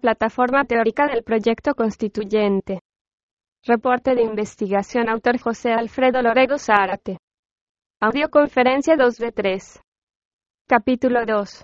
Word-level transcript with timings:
Plataforma 0.00 0.64
teórica 0.66 1.06
del 1.06 1.24
proyecto 1.24 1.74
constituyente. 1.74 2.80
Reporte 3.64 4.14
de 4.14 4.22
investigación 4.22 5.08
autor 5.08 5.38
José 5.38 5.72
Alfredo 5.72 6.20
Lorego 6.20 6.58
Zárate. 6.58 7.16
Audioconferencia 8.00 8.94
2 8.96 9.16
de 9.16 9.32
3. 9.32 9.80
Capítulo 10.68 11.24
2. 11.24 11.62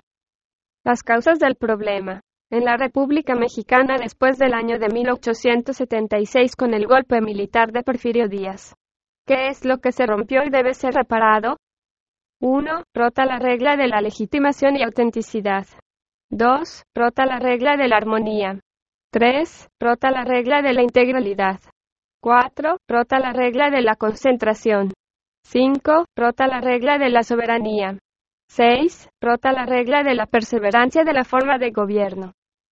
Las 0.83 1.03
causas 1.03 1.37
del 1.37 1.55
problema. 1.55 2.21
En 2.49 2.65
la 2.65 2.75
República 2.75 3.35
Mexicana 3.35 3.97
después 3.99 4.39
del 4.39 4.55
año 4.55 4.79
de 4.79 4.89
1876 4.89 6.55
con 6.55 6.73
el 6.73 6.87
golpe 6.87 7.21
militar 7.21 7.71
de 7.71 7.83
Porfirio 7.83 8.27
Díaz. 8.27 8.73
¿Qué 9.27 9.49
es 9.49 9.63
lo 9.63 9.77
que 9.77 9.91
se 9.91 10.07
rompió 10.07 10.43
y 10.43 10.49
debe 10.49 10.73
ser 10.73 10.95
reparado? 10.95 11.57
1. 12.41 12.83
Rota 12.95 13.25
la 13.25 13.37
regla 13.37 13.75
de 13.75 13.87
la 13.87 14.01
legitimación 14.01 14.75
y 14.75 14.81
autenticidad. 14.81 15.67
2. 16.35 16.83
Rota 16.95 17.27
la 17.27 17.37
regla 17.37 17.77
de 17.77 17.87
la 17.87 17.97
armonía. 17.97 18.59
3. 19.11 19.67
Rota 19.79 20.09
la 20.09 20.23
regla 20.23 20.63
de 20.63 20.73
la 20.73 20.81
integralidad. 20.81 21.59
4. 22.23 22.77
Rota 22.89 23.19
la 23.19 23.33
regla 23.33 23.69
de 23.69 23.83
la 23.83 23.95
concentración. 23.95 24.93
5. 25.45 26.05
Rota 26.17 26.47
la 26.47 26.59
regla 26.59 26.97
de 26.97 27.09
la 27.09 27.21
soberanía. 27.21 27.99
6. 28.49 29.09
Rota 29.21 29.51
la 29.51 29.67
regla 29.67 30.01
de 30.01 30.15
la 30.15 30.25
perseverancia 30.25 31.03
de 31.03 31.13
la 31.13 31.23
forma 31.23 31.59
de 31.59 31.69
gobierno. 31.69 32.31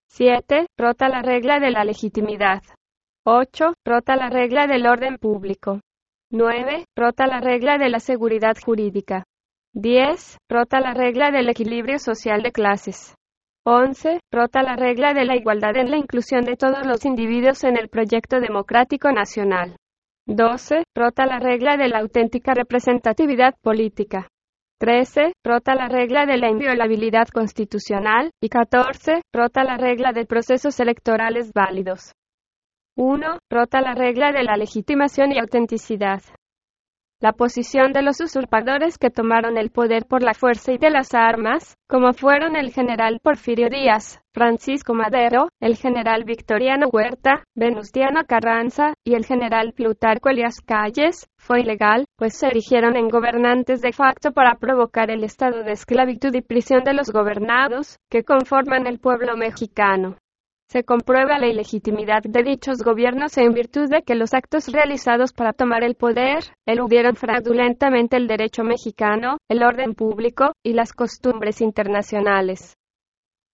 7. 0.08 0.66
Rota 0.78 1.10
la 1.10 1.20
regla 1.20 1.60
de 1.60 1.70
la 1.70 1.84
legitimidad. 1.84 2.62
8. 3.26 3.74
Rota 3.84 4.16
la 4.16 4.30
regla 4.30 4.68
del 4.68 4.86
orden 4.86 5.18
público. 5.18 5.80
9. 6.30 6.86
Rota 6.96 7.26
la 7.26 7.40
regla 7.40 7.76
de 7.76 7.90
la 7.90 8.00
seguridad 8.00 8.56
jurídica. 8.64 9.24
10. 9.74 10.38
Rota 10.48 10.80
la 10.80 10.94
regla 10.94 11.30
del 11.30 11.50
equilibrio 11.50 11.98
social 11.98 12.42
de 12.42 12.52
clases. 12.52 13.14
11. 13.66 14.20
Rota 14.32 14.62
la 14.62 14.74
regla 14.74 15.12
de 15.12 15.26
la 15.26 15.36
igualdad 15.36 15.76
en 15.76 15.90
la 15.90 15.98
inclusión 15.98 16.44
de 16.44 16.56
todos 16.56 16.86
los 16.86 17.04
individuos 17.04 17.62
en 17.64 17.76
el 17.76 17.90
proyecto 17.90 18.40
democrático 18.40 19.12
nacional. 19.12 19.76
12. 20.26 20.84
Rota 20.96 21.26
la 21.26 21.38
regla 21.40 21.76
de 21.76 21.88
la 21.88 21.98
auténtica 21.98 22.54
representatividad 22.54 23.54
política. 23.60 24.28
13. 24.78 25.34
Rota 25.44 25.74
la 25.74 25.88
regla 25.88 26.24
de 26.24 26.38
la 26.38 26.48
inviolabilidad 26.48 27.28
constitucional. 27.28 28.30
Y 28.40 28.48
14. 28.48 29.20
Rota 29.34 29.62
la 29.62 29.76
regla 29.76 30.12
de 30.12 30.24
procesos 30.24 30.80
electorales 30.80 31.52
válidos. 31.54 32.12
1. 32.96 33.38
Rota 33.50 33.82
la 33.82 33.94
regla 33.94 34.32
de 34.32 34.42
la 34.42 34.56
legitimación 34.56 35.32
y 35.32 35.38
autenticidad. 35.38 36.22
La 37.22 37.32
posición 37.34 37.92
de 37.92 38.00
los 38.00 38.18
usurpadores 38.22 38.96
que 38.96 39.10
tomaron 39.10 39.58
el 39.58 39.68
poder 39.68 40.06
por 40.06 40.22
la 40.22 40.32
fuerza 40.32 40.72
y 40.72 40.78
de 40.78 40.88
las 40.88 41.12
armas, 41.12 41.76
como 41.86 42.14
fueron 42.14 42.56
el 42.56 42.72
general 42.72 43.20
Porfirio 43.22 43.68
Díaz, 43.68 44.22
Francisco 44.32 44.94
Madero, 44.94 45.50
el 45.60 45.76
general 45.76 46.24
Victoriano 46.24 46.88
Huerta, 46.88 47.44
Venustiano 47.54 48.22
Carranza 48.26 48.94
y 49.04 49.16
el 49.16 49.26
general 49.26 49.74
Plutarco 49.74 50.30
Elias 50.30 50.62
Calles, 50.62 51.28
fue 51.36 51.60
ilegal, 51.60 52.06
pues 52.16 52.38
se 52.38 52.46
erigieron 52.46 52.96
en 52.96 53.10
gobernantes 53.10 53.82
de 53.82 53.92
facto 53.92 54.32
para 54.32 54.54
provocar 54.54 55.10
el 55.10 55.22
estado 55.22 55.62
de 55.62 55.72
esclavitud 55.72 56.34
y 56.34 56.40
prisión 56.40 56.84
de 56.84 56.94
los 56.94 57.10
gobernados, 57.10 57.98
que 58.08 58.24
conforman 58.24 58.86
el 58.86 58.98
pueblo 58.98 59.36
mexicano 59.36 60.16
se 60.70 60.84
comprueba 60.84 61.40
la 61.40 61.48
ilegitimidad 61.48 62.22
de 62.22 62.44
dichos 62.44 62.78
gobiernos 62.84 63.36
en 63.38 63.52
virtud 63.52 63.88
de 63.90 64.02
que 64.02 64.14
los 64.14 64.34
actos 64.34 64.68
realizados 64.68 65.32
para 65.32 65.52
tomar 65.52 65.82
el 65.82 65.96
poder 65.96 66.44
eludieron 66.64 67.16
fraudulentamente 67.16 68.16
el 68.16 68.28
derecho 68.28 68.62
mexicano, 68.62 69.38
el 69.48 69.64
orden 69.64 69.94
público 69.94 70.52
y 70.62 70.74
las 70.74 70.92
costumbres 70.92 71.60
internacionales. 71.60 72.76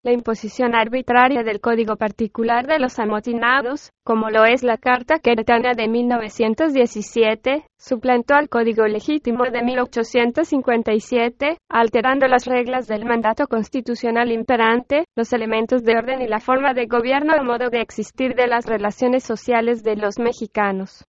La 0.06 0.12
imposición 0.12 0.76
arbitraria 0.76 1.42
del 1.42 1.60
Código 1.60 1.96
Particular 1.96 2.68
de 2.68 2.78
los 2.78 3.00
Amotinados, 3.00 3.90
como 4.04 4.30
lo 4.30 4.44
es 4.44 4.62
la 4.62 4.78
Carta 4.78 5.18
Queretana 5.18 5.74
de 5.74 5.88
1917, 5.88 7.64
suplantó 7.76 8.34
al 8.34 8.48
Código 8.48 8.86
Legítimo 8.86 9.42
de 9.50 9.64
1857, 9.64 11.58
alterando 11.68 12.28
las 12.28 12.44
reglas 12.44 12.86
del 12.86 13.04
mandato 13.04 13.48
constitucional 13.48 14.30
imperante, 14.30 15.06
los 15.16 15.32
elementos 15.32 15.82
de 15.82 15.96
orden 15.96 16.22
y 16.22 16.28
la 16.28 16.38
forma 16.38 16.72
de 16.72 16.86
gobierno 16.86 17.34
o 17.34 17.42
modo 17.42 17.68
de 17.68 17.80
existir 17.80 18.36
de 18.36 18.46
las 18.46 18.64
relaciones 18.64 19.24
sociales 19.24 19.82
de 19.82 19.96
los 19.96 20.20
mexicanos. 20.20 21.04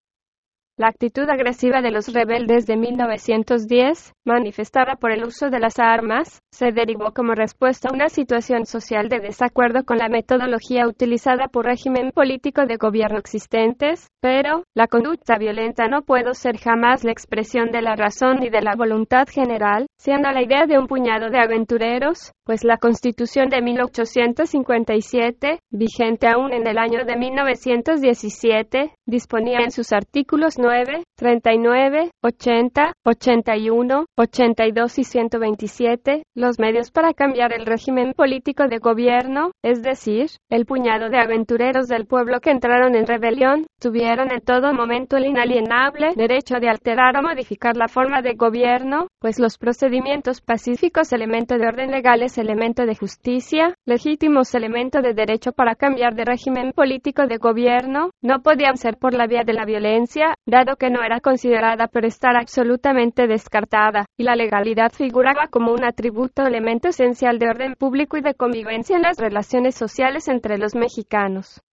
La 0.77 0.89
actitud 0.89 1.23
agresiva 1.29 1.81
de 1.81 1.89
los 1.89 2.11
rebeldes 2.11 2.65
de 2.65 2.75
1910, 2.75 4.11
manifestada 4.25 4.97
por 4.97 5.13
el 5.13 5.23
uso 5.23 5.49
de 5.49 5.61
las 5.61 5.79
armas, 5.79 6.41
se 6.51 6.73
derivó 6.73 7.13
como 7.13 7.33
respuesta 7.33 7.87
a 7.87 7.93
una 7.93 8.09
situación 8.09 8.65
social 8.65 9.07
de 9.07 9.21
desacuerdo 9.21 9.85
con 9.85 9.99
la 9.99 10.09
metodología 10.09 10.85
utilizada 10.85 11.47
por 11.47 11.63
régimen 11.63 12.11
político 12.11 12.65
de 12.65 12.75
gobierno 12.75 13.19
existentes, 13.19 14.09
pero, 14.21 14.63
la 14.75 14.87
conducta 14.87 15.37
violenta 15.37 15.87
no 15.87 16.01
puede 16.01 16.33
ser 16.33 16.57
jamás 16.57 17.05
la 17.05 17.13
expresión 17.13 17.71
de 17.71 17.81
la 17.81 17.95
razón 17.95 18.39
ni 18.41 18.49
de 18.49 18.61
la 18.61 18.75
voluntad 18.75 19.27
general, 19.31 19.87
siendo 19.97 20.29
la 20.31 20.43
idea 20.43 20.65
de 20.67 20.77
un 20.77 20.87
puñado 20.87 21.29
de 21.29 21.39
aventureros, 21.39 22.33
pues 22.45 22.63
la 22.63 22.77
Constitución 22.77 23.49
de 23.49 23.61
1857, 23.61 25.59
vigente 25.71 26.27
aún 26.27 26.53
en 26.53 26.67
el 26.67 26.77
año 26.77 27.03
de 27.03 27.15
1917, 27.17 28.91
disponía 29.07 29.59
en 29.63 29.71
sus 29.71 29.91
artículos 29.91 30.59
9, 30.59 31.03
39, 31.17 32.11
80, 32.21 32.93
81, 33.03 34.05
82 34.15 34.99
y 34.99 35.03
127 35.03 36.23
los 36.35 36.59
medios 36.59 36.91
para 36.91 37.13
cambiar 37.13 37.51
el 37.53 37.65
régimen 37.65 38.13
político 38.13 38.67
de 38.67 38.77
gobierno, 38.77 39.51
es 39.63 39.81
decir, 39.81 40.27
el 40.49 40.65
puñado 40.65 41.09
de 41.09 41.17
aventureros 41.17 41.87
del 41.87 42.05
pueblo 42.05 42.39
que 42.41 42.51
entraron 42.51 42.95
en 42.95 43.07
rebelión, 43.07 43.65
tuvieron 43.79 44.31
en 44.31 44.41
todo 44.41 44.73
momento 44.73 45.17
el 45.17 45.25
inalienable 45.25 46.13
derecho 46.15 46.59
de 46.59 46.69
alterar 46.69 47.17
o 47.17 47.23
modificar 47.23 47.75
la 47.75 47.87
forma 47.87 48.21
de 48.21 48.35
gobierno, 48.35 49.07
pues 49.25 49.39
los 49.39 49.57
procedimientos 49.57 50.39
pacíficos, 50.39 51.11
elemento 51.11 51.57
de 51.57 51.65
orden 51.65 51.89
legal, 51.89 52.21
es 52.21 52.37
elemento 52.37 52.85
de 52.85 52.95
justicia, 52.95 53.73
legítimos 53.83 54.53
elemento 54.53 55.01
de 55.01 55.15
derecho 55.15 55.51
para 55.51 55.73
cambiar 55.73 56.13
de 56.13 56.25
régimen 56.25 56.73
político 56.73 57.25
de 57.25 57.37
gobierno, 57.37 58.11
no 58.21 58.43
podían 58.43 58.77
ser 58.77 58.97
por 58.97 59.15
la 59.15 59.25
vía 59.25 59.41
de 59.43 59.53
la 59.53 59.65
violencia, 59.65 60.35
dado 60.45 60.75
que 60.75 60.91
no 60.91 61.01
era 61.01 61.21
considerada 61.21 61.87
por 61.87 62.05
estar 62.05 62.37
absolutamente 62.37 63.25
descartada, 63.25 64.05
y 64.15 64.25
la 64.25 64.35
legalidad 64.35 64.91
figuraba 64.91 65.47
como 65.47 65.73
un 65.73 65.83
atributo 65.83 66.45
elemento 66.45 66.89
esencial 66.89 67.39
de 67.39 67.49
orden 67.49 67.73
público 67.73 68.17
y 68.17 68.21
de 68.21 68.35
convivencia 68.35 68.95
en 68.95 69.01
las 69.01 69.17
relaciones 69.17 69.73
sociales 69.73 70.27
entre 70.27 70.59
los 70.59 70.75
mexicanos 70.75 71.63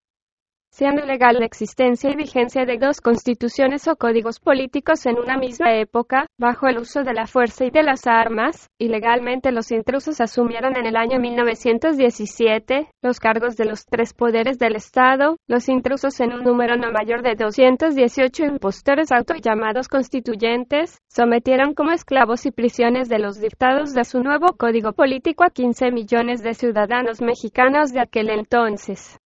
siendo 0.73 1.05
legal 1.05 1.37
la 1.39 1.45
existencia 1.45 2.11
y 2.11 2.17
vigencia 2.17 2.65
de 2.65 2.79
dos 2.79 3.03
constituciones 3.03 3.87
o 3.89 3.97
códigos 3.97 4.41
políticos 4.41 5.05
en 5.05 5.19
una 5.19 5.37
misma 5.37 5.75
época, 5.75 6.27
bajo 6.39 6.67
el 6.67 6.79
uso 6.79 7.05
de 7.05 7.13
la 7.13 7.27
fuerza 7.27 7.67
y 7.67 7.71
de 7.71 7.83
las 7.83 8.07
armas, 8.07 8.71
y 8.79 8.89
legalmente 8.89 9.53
los 9.53 9.71
intrusos 9.71 10.21
asumieron 10.23 10.75
en 10.77 10.87
el 10.87 10.97
año 10.97 11.21
1917 11.21 12.89
los 13.03 13.21
cargos 13.21 13.57
de 13.57 13.67
los 13.67 13.85
tres 13.85 14.15
poderes 14.15 14.59
del 14.59 14.75
Estado, 14.75 15.37
los 15.47 15.69
intrusos 15.69 16.19
en 16.21 16.33
un 16.33 16.43
número 16.43 16.77
no 16.77 16.91
mayor 16.91 17.23
de 17.23 17.35
218 17.35 18.45
impostores 18.47 19.13
autollamados 19.13 19.89
constituyentes, 19.89 20.99
sometieron 21.07 21.75
como 21.75 21.93
esclavos 21.93 22.47
y 22.47 22.51
prisiones 22.51 23.11
de 23.11 23.19
los 23.19 23.39
dictados 23.39 23.93
de 23.93 24.05
su 24.05 24.23
nuevo 24.23 24.55
código 24.57 24.93
político 24.93 25.45
a 25.45 25.51
15 25.51 25.91
millones 25.91 26.43
de 26.43 26.55
ciudadanos 26.55 27.21
mexicanos 27.21 27.93
de 27.93 28.01
aquel 28.01 28.31
entonces. 28.31 29.22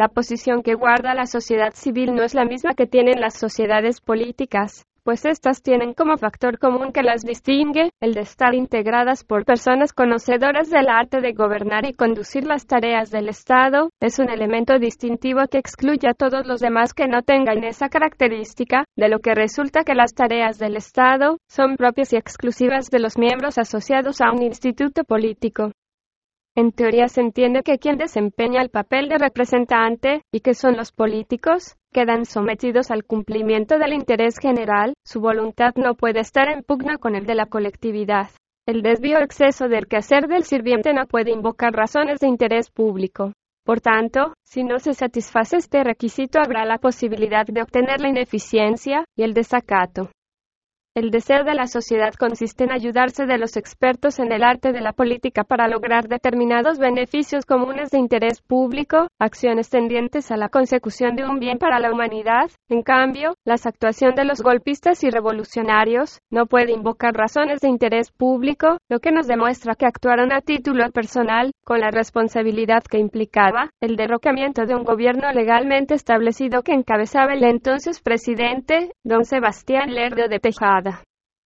La 0.00 0.08
posición 0.08 0.62
que 0.62 0.76
guarda 0.76 1.12
la 1.12 1.26
sociedad 1.26 1.74
civil 1.74 2.14
no 2.14 2.22
es 2.22 2.32
la 2.32 2.46
misma 2.46 2.72
que 2.72 2.86
tienen 2.86 3.20
las 3.20 3.34
sociedades 3.34 4.00
políticas, 4.00 4.86
pues 5.04 5.26
éstas 5.26 5.60
tienen 5.60 5.92
como 5.92 6.16
factor 6.16 6.58
común 6.58 6.90
que 6.90 7.02
las 7.02 7.20
distingue 7.20 7.90
el 8.00 8.14
de 8.14 8.22
estar 8.22 8.54
integradas 8.54 9.24
por 9.24 9.44
personas 9.44 9.92
conocedoras 9.92 10.70
del 10.70 10.88
arte 10.88 11.20
de 11.20 11.34
gobernar 11.34 11.84
y 11.84 11.92
conducir 11.92 12.46
las 12.46 12.66
tareas 12.66 13.10
del 13.10 13.28
Estado, 13.28 13.90
es 14.00 14.18
un 14.18 14.30
elemento 14.30 14.78
distintivo 14.78 15.42
que 15.50 15.58
excluye 15.58 16.08
a 16.08 16.14
todos 16.14 16.46
los 16.46 16.60
demás 16.60 16.94
que 16.94 17.06
no 17.06 17.20
tengan 17.20 17.62
esa 17.62 17.90
característica, 17.90 18.84
de 18.96 19.10
lo 19.10 19.18
que 19.18 19.34
resulta 19.34 19.84
que 19.84 19.94
las 19.94 20.14
tareas 20.14 20.58
del 20.58 20.78
Estado 20.78 21.36
son 21.46 21.76
propias 21.76 22.14
y 22.14 22.16
exclusivas 22.16 22.86
de 22.86 23.00
los 23.00 23.18
miembros 23.18 23.58
asociados 23.58 24.22
a 24.22 24.32
un 24.32 24.44
instituto 24.44 25.04
político. 25.04 25.72
En 26.56 26.72
teoría 26.72 27.08
se 27.08 27.20
entiende 27.20 27.62
que 27.62 27.78
quien 27.78 27.96
desempeña 27.96 28.60
el 28.60 28.70
papel 28.70 29.08
de 29.08 29.18
representante, 29.18 30.22
y 30.32 30.40
que 30.40 30.54
son 30.54 30.76
los 30.76 30.90
políticos, 30.90 31.76
quedan 31.92 32.24
sometidos 32.24 32.90
al 32.90 33.04
cumplimiento 33.04 33.78
del 33.78 33.92
interés 33.92 34.38
general, 34.38 34.94
su 35.04 35.20
voluntad 35.20 35.74
no 35.76 35.94
puede 35.94 36.20
estar 36.20 36.48
en 36.48 36.62
pugna 36.62 36.98
con 36.98 37.14
el 37.14 37.24
de 37.24 37.36
la 37.36 37.46
colectividad. 37.46 38.30
El 38.66 38.82
desvío 38.82 39.18
o 39.18 39.22
exceso 39.22 39.68
del 39.68 39.86
quehacer 39.86 40.26
del 40.26 40.44
sirviente 40.44 40.92
no 40.92 41.06
puede 41.06 41.30
invocar 41.30 41.72
razones 41.72 42.18
de 42.20 42.28
interés 42.28 42.70
público. 42.70 43.32
Por 43.64 43.80
tanto, 43.80 44.34
si 44.44 44.64
no 44.64 44.78
se 44.78 44.94
satisface 44.94 45.56
este 45.56 45.84
requisito 45.84 46.40
habrá 46.40 46.64
la 46.64 46.78
posibilidad 46.78 47.46
de 47.46 47.62
obtener 47.62 48.00
la 48.00 48.08
ineficiencia 48.08 49.04
y 49.16 49.22
el 49.22 49.34
desacato. 49.34 50.10
El 50.96 51.12
deseo 51.12 51.44
de 51.44 51.54
la 51.54 51.68
sociedad 51.68 52.14
consiste 52.14 52.64
en 52.64 52.72
ayudarse 52.72 53.24
de 53.24 53.38
los 53.38 53.56
expertos 53.56 54.18
en 54.18 54.32
el 54.32 54.42
arte 54.42 54.72
de 54.72 54.80
la 54.80 54.92
política 54.92 55.44
para 55.44 55.68
lograr 55.68 56.08
determinados 56.08 56.80
beneficios 56.80 57.46
comunes 57.46 57.90
de 57.90 57.98
interés 57.98 58.42
público, 58.42 59.06
acciones 59.20 59.70
tendientes 59.70 60.32
a 60.32 60.36
la 60.36 60.48
consecución 60.48 61.14
de 61.14 61.24
un 61.24 61.38
bien 61.38 61.58
para 61.58 61.78
la 61.78 61.92
humanidad. 61.92 62.50
En 62.68 62.82
cambio, 62.82 63.34
la 63.44 63.54
actuación 63.54 64.16
de 64.16 64.24
los 64.24 64.42
golpistas 64.42 65.04
y 65.04 65.10
revolucionarios 65.10 66.18
no 66.28 66.46
puede 66.46 66.72
invocar 66.72 67.14
razones 67.14 67.60
de 67.60 67.68
interés 67.68 68.10
público, 68.10 68.78
lo 68.90 68.98
que 68.98 69.12
nos 69.12 69.28
demuestra 69.28 69.76
que 69.76 69.86
actuaron 69.86 70.32
a 70.32 70.40
título 70.40 70.90
personal, 70.90 71.52
con 71.64 71.78
la 71.78 71.92
responsabilidad 71.92 72.82
que 72.82 72.98
implicaba 72.98 73.70
el 73.80 73.94
derrocamiento 73.94 74.66
de 74.66 74.74
un 74.74 74.82
gobierno 74.82 75.30
legalmente 75.32 75.94
establecido 75.94 76.62
que 76.62 76.72
encabezaba 76.72 77.34
el 77.34 77.44
entonces 77.44 78.00
presidente, 78.00 78.90
don 79.04 79.24
Sebastián 79.24 79.94
Lerdo 79.94 80.26
de 80.26 80.40
Tejada. 80.40 81.04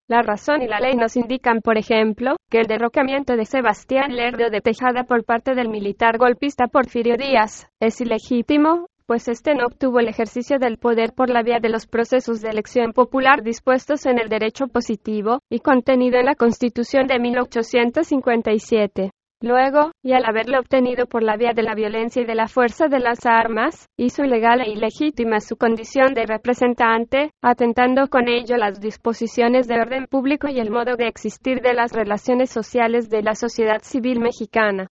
La 0.08 0.22
razón 0.22 0.62
y 0.62 0.68
la 0.68 0.80
ley 0.80 0.96
nos 0.96 1.16
indican, 1.16 1.60
por 1.60 1.76
ejemplo, 1.76 2.36
que 2.50 2.60
el 2.60 2.66
derrocamiento 2.66 3.36
de 3.36 3.44
Sebastián 3.44 4.16
Lerdo 4.16 4.48
de 4.48 4.62
Tejada 4.62 5.04
por 5.04 5.24
parte 5.24 5.54
del 5.54 5.68
militar 5.68 6.16
golpista 6.16 6.66
Porfirio 6.66 7.16
Díaz 7.18 7.68
es 7.78 8.00
ilegítimo, 8.00 8.86
pues 9.06 9.28
este 9.28 9.54
no 9.54 9.66
obtuvo 9.66 10.00
el 10.00 10.08
ejercicio 10.08 10.58
del 10.58 10.78
poder 10.78 11.12
por 11.12 11.30
la 11.30 11.42
vía 11.42 11.58
de 11.60 11.68
los 11.68 11.86
procesos 11.86 12.40
de 12.40 12.50
elección 12.50 12.92
popular 12.92 13.42
dispuestos 13.42 14.06
en 14.06 14.18
el 14.18 14.28
derecho 14.28 14.66
positivo 14.66 15.40
y 15.50 15.60
contenido 15.60 16.18
en 16.18 16.26
la 16.26 16.34
Constitución 16.34 17.06
de 17.06 17.18
1857. 17.18 19.10
Luego, 19.44 19.90
y 20.02 20.12
al 20.12 20.24
haberlo 20.24 20.58
obtenido 20.58 21.04
por 21.04 21.22
la 21.22 21.36
vía 21.36 21.52
de 21.54 21.62
la 21.62 21.74
violencia 21.74 22.22
y 22.22 22.24
de 22.24 22.34
la 22.34 22.48
fuerza 22.48 22.88
de 22.88 22.98
las 22.98 23.26
armas, 23.26 23.88
hizo 23.98 24.24
ilegal 24.24 24.62
e 24.62 24.70
ilegítima 24.70 25.40
su 25.40 25.56
condición 25.56 26.14
de 26.14 26.24
representante, 26.24 27.30
atentando 27.42 28.08
con 28.08 28.26
ello 28.28 28.56
las 28.56 28.80
disposiciones 28.80 29.68
de 29.68 29.74
orden 29.74 30.06
público 30.06 30.48
y 30.48 30.60
el 30.60 30.70
modo 30.70 30.96
de 30.96 31.08
existir 31.08 31.60
de 31.60 31.74
las 31.74 31.92
relaciones 31.92 32.48
sociales 32.48 33.10
de 33.10 33.22
la 33.22 33.34
sociedad 33.34 33.82
civil 33.82 34.18
mexicana. 34.18 34.86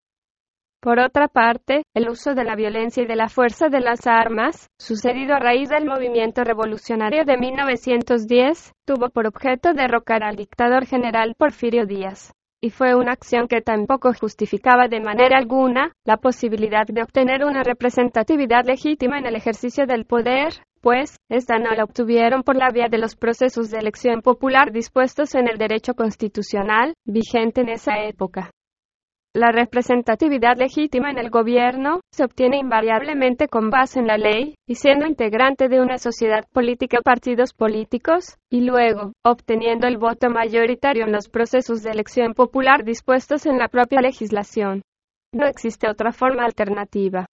Por 0.83 0.99
otra 0.99 1.29
parte, 1.29 1.83
el 1.93 2.09
uso 2.09 2.35
de 2.35 2.43
la 2.43 2.57
violencia 2.57 3.03
y 3.03 3.05
de 3.05 3.15
la 3.15 3.29
fuerza 3.29 3.69
de 3.69 3.79
las 3.79 4.05
armas, 4.05 4.67
sucedido 4.77 5.33
a 5.33 5.39
raíz 5.39 5.69
del 5.69 5.85
movimiento 5.85 6.43
revolucionario 6.43 7.23
de 7.23 7.37
1910, 7.37 8.73
tuvo 8.85 9.07
por 9.07 9.25
objeto 9.25 9.71
derrocar 9.71 10.25
al 10.25 10.35
dictador 10.35 10.85
general 10.85 11.35
Porfirio 11.37 11.85
Díaz 11.85 12.33
y 12.59 12.69
fue 12.69 12.95
una 12.95 13.13
acción 13.13 13.47
que 13.47 13.61
tampoco 13.61 14.11
justificaba 14.13 14.89
de 14.89 14.99
manera 14.99 15.37
alguna 15.37 15.93
la 16.03 16.17
posibilidad 16.17 16.85
de 16.85 17.01
obtener 17.01 17.45
una 17.45 17.63
representatividad 17.63 18.65
legítima 18.65 19.19
en 19.19 19.25
el 19.25 19.35
ejercicio 19.35 19.85
del 19.85 20.05
poder, 20.05 20.53
pues, 20.81 21.15
esta 21.29 21.59
no 21.59 21.71
la 21.71 21.85
obtuvieron 21.85 22.43
por 22.43 22.57
la 22.57 22.71
vía 22.71 22.87
de 22.89 22.97
los 22.97 23.15
procesos 23.15 23.71
de 23.71 23.79
elección 23.79 24.21
popular 24.21 24.73
dispuestos 24.73 25.33
en 25.35 25.49
el 25.49 25.57
derecho 25.57 25.93
constitucional, 25.93 26.93
vigente 27.05 27.61
en 27.61 27.69
esa 27.69 27.99
época. 28.03 28.51
La 29.35 29.51
representatividad 29.51 30.57
legítima 30.57 31.09
en 31.09 31.17
el 31.17 31.31
gobierno 31.31 32.01
se 32.11 32.23
obtiene 32.23 32.57
invariablemente 32.57 33.47
con 33.47 33.71
base 33.71 33.99
en 33.99 34.05
la 34.05 34.17
ley, 34.17 34.53
y 34.67 34.75
siendo 34.75 35.07
integrante 35.07 35.69
de 35.69 35.81
una 35.81 35.97
sociedad 35.97 36.45
política 36.53 36.99
o 36.99 37.01
partidos 37.01 37.51
políticos, 37.51 38.37
y 38.51 38.61
luego, 38.61 39.13
obteniendo 39.25 39.87
el 39.87 39.97
voto 39.97 40.29
mayoritario 40.29 41.05
en 41.05 41.11
los 41.11 41.29
procesos 41.29 41.81
de 41.81 41.89
elección 41.89 42.35
popular 42.35 42.83
dispuestos 42.83 43.47
en 43.47 43.57
la 43.57 43.69
propia 43.69 44.01
legislación. 44.01 44.83
No 45.33 45.47
existe 45.47 45.89
otra 45.89 46.11
forma 46.11 46.45
alternativa 46.45 47.25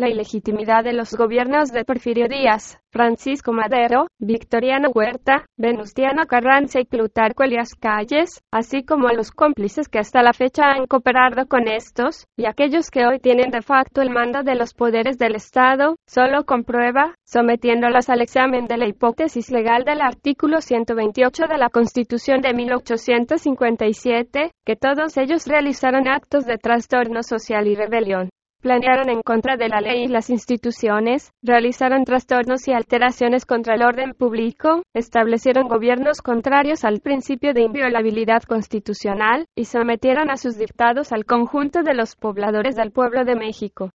la 0.00 0.08
ilegitimidad 0.08 0.82
de 0.82 0.94
los 0.94 1.14
gobiernos 1.14 1.70
de 1.70 1.84
Porfirio 1.84 2.26
Díaz, 2.26 2.80
Francisco 2.90 3.52
Madero, 3.52 4.06
Victoriano 4.18 4.88
Huerta, 4.92 5.44
Venustiano 5.56 6.26
Carranza 6.26 6.80
y 6.80 6.86
Plutarco 6.86 7.44
Elias 7.44 7.74
Calles, 7.74 8.40
así 8.50 8.82
como 8.82 9.08
a 9.08 9.12
los 9.12 9.30
cómplices 9.30 9.88
que 9.88 9.98
hasta 9.98 10.22
la 10.22 10.32
fecha 10.32 10.72
han 10.72 10.86
cooperado 10.86 11.46
con 11.46 11.68
estos, 11.68 12.26
y 12.36 12.46
aquellos 12.46 12.90
que 12.90 13.06
hoy 13.06 13.20
tienen 13.20 13.50
de 13.50 13.60
facto 13.60 14.00
el 14.00 14.10
mando 14.10 14.42
de 14.42 14.54
los 14.54 14.72
poderes 14.72 15.18
del 15.18 15.36
Estado, 15.36 15.96
solo 16.06 16.44
comprueba, 16.46 17.14
sometiéndolos 17.24 18.08
al 18.08 18.22
examen 18.22 18.66
de 18.66 18.78
la 18.78 18.88
hipótesis 18.88 19.50
legal 19.50 19.84
del 19.84 20.00
artículo 20.00 20.62
128 20.62 21.44
de 21.46 21.58
la 21.58 21.68
Constitución 21.68 22.40
de 22.40 22.54
1857, 22.54 24.50
que 24.64 24.76
todos 24.76 25.18
ellos 25.18 25.46
realizaron 25.46 26.08
actos 26.08 26.46
de 26.46 26.56
trastorno 26.56 27.22
social 27.22 27.66
y 27.68 27.74
rebelión 27.74 28.30
planearon 28.60 29.08
en 29.08 29.22
contra 29.22 29.56
de 29.56 29.68
la 29.68 29.80
ley 29.80 30.04
y 30.04 30.08
las 30.08 30.30
instituciones, 30.30 31.32
realizaron 31.42 32.04
trastornos 32.04 32.68
y 32.68 32.72
alteraciones 32.72 33.46
contra 33.46 33.74
el 33.74 33.82
orden 33.82 34.14
público, 34.14 34.82
establecieron 34.94 35.68
gobiernos 35.68 36.22
contrarios 36.22 36.84
al 36.84 37.00
principio 37.00 37.54
de 37.54 37.62
inviolabilidad 37.62 38.42
constitucional, 38.42 39.46
y 39.54 39.64
sometieron 39.64 40.30
a 40.30 40.36
sus 40.36 40.56
dictados 40.56 41.12
al 41.12 41.24
conjunto 41.24 41.82
de 41.82 41.94
los 41.94 42.16
pobladores 42.16 42.76
del 42.76 42.92
pueblo 42.92 43.24
de 43.24 43.36
México. 43.36 43.90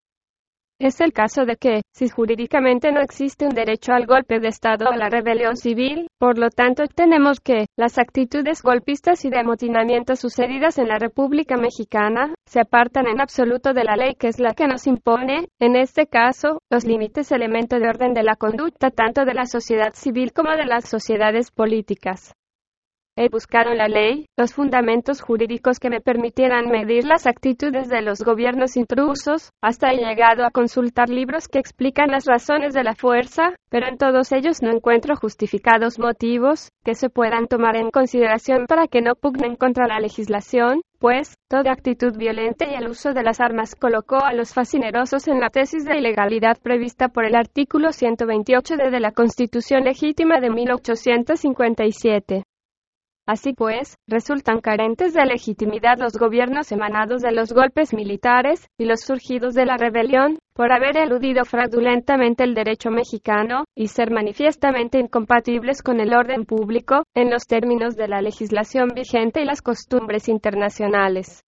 Es 0.78 1.00
el 1.00 1.14
caso 1.14 1.46
de 1.46 1.56
que, 1.56 1.84
si 1.94 2.10
jurídicamente 2.10 2.92
no 2.92 3.00
existe 3.00 3.46
un 3.46 3.56
derecho 3.56 3.94
al 3.94 4.06
golpe 4.06 4.42
de 4.42 4.50
Estado 4.50 4.88
o 4.88 4.92
a 4.92 4.98
la 4.98 5.08
rebelión 5.08 5.56
civil, 5.56 6.08
por 6.20 6.38
lo 6.38 6.50
tanto 6.50 6.84
tenemos 6.88 7.40
que, 7.40 7.68
las 7.78 7.98
actitudes 7.98 8.62
golpistas 8.62 9.24
y 9.24 9.30
de 9.30 9.40
amotinamiento 9.40 10.18
sucedidas 10.18 10.78
en 10.78 10.90
la 10.90 11.00
República 11.00 11.56
Mexicana, 11.56 12.34
se 12.46 12.60
apartan 12.60 13.08
en 13.08 13.22
absoluto 13.22 13.74
de 13.74 13.86
la 13.86 13.96
ley 13.96 14.16
que 14.16 14.28
es 14.28 14.38
la 14.38 14.54
que 14.54 14.68
nos 14.68 14.86
impone, 14.86 15.48
en 15.60 15.78
este 15.78 16.08
caso, 16.08 16.60
los 16.70 16.84
límites 16.84 17.32
elemento 17.32 17.80
de 17.80 17.88
orden 17.88 18.14
de 18.14 18.24
la 18.24 18.36
conducta 18.36 18.92
tanto 18.92 19.24
de 19.24 19.34
la 19.34 19.46
sociedad 19.46 19.94
civil 19.94 20.34
como 20.34 20.52
de 20.58 20.66
las 20.66 20.90
sociedades 20.90 21.52
políticas. 21.52 22.34
He 23.18 23.30
buscado 23.30 23.74
la 23.74 23.88
ley 23.88 24.26
los 24.36 24.54
fundamentos 24.54 25.22
jurídicos 25.22 25.80
que 25.80 25.90
me 25.90 26.02
permitieran 26.02 26.68
medir 26.68 27.06
las 27.06 27.26
actitudes 27.26 27.88
de 27.88 28.02
los 28.02 28.22
gobiernos 28.22 28.76
intrusos, 28.76 29.52
hasta 29.62 29.94
he 29.94 29.98
llegado 30.00 30.46
a 30.46 30.52
consultar 30.52 31.08
libros 31.08 31.48
que 31.48 31.60
explican 31.60 32.12
las 32.12 32.26
razones 32.26 32.74
de 32.74 32.84
la 32.84 32.94
fuerza, 32.94 33.56
pero 33.70 33.88
en 33.88 33.98
todos 33.98 34.34
ellos 34.34 34.62
no 34.62 34.70
encuentro 34.70 35.16
justificados 35.16 35.98
motivos 35.98 36.72
que 36.84 36.94
se 36.94 37.10
puedan 37.10 37.48
tomar 37.48 37.78
en 37.78 37.90
consideración 37.90 38.66
para 38.68 38.90
que 38.90 39.00
no 39.00 39.16
pugnen 39.16 39.56
contra 39.56 39.88
la 39.88 40.02
legislación, 40.02 40.82
pues, 41.00 41.36
toda 41.48 41.72
actitud 41.72 42.18
violenta 42.18 42.68
y 42.70 42.74
el 42.74 42.90
uso 42.90 43.14
de 43.14 43.24
las 43.24 43.40
armas 43.40 43.76
colocó 43.76 44.26
a 44.26 44.34
los 44.34 44.54
fascinerosos 44.54 45.30
en 45.30 45.40
la 45.40 45.52
tesis 45.52 45.86
de 45.86 46.00
ilegalidad 46.00 46.58
prevista 46.62 47.08
por 47.08 47.24
el 47.24 47.36
artículo 47.36 47.94
128 47.94 48.76
de 48.76 49.00
la 49.00 49.14
Constitución 49.14 49.86
Legítima 49.86 50.42
de 50.42 50.50
1857. 50.50 52.44
Así 53.28 53.54
pues, 53.54 53.98
resultan 54.08 54.62
carentes 54.62 55.16
de 55.16 55.26
legitimidad 55.26 55.98
los 55.98 56.14
gobiernos 56.14 56.72
emanados 56.72 57.24
de 57.24 57.32
los 57.32 57.54
golpes 57.54 57.92
militares 57.92 58.68
y 58.78 58.86
los 58.86 59.02
surgidos 59.02 59.56
de 59.56 59.66
la 59.66 59.78
rebelión, 59.78 60.38
por 60.54 60.72
haber 60.72 60.96
eludido 60.96 61.44
fraudulentamente 61.44 62.44
el 62.44 62.54
derecho 62.54 62.92
mexicano 62.92 63.66
y 63.76 63.88
ser 63.88 64.12
manifiestamente 64.12 65.00
incompatibles 65.00 65.82
con 65.82 66.00
el 66.00 66.14
orden 66.14 66.46
público 66.46 67.04
en 67.16 67.32
los 67.32 67.48
términos 67.48 67.96
de 67.96 68.08
la 68.08 68.22
legislación 68.22 68.90
vigente 68.90 69.42
y 69.42 69.46
las 69.46 69.64
costumbres 69.64 70.30
internacionales. 70.30 71.42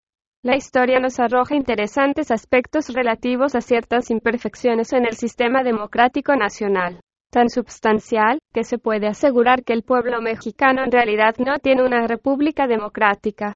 La 0.43 0.55
historia 0.55 0.99
nos 0.99 1.19
arroja 1.19 1.55
interesantes 1.55 2.31
aspectos 2.31 2.89
relativos 2.89 3.53
a 3.53 3.61
ciertas 3.61 4.09
imperfecciones 4.09 4.93
en 4.93 5.05
el 5.05 5.13
sistema 5.13 5.61
democrático 5.61 6.35
nacional 6.35 7.01
tan 7.37 7.49
substancial, 7.51 8.39
que 8.51 8.63
se 8.63 8.79
puede 8.79 9.05
asegurar 9.05 9.63
que 9.63 9.73
el 9.73 9.83
pueblo 9.83 10.19
mexicano 10.21 10.83
en 10.83 10.91
realidad 10.91 11.35
no 11.37 11.59
tiene 11.59 11.83
una 11.83 12.07
república 12.07 12.65
democrática. 12.65 13.53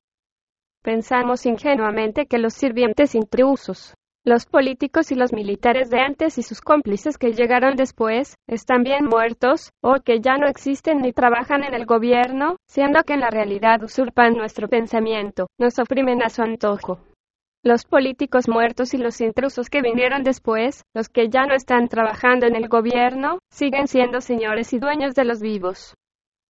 Pensamos 0.84 1.48
ingenuamente 1.48 2.28
que 2.28 2.38
los 2.38 2.54
sirvientes 2.54 3.16
intrusos, 3.16 3.96
los 4.24 4.46
políticos 4.46 5.12
y 5.12 5.16
los 5.16 5.34
militares 5.34 5.90
de 5.90 6.00
antes 6.00 6.38
y 6.38 6.44
sus 6.44 6.62
cómplices 6.62 7.18
que 7.18 7.34
llegaron 7.34 7.76
después, 7.76 8.36
están 8.46 8.84
bien 8.84 9.06
muertos, 9.06 9.72
o 9.82 9.96
que 10.06 10.20
ya 10.20 10.38
no 10.38 10.46
existen 10.46 11.00
ni 11.00 11.12
trabajan 11.12 11.64
en 11.64 11.74
el 11.74 11.88
gobierno, 11.88 12.58
siendo 12.68 13.02
que 13.02 13.14
en 13.14 13.22
la 13.22 13.32
realidad 13.32 13.82
usurpan 13.82 14.34
nuestro 14.34 14.68
pensamiento, 14.68 15.48
nos 15.58 15.80
oprimen 15.80 16.22
a 16.22 16.30
su 16.30 16.44
antojo. 16.44 17.00
Los 17.64 17.86
políticos 17.86 18.50
muertos 18.50 18.96
y 18.96 18.98
los 18.98 19.22
intrusos 19.22 19.70
que 19.70 19.84
vinieron 19.84 20.24
después, 20.24 20.84
los 20.96 21.10
que 21.10 21.30
ya 21.30 21.46
no 21.46 21.54
están 21.54 21.90
trabajando 21.90 22.48
en 22.48 22.56
el 22.56 22.68
gobierno, 22.68 23.38
siguen 23.52 23.88
siendo 23.88 24.20
señores 24.20 24.74
y 24.74 24.80
dueños 24.80 25.14
de 25.14 25.26
los 25.26 25.42
vivos. 25.42 25.94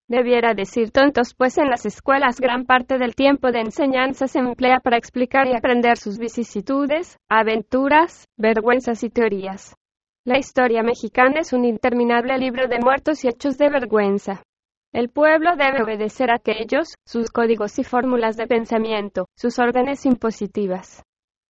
Debiera 0.07 0.53
decir 0.53 0.91
tontos, 0.91 1.33
pues 1.33 1.57
en 1.57 1.69
las 1.69 1.85
escuelas 1.85 2.39
gran 2.39 2.65
parte 2.65 2.97
del 2.97 3.13
tiempo 3.13 3.51
de 3.51 3.59
enseñanza 3.59 4.29
se 4.29 4.39
emplea 4.39 4.79
para 4.79 4.97
explicar 4.97 5.47
y 5.47 5.53
aprender 5.53 5.97
sus 5.97 6.17
vicisitudes, 6.17 7.17
aventuras, 7.29 8.25
vergüenzas 8.37 9.03
y 9.03 9.09
teorías. 9.09 9.75
La 10.25 10.37
historia 10.37 10.81
mexicana 10.81 11.41
es 11.41 11.51
un 11.51 11.65
interminable 11.65 12.37
libro 12.37 12.69
de 12.69 12.79
muertos 12.79 13.25
y 13.25 13.27
hechos 13.27 13.57
de 13.57 13.69
vergüenza. 13.69 14.43
El 14.93 15.09
pueblo 15.09 15.55
debe 15.55 15.83
obedecer 15.83 16.31
a 16.31 16.35
aquellos, 16.35 16.95
sus 17.05 17.29
códigos 17.31 17.79
y 17.79 17.85
fórmulas 17.85 18.35
de 18.35 18.45
pensamiento, 18.45 19.27
sus 19.37 19.57
órdenes 19.57 20.05
impositivas. 20.05 21.03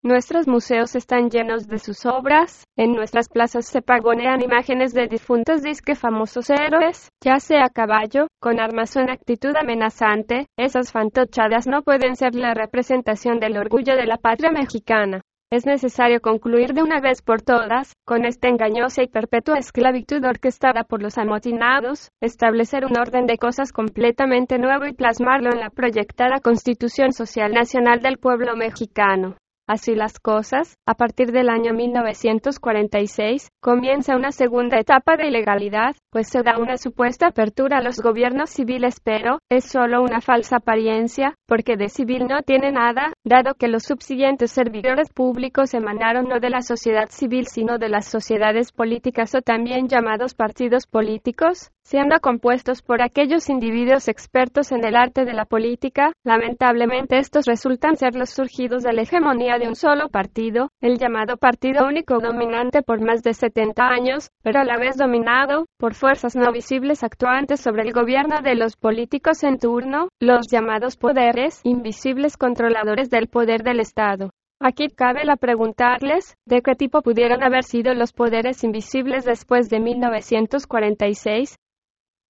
Nuestros 0.03 0.47
museos 0.47 0.95
están 0.95 1.31
llenos 1.31 1.67
de 1.67 1.79
sus 1.79 2.05
obras, 2.05 2.65
en 2.75 2.93
nuestras 2.93 3.29
plazas 3.29 3.65
se 3.65 3.81
pagonean 3.81 4.41
imágenes 4.41 4.93
de 4.93 5.07
difuntos 5.07 5.63
disque 5.63 5.95
famosos 5.95 6.51
héroes, 6.51 7.09
ya 7.23 7.39
sea 7.39 7.65
a 7.65 7.69
caballo, 7.69 8.27
con 8.39 8.59
armas 8.59 8.95
o 8.95 8.99
en 8.99 9.09
actitud 9.09 9.55
amenazante, 9.55 10.45
esas 10.55 10.91
fantochadas 10.91 11.65
no 11.65 11.81
pueden 11.81 12.15
ser 12.15 12.35
la 12.35 12.53
representación 12.53 13.39
del 13.39 13.57
orgullo 13.57 13.95
de 13.95 14.05
la 14.05 14.17
patria 14.17 14.51
mexicana. 14.51 15.21
Es 15.51 15.65
necesario 15.65 16.21
concluir 16.21 16.73
de 16.73 16.81
una 16.81 17.01
vez 17.01 17.21
por 17.21 17.41
todas, 17.41 17.91
con 18.05 18.23
esta 18.23 18.47
engañosa 18.47 19.03
y 19.03 19.07
perpetua 19.07 19.57
esclavitud 19.57 20.23
orquestada 20.23 20.85
por 20.85 21.03
los 21.03 21.17
amotinados, 21.17 22.09
establecer 22.21 22.85
un 22.85 22.97
orden 22.97 23.25
de 23.25 23.37
cosas 23.37 23.73
completamente 23.73 24.57
nuevo 24.57 24.85
y 24.85 24.93
plasmarlo 24.93 25.51
en 25.51 25.59
la 25.59 25.69
proyectada 25.69 26.39
Constitución 26.39 27.11
Social 27.11 27.51
Nacional 27.51 27.99
del 27.99 28.17
pueblo 28.17 28.55
mexicano. 28.55 29.35
Así 29.71 29.95
las 29.95 30.19
cosas, 30.19 30.77
a 30.85 30.95
partir 30.95 31.31
del 31.31 31.47
año 31.47 31.73
1946, 31.73 33.47
comienza 33.61 34.17
una 34.17 34.33
segunda 34.33 34.77
etapa 34.77 35.15
de 35.15 35.29
ilegalidad, 35.29 35.95
pues 36.09 36.27
se 36.27 36.43
da 36.43 36.57
una 36.57 36.75
supuesta 36.75 37.27
apertura 37.27 37.77
a 37.77 37.81
los 37.81 38.01
gobiernos 38.01 38.49
civiles, 38.49 38.99
pero 39.01 39.39
es 39.49 39.63
solo 39.63 40.01
una 40.01 40.19
falsa 40.19 40.57
apariencia, 40.57 41.35
porque 41.47 41.77
de 41.77 41.87
civil 41.87 42.27
no 42.27 42.41
tiene 42.41 42.73
nada, 42.73 43.13
dado 43.23 43.53
que 43.53 43.69
los 43.69 43.83
subsiguientes 43.83 44.51
servidores 44.51 45.07
públicos 45.13 45.73
emanaron 45.73 46.27
no 46.27 46.41
de 46.41 46.49
la 46.49 46.63
sociedad 46.63 47.07
civil 47.09 47.47
sino 47.47 47.77
de 47.77 47.87
las 47.87 48.07
sociedades 48.07 48.73
políticas 48.73 49.33
o 49.35 49.41
también 49.41 49.87
llamados 49.87 50.33
partidos 50.33 50.85
políticos, 50.85 51.71
siendo 51.83 52.19
compuestos 52.19 52.81
por 52.81 53.01
aquellos 53.01 53.49
individuos 53.49 54.09
expertos 54.09 54.73
en 54.73 54.83
el 54.83 54.97
arte 54.97 55.23
de 55.23 55.33
la 55.33 55.45
política, 55.45 56.11
lamentablemente 56.25 57.17
estos 57.17 57.45
resultan 57.45 57.95
ser 57.95 58.15
los 58.15 58.31
surgidos 58.31 58.83
de 58.83 58.91
la 58.91 59.03
hegemonía 59.03 59.60
de 59.61 59.67
un 59.67 59.75
solo 59.75 60.09
partido, 60.09 60.69
el 60.81 60.97
llamado 60.97 61.37
Partido 61.37 61.85
Único 61.85 62.19
dominante 62.19 62.81
por 62.81 62.99
más 62.99 63.21
de 63.21 63.35
70 63.35 63.87
años, 63.87 64.31
pero 64.41 64.59
a 64.59 64.63
la 64.63 64.77
vez 64.77 64.97
dominado 64.97 65.67
por 65.77 65.93
fuerzas 65.93 66.35
no 66.35 66.51
visibles 66.51 67.03
actuantes 67.03 67.61
sobre 67.61 67.83
el 67.83 67.93
gobierno 67.93 68.41
de 68.41 68.55
los 68.55 68.75
políticos 68.75 69.43
en 69.43 69.59
turno, 69.59 70.09
los 70.19 70.47
llamados 70.47 70.97
poderes 70.97 71.61
invisibles 71.63 72.37
controladores 72.37 73.11
del 73.11 73.27
poder 73.27 73.61
del 73.61 73.79
Estado. 73.79 74.31
Aquí 74.59 74.87
cabe 74.89 75.25
la 75.25 75.35
preguntarles, 75.35 76.35
¿de 76.47 76.63
qué 76.63 76.73
tipo 76.73 77.03
pudieron 77.03 77.43
haber 77.43 77.63
sido 77.63 77.93
los 77.93 78.13
poderes 78.13 78.63
invisibles 78.63 79.25
después 79.25 79.69
de 79.69 79.79
1946? 79.79 81.55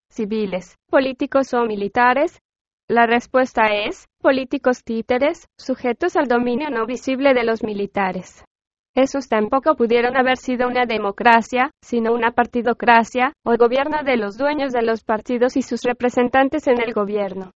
civiles, 0.10 0.76
políticos 0.90 1.54
o 1.54 1.64
militares? 1.64 2.42
La 2.90 3.06
respuesta 3.06 3.74
es, 3.74 4.10
políticos 4.22 4.84
títeres, 4.86 5.48
sujetos 5.58 6.16
al 6.16 6.28
dominio 6.28 6.70
no 6.70 6.86
visible 6.86 7.34
de 7.34 7.44
los 7.44 7.64
militares. 7.64 8.46
Esos 8.96 9.28
tampoco 9.30 9.76
pudieron 9.76 10.18
haber 10.18 10.38
sido 10.38 10.68
una 10.68 10.86
democracia, 10.86 11.72
sino 11.82 12.14
una 12.14 12.32
partidocracia, 12.32 13.34
o 13.46 13.56
gobierno 13.58 14.04
de 14.04 14.18
los 14.18 14.38
dueños 14.38 14.74
de 14.74 14.82
los 14.82 15.04
partidos 15.04 15.58
y 15.58 15.62
sus 15.62 15.84
representantes 15.84 16.68
en 16.68 16.82
el 16.82 16.94
gobierno. 16.94 17.52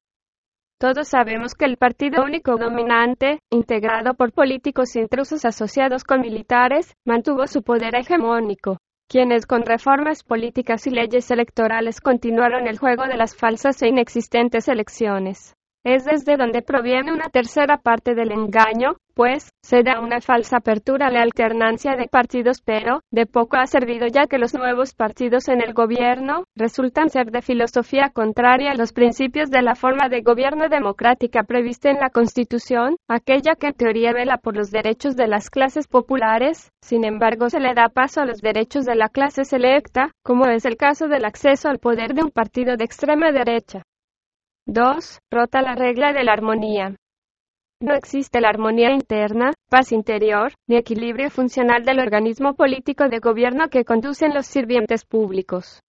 Todos 0.78 1.08
sabemos 1.08 1.54
que 1.54 1.64
el 1.64 1.76
partido 1.76 2.24
único 2.24 2.56
dominante, 2.56 3.38
integrado 3.50 4.14
por 4.14 4.32
políticos 4.32 4.96
intrusos 4.96 5.44
asociados 5.44 6.04
con 6.04 6.20
militares, 6.20 6.94
mantuvo 7.04 7.46
su 7.46 7.62
poder 7.62 7.94
hegemónico, 7.96 8.78
quienes 9.08 9.46
con 9.46 9.62
reformas 9.62 10.22
políticas 10.22 10.86
y 10.86 10.90
leyes 10.90 11.30
electorales 11.30 12.00
continuaron 12.00 12.66
el 12.66 12.78
juego 12.78 13.04
de 13.04 13.16
las 13.16 13.36
falsas 13.36 13.82
e 13.82 13.88
inexistentes 13.88 14.68
elecciones. 14.68 15.54
Es 15.84 16.06
desde 16.06 16.38
donde 16.38 16.62
proviene 16.62 17.12
una 17.12 17.28
tercera 17.28 17.76
parte 17.76 18.14
del 18.14 18.32
engaño, 18.32 18.96
pues, 19.12 19.50
se 19.62 19.82
da 19.82 20.00
una 20.00 20.22
falsa 20.22 20.56
apertura 20.56 21.08
a 21.08 21.10
la 21.10 21.20
alternancia 21.20 21.94
de 21.94 22.08
partidos, 22.08 22.62
pero, 22.64 23.00
de 23.10 23.26
poco 23.26 23.58
ha 23.58 23.66
servido 23.66 24.06
ya 24.06 24.26
que 24.26 24.38
los 24.38 24.54
nuevos 24.54 24.94
partidos 24.94 25.48
en 25.48 25.60
el 25.60 25.74
gobierno, 25.74 26.44
resultan 26.56 27.10
ser 27.10 27.30
de 27.30 27.42
filosofía 27.42 28.08
contraria 28.14 28.70
a 28.70 28.76
los 28.76 28.94
principios 28.94 29.50
de 29.50 29.60
la 29.60 29.74
forma 29.74 30.08
de 30.08 30.22
gobierno 30.22 30.70
democrática 30.70 31.42
prevista 31.42 31.90
en 31.90 32.00
la 32.00 32.08
Constitución, 32.08 32.96
aquella 33.06 33.54
que 33.54 33.66
en 33.66 33.74
teoría 33.74 34.14
vela 34.14 34.38
por 34.38 34.56
los 34.56 34.70
derechos 34.70 35.16
de 35.16 35.28
las 35.28 35.50
clases 35.50 35.86
populares, 35.86 36.70
sin 36.80 37.04
embargo 37.04 37.50
se 37.50 37.60
le 37.60 37.74
da 37.74 37.90
paso 37.90 38.22
a 38.22 38.26
los 38.26 38.40
derechos 38.40 38.86
de 38.86 38.94
la 38.94 39.10
clase 39.10 39.44
selecta, 39.44 40.12
como 40.22 40.46
es 40.46 40.64
el 40.64 40.78
caso 40.78 41.08
del 41.08 41.26
acceso 41.26 41.68
al 41.68 41.78
poder 41.78 42.14
de 42.14 42.22
un 42.22 42.30
partido 42.30 42.78
de 42.78 42.84
extrema 42.84 43.32
derecha. 43.32 43.82
2. 44.66 45.18
Rota 45.30 45.60
la 45.60 45.74
regla 45.74 46.14
de 46.14 46.24
la 46.24 46.32
armonía. 46.32 46.96
No 47.82 47.92
existe 47.92 48.40
la 48.40 48.48
armonía 48.48 48.92
interna, 48.92 49.52
paz 49.68 49.92
interior, 49.92 50.54
ni 50.66 50.76
equilibrio 50.76 51.28
funcional 51.28 51.84
del 51.84 52.00
organismo 52.00 52.54
político 52.54 53.10
de 53.10 53.18
gobierno 53.18 53.68
que 53.68 53.84
conducen 53.84 54.32
los 54.32 54.46
sirvientes 54.46 55.04
públicos. 55.04 55.80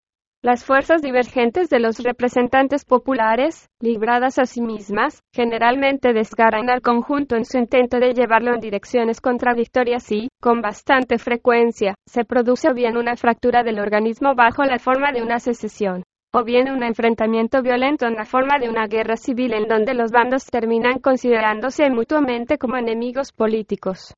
Las 0.42 0.66
fuerzas 0.66 1.00
divergentes 1.00 1.70
de 1.70 1.80
los 1.80 2.00
representantes 2.00 2.84
populares, 2.84 3.66
libradas 3.80 4.38
a 4.38 4.44
sí 4.44 4.60
mismas, 4.60 5.22
generalmente 5.34 6.12
desgarran 6.12 6.68
al 6.68 6.82
conjunto 6.82 7.34
en 7.34 7.46
su 7.46 7.56
intento 7.56 7.98
de 7.98 8.12
llevarlo 8.12 8.52
en 8.52 8.60
direcciones 8.60 9.22
contradictorias 9.22 10.12
y, 10.12 10.28
con 10.38 10.60
bastante 10.60 11.16
frecuencia, 11.16 11.94
se 12.06 12.26
produce 12.26 12.74
bien 12.74 12.98
una 12.98 13.16
fractura 13.16 13.62
del 13.62 13.80
organismo 13.80 14.34
bajo 14.34 14.64
la 14.64 14.78
forma 14.78 15.12
de 15.12 15.22
una 15.22 15.38
secesión 15.40 16.02
o 16.38 16.44
bien 16.44 16.70
un 16.70 16.82
enfrentamiento 16.82 17.62
violento 17.62 18.06
en 18.06 18.14
la 18.14 18.26
forma 18.26 18.58
de 18.58 18.68
una 18.68 18.86
guerra 18.88 19.16
civil 19.16 19.54
en 19.54 19.68
donde 19.68 19.94
los 19.94 20.10
bandos 20.10 20.44
terminan 20.44 20.98
considerándose 20.98 21.88
mutuamente 21.88 22.58
como 22.58 22.76
enemigos 22.76 23.32
políticos. 23.32 24.12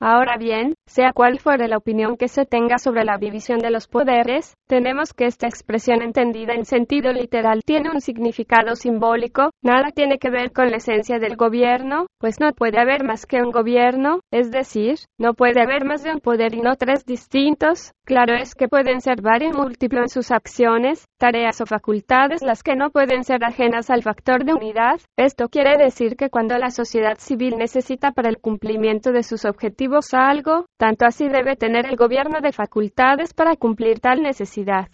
Ahora 0.00 0.36
bien, 0.36 0.74
sea 0.86 1.12
cual 1.12 1.40
fuere 1.40 1.66
la 1.66 1.76
opinión 1.76 2.16
que 2.16 2.28
se 2.28 2.44
tenga 2.44 2.78
sobre 2.78 3.04
la 3.04 3.18
división 3.18 3.58
de 3.58 3.72
los 3.72 3.88
poderes, 3.88 4.54
tenemos 4.68 5.12
que 5.12 5.26
esta 5.26 5.48
expresión 5.48 6.02
entendida 6.02 6.54
en 6.54 6.66
sentido 6.66 7.12
literal 7.12 7.62
tiene 7.66 7.90
un 7.90 8.00
significado 8.00 8.76
simbólico, 8.76 9.50
nada 9.60 9.90
tiene 9.90 10.18
que 10.18 10.30
ver 10.30 10.52
con 10.52 10.70
la 10.70 10.76
esencia 10.76 11.18
del 11.18 11.34
gobierno, 11.34 12.06
pues 12.20 12.38
no 12.38 12.52
puede 12.52 12.80
haber 12.80 13.02
más 13.02 13.26
que 13.26 13.42
un 13.42 13.50
gobierno, 13.50 14.20
es 14.30 14.52
decir, 14.52 14.98
no 15.18 15.34
puede 15.34 15.60
haber 15.60 15.84
más 15.84 16.04
de 16.04 16.12
un 16.12 16.20
poder 16.20 16.54
y 16.54 16.60
no 16.60 16.76
tres 16.76 17.04
distintos, 17.04 17.90
claro 18.04 18.36
es 18.36 18.54
que 18.54 18.68
pueden 18.68 19.00
ser 19.00 19.20
varios 19.20 19.56
múltiplos 19.56 20.02
en 20.02 20.08
sus 20.10 20.30
acciones, 20.30 21.06
tareas 21.18 21.60
o 21.60 21.66
facultades 21.66 22.42
las 22.42 22.62
que 22.62 22.76
no 22.76 22.90
pueden 22.90 23.24
ser 23.24 23.42
ajenas 23.42 23.90
al 23.90 24.04
factor 24.04 24.44
de 24.44 24.54
unidad, 24.54 25.00
esto 25.16 25.48
quiere 25.48 25.76
decir 25.76 26.14
que 26.14 26.30
cuando 26.30 26.56
la 26.56 26.70
sociedad 26.70 27.18
civil 27.18 27.56
necesita 27.58 28.12
para 28.12 28.28
el 28.28 28.38
cumplimiento 28.38 29.10
de 29.10 29.24
sus 29.24 29.44
objetivos 29.44 29.87
algo, 30.12 30.66
tanto 30.78 31.06
así 31.06 31.28
debe 31.28 31.56
tener 31.56 31.86
el 31.86 31.96
gobierno 31.96 32.40
de 32.40 32.52
facultades 32.52 33.34
para 33.34 33.56
cumplir 33.56 34.00
tal 34.00 34.22
necesidad. 34.22 34.88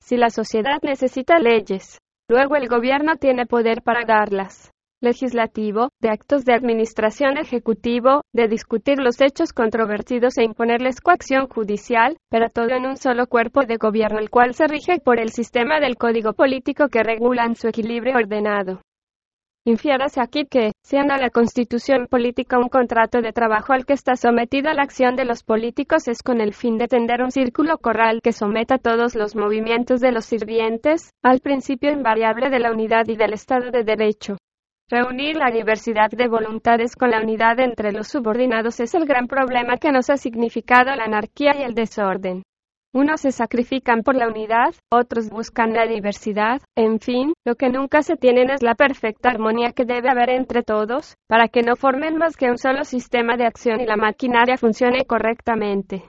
Si 0.00 0.16
la 0.16 0.30
sociedad 0.30 0.80
necesita 0.82 1.38
leyes, 1.38 1.98
luego 2.28 2.56
el 2.56 2.68
gobierno 2.68 3.16
tiene 3.16 3.46
poder 3.46 3.82
para 3.82 4.04
darlas. 4.04 4.70
Legislativo, 5.00 5.90
de 6.00 6.08
actos 6.08 6.44
de 6.44 6.54
administración 6.54 7.36
ejecutivo, 7.36 8.22
de 8.32 8.48
discutir 8.48 8.98
los 8.98 9.20
hechos 9.20 9.52
controvertidos 9.52 10.38
e 10.38 10.44
imponerles 10.44 11.00
coacción 11.00 11.46
judicial, 11.48 12.16
pero 12.30 12.48
todo 12.48 12.70
en 12.70 12.86
un 12.86 12.96
solo 12.96 13.26
cuerpo 13.26 13.64
de 13.66 13.76
gobierno 13.76 14.18
el 14.18 14.30
cual 14.30 14.54
se 14.54 14.66
rige 14.66 15.00
por 15.00 15.20
el 15.20 15.30
sistema 15.30 15.78
del 15.80 15.96
código 15.96 16.32
político 16.32 16.88
que 16.88 17.02
regulan 17.02 17.54
su 17.54 17.68
equilibrio 17.68 18.16
ordenado. 18.16 18.80
Infiérase 19.66 20.20
aquí 20.20 20.44
que, 20.44 20.72
siendo 20.82 21.16
la 21.16 21.30
constitución 21.30 22.06
política 22.06 22.58
un 22.58 22.68
contrato 22.68 23.22
de 23.22 23.32
trabajo 23.32 23.72
al 23.72 23.86
que 23.86 23.94
está 23.94 24.14
sometida 24.14 24.74
la 24.74 24.82
acción 24.82 25.16
de 25.16 25.24
los 25.24 25.42
políticos 25.42 26.06
es 26.06 26.22
con 26.22 26.42
el 26.42 26.52
fin 26.52 26.76
de 26.76 26.86
tender 26.86 27.22
un 27.22 27.30
círculo 27.30 27.78
corral 27.78 28.20
que 28.22 28.32
someta 28.32 28.76
todos 28.76 29.14
los 29.14 29.34
movimientos 29.34 30.02
de 30.02 30.12
los 30.12 30.26
sirvientes, 30.26 31.12
al 31.22 31.40
principio 31.40 31.90
invariable 31.90 32.50
de 32.50 32.58
la 32.58 32.72
unidad 32.72 33.08
y 33.08 33.16
del 33.16 33.32
Estado 33.32 33.70
de 33.70 33.84
Derecho. 33.84 34.36
Reunir 34.90 35.36
la 35.36 35.50
diversidad 35.50 36.10
de 36.10 36.28
voluntades 36.28 36.94
con 36.94 37.10
la 37.10 37.22
unidad 37.22 37.58
entre 37.58 37.90
los 37.90 38.08
subordinados 38.08 38.80
es 38.80 38.94
el 38.94 39.06
gran 39.06 39.28
problema 39.28 39.78
que 39.78 39.92
nos 39.92 40.10
ha 40.10 40.18
significado 40.18 40.94
la 40.94 41.04
anarquía 41.04 41.56
y 41.58 41.62
el 41.62 41.74
desorden. 41.74 42.42
Unos 42.94 43.22
se 43.22 43.32
sacrifican 43.32 44.04
por 44.04 44.14
la 44.14 44.28
unidad, 44.28 44.72
otros 44.88 45.28
buscan 45.28 45.72
la 45.72 45.84
diversidad, 45.84 46.62
en 46.76 47.00
fin, 47.00 47.32
lo 47.44 47.56
que 47.56 47.68
nunca 47.68 48.02
se 48.02 48.14
tienen 48.14 48.50
es 48.50 48.62
la 48.62 48.76
perfecta 48.76 49.30
armonía 49.30 49.72
que 49.72 49.84
debe 49.84 50.08
haber 50.08 50.30
entre 50.30 50.62
todos, 50.62 51.16
para 51.26 51.48
que 51.48 51.62
no 51.62 51.74
formen 51.74 52.16
más 52.18 52.36
que 52.36 52.48
un 52.48 52.56
solo 52.56 52.84
sistema 52.84 53.36
de 53.36 53.46
acción 53.46 53.80
y 53.80 53.86
la 53.86 53.96
maquinaria 53.96 54.56
funcione 54.56 55.06
correctamente. 55.06 56.04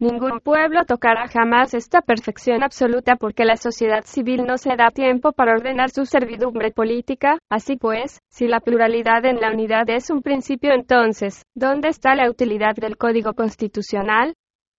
Ningún 0.00 0.40
pueblo 0.40 0.84
tocará 0.84 1.28
jamás 1.28 1.72
esta 1.72 2.00
perfección 2.00 2.64
absoluta 2.64 3.14
porque 3.14 3.44
la 3.44 3.56
sociedad 3.56 4.02
civil 4.04 4.44
no 4.44 4.58
se 4.58 4.74
da 4.74 4.90
tiempo 4.90 5.30
para 5.30 5.52
ordenar 5.52 5.90
su 5.90 6.04
servidumbre 6.04 6.72
política. 6.72 7.38
Así 7.48 7.76
pues, 7.76 8.18
si 8.28 8.48
la 8.48 8.58
pluralidad 8.58 9.24
en 9.24 9.40
la 9.40 9.52
unidad 9.52 9.88
es 9.88 10.10
un 10.10 10.20
principio 10.20 10.72
entonces, 10.72 11.44
¿dónde 11.54 11.90
está 11.90 12.16
la 12.16 12.28
utilidad 12.28 12.74
del 12.74 12.96
Código 12.96 13.34
Constitucional? 13.34 14.34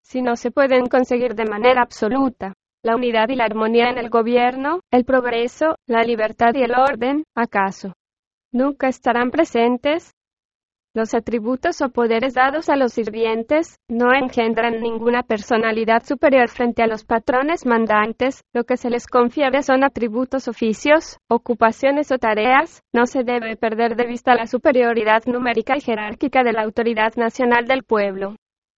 Si 0.05 0.21
no 0.21 0.37
se 0.37 0.51
pueden 0.51 0.87
conseguir 0.87 1.35
de 1.35 1.47
manera 1.47 1.83
absoluta 1.83 2.53
la 2.83 2.95
unidad 2.95 3.31
y 3.31 3.37
la 3.37 3.45
armonía 3.45 3.89
en 3.89 3.97
el 3.97 4.11
gobierno, 4.11 4.81
el 4.91 5.07
progreso, 5.07 5.77
la 5.87 6.03
libertad 6.03 6.55
y 6.55 6.63
el 6.63 6.75
orden, 6.75 7.25
¿acaso? 7.35 7.95
¿Nunca 8.53 8.89
estarán 8.89 9.31
presentes? 9.31 10.13
Los 10.95 11.15
atributos 11.15 11.81
o 11.81 11.89
poderes 11.89 12.35
dados 12.35 12.69
a 12.69 12.77
los 12.77 12.93
sirvientes 12.93 13.79
no 13.89 14.13
engendran 14.15 14.81
ninguna 14.81 15.23
personalidad 15.23 16.05
superior 16.05 16.49
frente 16.49 16.83
a 16.83 16.87
los 16.87 17.05
patrones 17.05 17.67
mandantes, 17.67 18.43
lo 18.53 18.65
que 18.65 18.77
se 18.77 18.91
les 18.91 19.07
confiere 19.07 19.63
son 19.63 19.83
atributos, 19.83 20.47
oficios, 20.47 21.17
ocupaciones 21.29 22.13
o 22.13 22.19
tareas, 22.19 22.83
no 22.93 23.07
se 23.07 23.25
debe 23.25 23.57
perder 23.57 23.97
de 23.97 24.07
vista 24.07 24.37
la 24.37 24.47
superioridad 24.47 25.25
numérica 25.27 25.77
y 25.77 25.81
jerárquica 25.81 26.45
de 26.45 26.53
la 26.53 26.63
autoridad 26.63 27.15
nacional 27.17 27.67
del 27.67 27.83
pueblo. 27.83 28.37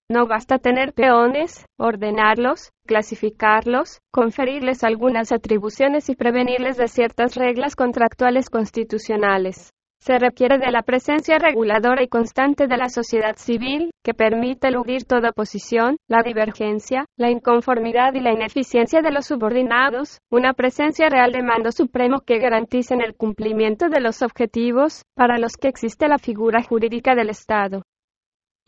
No 0.08 0.28
basta 0.28 0.58
tener 0.58 0.92
peones, 0.92 1.66
ordenarlos, 1.78 2.70
clasificarlos, 2.86 3.98
conferirles 4.12 4.84
algunas 4.84 5.32
atribuciones 5.32 6.08
y 6.08 6.14
prevenirles 6.14 6.76
de 6.76 6.86
ciertas 6.86 7.34
reglas 7.34 7.74
contractuales 7.74 8.48
constitucionales. 8.48 9.72
Se 9.98 10.20
requiere 10.20 10.58
de 10.58 10.70
la 10.70 10.82
presencia 10.82 11.38
reguladora 11.38 12.04
y 12.04 12.06
constante 12.06 12.68
de 12.68 12.76
la 12.76 12.88
sociedad 12.88 13.34
civil, 13.34 13.90
que 14.04 14.14
permite 14.14 14.68
eludir 14.68 15.04
toda 15.06 15.30
oposición, 15.30 15.96
la 16.06 16.22
divergencia, 16.22 17.06
la 17.16 17.32
inconformidad 17.32 18.14
y 18.14 18.20
la 18.20 18.32
ineficiencia 18.32 19.02
de 19.02 19.10
los 19.10 19.26
subordinados, 19.26 20.20
una 20.30 20.52
presencia 20.52 21.08
real 21.08 21.32
de 21.32 21.42
mando 21.42 21.72
supremo 21.72 22.20
que 22.20 22.38
garanticen 22.38 23.00
el 23.00 23.16
cumplimiento 23.16 23.88
de 23.88 24.00
los 24.00 24.22
objetivos, 24.22 25.02
para 25.16 25.38
los 25.38 25.56
que 25.56 25.66
existe 25.66 26.06
la 26.06 26.18
figura 26.18 26.62
jurídica 26.62 27.16
del 27.16 27.30
Estado. 27.30 27.82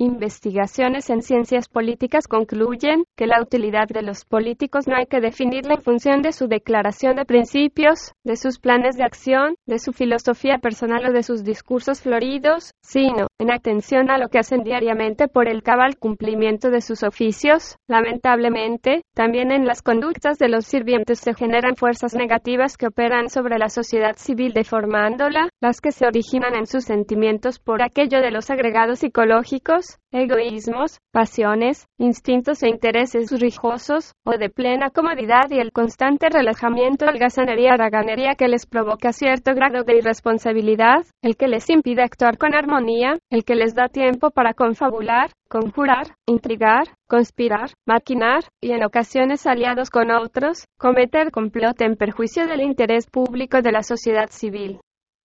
Investigaciones 0.00 1.10
en 1.10 1.22
ciencias 1.22 1.68
políticas 1.68 2.28
concluyen 2.28 3.02
que 3.16 3.26
la 3.26 3.42
utilidad 3.42 3.88
de 3.88 4.02
los 4.02 4.24
políticos 4.24 4.86
no 4.86 4.94
hay 4.94 5.06
que 5.06 5.20
definirla 5.20 5.74
en 5.74 5.82
función 5.82 6.22
de 6.22 6.30
su 6.30 6.46
declaración 6.46 7.16
de 7.16 7.24
principios, 7.24 8.12
de 8.22 8.36
sus 8.36 8.60
planes 8.60 8.96
de 8.96 9.02
acción, 9.02 9.56
de 9.66 9.80
su 9.80 9.92
filosofía 9.92 10.58
personal 10.58 11.04
o 11.04 11.12
de 11.12 11.24
sus 11.24 11.42
discursos 11.42 12.00
floridos, 12.00 12.70
sino 12.80 13.26
en 13.40 13.50
atención 13.50 14.08
a 14.08 14.18
lo 14.18 14.28
que 14.28 14.38
hacen 14.38 14.62
diariamente 14.62 15.26
por 15.26 15.48
el 15.48 15.64
cabal 15.64 15.98
cumplimiento 15.98 16.70
de 16.70 16.80
sus 16.80 17.02
oficios. 17.02 17.74
Lamentablemente, 17.88 19.02
también 19.14 19.50
en 19.50 19.66
las 19.66 19.82
conductas 19.82 20.38
de 20.38 20.48
los 20.48 20.64
sirvientes 20.64 21.18
se 21.18 21.34
generan 21.34 21.74
fuerzas 21.74 22.14
negativas 22.14 22.76
que 22.76 22.86
operan 22.86 23.28
sobre 23.30 23.58
la 23.58 23.68
sociedad 23.68 24.14
civil 24.16 24.52
deformándola, 24.52 25.48
las 25.60 25.80
que 25.80 25.90
se 25.90 26.06
originan 26.06 26.54
en 26.54 26.66
sus 26.66 26.84
sentimientos 26.84 27.58
por 27.58 27.82
aquello 27.82 28.20
de 28.20 28.30
los 28.30 28.48
agregados 28.48 29.00
psicológicos, 29.00 29.87
egoísmos, 30.12 30.98
pasiones, 31.12 31.86
instintos 31.98 32.62
e 32.62 32.68
intereses 32.68 33.30
rijosos, 33.40 34.12
o 34.24 34.32
de 34.38 34.48
plena 34.50 34.90
comodidad 34.90 35.50
y 35.50 35.58
el 35.58 35.72
constante 35.72 36.28
relajamiento, 36.28 37.06
holgazanería, 37.06 37.76
raganería 37.76 38.34
que 38.34 38.48
les 38.48 38.66
provoca 38.66 39.12
cierto 39.12 39.54
grado 39.54 39.84
de 39.84 39.98
irresponsabilidad, 39.98 41.06
el 41.22 41.36
que 41.36 41.48
les 41.48 41.68
impide 41.70 42.02
actuar 42.02 42.38
con 42.38 42.54
armonía, 42.54 43.18
el 43.30 43.44
que 43.44 43.54
les 43.54 43.74
da 43.74 43.88
tiempo 43.88 44.30
para 44.30 44.54
confabular, 44.54 45.30
conjurar, 45.48 46.08
intrigar, 46.26 46.84
conspirar, 47.06 47.70
maquinar, 47.86 48.44
y 48.60 48.72
en 48.72 48.84
ocasiones 48.84 49.46
aliados 49.46 49.90
con 49.90 50.10
otros, 50.10 50.64
cometer 50.78 51.30
complot 51.30 51.80
en 51.80 51.96
perjuicio 51.96 52.46
del 52.46 52.62
interés 52.62 53.06
público 53.06 53.62
de 53.62 53.72
la 53.72 53.82
sociedad 53.82 54.28
civil 54.30 54.80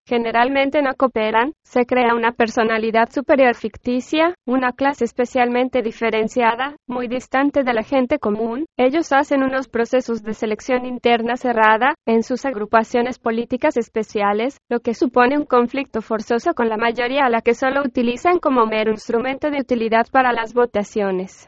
generalmente 0.05 0.81
no 0.81 0.93
cooperan, 0.95 1.53
se 1.63 1.85
crea 1.85 2.15
una 2.15 2.31
personalidad 2.31 3.09
superior 3.09 3.55
ficticia, 3.55 4.35
una 4.45 4.71
clase 4.71 5.05
especialmente 5.05 5.81
diferenciada, 5.81 6.75
muy 6.87 7.07
distante 7.07 7.63
de 7.63 7.73
la 7.73 7.83
gente 7.83 8.19
común, 8.19 8.65
ellos 8.77 9.11
hacen 9.11 9.43
unos 9.43 9.67
procesos 9.67 10.23
de 10.23 10.33
selección 10.33 10.85
interna 10.85 11.35
cerrada, 11.35 11.95
en 12.05 12.23
sus 12.23 12.45
agrupaciones 12.45 13.19
políticas 13.19 13.77
especiales, 13.77 14.57
lo 14.69 14.79
que 14.79 14.93
supone 14.93 15.37
un 15.37 15.45
conflicto 15.45 16.01
forzoso 16.01 16.53
con 16.53 16.69
la 16.69 16.77
mayoría 16.77 17.25
a 17.25 17.29
la 17.29 17.41
que 17.41 17.53
solo 17.53 17.81
utilizan 17.81 18.39
como 18.39 18.65
mero 18.65 18.91
instrumento 18.91 19.49
de 19.49 19.59
utilidad 19.61 20.07
para 20.11 20.33
las 20.33 20.53
votaciones. 20.53 21.47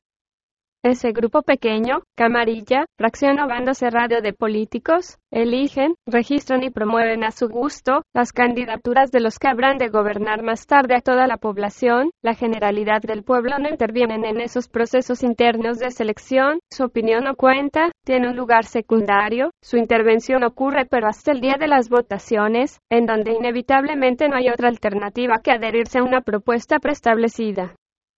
Ese 0.86 1.13
grupo 1.13 1.41
pequeño, 1.41 2.04
camarilla, 2.15 2.86
fracción 2.95 3.39
o 3.39 3.48
bando 3.48 3.74
cerrado 3.74 4.21
de 4.21 4.34
políticos, 4.34 5.17
eligen, 5.32 5.95
registran 6.06 6.62
y 6.62 6.69
promueven 6.69 7.24
a 7.24 7.32
su 7.32 7.50
gusto 7.50 8.04
las 8.13 8.32
candidaturas 8.32 9.10
de 9.10 9.19
los 9.19 9.39
que 9.39 9.48
habrán 9.48 9.80
de 9.80 9.89
gobernar 9.89 10.43
más 10.43 10.67
tarde 10.67 10.93
a 10.95 11.02
toda 11.02 11.26
la 11.26 11.38
población. 11.38 12.12
La 12.21 12.36
generalidad 12.36 13.02
del 13.02 13.24
pueblo 13.24 13.58
no 13.58 13.67
intervienen 13.67 14.26
en 14.26 14.39
esos 14.39 14.67
procesos 14.67 15.24
internos 15.24 15.80
de 15.80 15.89
selección, 15.89 16.60
su 16.69 16.84
opinión 16.84 17.24
no 17.24 17.34
cuenta, 17.34 17.89
tiene 18.06 18.30
un 18.30 18.36
lugar 18.36 18.65
secundario, 18.65 19.50
su 19.63 19.78
intervención 19.78 20.43
ocurre 20.43 20.86
pero 20.86 21.08
hasta 21.08 21.32
el 21.32 21.41
día 21.41 21.56
de 21.60 21.67
las 21.67 21.89
votaciones, 21.89 22.80
en 22.91 23.08
donde 23.08 23.32
inevitablemente 23.32 24.30
no 24.30 24.36
hay 24.36 24.50
otra 24.50 24.67
alternativa 24.67 25.39
que 25.43 25.50
adherirse 25.50 25.98
a 25.98 26.04
una 26.04 26.21
propuesta 26.21 26.78
preestablecida. 26.78 27.74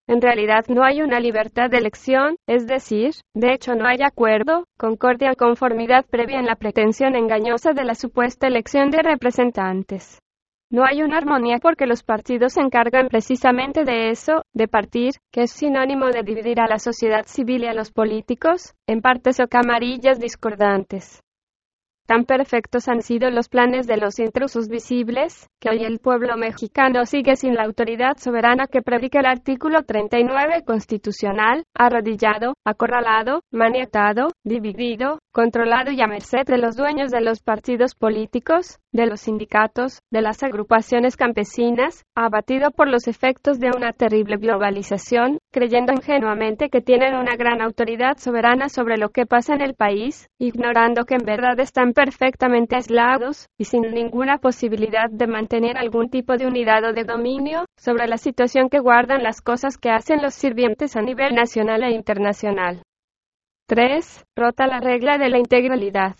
En 0.07 0.21
realidad 0.21 0.65
no 0.69 0.85
hay 0.85 1.01
una 1.01 1.19
libertad 1.19 1.69
de 1.69 1.79
elección, 1.79 2.37
es 2.47 2.65
decir, 2.65 3.11
de 3.33 3.53
hecho 3.53 3.75
no 3.75 3.85
hay 3.85 4.01
acuerdo, 4.01 4.63
concordia 4.77 5.33
o 5.33 5.35
conformidad 5.35 6.05
previa 6.05 6.39
en 6.39 6.45
la 6.45 6.55
pretensión 6.55 7.15
engañosa 7.15 7.73
de 7.73 7.83
la 7.83 7.93
supuesta 7.93 8.47
elección 8.47 8.89
de 8.89 9.03
representantes. 9.03 10.19
No 10.69 10.85
hay 10.85 11.01
una 11.01 11.17
armonía 11.17 11.59
porque 11.59 11.85
los 11.85 12.03
partidos 12.03 12.53
se 12.53 12.61
encargan 12.61 13.09
precisamente 13.09 13.83
de 13.83 14.09
eso, 14.09 14.43
de 14.53 14.67
partir, 14.69 15.13
que 15.31 15.43
es 15.43 15.51
sinónimo 15.51 16.07
de 16.07 16.23
dividir 16.23 16.61
a 16.61 16.67
la 16.67 16.79
sociedad 16.79 17.25
civil 17.25 17.63
y 17.63 17.67
a 17.67 17.73
los 17.73 17.91
políticos, 17.91 18.75
en 18.87 19.01
partes 19.01 19.39
o 19.41 19.47
camarillas 19.47 20.19
discordantes. 20.19 21.21
Tan 22.07 22.23
perfectos 22.23 22.87
han 22.87 23.01
sido 23.01 23.29
los 23.31 23.49
planes 23.49 23.85
de 23.85 23.97
los 23.97 24.17
intrusos 24.19 24.69
visibles, 24.69 25.49
que 25.59 25.69
hoy 25.69 25.83
el 25.83 25.99
pueblo 25.99 26.37
mexicano 26.37 27.05
sigue 27.05 27.35
sin 27.35 27.53
la 27.53 27.65
autoridad 27.65 28.15
soberana 28.15 28.67
que 28.67 28.81
predica 28.81 29.19
el 29.19 29.25
artículo 29.25 29.83
39 29.83 30.63
constitucional, 30.65 31.65
arrodillado, 31.73 32.53
acorralado, 32.65 33.41
maniatado, 33.51 34.29
dividido, 34.45 35.19
controlado 35.37 35.91
y 35.91 36.01
a 36.01 36.07
merced 36.07 36.47
de 36.47 36.57
los 36.57 36.75
dueños 36.75 37.11
de 37.11 37.21
los 37.21 37.43
partidos 37.43 37.93
políticos, 37.93 38.79
de 38.91 39.05
los 39.05 39.21
sindicatos, 39.21 39.99
de 40.09 40.23
las 40.23 40.41
agrupaciones 40.41 41.15
campesinas, 41.15 42.05
abatido 42.15 42.71
por 42.71 42.87
los 42.87 43.07
efectos 43.07 43.59
de 43.59 43.69
una 43.69 43.93
terrible 43.93 44.37
globalización, 44.37 45.37
creyendo 45.53 45.93
ingenuamente 45.93 46.71
que 46.71 46.81
tienen 46.81 47.13
una 47.13 47.35
gran 47.35 47.61
autoridad 47.61 48.17
soberana 48.17 48.67
sobre 48.67 48.97
lo 48.97 49.09
que 49.09 49.27
pasa 49.27 49.53
en 49.53 49.61
el 49.61 49.75
país, 49.75 50.27
ignorando 50.39 51.05
que 51.05 51.13
en 51.13 51.25
verdad 51.25 51.59
están 51.59 51.93
perfectamente 51.93 52.75
aislados 52.75 53.45
y 53.59 53.65
sin 53.65 53.83
ninguna 53.91 54.39
posibilidad 54.39 55.07
de 55.11 55.27
mantener 55.27 55.77
algún 55.77 56.09
tipo 56.09 56.35
de 56.35 56.47
unidad 56.47 56.83
o 56.83 56.93
de 56.93 57.03
dominio 57.03 57.65
sobre 57.77 58.07
la 58.07 58.17
situación 58.17 58.69
que 58.69 58.79
guardan 58.79 59.21
las 59.21 59.41
cosas 59.41 59.77
que 59.77 59.91
hacen 59.91 60.23
los 60.23 60.33
sirvientes 60.33 60.95
a 60.95 61.03
nivel 61.03 61.35
nacional 61.35 61.83
e 61.83 61.91
internacional. 61.91 62.81
3. 63.69 64.23
Rota 64.33 64.65
la 64.65 64.79
regla 64.79 65.17
de 65.17 65.27
la 65.27 65.39
integralidad. 65.39 66.15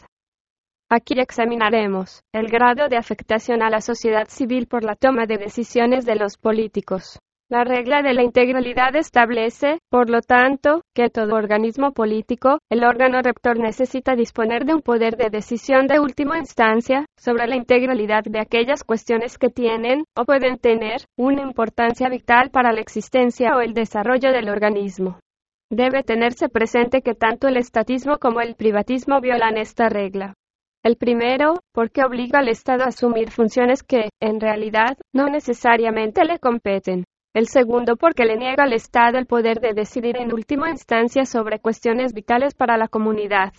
Aquí 0.89 1.17
examinaremos 1.17 2.21
el 2.33 2.49
grado 2.49 2.89
de 2.89 2.97
afectación 2.97 3.63
a 3.63 3.69
la 3.69 3.79
sociedad 3.79 4.27
civil 4.27 4.67
por 4.67 4.83
la 4.83 4.95
toma 4.95 5.27
de 5.27 5.37
decisiones 5.37 6.05
de 6.05 6.15
los 6.15 6.35
políticos. 6.37 7.19
La 7.49 7.63
regla 7.63 8.01
de 8.01 8.13
la 8.13 8.23
integralidad 8.23 8.97
establece, 8.97 9.79
por 9.89 10.09
lo 10.09 10.19
tanto, 10.19 10.81
que 10.93 11.09
todo 11.09 11.35
organismo 11.35 11.93
político, 11.93 12.59
el 12.69 12.83
órgano 12.83 13.21
rector 13.21 13.57
necesita 13.57 14.17
disponer 14.17 14.65
de 14.65 14.73
un 14.73 14.81
poder 14.81 15.15
de 15.15 15.29
decisión 15.29 15.87
de 15.87 16.01
última 16.01 16.39
instancia 16.39 17.05
sobre 17.17 17.47
la 17.47 17.55
integralidad 17.55 18.25
de 18.25 18.41
aquellas 18.41 18.83
cuestiones 18.83 19.37
que 19.37 19.47
tienen, 19.47 20.03
o 20.17 20.25
pueden 20.25 20.57
tener, 20.57 21.05
una 21.17 21.43
importancia 21.43 22.09
vital 22.09 22.49
para 22.49 22.73
la 22.73 22.81
existencia 22.81 23.55
o 23.55 23.61
el 23.61 23.73
desarrollo 23.73 24.33
del 24.33 24.49
organismo. 24.49 25.17
Debe 25.69 26.03
tenerse 26.03 26.47
presente 26.47 27.01
que 27.01 27.13
tanto 27.13 27.49
el 27.49 27.57
estatismo 27.57 28.19
como 28.19 28.39
el 28.39 28.55
privatismo 28.55 29.19
violan 29.19 29.57
esta 29.57 29.89
regla. 29.89 30.33
El 30.81 30.95
primero, 30.95 31.55
porque 31.73 32.03
obliga 32.05 32.39
al 32.39 32.47
Estado 32.47 32.83
a 32.83 32.87
asumir 32.87 33.31
funciones 33.31 33.83
que, 33.83 34.09
en 34.21 34.39
realidad, 34.39 34.97
no 35.13 35.27
necesariamente 35.27 36.23
le 36.23 36.39
competen. 36.39 37.03
El 37.35 37.47
segundo, 37.47 37.97
porque 37.97 38.23
le 38.23 38.37
niega 38.37 38.63
al 38.63 38.71
Estado 38.71 39.17
el 39.17 39.25
poder 39.25 39.59
de 39.59 39.73
decidir 39.73 40.15
en 40.15 40.33
última 40.33 40.69
instancia 40.69 41.25
sobre 41.25 41.59
cuestiones 41.59 42.13
vitales 42.13 42.53
para 42.53 42.77
la 42.77 42.87
comunidad. 42.87 43.51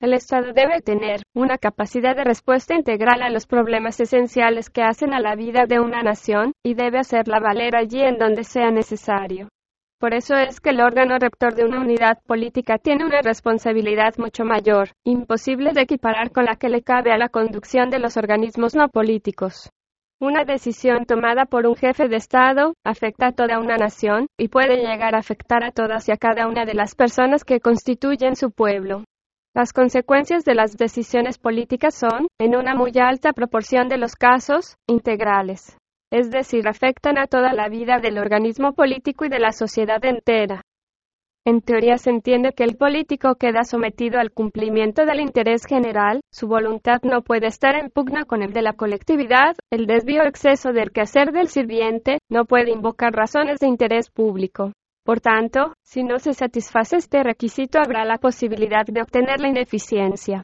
El 0.00 0.12
Estado 0.12 0.52
debe 0.52 0.80
tener 0.80 1.22
una 1.34 1.58
capacidad 1.58 2.14
de 2.14 2.22
respuesta 2.22 2.76
integral 2.76 3.22
a 3.22 3.30
los 3.30 3.48
problemas 3.48 3.98
esenciales 3.98 4.70
que 4.70 4.82
hacen 4.82 5.12
a 5.12 5.18
la 5.18 5.34
vida 5.34 5.66
de 5.66 5.80
una 5.80 6.04
nación, 6.04 6.52
y 6.64 6.74
debe 6.74 7.00
hacerla 7.00 7.40
valer 7.40 7.74
allí 7.74 8.02
en 8.02 8.18
donde 8.18 8.44
sea 8.44 8.70
necesario. 8.70 9.48
Por 10.00 10.14
eso 10.14 10.36
es 10.36 10.60
que 10.60 10.70
el 10.70 10.80
órgano 10.80 11.18
rector 11.18 11.56
de 11.56 11.64
una 11.64 11.80
unidad 11.80 12.18
política 12.24 12.78
tiene 12.78 13.04
una 13.04 13.20
responsabilidad 13.20 14.14
mucho 14.16 14.44
mayor, 14.44 14.90
imposible 15.04 15.72
de 15.72 15.82
equiparar 15.82 16.30
con 16.30 16.44
la 16.44 16.54
que 16.54 16.68
le 16.68 16.82
cabe 16.82 17.10
a 17.10 17.18
la 17.18 17.28
conducción 17.28 17.90
de 17.90 17.98
los 17.98 18.16
organismos 18.16 18.76
no 18.76 18.88
políticos. 18.88 19.70
Una 20.20 20.44
decisión 20.44 21.04
tomada 21.04 21.46
por 21.46 21.66
un 21.66 21.74
jefe 21.74 22.06
de 22.06 22.16
Estado 22.16 22.74
afecta 22.84 23.28
a 23.28 23.32
toda 23.32 23.58
una 23.58 23.76
nación 23.76 24.28
y 24.38 24.48
puede 24.48 24.76
llegar 24.76 25.16
a 25.16 25.18
afectar 25.18 25.64
a 25.64 25.72
todas 25.72 26.08
y 26.08 26.12
a 26.12 26.16
cada 26.16 26.46
una 26.46 26.64
de 26.64 26.74
las 26.74 26.94
personas 26.94 27.42
que 27.44 27.58
constituyen 27.58 28.36
su 28.36 28.52
pueblo. 28.52 29.02
Las 29.52 29.72
consecuencias 29.72 30.44
de 30.44 30.54
las 30.54 30.76
decisiones 30.76 31.38
políticas 31.38 31.96
son, 31.96 32.28
en 32.38 32.54
una 32.54 32.76
muy 32.76 32.92
alta 33.00 33.32
proporción 33.32 33.88
de 33.88 33.98
los 33.98 34.14
casos, 34.14 34.76
integrales. 34.86 35.76
Es 36.10 36.30
decir, 36.30 36.66
afectan 36.68 37.18
a 37.18 37.26
toda 37.26 37.52
la 37.52 37.68
vida 37.68 37.98
del 37.98 38.18
organismo 38.18 38.72
político 38.72 39.24
y 39.24 39.28
de 39.28 39.38
la 39.38 39.52
sociedad 39.52 40.04
entera. 40.04 40.62
En 41.46 41.62
teoría 41.62 41.96
se 41.96 42.10
entiende 42.10 42.52
que 42.52 42.64
el 42.64 42.76
político 42.76 43.36
queda 43.36 43.64
sometido 43.64 44.20
al 44.20 44.32
cumplimiento 44.32 45.06
del 45.06 45.20
interés 45.20 45.64
general, 45.64 46.20
su 46.30 46.46
voluntad 46.46 47.00
no 47.02 47.22
puede 47.22 47.46
estar 47.46 47.74
en 47.74 47.88
pugna 47.88 48.24
con 48.24 48.42
el 48.42 48.52
de 48.52 48.60
la 48.60 48.74
colectividad, 48.74 49.56
el 49.70 49.86
desvío 49.86 50.24
exceso 50.24 50.72
del 50.72 50.90
quehacer 50.90 51.32
del 51.32 51.48
sirviente 51.48 52.18
no 52.28 52.44
puede 52.44 52.72
invocar 52.72 53.14
razones 53.14 53.60
de 53.60 53.66
interés 53.66 54.10
público. 54.10 54.72
Por 55.04 55.20
tanto, 55.20 55.72
si 55.82 56.02
no 56.02 56.18
se 56.18 56.34
satisface 56.34 56.96
este 56.96 57.22
requisito 57.22 57.78
habrá 57.78 58.04
la 58.04 58.18
posibilidad 58.18 58.84
de 58.84 59.00
obtener 59.00 59.40
la 59.40 59.48
ineficiencia. 59.48 60.42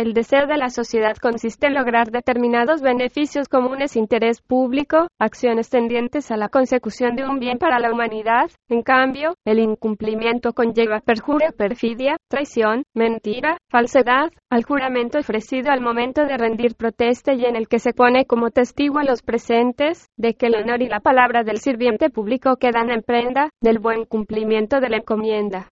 El 0.00 0.14
deseo 0.14 0.46
de 0.46 0.56
la 0.56 0.70
sociedad 0.70 1.14
consiste 1.20 1.66
en 1.66 1.74
lograr 1.74 2.10
determinados 2.10 2.80
beneficios 2.80 3.48
comunes, 3.48 3.96
interés 3.96 4.40
público, 4.40 5.08
acciones 5.18 5.68
tendientes 5.68 6.30
a 6.30 6.38
la 6.38 6.48
consecución 6.48 7.16
de 7.16 7.24
un 7.24 7.38
bien 7.38 7.58
para 7.58 7.78
la 7.78 7.92
humanidad. 7.92 8.50
En 8.70 8.80
cambio, 8.80 9.34
el 9.44 9.58
incumplimiento 9.58 10.54
conlleva 10.54 11.00
perjurio, 11.00 11.52
perfidia, 11.54 12.16
traición, 12.30 12.84
mentira, 12.94 13.58
falsedad, 13.68 14.30
al 14.48 14.64
juramento 14.64 15.18
ofrecido 15.18 15.70
al 15.70 15.82
momento 15.82 16.24
de 16.24 16.38
rendir 16.38 16.76
protesta 16.76 17.34
y 17.34 17.44
en 17.44 17.54
el 17.54 17.68
que 17.68 17.78
se 17.78 17.92
pone 17.92 18.24
como 18.24 18.48
testigo 18.48 19.00
a 19.00 19.04
los 19.04 19.20
presentes 19.20 20.08
de 20.16 20.32
que 20.32 20.46
el 20.46 20.54
honor 20.54 20.80
y 20.80 20.88
la 20.88 21.00
palabra 21.00 21.42
del 21.44 21.58
sirviente 21.58 22.08
público 22.08 22.56
quedan 22.56 22.90
en 22.90 23.02
prenda 23.02 23.50
del 23.60 23.80
buen 23.80 24.06
cumplimiento 24.06 24.80
de 24.80 24.88
la 24.88 24.96
encomienda. 24.96 25.68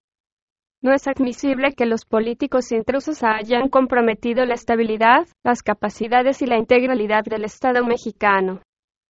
No 0.81 0.93
es 0.93 1.09
admisible 1.09 1.73
que 1.73 1.85
los 1.85 2.05
políticos 2.05 2.71
intrusos 2.71 3.21
hayan 3.23 3.67
comprometido 3.67 4.45
la 4.45 4.53
estabilidad, 4.53 5.27
las 5.43 5.61
capacidades 5.61 6.41
y 6.41 6.45
la 6.45 6.57
integralidad 6.57 7.25
del 7.25 7.43
Estado 7.43 7.85
mexicano. 7.85 8.61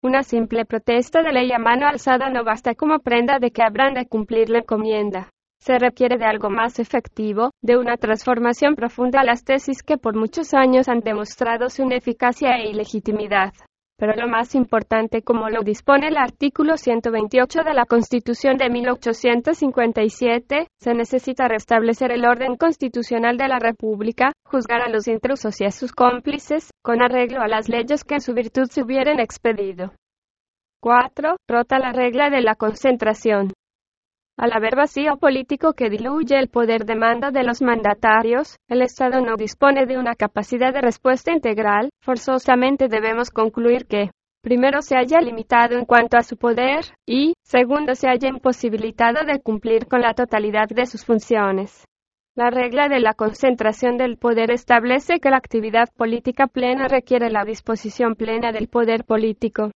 Una 0.02 0.24
simple 0.24 0.66
protesta 0.66 1.22
de 1.22 1.32
ley 1.32 1.52
a 1.52 1.60
mano 1.60 1.86
alzada 1.86 2.32
no 2.32 2.44
basta 2.44 2.74
como 2.74 2.98
prenda 3.00 3.38
de 3.38 3.52
que 3.52 3.62
habrán 3.62 3.94
de 3.94 4.08
cumplir 4.08 4.50
la 4.50 4.60
encomienda. 4.60 5.30
Se 5.60 5.78
requiere 5.78 6.18
de 6.18 6.26
algo 6.26 6.50
más 6.50 6.80
efectivo, 6.80 7.52
de 7.62 7.78
una 7.78 7.98
transformación 7.98 8.76
profunda 8.76 9.22
a 9.22 9.26
las 9.26 9.44
tesis 9.44 9.84
que 9.84 9.98
por 9.98 10.16
muchos 10.16 10.56
años 10.56 10.88
han 10.90 11.02
demostrado 11.02 11.70
su 11.70 11.84
ineficacia 11.84 12.58
e 12.58 12.72
ilegitimidad 12.72 13.54
pero 14.00 14.14
lo 14.16 14.30
más 14.30 14.56
importante 14.56 15.22
como 15.22 15.50
lo 15.50 15.62
dispone 15.62 16.08
el 16.08 16.18
artículo 16.18 16.78
128 16.78 17.60
de 17.64 17.74
la 17.74 17.86
Constitución 17.86 18.56
de 18.58 18.70
1857, 18.70 20.68
se 20.80 20.94
necesita 20.94 21.50
restablecer 21.50 22.12
el 22.14 22.26
orden 22.26 22.56
constitucional 22.56 23.38
de 23.38 23.50
la 23.50 23.60
República, 23.60 24.32
juzgar 24.46 24.82
a 24.82 24.90
los 24.90 25.10
intrusos 25.10 25.60
y 25.60 25.66
a 25.66 25.72
sus 25.72 25.92
cómplices, 25.92 26.72
con 26.82 27.02
arreglo 27.02 27.42
a 27.42 27.50
las 27.50 27.68
leyes 27.68 28.06
que 28.06 28.16
en 28.16 28.22
su 28.22 28.34
virtud 28.34 28.68
se 28.72 28.84
hubieran 28.84 29.20
expedido. 29.20 29.92
4. 30.82 31.36
Rota 31.50 31.78
la 31.78 31.92
regla 31.92 32.30
de 32.30 32.42
la 32.42 32.56
concentración. 32.56 33.52
Al 34.40 34.54
haber 34.54 34.78
vacío 34.78 35.18
político 35.18 35.74
que 35.74 35.90
diluye 35.90 36.40
el 36.40 36.48
poder 36.48 36.86
de 36.86 36.96
mando 36.96 37.30
de 37.30 37.44
los 37.44 37.62
mandatarios, 37.62 38.56
el 38.70 38.82
Estado 38.82 39.20
no 39.20 39.36
dispone 39.36 39.86
de 39.86 39.98
una 39.98 40.16
capacidad 40.16 40.74
de 40.74 40.80
respuesta 40.80 41.34
integral, 41.34 41.90
forzosamente 42.02 42.88
debemos 42.88 43.32
concluir 43.32 43.86
que, 43.86 44.12
primero, 44.42 44.82
se 44.82 44.96
haya 44.96 45.20
limitado 45.20 45.78
en 45.78 45.84
cuanto 45.84 46.16
a 46.16 46.24
su 46.24 46.38
poder, 46.38 46.86
y, 47.06 47.34
segundo, 47.44 47.96
se 47.96 48.08
haya 48.08 48.30
imposibilitado 48.30 49.26
de 49.26 49.42
cumplir 49.42 49.88
con 49.88 50.00
la 50.00 50.14
totalidad 50.14 50.70
de 50.70 50.86
sus 50.86 51.04
funciones. 51.04 51.84
La 52.34 52.50
regla 52.50 52.88
de 52.88 53.02
la 53.02 53.16
concentración 53.16 53.98
del 53.98 54.16
poder 54.16 54.52
establece 54.52 55.20
que 55.20 55.32
la 55.32 55.36
actividad 55.36 55.90
política 55.98 56.48
plena 56.48 56.88
requiere 56.88 57.30
la 57.30 57.44
disposición 57.44 58.16
plena 58.16 58.54
del 58.54 58.70
poder 58.70 59.04
político. 59.04 59.72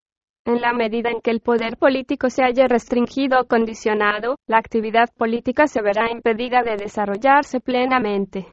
En 0.46 0.60
la 0.60 0.74
medida 0.74 1.10
en 1.10 1.22
que 1.22 1.32
el 1.32 1.40
poder 1.40 1.78
político 1.78 2.30
se 2.30 2.44
haya 2.44 2.68
restringido 2.68 3.40
o 3.40 3.46
condicionado, 3.46 4.36
la 4.46 4.58
actividad 4.58 5.10
política 5.18 5.68
se 5.68 5.82
verá 5.82 6.12
impedida 6.12 6.64
de 6.64 6.76
desarrollarse 6.76 7.62
plenamente. 7.62 8.48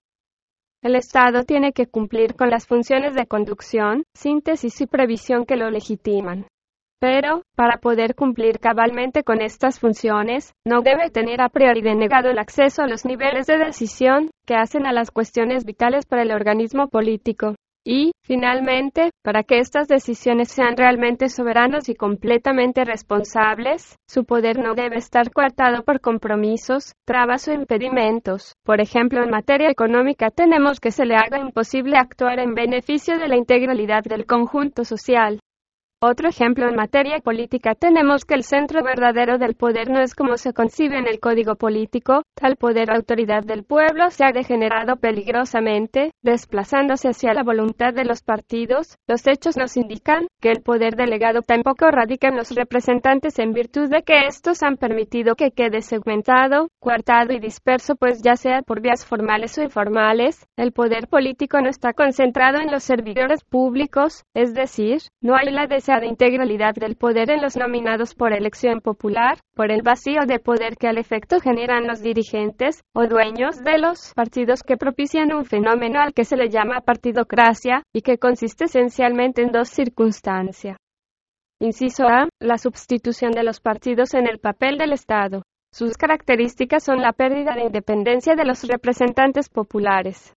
El 0.82 0.94
Estado 0.94 1.42
tiene 1.42 1.72
que 1.72 1.86
cumplir 1.86 2.36
con 2.36 2.48
las 2.48 2.66
funciones 2.66 3.14
de 3.14 3.26
conducción, 3.26 4.04
síntesis 4.14 4.80
y 4.80 4.86
previsión 4.86 5.44
que 5.44 5.56
lo 5.56 5.68
legitiman. 5.68 6.46
Pero, 7.00 7.42
para 7.56 7.78
poder 7.78 8.14
cumplir 8.14 8.60
cabalmente 8.60 9.24
con 9.24 9.40
estas 9.40 9.80
funciones, 9.80 10.52
no 10.64 10.82
debe 10.82 11.10
tener 11.10 11.40
a 11.40 11.48
priori 11.48 11.82
denegado 11.82 12.30
el 12.30 12.38
acceso 12.38 12.82
a 12.82 12.86
los 12.86 13.04
niveles 13.04 13.46
de 13.46 13.58
decisión 13.58 14.30
que 14.46 14.54
hacen 14.54 14.86
a 14.86 14.92
las 14.92 15.10
cuestiones 15.10 15.64
vitales 15.64 16.06
para 16.06 16.22
el 16.22 16.30
organismo 16.30 16.88
político. 16.88 17.56
Y, 17.84 18.12
finalmente, 18.22 19.10
para 19.22 19.42
que 19.42 19.58
estas 19.58 19.88
decisiones 19.88 20.48
sean 20.48 20.76
realmente 20.76 21.28
soberanos 21.28 21.88
y 21.88 21.94
completamente 21.94 22.84
responsables, 22.84 23.96
su 24.06 24.24
poder 24.24 24.58
no 24.58 24.74
debe 24.74 24.96
estar 24.96 25.30
coartado 25.32 25.82
por 25.82 26.00
compromisos, 26.00 26.92
trabas 27.06 27.48
o 27.48 27.52
impedimentos. 27.52 28.54
Por 28.64 28.80
ejemplo, 28.80 29.22
en 29.22 29.30
materia 29.30 29.70
económica 29.70 30.30
tenemos 30.30 30.78
que 30.78 30.90
se 30.90 31.06
le 31.06 31.16
haga 31.16 31.38
imposible 31.38 31.96
actuar 31.96 32.38
en 32.38 32.54
beneficio 32.54 33.18
de 33.18 33.28
la 33.28 33.36
integralidad 33.36 34.02
del 34.04 34.26
conjunto 34.26 34.84
social. 34.84 35.40
Otro 36.02 36.30
ejemplo 36.30 36.66
en 36.66 36.76
materia 36.76 37.18
política 37.18 37.74
tenemos 37.74 38.24
que 38.24 38.32
el 38.32 38.42
centro 38.42 38.82
verdadero 38.82 39.36
del 39.36 39.54
poder 39.54 39.90
no 39.90 40.00
es 40.00 40.14
como 40.14 40.38
se 40.38 40.54
concibe 40.54 40.96
en 40.96 41.06
el 41.06 41.20
código 41.20 41.56
político, 41.56 42.22
tal 42.34 42.56
poder 42.56 42.90
autoridad 42.90 43.44
del 43.44 43.64
pueblo 43.64 44.08
se 44.08 44.24
ha 44.24 44.32
degenerado 44.32 44.96
peligrosamente, 44.96 46.12
desplazándose 46.22 47.08
hacia 47.08 47.34
la 47.34 47.42
voluntad 47.42 47.92
de 47.92 48.06
los 48.06 48.22
partidos, 48.22 48.96
los 49.06 49.26
hechos 49.26 49.58
nos 49.58 49.76
indican 49.76 50.26
que 50.40 50.50
el 50.50 50.62
poder 50.62 50.96
delegado 50.96 51.42
tampoco 51.42 51.90
radica 51.90 52.28
en 52.28 52.38
los 52.38 52.52
representantes 52.52 53.38
en 53.38 53.52
virtud 53.52 53.90
de 53.90 54.02
que 54.02 54.26
estos 54.26 54.62
han 54.62 54.78
permitido 54.78 55.34
que 55.34 55.50
quede 55.50 55.82
segmentado, 55.82 56.68
coartado 56.80 57.34
y 57.34 57.40
disperso 57.40 57.94
pues 57.94 58.22
ya 58.22 58.36
sea 58.36 58.62
por 58.62 58.80
vías 58.80 59.04
formales 59.04 59.58
o 59.58 59.62
informales, 59.62 60.46
el 60.56 60.72
poder 60.72 61.08
político 61.08 61.60
no 61.60 61.68
está 61.68 61.92
concentrado 61.92 62.58
en 62.58 62.72
los 62.72 62.84
servidores 62.84 63.44
públicos, 63.44 64.24
es 64.32 64.54
decir, 64.54 65.02
no 65.20 65.36
hay 65.36 65.50
la 65.52 65.66
de 65.98 66.06
integralidad 66.06 66.74
del 66.74 66.94
poder 66.94 67.30
en 67.30 67.42
los 67.42 67.56
nominados 67.56 68.14
por 68.14 68.32
elección 68.32 68.80
popular, 68.80 69.38
por 69.54 69.72
el 69.72 69.82
vacío 69.82 70.20
de 70.26 70.38
poder 70.38 70.76
que 70.76 70.86
al 70.86 70.98
efecto 70.98 71.40
generan 71.40 71.86
los 71.86 72.02
dirigentes 72.02 72.82
o 72.92 73.06
dueños 73.06 73.64
de 73.64 73.78
los 73.78 74.12
partidos 74.14 74.62
que 74.62 74.76
propician 74.76 75.32
un 75.32 75.44
fenómeno 75.44 76.00
al 76.00 76.14
que 76.14 76.24
se 76.24 76.36
le 76.36 76.48
llama 76.48 76.82
partidocracia 76.82 77.82
y 77.92 78.02
que 78.02 78.18
consiste 78.18 78.66
esencialmente 78.66 79.42
en 79.42 79.50
dos 79.50 79.68
circunstancias. 79.70 80.76
Inciso 81.58 82.06
A. 82.06 82.28
La 82.38 82.58
sustitución 82.58 83.32
de 83.32 83.42
los 83.42 83.60
partidos 83.60 84.14
en 84.14 84.28
el 84.28 84.38
papel 84.38 84.78
del 84.78 84.92
Estado. 84.92 85.42
Sus 85.72 85.96
características 85.96 86.84
son 86.84 87.00
la 87.00 87.12
pérdida 87.12 87.54
de 87.54 87.64
independencia 87.64 88.34
de 88.34 88.44
los 88.44 88.64
representantes 88.64 89.48
populares, 89.48 90.34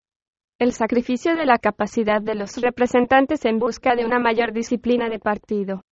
el 0.62 0.70
sacrificio 0.70 1.35
de 1.35 1.44
la 1.44 1.59
capacidad 1.59 2.22
de 2.22 2.37
los 2.37 2.57
representantes 2.59 3.44
en 3.46 3.59
busca 3.59 3.96
de 3.96 4.05
una 4.05 4.20
mayor 4.20 4.53
disciplina 4.53 5.09
de 5.09 5.18
partido. 5.18 5.83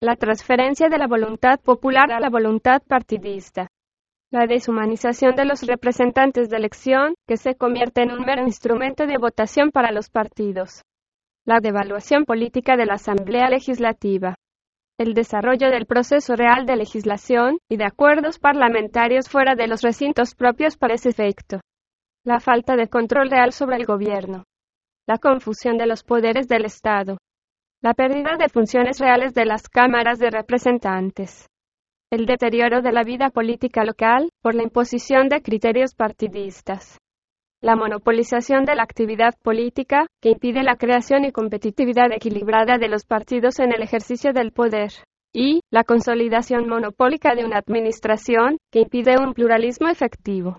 La 0.00 0.16
transferencia 0.16 0.88
de 0.88 0.98
la 0.98 1.06
voluntad 1.06 1.60
popular 1.60 2.10
a 2.10 2.18
la 2.18 2.28
voluntad 2.28 2.82
partidista. 2.82 3.68
La 4.32 4.46
deshumanización 4.46 5.36
de 5.36 5.44
los 5.44 5.62
representantes 5.62 6.50
de 6.50 6.56
elección, 6.56 7.14
que 7.28 7.36
se 7.36 7.54
convierte 7.54 8.02
en 8.02 8.10
un 8.10 8.24
mero 8.24 8.42
instrumento 8.42 9.06
de 9.06 9.18
votación 9.18 9.70
para 9.70 9.92
los 9.92 10.10
partidos. 10.10 10.82
La 11.46 11.60
devaluación 11.60 12.24
política 12.24 12.76
de 12.76 12.86
la 12.86 12.94
Asamblea 12.94 13.48
Legislativa. 13.48 14.34
El 14.98 15.14
desarrollo 15.14 15.70
del 15.70 15.86
proceso 15.86 16.34
real 16.34 16.66
de 16.66 16.74
legislación 16.74 17.58
y 17.70 17.76
de 17.76 17.84
acuerdos 17.84 18.40
parlamentarios 18.40 19.28
fuera 19.28 19.54
de 19.54 19.68
los 19.68 19.82
recintos 19.82 20.34
propios 20.34 20.76
para 20.76 20.94
ese 20.94 21.10
efecto 21.10 21.60
la 22.28 22.40
falta 22.40 22.76
de 22.76 22.88
control 22.88 23.30
real 23.30 23.52
sobre 23.52 23.76
el 23.76 23.86
gobierno, 23.86 24.44
la 25.06 25.16
confusión 25.16 25.78
de 25.78 25.86
los 25.86 26.02
poderes 26.02 26.46
del 26.46 26.66
Estado, 26.66 27.16
la 27.80 27.94
pérdida 27.94 28.36
de 28.38 28.50
funciones 28.50 29.00
reales 29.00 29.32
de 29.32 29.46
las 29.46 29.66
cámaras 29.66 30.18
de 30.18 30.28
representantes, 30.28 31.46
el 32.10 32.26
deterioro 32.26 32.82
de 32.82 32.92
la 32.92 33.02
vida 33.02 33.30
política 33.30 33.82
local 33.82 34.28
por 34.42 34.54
la 34.54 34.62
imposición 34.62 35.30
de 35.30 35.40
criterios 35.40 35.94
partidistas, 35.94 36.98
la 37.62 37.76
monopolización 37.76 38.66
de 38.66 38.74
la 38.74 38.82
actividad 38.82 39.32
política 39.42 40.06
que 40.20 40.32
impide 40.32 40.62
la 40.62 40.76
creación 40.76 41.24
y 41.24 41.32
competitividad 41.32 42.12
equilibrada 42.12 42.76
de 42.76 42.88
los 42.88 43.06
partidos 43.06 43.58
en 43.58 43.72
el 43.72 43.80
ejercicio 43.80 44.34
del 44.34 44.52
poder, 44.52 44.90
y 45.32 45.60
la 45.70 45.82
consolidación 45.82 46.68
monopólica 46.68 47.34
de 47.34 47.46
una 47.46 47.56
administración 47.56 48.58
que 48.70 48.80
impide 48.80 49.16
un 49.18 49.32
pluralismo 49.32 49.88
efectivo. 49.88 50.58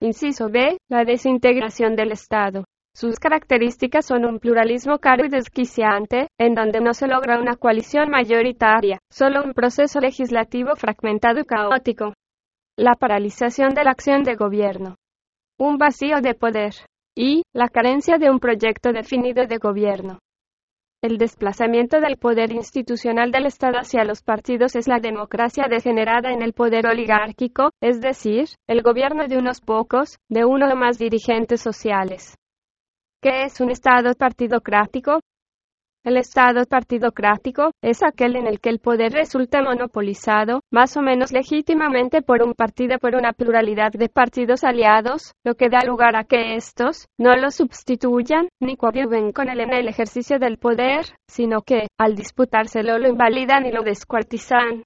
Inciso 0.00 0.50
B. 0.50 0.76
La 0.90 1.04
desintegración 1.04 1.96
del 1.96 2.12
Estado. 2.12 2.64
Sus 2.94 3.18
características 3.18 4.04
son 4.04 4.26
un 4.26 4.38
pluralismo 4.38 4.98
caro 4.98 5.24
y 5.24 5.30
desquiciante, 5.30 6.28
en 6.38 6.54
donde 6.54 6.80
no 6.80 6.92
se 6.92 7.06
logra 7.06 7.38
una 7.38 7.56
coalición 7.56 8.10
mayoritaria, 8.10 8.98
solo 9.10 9.42
un 9.42 9.54
proceso 9.54 9.98
legislativo 10.00 10.76
fragmentado 10.76 11.40
y 11.40 11.44
caótico. 11.44 12.12
La 12.76 12.94
paralización 12.94 13.72
de 13.72 13.84
la 13.84 13.92
acción 13.92 14.22
de 14.22 14.34
gobierno. 14.34 14.96
Un 15.58 15.78
vacío 15.78 16.20
de 16.20 16.34
poder. 16.34 16.74
Y 17.16 17.42
la 17.54 17.68
carencia 17.68 18.18
de 18.18 18.28
un 18.28 18.38
proyecto 18.38 18.92
definido 18.92 19.46
de 19.46 19.56
gobierno. 19.56 20.18
El 21.06 21.18
desplazamiento 21.18 22.00
del 22.00 22.16
poder 22.16 22.50
institucional 22.50 23.30
del 23.30 23.46
Estado 23.46 23.78
hacia 23.78 24.02
los 24.02 24.22
partidos 24.22 24.74
es 24.74 24.88
la 24.88 24.98
democracia 24.98 25.68
degenerada 25.70 26.32
en 26.32 26.42
el 26.42 26.52
poder 26.52 26.84
oligárquico, 26.88 27.70
es 27.80 28.00
decir, 28.00 28.48
el 28.66 28.82
gobierno 28.82 29.28
de 29.28 29.38
unos 29.38 29.60
pocos, 29.60 30.18
de 30.28 30.44
uno 30.44 30.66
o 30.66 30.74
más 30.74 30.98
dirigentes 30.98 31.60
sociales. 31.60 32.34
¿Qué 33.22 33.44
es 33.44 33.60
un 33.60 33.70
Estado 33.70 34.14
partidocrático? 34.14 35.20
El 36.06 36.18
Estado 36.18 36.64
partidocrático 36.66 37.72
es 37.82 38.04
aquel 38.04 38.36
en 38.36 38.46
el 38.46 38.60
que 38.60 38.68
el 38.68 38.78
poder 38.78 39.10
resulta 39.10 39.60
monopolizado, 39.60 40.60
más 40.70 40.96
o 40.96 41.02
menos 41.02 41.32
legítimamente 41.32 42.22
por 42.22 42.44
un 42.44 42.54
partido 42.54 42.96
por 43.00 43.16
una 43.16 43.32
pluralidad 43.32 43.90
de 43.90 44.08
partidos 44.08 44.62
aliados, 44.62 45.32
lo 45.44 45.56
que 45.56 45.68
da 45.68 45.82
lugar 45.84 46.14
a 46.14 46.22
que 46.22 46.54
estos 46.54 47.08
no 47.18 47.34
lo 47.34 47.50
sustituyan 47.50 48.48
ni 48.60 48.76
coadyuven 48.76 49.32
con 49.32 49.48
él 49.48 49.58
en 49.58 49.72
el 49.72 49.88
ejercicio 49.88 50.38
del 50.38 50.58
poder, 50.58 51.06
sino 51.26 51.62
que, 51.62 51.88
al 51.98 52.14
disputárselo, 52.14 53.00
lo 53.00 53.08
invalidan 53.08 53.66
y 53.66 53.72
lo 53.72 53.82
descuartizan. 53.82 54.84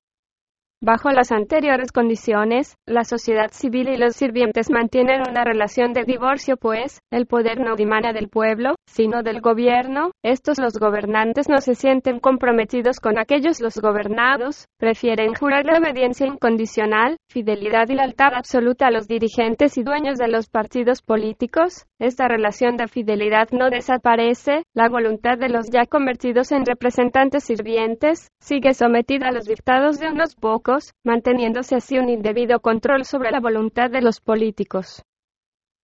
Bajo 0.83 1.11
las 1.11 1.31
anteriores 1.31 1.93
condiciones, 1.93 2.75
la 2.87 3.05
sociedad 3.05 3.51
civil 3.51 3.91
y 3.91 3.99
los 3.99 4.17
sirvientes 4.17 4.71
mantienen 4.71 5.21
una 5.29 5.45
relación 5.45 5.93
de 5.93 6.05
divorcio, 6.05 6.57
pues, 6.57 7.01
el 7.11 7.27
poder 7.27 7.61
no 7.61 7.77
dimana 7.77 8.15
del 8.15 8.31
pueblo, 8.31 8.77
sino 8.87 9.23
del 9.23 9.43
gobierno, 9.43 10.13
estos 10.23 10.59
los 10.59 10.79
gobernantes 10.79 11.51
no 11.51 11.59
se 11.59 11.75
sienten 11.75 12.19
comprometidos 12.19 12.99
con 12.99 13.19
aquellos. 13.19 13.61
Los 13.61 13.77
gobernados, 13.77 14.69
prefieren 14.79 15.35
jurar 15.35 15.67
la 15.67 15.79
obediencia 15.79 16.27
incondicional, 16.27 17.19
fidelidad 17.29 17.91
y 17.91 17.97
lealtad 17.97 18.33
absoluta 18.35 18.87
a 18.87 18.91
los 18.91 19.07
dirigentes 19.07 19.77
y 19.77 19.83
dueños 19.83 20.17
de 20.17 20.29
los 20.29 20.49
partidos 20.49 21.03
políticos, 21.03 21.85
esta 22.01 22.27
relación 22.29 22.79
de 22.79 22.89
fidelidad 22.89 23.51
no 23.53 23.69
desaparece, 23.69 24.63
la 24.73 24.89
voluntad 24.89 25.37
de 25.37 25.51
los 25.51 25.69
ya 25.69 25.85
convertidos 25.85 26.51
en 26.53 26.65
representantes 26.65 27.45
sirvientes, 27.45 28.29
sigue 28.41 28.73
sometida 28.73 29.29
a 29.29 29.33
los 29.33 29.45
dictados 29.45 30.01
de 30.01 30.09
unos 30.09 30.35
pocos, 30.35 30.70
manteniéndose 31.05 31.75
así 31.77 31.99
un 31.99 32.09
indebido 32.09 32.61
control 32.61 33.05
sobre 33.05 33.31
la 33.31 33.41
voluntad 33.41 33.91
de 33.91 34.03
los 34.03 34.21
políticos. 34.21 35.03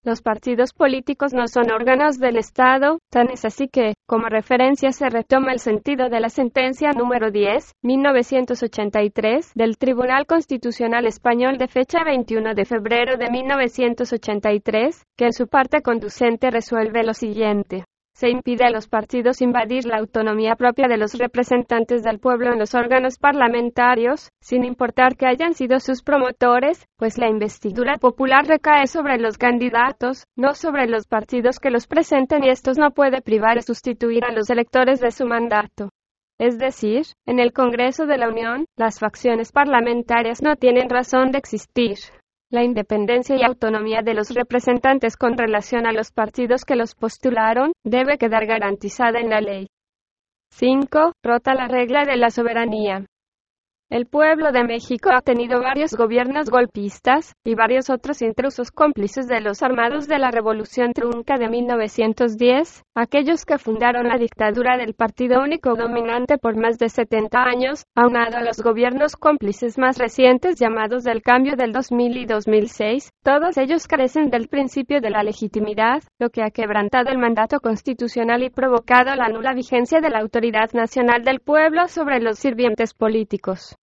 Los 0.07 0.23
partidos 0.23 0.73
políticos 0.73 1.33
no 1.35 1.49
son 1.49 1.73
órganos 1.73 2.21
del 2.21 2.37
Estado, 2.37 3.01
tan 3.11 3.29
es 3.31 3.45
así 3.45 3.67
que, 3.67 3.95
como 4.07 4.29
referencia 4.29 4.93
se 4.93 5.09
retoma 5.09 5.53
el 5.53 5.59
sentido 5.59 6.09
de 6.09 6.21
la 6.21 6.29
sentencia 6.29 6.93
número 6.93 7.33
10, 7.33 7.73
1983, 7.83 9.53
del 9.57 9.79
Tribunal 9.79 10.27
Constitucional 10.27 11.07
Español 11.07 11.59
de 11.59 11.67
fecha 11.67 12.05
21 12.05 12.55
de 12.55 12.65
febrero 12.65 13.17
de 13.17 13.31
1983, 13.31 15.03
que 15.17 15.25
en 15.25 15.33
su 15.33 15.49
parte 15.49 15.83
conducente 15.83 16.53
resuelve 16.53 17.03
lo 17.03 17.13
siguiente 17.13 17.85
se 18.17 18.31
impide 18.31 18.65
a 18.65 18.71
los 18.71 18.89
partidos 18.89 19.43
invadir 19.43 19.85
la 19.85 19.99
autonomía 19.99 20.57
propia 20.57 20.89
de 20.89 20.97
los 20.97 21.19
representantes 21.19 22.03
del 22.03 22.19
pueblo 22.19 22.51
en 22.51 22.59
los 22.59 22.75
órganos 22.75 23.19
parlamentarios, 23.19 24.31
sin 24.41 24.65
importar 24.65 25.17
que 25.17 25.27
hayan 25.27 25.53
sido 25.53 25.81
sus 25.81 26.03
promotores, 26.03 26.87
pues 26.97 27.19
la 27.19 27.29
investidura 27.29 27.99
popular 27.99 28.47
recae 28.47 28.87
sobre 28.87 29.19
los 29.19 29.37
candidatos, 29.37 30.25
no 30.35 30.55
sobre 30.55 30.87
los 30.89 31.07
partidos 31.07 31.61
que 31.61 31.69
los 31.71 31.87
presenten 31.87 32.43
y 32.43 32.49
estos 32.49 32.79
no 32.79 32.93
puede 32.93 33.21
privar 33.21 33.59
o 33.59 33.63
sustituir 33.63 34.25
a 34.25 34.33
los 34.33 34.49
electores 34.49 35.01
de 35.01 35.11
su 35.11 35.27
mandato. 35.27 35.91
Es 36.39 36.59
decir, 36.59 37.03
en 37.27 37.39
el 37.39 37.53
Congreso 37.53 38.07
de 38.07 38.17
la 38.17 38.31
Unión, 38.31 38.65
las 38.77 38.99
facciones 38.99 39.53
parlamentarias 39.53 40.41
no 40.41 40.57
tienen 40.57 40.89
razón 40.89 41.33
de 41.33 41.39
existir. 41.39 41.97
La 42.49 42.63
independencia 42.63 43.35
y 43.37 43.43
autonomía 43.43 44.03
de 44.03 44.15
los 44.15 44.31
representantes 44.31 45.17
con 45.17 45.37
relación 45.37 45.85
a 45.85 45.93
los 45.93 46.13
partidos 46.13 46.65
que 46.65 46.77
los 46.77 46.95
postularon 46.95 47.73
debe 47.85 48.19
quedar 48.19 48.47
garantizada 48.47 49.19
en 49.19 49.31
la 49.31 49.41
ley. 49.41 49.67
5. 50.51 51.13
Rota 51.25 51.55
la 51.55 51.67
regla 51.67 52.05
de 52.05 52.17
la 52.17 52.31
soberanía. 52.31 53.05
El 53.89 54.07
pueblo 54.07 54.51
de 54.51 54.65
México 54.65 55.11
ha 55.13 55.21
tenido 55.21 55.61
varios 55.61 55.93
gobiernos 55.95 56.51
golpistas 56.51 57.37
y 57.45 57.55
varios 57.55 57.89
otros 57.89 58.21
intrusos 58.21 58.73
cómplices 58.73 59.29
de 59.29 59.41
los 59.41 59.63
armados 59.63 60.09
de 60.09 60.19
la 60.19 60.33
Revolución 60.33 60.93
Trunca 60.93 61.39
de 61.39 61.49
1910, 61.49 62.83
aquellos 62.97 63.45
que 63.45 63.59
fundaron 63.59 64.09
la 64.09 64.19
dictadura 64.19 64.77
del 64.77 64.95
Partido 64.95 65.41
Único 65.41 65.77
dominante 65.77 66.37
por 66.37 66.57
más 66.57 66.79
de 66.79 66.89
70 66.89 67.41
años, 67.41 67.85
aunado 67.95 68.39
a 68.39 68.43
los 68.43 68.61
gobiernos 68.61 69.15
cómplices 69.15 69.79
más 69.79 69.99
recientes 69.99 70.59
llamados 70.59 71.05
del 71.05 71.23
cambio 71.23 71.55
del 71.55 71.71
2000 71.71 72.17
y 72.17 72.27
2006, 72.27 73.11
todos 73.23 73.57
ellos 73.57 73.87
carecen 73.87 74.31
del 74.31 74.49
principio 74.49 75.01
de 75.01 75.11
la 75.11 75.23
legitimidad, 75.23 76.03
lo 76.19 76.31
que 76.31 76.43
ha 76.43 76.51
quebrantado 76.51 77.11
el 77.11 77.19
mandato 77.19 77.61
constitucional 77.61 78.43
y 78.43 78.51
provocado 78.51 79.15
la 79.15 79.29
nula 79.29 79.55
vigencia 79.55 80.01
de 80.01 80.11
la 80.11 80.19
autoridad 80.19 80.73
nacional 80.73 81.23
del 81.23 81.39
pueblo 81.39 81.87
sobre 81.87 82.19
los 82.19 82.41
sirvientes 82.41 82.93
políticos. 82.93 83.76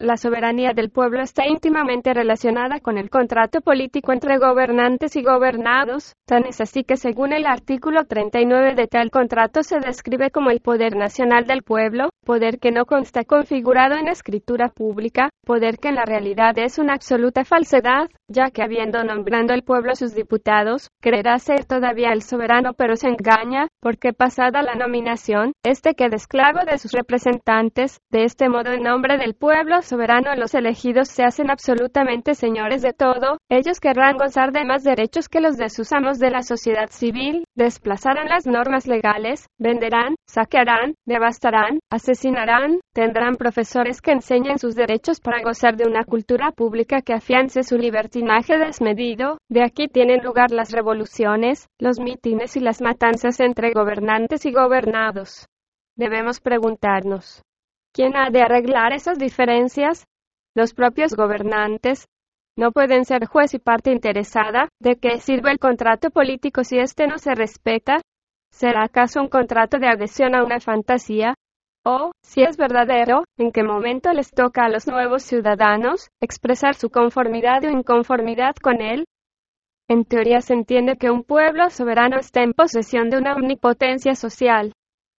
La 0.00 0.16
soberanía 0.16 0.72
del 0.72 0.88
pueblo 0.88 1.20
está 1.20 1.46
íntimamente 1.46 2.14
relacionada 2.14 2.80
con 2.80 2.96
el 2.96 3.10
contrato 3.10 3.60
político 3.60 4.14
entre 4.14 4.38
gobernantes 4.38 5.14
y 5.14 5.22
gobernados, 5.22 6.14
tan 6.24 6.46
es 6.46 6.58
así 6.62 6.84
que 6.84 6.96
según 6.96 7.34
el 7.34 7.44
artículo 7.44 8.06
39 8.06 8.74
de 8.76 8.86
tal 8.86 9.10
contrato 9.10 9.62
se 9.62 9.78
describe 9.78 10.30
como 10.30 10.48
el 10.48 10.60
poder 10.60 10.96
nacional 10.96 11.46
del 11.46 11.62
pueblo, 11.62 12.08
poder 12.24 12.58
que 12.58 12.72
no 12.72 12.86
consta 12.86 13.24
configurado 13.24 13.94
en 13.96 14.08
escritura 14.08 14.70
pública, 14.70 15.28
poder 15.44 15.76
que 15.76 15.88
en 15.88 15.96
la 15.96 16.06
realidad 16.06 16.56
es 16.56 16.78
una 16.78 16.94
absoluta 16.94 17.44
falsedad, 17.44 18.08
ya 18.30 18.50
que 18.50 18.62
habiendo 18.62 19.02
nombrando 19.04 19.52
el 19.52 19.64
pueblo 19.64 19.94
sus 19.96 20.14
diputados, 20.14 20.88
creerá 21.00 21.38
ser 21.38 21.64
todavía 21.64 22.12
el 22.12 22.22
soberano 22.22 22.72
pero 22.74 22.96
se 22.96 23.08
engaña, 23.08 23.66
porque 23.80 24.12
pasada 24.12 24.62
la 24.62 24.76
nominación, 24.76 25.52
este 25.64 25.94
queda 25.94 26.16
esclavo 26.16 26.60
de 26.64 26.78
sus 26.78 26.92
representantes, 26.92 27.98
de 28.10 28.24
este 28.24 28.48
modo 28.48 28.72
en 28.72 28.84
nombre 28.84 29.18
del 29.18 29.34
pueblo 29.34 29.82
soberano 29.82 30.34
los 30.36 30.54
elegidos 30.54 31.08
se 31.08 31.24
hacen 31.24 31.50
absolutamente 31.50 32.34
señores 32.34 32.82
de 32.82 32.92
todo, 32.92 33.38
ellos 33.48 33.80
querrán 33.80 34.16
gozar 34.16 34.52
de 34.52 34.64
más 34.64 34.84
derechos 34.84 35.28
que 35.28 35.40
los 35.40 35.56
de 35.56 35.68
sus 35.68 35.92
amos 35.92 36.18
de 36.18 36.30
la 36.30 36.42
sociedad 36.42 36.88
civil, 36.90 37.44
desplazarán 37.56 38.28
las 38.28 38.46
normas 38.46 38.86
legales, 38.86 39.48
venderán, 39.58 40.14
saquearán, 40.26 40.94
devastarán, 41.04 41.80
asesinarán, 41.90 42.80
tendrán 42.92 43.34
profesores 43.34 44.00
que 44.00 44.12
enseñen 44.12 44.58
sus 44.58 44.76
derechos 44.76 45.20
para 45.20 45.42
gozar 45.42 45.76
de 45.76 45.88
una 45.88 46.04
cultura 46.04 46.52
pública 46.52 47.02
que 47.02 47.14
afiance 47.14 47.62
su 47.62 47.76
desmedido, 48.58 49.38
de 49.48 49.62
aquí 49.62 49.88
tienen 49.88 50.22
lugar 50.22 50.50
las 50.50 50.72
revoluciones, 50.72 51.68
los 51.78 52.00
mítines 52.00 52.56
y 52.56 52.60
las 52.60 52.80
matanzas 52.80 53.40
entre 53.40 53.72
gobernantes 53.72 54.46
y 54.46 54.52
gobernados. 54.52 55.46
Debemos 55.96 56.40
preguntarnos, 56.40 57.42
¿Quién 57.92 58.16
ha 58.16 58.30
de 58.30 58.42
arreglar 58.42 58.92
esas 58.92 59.18
diferencias? 59.18 60.06
Los 60.54 60.74
propios 60.74 61.14
gobernantes. 61.14 62.06
No 62.56 62.70
pueden 62.70 63.04
ser 63.04 63.26
juez 63.26 63.54
y 63.54 63.58
parte 63.58 63.90
interesada. 63.90 64.68
¿De 64.80 64.96
qué 64.96 65.18
sirve 65.18 65.50
el 65.50 65.58
contrato 65.58 66.10
político 66.10 66.62
si 66.62 66.78
éste 66.78 67.08
no 67.08 67.18
se 67.18 67.34
respeta? 67.34 68.00
¿Será 68.52 68.84
acaso 68.84 69.20
un 69.20 69.28
contrato 69.28 69.78
de 69.78 69.88
adhesión 69.88 70.34
a 70.34 70.44
una 70.44 70.60
fantasía? 70.60 71.34
O, 71.84 72.12
si 72.22 72.42
es 72.42 72.56
verdadero, 72.58 73.24
¿en 73.38 73.52
qué 73.52 73.62
momento 73.62 74.12
les 74.12 74.30
toca 74.30 74.64
a 74.64 74.68
los 74.68 74.86
nuevos 74.86 75.22
ciudadanos 75.22 76.08
expresar 76.20 76.74
su 76.74 76.90
conformidad 76.90 77.64
o 77.64 77.70
inconformidad 77.70 78.54
con 78.62 78.82
él? 78.82 79.06
En 79.88 80.04
teoría 80.04 80.40
se 80.40 80.54
entiende 80.54 80.96
que 80.96 81.10
un 81.10 81.24
pueblo 81.24 81.70
soberano 81.70 82.18
está 82.18 82.42
en 82.42 82.52
posesión 82.52 83.08
de 83.08 83.18
una 83.18 83.34
omnipotencia 83.34 84.14
social. 84.14 84.72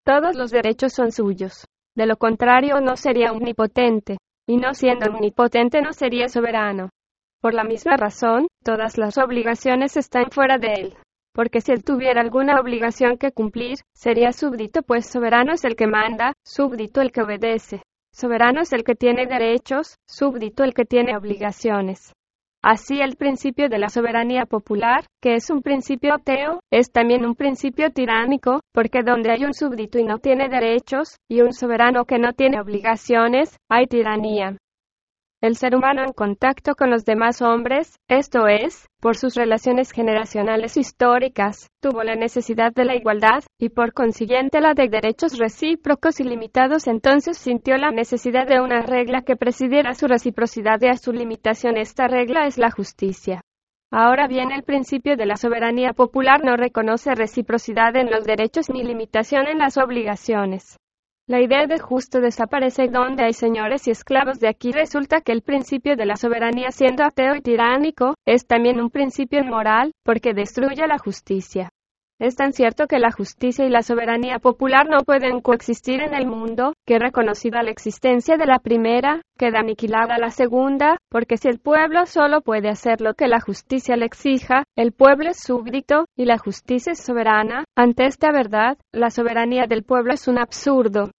Todos 0.05 0.35
los 0.35 0.51
derechos 0.51 0.93
son 0.93 1.11
suyos. 1.11 1.65
De 1.95 2.05
lo 2.05 2.17
contrario 2.17 2.79
no 2.79 2.95
sería 2.95 3.31
omnipotente, 3.31 4.17
y 4.47 4.57
no 4.57 4.73
siendo 4.73 5.11
omnipotente 5.11 5.81
no 5.81 5.93
sería 5.93 6.29
soberano. 6.29 6.89
Por 7.41 7.53
la 7.53 7.63
misma 7.63 7.97
razón, 7.97 8.47
todas 8.63 8.97
las 8.97 9.17
obligaciones 9.17 9.97
están 9.97 10.29
fuera 10.31 10.57
de 10.57 10.73
él. 10.73 10.97
Porque 11.33 11.61
si 11.61 11.71
él 11.71 11.83
tuviera 11.83 12.21
alguna 12.21 12.59
obligación 12.59 13.17
que 13.17 13.31
cumplir, 13.31 13.77
sería 13.93 14.31
súbdito, 14.31 14.81
pues 14.81 15.05
soberano 15.05 15.53
es 15.53 15.63
el 15.63 15.75
que 15.75 15.87
manda, 15.87 16.33
súbdito 16.43 17.01
el 17.01 17.11
que 17.11 17.21
obedece. 17.21 17.81
Soberano 18.11 18.61
es 18.61 18.73
el 18.73 18.83
que 18.83 18.95
tiene 18.95 19.25
derechos, 19.25 19.95
súbdito 20.05 20.63
el 20.63 20.73
que 20.73 20.85
tiene 20.85 21.15
obligaciones. 21.15 22.13
Así 22.63 23.01
el 23.01 23.15
principio 23.15 23.69
de 23.69 23.79
la 23.79 23.89
soberanía 23.89 24.45
popular, 24.45 25.05
que 25.19 25.33
es 25.33 25.49
un 25.49 25.63
principio 25.63 26.13
ateo, 26.13 26.59
es 26.69 26.91
también 26.91 27.25
un 27.25 27.33
principio 27.33 27.89
tiránico, 27.89 28.59
porque 28.71 29.01
donde 29.01 29.31
hay 29.31 29.45
un 29.45 29.53
súbdito 29.53 29.97
y 29.97 30.03
no 30.03 30.19
tiene 30.19 30.47
derechos, 30.47 31.15
y 31.27 31.41
un 31.41 31.53
soberano 31.53 32.05
que 32.05 32.19
no 32.19 32.33
tiene 32.33 32.61
obligaciones, 32.61 33.57
hay 33.67 33.87
tiranía. 33.87 34.57
El 35.41 35.55
ser 35.55 35.75
humano 35.75 36.03
en 36.03 36.13
contacto 36.13 36.75
con 36.75 36.91
los 36.91 37.03
demás 37.03 37.41
hombres, 37.41 37.97
esto 38.07 38.47
es, 38.47 38.87
por 38.99 39.17
sus 39.17 39.33
relaciones 39.33 39.91
generacionales 39.91 40.77
históricas, 40.77 41.67
tuvo 41.81 42.03
la 42.03 42.13
necesidad 42.13 42.71
de 42.73 42.85
la 42.85 42.95
igualdad, 42.95 43.43
y 43.57 43.69
por 43.69 43.91
consiguiente 43.91 44.61
la 44.61 44.75
de 44.75 44.87
derechos 44.87 45.39
recíprocos 45.39 46.19
y 46.19 46.25
limitados, 46.25 46.85
entonces 46.85 47.39
sintió 47.39 47.75
la 47.77 47.89
necesidad 47.89 48.45
de 48.45 48.61
una 48.61 48.83
regla 48.83 49.23
que 49.23 49.35
presidiera 49.35 49.95
su 49.95 50.05
reciprocidad 50.05 50.79
y 50.81 50.89
a 50.89 50.97
su 50.97 51.11
limitación. 51.11 51.75
Esta 51.75 52.07
regla 52.07 52.45
es 52.45 52.59
la 52.59 52.69
justicia. 52.69 53.41
Ahora 53.91 54.27
bien, 54.27 54.51
el 54.51 54.61
principio 54.61 55.17
de 55.17 55.25
la 55.25 55.37
soberanía 55.37 55.93
popular 55.93 56.45
no 56.45 56.55
reconoce 56.55 57.15
reciprocidad 57.15 57.95
en 57.95 58.11
los 58.11 58.25
derechos 58.25 58.69
ni 58.69 58.83
limitación 58.83 59.47
en 59.47 59.57
las 59.57 59.77
obligaciones. 59.77 60.77
La 61.27 61.39
idea 61.39 61.67
de 61.67 61.79
justo 61.79 62.19
desaparece 62.19 62.87
donde 62.87 63.23
hay 63.23 63.33
señores 63.33 63.87
y 63.87 63.91
esclavos. 63.91 64.39
De 64.39 64.47
aquí 64.47 64.71
resulta 64.71 65.21
que 65.21 65.31
el 65.31 65.43
principio 65.43 65.95
de 65.95 66.05
la 66.05 66.15
soberanía, 66.15 66.71
siendo 66.71 67.03
ateo 67.03 67.35
y 67.35 67.41
tiránico, 67.41 68.15
es 68.25 68.47
también 68.47 68.81
un 68.81 68.89
principio 68.89 69.39
inmoral, 69.39 69.91
porque 70.03 70.33
destruye 70.33 70.85
la 70.87 70.97
justicia. 70.97 71.69
Es 72.21 72.35
tan 72.35 72.53
cierto 72.53 72.85
que 72.85 72.99
la 72.99 73.11
justicia 73.11 73.65
y 73.65 73.71
la 73.71 73.81
soberanía 73.81 74.37
popular 74.37 74.87
no 74.87 74.99
pueden 74.99 75.41
coexistir 75.41 76.03
en 76.03 76.13
el 76.13 76.27
mundo, 76.27 76.73
que 76.85 76.99
reconocida 76.99 77.63
la 77.63 77.71
existencia 77.71 78.37
de 78.37 78.45
la 78.45 78.59
primera, 78.59 79.23
queda 79.39 79.61
aniquilada 79.61 80.19
la 80.19 80.29
segunda, 80.29 80.97
porque 81.09 81.37
si 81.37 81.47
el 81.47 81.57
pueblo 81.57 82.05
solo 82.05 82.41
puede 82.41 82.69
hacer 82.69 83.01
lo 83.01 83.15
que 83.15 83.27
la 83.27 83.39
justicia 83.39 83.95
le 83.95 84.05
exija, 84.05 84.65
el 84.75 84.91
pueblo 84.91 85.31
es 85.31 85.39
súbdito, 85.39 86.05
y 86.15 86.25
la 86.25 86.37
justicia 86.37 86.91
es 86.91 87.03
soberana, 87.03 87.65
ante 87.75 88.05
esta 88.05 88.31
verdad, 88.31 88.77
la 88.91 89.09
soberanía 89.09 89.65
del 89.67 89.81
pueblo 89.81 90.13
es 90.13 90.27
un 90.27 90.37
absurdo. 90.37 91.09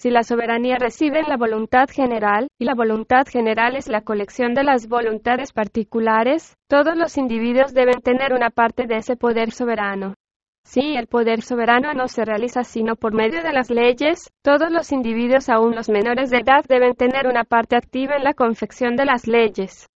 Si 0.00 0.08
la 0.08 0.22
soberanía 0.22 0.76
reside 0.78 1.18
en 1.18 1.28
la 1.28 1.36
voluntad 1.36 1.86
general, 1.92 2.48
y 2.58 2.64
la 2.64 2.74
voluntad 2.74 3.26
general 3.30 3.76
es 3.76 3.86
la 3.86 4.00
colección 4.00 4.54
de 4.54 4.64
las 4.64 4.88
voluntades 4.88 5.52
particulares, 5.52 6.56
todos 6.70 6.96
los 6.96 7.18
individuos 7.18 7.74
deben 7.74 8.00
tener 8.00 8.32
una 8.32 8.48
parte 8.48 8.86
de 8.86 8.96
ese 8.96 9.16
poder 9.16 9.50
soberano. 9.50 10.14
Si 10.64 10.96
el 10.96 11.06
poder 11.06 11.42
soberano 11.42 11.92
no 11.92 12.08
se 12.08 12.24
realiza 12.24 12.64
sino 12.64 12.96
por 12.96 13.12
medio 13.12 13.42
de 13.42 13.52
las 13.52 13.68
leyes, 13.68 14.30
todos 14.42 14.70
los 14.70 14.90
individuos, 14.90 15.50
aun 15.50 15.74
los 15.74 15.90
menores 15.90 16.30
de 16.30 16.38
edad, 16.38 16.64
deben 16.66 16.94
tener 16.94 17.26
una 17.26 17.44
parte 17.44 17.76
activa 17.76 18.16
en 18.16 18.24
la 18.24 18.32
confección 18.32 18.96
de 18.96 19.04
las 19.04 19.26
leyes. 19.26 19.86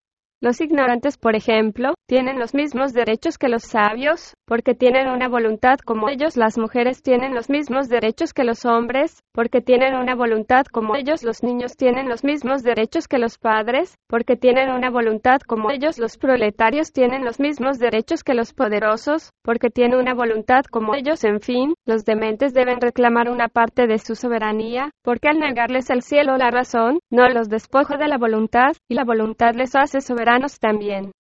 Los 0.42 0.60
ignorantes, 0.60 1.16
por 1.16 1.34
ejemplo, 1.34 1.93
tienen 2.06 2.38
los 2.38 2.52
mismos 2.52 2.92
derechos 2.92 3.38
que 3.38 3.48
los 3.48 3.62
sabios, 3.62 4.34
porque 4.46 4.74
tienen 4.74 5.08
una 5.08 5.26
voluntad 5.26 5.78
como 5.78 6.10
ellos. 6.10 6.36
Las 6.36 6.58
mujeres 6.58 7.02
tienen 7.02 7.34
los 7.34 7.48
mismos 7.48 7.88
derechos 7.88 8.34
que 8.34 8.44
los 8.44 8.66
hombres, 8.66 9.22
porque 9.32 9.62
tienen 9.62 9.94
una 9.94 10.14
voluntad 10.14 10.66
como 10.66 10.96
ellos. 10.96 11.22
Los 11.22 11.42
niños 11.42 11.76
tienen 11.76 12.10
los 12.10 12.22
mismos 12.22 12.62
derechos 12.62 13.08
que 13.08 13.18
los 13.18 13.38
padres, 13.38 13.96
porque 14.06 14.36
tienen 14.36 14.68
una 14.68 14.90
voluntad 14.90 15.38
como 15.46 15.70
ellos. 15.70 15.98
Los 15.98 16.18
proletarios 16.18 16.92
tienen 16.92 17.24
los 17.24 17.40
mismos 17.40 17.78
derechos 17.78 18.22
que 18.22 18.34
los 18.34 18.52
poderosos, 18.52 19.30
porque 19.42 19.70
tienen 19.70 19.98
una 19.98 20.12
voluntad 20.12 20.64
como 20.70 20.94
ellos. 20.94 21.24
En 21.24 21.40
fin, 21.40 21.72
los 21.86 22.04
dementes 22.04 22.52
deben 22.52 22.82
reclamar 22.82 23.30
una 23.30 23.48
parte 23.48 23.86
de 23.86 23.98
su 23.98 24.14
soberanía, 24.14 24.90
porque 25.02 25.28
al 25.28 25.38
negarles 25.38 25.88
el 25.88 26.02
cielo 26.02 26.36
la 26.36 26.50
razón, 26.50 26.98
no 27.10 27.26
los 27.30 27.48
despojo 27.48 27.96
de 27.96 28.08
la 28.08 28.18
voluntad, 28.18 28.72
y 28.90 28.94
la 28.94 29.04
voluntad 29.04 29.54
les 29.54 29.74
hace 29.74 30.02
soberanos 30.02 30.58
también. 30.58 31.12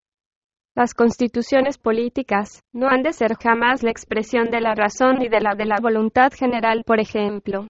Las 0.76 0.92
constituciones 0.92 1.78
políticas 1.78 2.60
no 2.72 2.88
han 2.88 3.04
de 3.04 3.12
ser 3.12 3.36
jamás 3.36 3.84
la 3.84 3.92
expresión 3.92 4.50
de 4.50 4.60
la 4.60 4.74
razón 4.74 5.18
ni 5.20 5.28
de 5.28 5.40
la 5.40 5.54
de 5.54 5.66
la 5.66 5.78
voluntad 5.80 6.32
general, 6.32 6.82
por 6.84 6.98
ejemplo. 6.98 7.68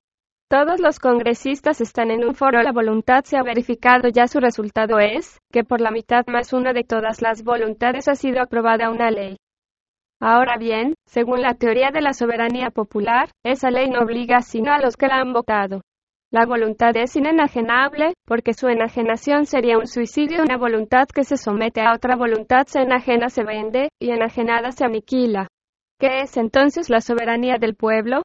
Todos 0.48 0.80
los 0.80 0.98
congresistas 1.00 1.82
están 1.82 2.10
en 2.10 2.24
un 2.24 2.34
foro, 2.34 2.62
la 2.62 2.72
voluntad 2.72 3.24
se 3.24 3.36
ha 3.36 3.42
verificado 3.42 4.08
ya 4.08 4.26
su 4.26 4.40
resultado 4.40 5.00
es 5.00 5.38
que 5.52 5.64
por 5.64 5.82
la 5.82 5.90
mitad 5.90 6.26
más 6.28 6.54
una 6.54 6.72
de 6.72 6.84
todas 6.84 7.20
las 7.20 7.44
voluntades 7.44 8.08
ha 8.08 8.14
sido 8.14 8.40
aprobada 8.40 8.90
una 8.90 9.10
ley. 9.10 9.36
Ahora 10.18 10.56
bien, 10.56 10.94
según 11.04 11.42
la 11.42 11.52
teoría 11.52 11.90
de 11.92 12.00
la 12.00 12.14
soberanía 12.14 12.70
popular, 12.70 13.28
esa 13.44 13.70
ley 13.70 13.90
no 13.90 14.00
obliga 14.00 14.40
sino 14.40 14.72
a 14.72 14.78
los 14.78 14.96
que 14.96 15.08
la 15.08 15.16
han 15.16 15.34
votado. 15.34 15.82
La 16.34 16.46
voluntad 16.46 16.96
es 16.96 17.14
inenajenable, 17.14 18.12
porque 18.26 18.54
su 18.54 18.66
enajenación 18.66 19.46
sería 19.46 19.78
un 19.78 19.86
suicidio. 19.86 20.42
Una 20.42 20.56
voluntad 20.56 21.06
que 21.06 21.22
se 21.22 21.36
somete 21.36 21.80
a 21.80 21.94
otra 21.94 22.16
voluntad 22.16 22.66
se 22.66 22.80
enajena, 22.80 23.28
se 23.28 23.44
vende, 23.44 23.90
y 24.00 24.10
enajenada 24.10 24.72
se 24.72 24.84
aniquila. 24.84 25.46
¿Qué 26.00 26.22
es 26.22 26.36
entonces 26.36 26.90
la 26.90 27.00
soberanía 27.00 27.58
del 27.60 27.76
pueblo? 27.76 28.22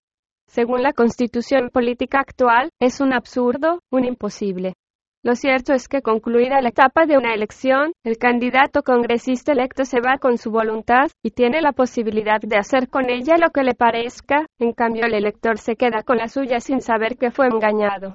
Según 0.47 0.81
la 0.81 0.93
constitución 0.93 1.69
política 1.69 2.19
actual, 2.19 2.71
es 2.81 2.99
un 2.99 3.13
absurdo, 3.13 3.77
un 3.91 4.05
imposible. 4.05 4.73
Lo 5.21 5.35
cierto 5.35 5.73
es 5.73 5.89
que 5.89 6.01
concluida 6.01 6.61
la 6.61 6.69
etapa 6.69 7.05
de 7.05 7.17
una 7.17 7.33
elección, 7.33 7.91
el 8.05 8.17
candidato 8.17 8.83
congresista 8.83 9.51
electo 9.51 9.83
se 9.83 9.99
va 9.99 10.17
con 10.17 10.37
su 10.37 10.49
voluntad 10.49 11.11
y 11.21 11.31
tiene 11.31 11.61
la 11.61 11.73
posibilidad 11.73 12.39
de 12.39 12.55
hacer 12.55 12.87
con 12.87 13.09
ella 13.09 13.35
lo 13.37 13.49
que 13.49 13.63
le 13.63 13.73
parezca, 13.73 14.45
en 14.59 14.71
cambio 14.71 15.05
el 15.05 15.13
elector 15.13 15.57
se 15.57 15.75
queda 15.75 16.03
con 16.03 16.17
la 16.17 16.29
suya 16.29 16.61
sin 16.61 16.79
saber 16.79 17.17
que 17.17 17.31
fue 17.31 17.47
engañado. 17.47 18.13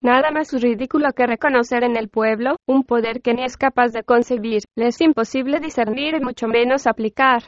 Nada 0.00 0.30
más 0.30 0.50
ridículo 0.50 1.12
que 1.12 1.26
reconocer 1.26 1.84
en 1.84 1.94
el 1.94 2.08
pueblo 2.08 2.56
un 2.66 2.84
poder 2.84 3.20
que 3.20 3.34
ni 3.34 3.44
es 3.44 3.58
capaz 3.58 3.88
de 3.88 4.02
concebir, 4.02 4.62
le 4.76 4.86
es 4.86 5.00
imposible 5.02 5.60
discernir 5.60 6.14
y 6.14 6.24
mucho 6.24 6.48
menos 6.48 6.86
aplicar. 6.86 7.42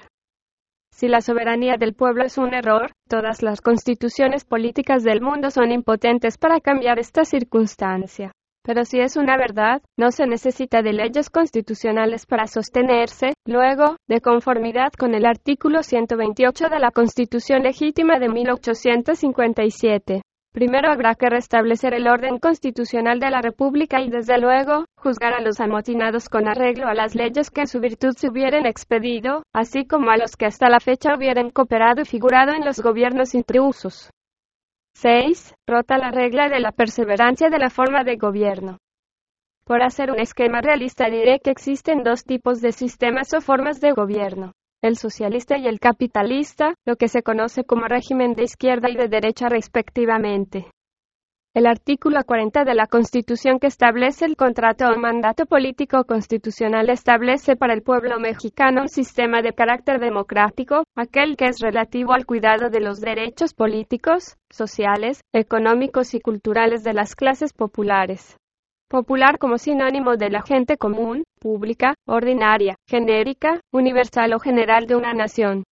Si 0.93 1.09
la 1.09 1.23
soberanía 1.23 1.77
del 1.79 1.95
pueblo 1.95 2.25
es 2.25 2.37
un 2.37 2.53
error, 2.53 2.91
todas 3.09 3.43
las 3.43 3.63
constituciones 3.63 4.45
políticas 4.45 5.03
del 5.03 5.23
mundo 5.23 5.51
son 5.51 5.73
impotentes 5.73 6.37
para 6.37 6.61
cambiar 6.61 6.99
esta 6.99 7.25
circunstancia. 7.25 8.33
Pero 8.69 8.85
si 8.85 9.01
es 9.01 9.17
una 9.17 9.39
verdad, 9.39 9.81
no 9.97 10.11
se 10.11 10.27
necesita 10.27 10.83
de 10.83 10.93
leyes 10.93 11.31
constitucionales 11.31 12.27
para 12.27 12.47
sostenerse, 12.47 13.33
luego, 13.47 13.97
de 14.07 14.21
conformidad 14.21 14.93
con 14.93 15.15
el 15.15 15.25
artículo 15.25 15.83
128 15.83 16.69
de 16.69 16.79
la 16.79 16.91
Constitución 16.91 17.63
Legítima 17.63 18.19
de 18.19 18.29
1857. 18.29 20.21
Primero 20.53 20.93
habrá 20.93 21.15
que 21.15 21.31
restablecer 21.31 21.95
el 21.95 22.09
orden 22.09 22.39
constitucional 22.39 23.19
de 23.21 23.31
la 23.31 23.41
República 23.41 24.03
y 24.03 24.11
desde 24.11 24.39
luego, 24.39 24.85
juzgar 24.99 25.33
a 25.33 25.41
los 25.41 25.61
amotinados 25.61 26.29
con 26.29 26.47
arreglo 26.47 26.89
a 26.89 26.95
las 26.95 27.15
leyes 27.15 27.51
que 27.51 27.63
en 27.63 27.69
su 27.69 27.81
virtud 27.81 28.13
se 28.19 28.29
hubieran 28.29 28.67
expedido, 28.67 29.45
así 29.55 29.87
como 29.87 30.11
a 30.11 30.19
los 30.19 30.37
que 30.37 30.45
hasta 30.45 30.69
la 30.69 30.81
fecha 30.81 31.15
hubieran 31.17 31.49
cooperado 31.49 32.03
y 32.03 32.05
figurado 32.05 32.53
en 32.53 32.67
los 32.67 32.81
gobiernos 32.81 33.35
intrusos. 33.35 34.11
6. 35.01 35.55
Rota 35.65 35.97
la 35.97 36.11
regla 36.11 36.49
de 36.49 36.59
la 36.59 36.73
perseverancia 36.73 37.51
de 37.51 37.61
la 37.61 37.71
forma 37.71 38.03
de 38.03 38.17
gobierno. 38.17 38.79
Por 39.65 39.81
hacer 39.81 40.11
un 40.11 40.19
esquema 40.19 40.61
realista 40.61 41.09
diré 41.09 41.39
que 41.39 41.53
existen 41.53 42.03
dos 42.03 42.25
tipos 42.25 42.61
de 42.61 42.73
sistemas 42.73 43.33
o 43.33 43.41
formas 43.41 43.81
de 43.81 43.93
gobierno, 43.93 44.55
el 44.83 44.97
socialista 44.97 45.57
y 45.57 45.69
el 45.69 45.79
capitalista, 45.79 46.75
lo 46.85 46.97
que 46.97 47.07
se 47.07 47.23
conoce 47.23 47.63
como 47.63 47.87
régimen 47.87 48.35
de 48.35 48.43
izquierda 48.43 48.91
y 48.91 48.97
de 48.97 49.07
derecha 49.07 49.49
respectivamente. 49.49 50.67
El 51.59 51.67
artículo 51.67 52.23
40 52.25 52.63
de 52.63 52.73
la 52.73 52.87
Constitución 52.87 53.59
que 53.59 53.67
establece 53.67 54.25
el 54.25 54.37
contrato 54.37 54.85
o 54.87 54.97
mandato 54.97 55.45
político 55.45 56.05
constitucional 56.05 56.89
establece 56.89 57.57
para 57.57 57.75
el 57.75 57.83
pueblo 57.83 58.21
mexicano 58.21 58.83
un 58.83 58.89
sistema 58.89 59.43
de 59.43 59.53
carácter 59.53 59.99
democrático, 59.99 60.85
aquel 60.95 61.37
que 61.37 61.47
es 61.47 61.59
relativo 61.59 62.13
al 62.13 62.27
cuidado 62.27 62.71
de 62.71 62.79
los 62.79 63.01
derechos 63.01 63.55
políticos, 63.55 64.37
sociales, 64.51 65.23
económicos 65.33 66.15
y 66.15 66.21
culturales 66.21 66.85
de 66.85 66.95
las 66.95 67.17
clases 67.17 67.53
populares. 67.53 68.37
Popular 68.89 69.39
como 69.41 69.59
sinónimo 69.59 70.17
de 70.17 70.31
la 70.31 70.43
gente 70.43 70.77
común, 70.77 71.25
pública, 71.41 71.95
ordinaria, 72.07 72.77
genérica, 72.87 73.61
universal 73.73 74.33
o 74.33 74.39
general 74.39 74.87
de 74.87 74.95
una 74.95 75.13
nación. 75.13 75.65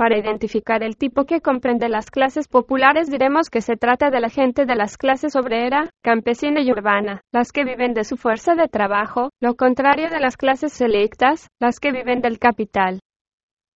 Para 0.00 0.16
identificar 0.16 0.82
el 0.82 0.96
tipo 0.96 1.26
que 1.26 1.42
comprende 1.42 1.90
las 1.90 2.10
clases 2.10 2.48
populares 2.48 3.10
diremos 3.10 3.50
que 3.50 3.60
se 3.60 3.76
trata 3.76 4.08
de 4.08 4.18
la 4.18 4.30
gente 4.30 4.64
de 4.64 4.74
las 4.74 4.96
clases 4.96 5.36
obrera, 5.36 5.90
campesina 6.02 6.62
y 6.62 6.72
urbana, 6.72 7.20
las 7.32 7.52
que 7.52 7.64
viven 7.64 7.92
de 7.92 8.04
su 8.04 8.16
fuerza 8.16 8.54
de 8.54 8.66
trabajo, 8.66 9.28
lo 9.42 9.56
contrario 9.56 10.08
de 10.08 10.18
las 10.18 10.38
clases 10.38 10.72
selectas, 10.72 11.48
las 11.60 11.80
que 11.80 11.92
viven 11.92 12.22
del 12.22 12.38
capital. 12.38 13.00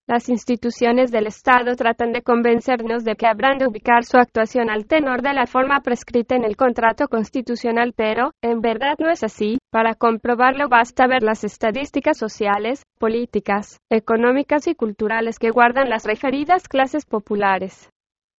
Las 0.07 0.29
instituciones 0.29 1.11
del 1.11 1.27
Estado 1.27 1.77
tratan 1.77 2.13
de 2.13 2.21
convencernos 2.21 3.05
de 3.05 3.17
que 3.17 3.27
habrán 3.27 3.57
de 3.57 3.67
ubicar 3.67 4.05
su 4.05 4.19
actuación 4.19 4.69
al 4.69 4.85
tenor 4.85 5.23
de 5.23 5.33
la 5.33 5.47
forma 5.47 5.81
prescrita 5.81 6.37
en 6.37 6.45
el 6.45 6.57
contrato 6.57 7.09
constitucional, 7.09 7.95
pero, 7.97 8.33
en 8.43 8.61
verdad 8.61 8.97
no 8.99 9.09
es 9.09 9.25
así. 9.25 9.57
Para 9.71 9.95
comprobarlo 9.95 10.69
basta 10.69 11.07
ver 11.07 11.23
las 11.23 11.43
estadísticas 11.43 12.19
sociales, 12.19 12.83
políticas, 12.99 13.79
económicas 13.89 14.67
y 14.67 14.75
culturales 14.75 15.39
que 15.39 15.51
guardan 15.51 15.89
las 15.89 16.05
referidas 16.05 16.69
clases 16.69 17.07
populares. 17.07 17.89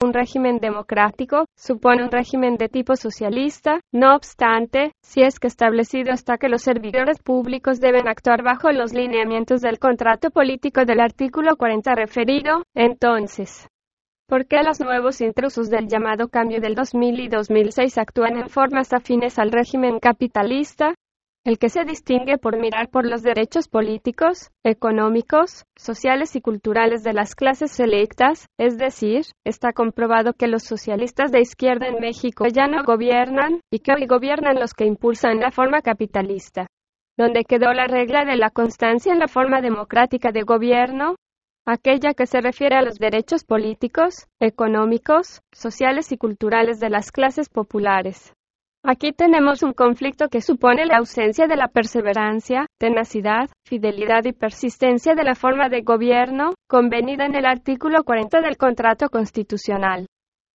Un 0.03 0.11
régimen 0.11 0.59
democrático 0.59 1.45
supone 1.55 2.03
un 2.03 2.11
régimen 2.11 2.57
de 2.57 2.67
tipo 2.67 2.97
socialista, 2.97 3.79
no 3.93 4.13
obstante, 4.13 4.91
si 5.01 5.21
es 5.21 5.39
que 5.39 5.47
establecido 5.47 6.11
hasta 6.11 6.37
que 6.37 6.49
los 6.49 6.63
servidores 6.63 7.19
públicos 7.23 7.79
deben 7.79 8.09
actuar 8.09 8.43
bajo 8.43 8.69
los 8.73 8.93
lineamientos 8.93 9.61
del 9.61 9.79
contrato 9.79 10.31
político 10.31 10.83
del 10.83 10.99
artículo 10.99 11.55
40 11.55 11.95
referido, 11.95 12.63
entonces, 12.75 13.69
¿por 14.27 14.47
qué 14.47 14.63
los 14.63 14.81
nuevos 14.81 15.21
intrusos 15.21 15.69
del 15.69 15.87
llamado 15.87 16.27
cambio 16.27 16.59
del 16.59 16.75
2000 16.75 17.19
y 17.21 17.27
2006 17.29 17.97
actúan 17.97 18.37
en 18.37 18.49
formas 18.49 18.91
afines 18.91 19.39
al 19.39 19.53
régimen 19.53 19.99
capitalista? 19.99 20.93
El 21.45 21.59
que 21.59 21.69
se 21.69 21.85
distingue 21.85 22.39
por 22.39 22.59
mirar 22.59 22.89
por 22.89 23.05
los 23.05 23.21
derechos 23.21 23.67
políticos, 23.67 24.49
económicos, 24.63 25.65
sociales 25.75 26.35
y 26.35 26.41
culturales 26.41 27.03
de 27.03 27.13
las 27.13 27.35
clases 27.35 27.71
selectas, 27.71 28.47
es 28.57 28.79
decir, 28.79 29.25
está 29.45 29.71
comprobado 29.71 30.33
que 30.33 30.47
los 30.47 30.63
socialistas 30.63 31.31
de 31.31 31.41
izquierda 31.41 31.85
en 31.87 31.99
México 32.01 32.47
ya 32.47 32.65
no 32.65 32.83
gobiernan, 32.83 33.61
y 33.71 33.79
que 33.79 33.93
hoy 33.93 34.07
gobiernan 34.07 34.59
los 34.59 34.73
que 34.73 34.85
impulsan 34.85 35.39
la 35.39 35.51
forma 35.51 35.81
capitalista. 35.81 36.65
Donde 37.15 37.43
quedó 37.43 37.71
la 37.73 37.85
regla 37.85 38.25
de 38.25 38.37
la 38.37 38.49
constancia 38.49 39.13
en 39.13 39.19
la 39.19 39.27
forma 39.27 39.61
democrática 39.61 40.31
de 40.31 40.41
gobierno, 40.41 41.15
aquella 41.67 42.15
que 42.15 42.25
se 42.25 42.41
refiere 42.41 42.75
a 42.75 42.81
los 42.81 42.97
derechos 42.97 43.43
políticos, 43.43 44.25
económicos, 44.39 45.41
sociales 45.53 46.11
y 46.11 46.17
culturales 46.17 46.79
de 46.79 46.89
las 46.89 47.11
clases 47.11 47.49
populares. 47.49 48.34
Aquí 48.88 49.13
tenemos 49.13 49.63
un 49.63 49.73
conflicto 49.73 50.27
que 50.29 50.41
supone 50.41 50.86
la 50.86 50.97
ausencia 50.97 51.47
de 51.47 51.55
la 51.55 51.69
perseverancia, 51.69 52.67
tenacidad, 52.77 53.49
fidelidad 53.65 54.25
y 54.25 54.31
persistencia 54.31 55.15
de 55.15 55.23
la 55.23 55.33
forma 55.33 55.69
de 55.69 55.81
gobierno 55.81 56.53
convenida 56.67 57.25
en 57.25 57.33
el 57.33 57.47
artículo 57.47 58.03
40 58.03 58.41
del 58.41 58.57
contrato 58.57 59.09
constitucional. 59.09 60.05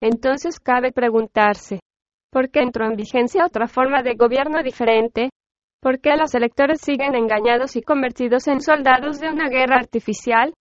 Entonces 0.01 0.61
cabe 0.61 0.93
preguntarse, 0.93 1.81
¿por 2.31 2.51
qué 2.51 2.61
entró 2.61 2.87
en 2.87 2.95
vigencia 2.95 3.45
otra 3.45 3.67
forma 3.67 4.05
de 4.05 4.15
gobierno 4.15 4.63
diferente? 4.63 5.31
¿Por 5.83 5.99
qué 5.99 6.15
los 6.17 6.33
electores 6.37 6.81
siguen 6.81 7.17
engañados 7.17 7.75
y 7.75 7.83
convertidos 7.83 8.47
en 8.47 8.61
soldados 8.61 9.19
de 9.19 9.29
una 9.29 9.49
guerra 9.49 9.75
artificial? 9.75 10.55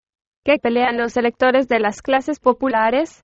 ¿Qué 0.44 0.58
pelean 0.58 0.98
los 0.98 1.18
electores 1.18 1.68
de 1.68 1.80
las 1.80 2.02
clases 2.02 2.40
populares? 2.40 3.22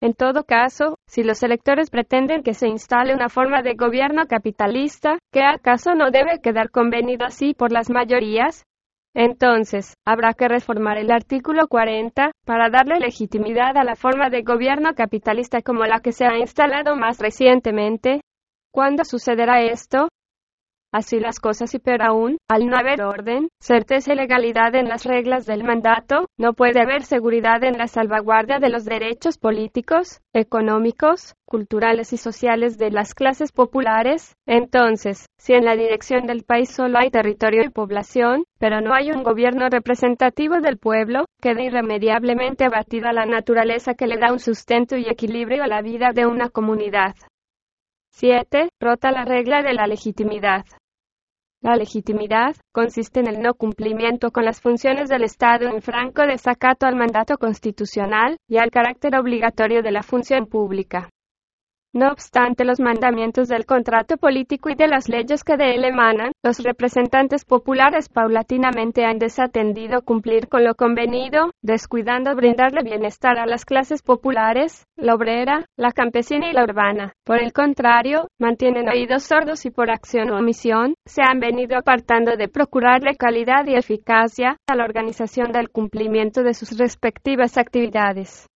En 0.00 0.14
todo 0.14 0.44
caso, 0.44 0.94
si 1.08 1.24
los 1.24 1.42
electores 1.42 1.90
pretenden 1.90 2.44
que 2.44 2.54
se 2.54 2.68
instale 2.68 3.14
una 3.14 3.28
forma 3.28 3.62
de 3.62 3.74
gobierno 3.74 4.26
capitalista, 4.28 5.18
¿qué 5.32 5.42
acaso 5.42 5.94
no 5.94 6.10
debe 6.10 6.40
quedar 6.40 6.70
convenido 6.70 7.26
así 7.26 7.52
por 7.52 7.72
las 7.72 7.90
mayorías? 7.90 8.64
Entonces, 9.14 9.94
habrá 10.06 10.34
que 10.34 10.46
reformar 10.46 10.98
el 10.98 11.10
artículo 11.10 11.66
40 11.66 12.30
para 12.46 12.70
darle 12.70 13.00
legitimidad 13.00 13.76
a 13.76 13.82
la 13.82 13.96
forma 13.96 14.30
de 14.30 14.42
gobierno 14.42 14.94
capitalista 14.94 15.62
como 15.62 15.84
la 15.84 15.98
que 15.98 16.12
se 16.12 16.26
ha 16.26 16.38
instalado 16.38 16.94
más 16.94 17.18
recientemente. 17.18 18.20
¿Cuándo 18.72 19.04
sucederá 19.04 19.62
esto? 19.62 20.08
Así 20.90 21.20
las 21.20 21.38
cosas 21.38 21.74
y 21.74 21.78
peor 21.78 22.02
aún, 22.02 22.38
al 22.48 22.66
no 22.66 22.76
haber 22.76 23.02
orden, 23.02 23.48
certeza 23.60 24.14
y 24.14 24.16
legalidad 24.16 24.74
en 24.74 24.88
las 24.88 25.04
reglas 25.04 25.44
del 25.44 25.62
mandato, 25.62 26.26
no 26.38 26.54
puede 26.54 26.80
haber 26.80 27.02
seguridad 27.02 27.62
en 27.62 27.76
la 27.76 27.88
salvaguardia 27.88 28.58
de 28.58 28.70
los 28.70 28.86
derechos 28.86 29.36
políticos, 29.36 30.22
económicos, 30.32 31.34
culturales 31.44 32.14
y 32.14 32.16
sociales 32.16 32.78
de 32.78 32.90
las 32.90 33.14
clases 33.14 33.52
populares. 33.52 34.34
Entonces, 34.46 35.26
si 35.38 35.52
en 35.52 35.66
la 35.66 35.76
dirección 35.76 36.26
del 36.26 36.44
país 36.44 36.70
solo 36.70 36.98
hay 36.98 37.10
territorio 37.10 37.64
y 37.64 37.68
población, 37.68 38.44
pero 38.58 38.80
no 38.80 38.94
hay 38.94 39.10
un 39.10 39.22
gobierno 39.22 39.68
representativo 39.68 40.60
del 40.60 40.78
pueblo, 40.78 41.26
queda 41.42 41.62
irremediablemente 41.62 42.64
abatida 42.64 43.12
la 43.12 43.26
naturaleza 43.26 43.92
que 43.92 44.06
le 44.06 44.16
da 44.16 44.32
un 44.32 44.38
sustento 44.38 44.96
y 44.96 45.06
equilibrio 45.06 45.64
a 45.64 45.68
la 45.68 45.82
vida 45.82 46.12
de 46.14 46.24
una 46.24 46.48
comunidad. 46.48 47.14
7. 48.20 48.70
Rota 48.80 49.12
la 49.12 49.24
regla 49.24 49.62
de 49.62 49.74
la 49.74 49.86
legitimidad. 49.86 50.64
La 51.62 51.76
legitimidad 51.76 52.56
consiste 52.72 53.20
en 53.20 53.28
el 53.28 53.40
no 53.40 53.54
cumplimiento 53.54 54.32
con 54.32 54.44
las 54.44 54.60
funciones 54.60 55.08
del 55.08 55.22
Estado 55.22 55.68
en 55.68 55.80
franco 55.82 56.22
desacato 56.22 56.86
al 56.86 56.96
mandato 56.96 57.38
constitucional 57.38 58.36
y 58.48 58.58
al 58.58 58.72
carácter 58.72 59.14
obligatorio 59.14 59.82
de 59.82 59.92
la 59.92 60.02
función 60.02 60.46
pública. 60.46 61.10
No 61.94 62.10
obstante 62.12 62.66
los 62.66 62.80
mandamientos 62.80 63.48
del 63.48 63.64
contrato 63.64 64.18
político 64.18 64.68
y 64.68 64.74
de 64.74 64.88
las 64.88 65.08
leyes 65.08 65.42
que 65.42 65.56
de 65.56 65.74
él 65.74 65.84
emanan, 65.84 66.32
los 66.44 66.62
representantes 66.62 67.46
populares 67.46 68.10
paulatinamente 68.10 69.06
han 69.06 69.18
desatendido 69.18 70.02
cumplir 70.02 70.48
con 70.48 70.64
lo 70.64 70.74
convenido, 70.74 71.50
descuidando 71.62 72.36
brindarle 72.36 72.82
bienestar 72.82 73.38
a 73.38 73.46
las 73.46 73.64
clases 73.64 74.02
populares, 74.02 74.84
la 74.96 75.14
obrera, 75.14 75.64
la 75.78 75.92
campesina 75.92 76.50
y 76.50 76.52
la 76.52 76.64
urbana. 76.64 77.14
Por 77.24 77.42
el 77.42 77.54
contrario, 77.54 78.28
mantienen 78.38 78.88
oídos 78.90 79.22
sordos 79.22 79.64
y 79.64 79.70
por 79.70 79.90
acción 79.90 80.30
o 80.30 80.38
omisión, 80.38 80.94
se 81.06 81.22
han 81.22 81.40
venido 81.40 81.78
apartando 81.78 82.36
de 82.36 82.48
procurarle 82.48 83.16
calidad 83.16 83.66
y 83.66 83.74
eficacia 83.74 84.58
a 84.66 84.76
la 84.76 84.84
organización 84.84 85.52
del 85.52 85.70
cumplimiento 85.70 86.42
de 86.42 86.52
sus 86.52 86.76
respectivas 86.76 87.56
actividades. 87.56 88.46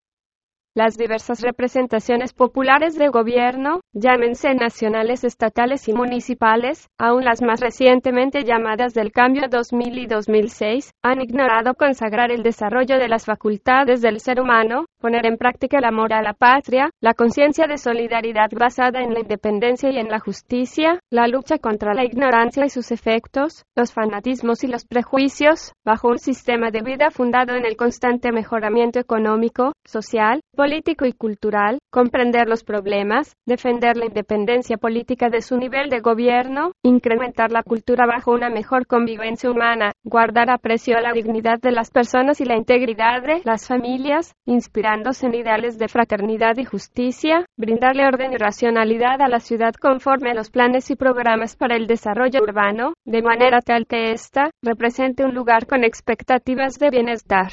Las 0.74 0.96
diversas 0.96 1.42
representaciones 1.42 2.32
populares 2.32 2.96
de 2.96 3.08
gobierno, 3.08 3.81
llámense 3.92 4.54
nacionales, 4.54 5.24
estatales 5.24 5.88
y 5.88 5.92
municipales, 5.92 6.88
aun 6.98 7.24
las 7.24 7.42
más 7.42 7.60
recientemente 7.60 8.44
llamadas 8.44 8.94
del 8.94 9.12
cambio 9.12 9.48
2000 9.50 9.98
y 9.98 10.06
2006, 10.06 10.90
han 11.02 11.20
ignorado 11.20 11.74
consagrar 11.74 12.30
el 12.30 12.42
desarrollo 12.42 12.98
de 12.98 13.08
las 13.08 13.26
facultades 13.26 14.00
del 14.00 14.20
ser 14.20 14.40
humano, 14.40 14.86
poner 15.00 15.26
en 15.26 15.36
práctica 15.36 15.78
el 15.78 15.84
amor 15.84 16.12
a 16.12 16.22
la 16.22 16.32
patria, 16.32 16.90
la 17.00 17.14
conciencia 17.14 17.66
de 17.66 17.76
solidaridad 17.76 18.50
basada 18.52 19.00
en 19.00 19.12
la 19.12 19.20
independencia 19.20 19.90
y 19.90 19.98
en 19.98 20.08
la 20.08 20.20
justicia, 20.20 21.00
la 21.10 21.26
lucha 21.26 21.58
contra 21.58 21.94
la 21.94 22.04
ignorancia 22.04 22.64
y 22.64 22.70
sus 22.70 22.92
efectos, 22.92 23.64
los 23.76 23.92
fanatismos 23.92 24.64
y 24.64 24.68
los 24.68 24.84
prejuicios, 24.84 25.72
bajo 25.84 26.08
un 26.08 26.18
sistema 26.18 26.70
de 26.70 26.82
vida 26.82 27.10
fundado 27.10 27.54
en 27.54 27.66
el 27.66 27.76
constante 27.76 28.32
mejoramiento 28.32 29.00
económico, 29.00 29.72
social, 29.84 30.40
político 30.56 31.04
y 31.04 31.12
cultural, 31.12 31.78
comprender 31.90 32.48
los 32.48 32.64
problemas, 32.64 33.34
defender 33.82 33.96
la 33.96 34.06
independencia 34.06 34.76
política 34.76 35.28
de 35.28 35.42
su 35.42 35.56
nivel 35.56 35.90
de 35.90 36.00
gobierno, 36.00 36.72
incrementar 36.84 37.50
la 37.50 37.64
cultura 37.64 38.06
bajo 38.06 38.30
una 38.30 38.48
mejor 38.48 38.86
convivencia 38.86 39.50
humana, 39.50 39.92
guardar 40.04 40.50
aprecio 40.50 40.96
a 40.96 41.00
la 41.00 41.12
dignidad 41.12 41.58
de 41.60 41.72
las 41.72 41.90
personas 41.90 42.40
y 42.40 42.44
la 42.44 42.56
integridad 42.56 43.22
de 43.22 43.42
las 43.44 43.66
familias, 43.66 44.34
inspirándose 44.46 45.26
en 45.26 45.34
ideales 45.34 45.78
de 45.78 45.88
fraternidad 45.88 46.56
y 46.58 46.64
justicia, 46.64 47.44
brindarle 47.56 48.06
orden 48.06 48.32
y 48.32 48.36
racionalidad 48.36 49.20
a 49.20 49.28
la 49.28 49.40
ciudad 49.40 49.74
conforme 49.74 50.30
a 50.30 50.34
los 50.34 50.50
planes 50.50 50.90
y 50.90 50.96
programas 50.96 51.56
para 51.56 51.74
el 51.74 51.88
desarrollo 51.88 52.40
urbano, 52.40 52.94
de 53.04 53.22
manera 53.22 53.60
tal 53.62 53.86
que 53.86 54.12
ésta 54.12 54.50
represente 54.62 55.24
un 55.24 55.34
lugar 55.34 55.66
con 55.66 55.82
expectativas 55.82 56.78
de 56.78 56.90
bienestar 56.90 57.50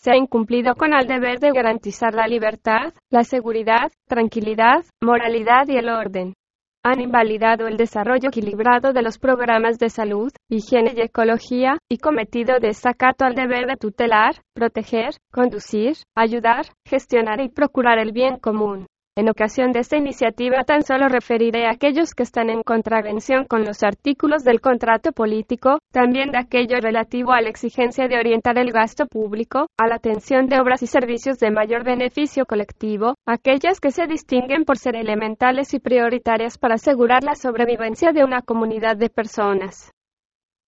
se 0.00 0.10
ha 0.10 0.16
incumplido 0.16 0.74
con 0.74 0.94
el 0.94 1.06
deber 1.06 1.40
de 1.40 1.52
garantizar 1.52 2.14
la 2.14 2.26
libertad, 2.26 2.94
la 3.10 3.22
seguridad, 3.22 3.92
tranquilidad, 4.08 4.84
moralidad 5.02 5.68
y 5.68 5.76
el 5.76 5.90
orden. 5.90 6.34
Han 6.82 7.02
invalidado 7.02 7.66
el 7.66 7.76
desarrollo 7.76 8.28
equilibrado 8.28 8.94
de 8.94 9.02
los 9.02 9.18
programas 9.18 9.78
de 9.78 9.90
salud, 9.90 10.32
higiene 10.48 10.94
y 10.96 11.02
ecología, 11.02 11.76
y 11.90 11.98
cometido 11.98 12.58
desacato 12.58 13.26
al 13.26 13.34
deber 13.34 13.66
de 13.66 13.76
tutelar, 13.76 14.36
proteger, 14.54 15.10
conducir, 15.30 15.92
ayudar, 16.16 16.64
gestionar 16.86 17.42
y 17.42 17.50
procurar 17.50 17.98
el 17.98 18.12
bien 18.12 18.38
común. 18.38 18.86
En 19.20 19.28
ocasión 19.28 19.72
de 19.72 19.80
esta 19.80 19.98
iniciativa 19.98 20.64
tan 20.64 20.82
solo 20.82 21.06
referiré 21.10 21.66
a 21.66 21.72
aquellos 21.72 22.14
que 22.14 22.22
están 22.22 22.48
en 22.48 22.62
contravención 22.62 23.44
con 23.44 23.66
los 23.66 23.82
artículos 23.82 24.44
del 24.44 24.62
contrato 24.62 25.12
político, 25.12 25.78
también 25.92 26.30
de 26.30 26.38
aquello 26.38 26.80
relativo 26.80 27.32
a 27.32 27.42
la 27.42 27.50
exigencia 27.50 28.08
de 28.08 28.16
orientar 28.16 28.56
el 28.56 28.72
gasto 28.72 29.04
público, 29.04 29.66
a 29.76 29.88
la 29.88 29.96
atención 29.96 30.46
de 30.46 30.58
obras 30.58 30.82
y 30.82 30.86
servicios 30.86 31.38
de 31.38 31.50
mayor 31.50 31.84
beneficio 31.84 32.46
colectivo, 32.46 33.12
aquellas 33.26 33.78
que 33.78 33.90
se 33.90 34.06
distinguen 34.06 34.64
por 34.64 34.78
ser 34.78 34.96
elementales 34.96 35.74
y 35.74 35.80
prioritarias 35.80 36.56
para 36.56 36.76
asegurar 36.76 37.22
la 37.22 37.34
sobrevivencia 37.34 38.12
de 38.12 38.24
una 38.24 38.40
comunidad 38.40 38.96
de 38.96 39.10
personas. 39.10 39.92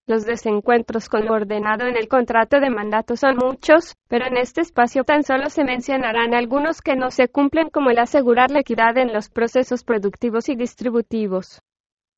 Los 0.09 0.27
desencuentros 0.27 1.09
con 1.09 1.27
lo 1.27 1.35
ordenado 1.35 1.87
en 1.87 1.97
el 1.97 2.09
contrato 2.09 2.59
de 2.59 2.71
mandato 2.71 3.15
son 3.17 3.37
muchos, 3.37 3.95
pero 4.09 4.27
en 4.27 4.37
este 4.37 4.61
espacio 4.61 5.05
tan 5.05 5.23
solo 5.23 5.49
se 5.49 5.63
mencionarán 5.63 6.35
algunos 6.35 6.81
que 6.81 6.97
no 6.97 7.13
se 7.13 7.29
cumplen 7.29 7.71
como 7.71 7.91
el 7.91 8.01
asegurar 8.01 8.51
la 8.51 8.61
equidad 8.61 8.99
en 8.99 9.13
los 9.13 9.29
procesos 9.29 9.85
productivos 9.85 10.49
y 10.49 10.57
distributivos, 10.57 11.61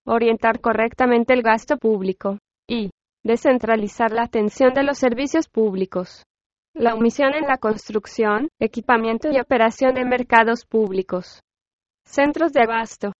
orientar 0.07 0.61
correctamente 0.61 1.35
el 1.35 1.43
gasto 1.43 1.76
público 1.76 2.39
y 2.66 2.91
descentralizar 3.22 4.12
la 4.12 4.22
atención 4.22 4.72
de 4.72 4.82
los 4.82 4.97
servicios 4.97 5.49
públicos. 5.49 6.24
La 6.72 6.95
omisión 6.95 7.35
en 7.35 7.45
la 7.47 7.59
construcción, 7.59 8.49
equipamiento 8.59 9.28
y 9.30 9.39
operación 9.39 9.95
de 9.95 10.07
mercados 10.07 10.64
públicos. 10.64 11.43
Centros 12.07 12.53
de 12.53 12.62
abasto. 12.62 13.12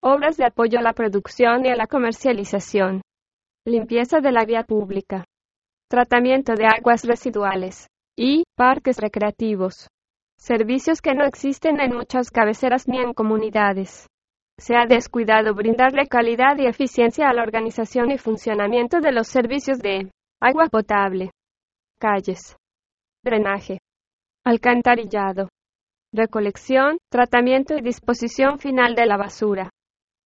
Obras 0.00 0.36
de 0.36 0.46
apoyo 0.46 0.78
a 0.78 0.82
la 0.82 0.92
producción 0.92 1.66
y 1.66 1.70
a 1.70 1.76
la 1.76 1.86
comercialización 1.86 3.02
limpieza 3.66 4.20
de 4.20 4.32
la 4.32 4.44
vía 4.44 4.64
pública, 4.64 5.24
tratamiento 5.88 6.54
de 6.54 6.66
aguas 6.66 7.04
residuales 7.04 7.88
y 8.16 8.44
parques 8.56 8.98
recreativos, 8.98 9.88
servicios 10.36 11.02
que 11.02 11.14
no 11.14 11.24
existen 11.24 11.80
en 11.80 11.94
muchas 11.94 12.30
cabeceras 12.30 12.88
ni 12.88 12.98
en 12.98 13.12
comunidades. 13.12 14.06
Se 14.58 14.76
ha 14.76 14.86
descuidado 14.86 15.54
brindarle 15.54 16.06
calidad 16.06 16.56
y 16.58 16.66
eficiencia 16.66 17.28
a 17.28 17.34
la 17.34 17.42
organización 17.42 18.10
y 18.10 18.18
funcionamiento 18.18 19.00
de 19.00 19.12
los 19.12 19.28
servicios 19.28 19.78
de 19.78 20.10
agua 20.40 20.66
potable, 20.70 21.30
calles, 21.98 22.56
drenaje, 23.22 23.78
alcantarillado, 24.44 25.48
recolección, 26.12 26.98
tratamiento 27.10 27.74
y 27.76 27.82
disposición 27.82 28.58
final 28.58 28.94
de 28.94 29.06
la 29.06 29.16
basura, 29.16 29.70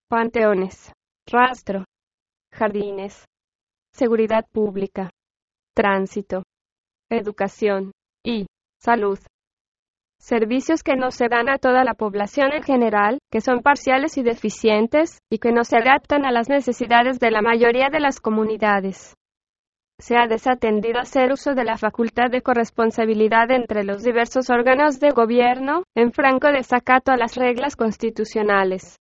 panteones, 0.08 0.92
rastro, 1.26 1.84
jardines, 2.54 3.26
seguridad 3.92 4.46
pública, 4.52 5.10
tránsito, 5.74 6.44
educación 7.10 7.92
y 8.24 8.46
salud. 8.80 9.18
Servicios 10.18 10.82
que 10.82 10.96
no 10.96 11.10
se 11.10 11.28
dan 11.28 11.48
a 11.50 11.58
toda 11.58 11.84
la 11.84 11.94
población 11.94 12.52
en 12.52 12.62
general, 12.62 13.18
que 13.30 13.40
son 13.40 13.60
parciales 13.60 14.16
y 14.16 14.22
deficientes, 14.22 15.18
y 15.30 15.38
que 15.38 15.52
no 15.52 15.64
se 15.64 15.76
adaptan 15.76 16.24
a 16.24 16.32
las 16.32 16.48
necesidades 16.48 17.18
de 17.18 17.30
la 17.30 17.42
mayoría 17.42 17.88
de 17.90 18.00
las 18.00 18.20
comunidades. 18.20 19.14
Se 20.00 20.16
ha 20.16 20.26
desatendido 20.26 20.98
hacer 20.98 21.32
uso 21.32 21.54
de 21.54 21.64
la 21.64 21.76
facultad 21.76 22.30
de 22.30 22.42
corresponsabilidad 22.42 23.50
entre 23.50 23.84
los 23.84 24.02
diversos 24.02 24.48
órganos 24.48 24.98
de 24.98 25.10
gobierno, 25.10 25.82
en 25.94 26.12
franco 26.12 26.48
desacato 26.48 27.12
a 27.12 27.16
las 27.16 27.36
reglas 27.36 27.76
constitucionales. 27.76 28.96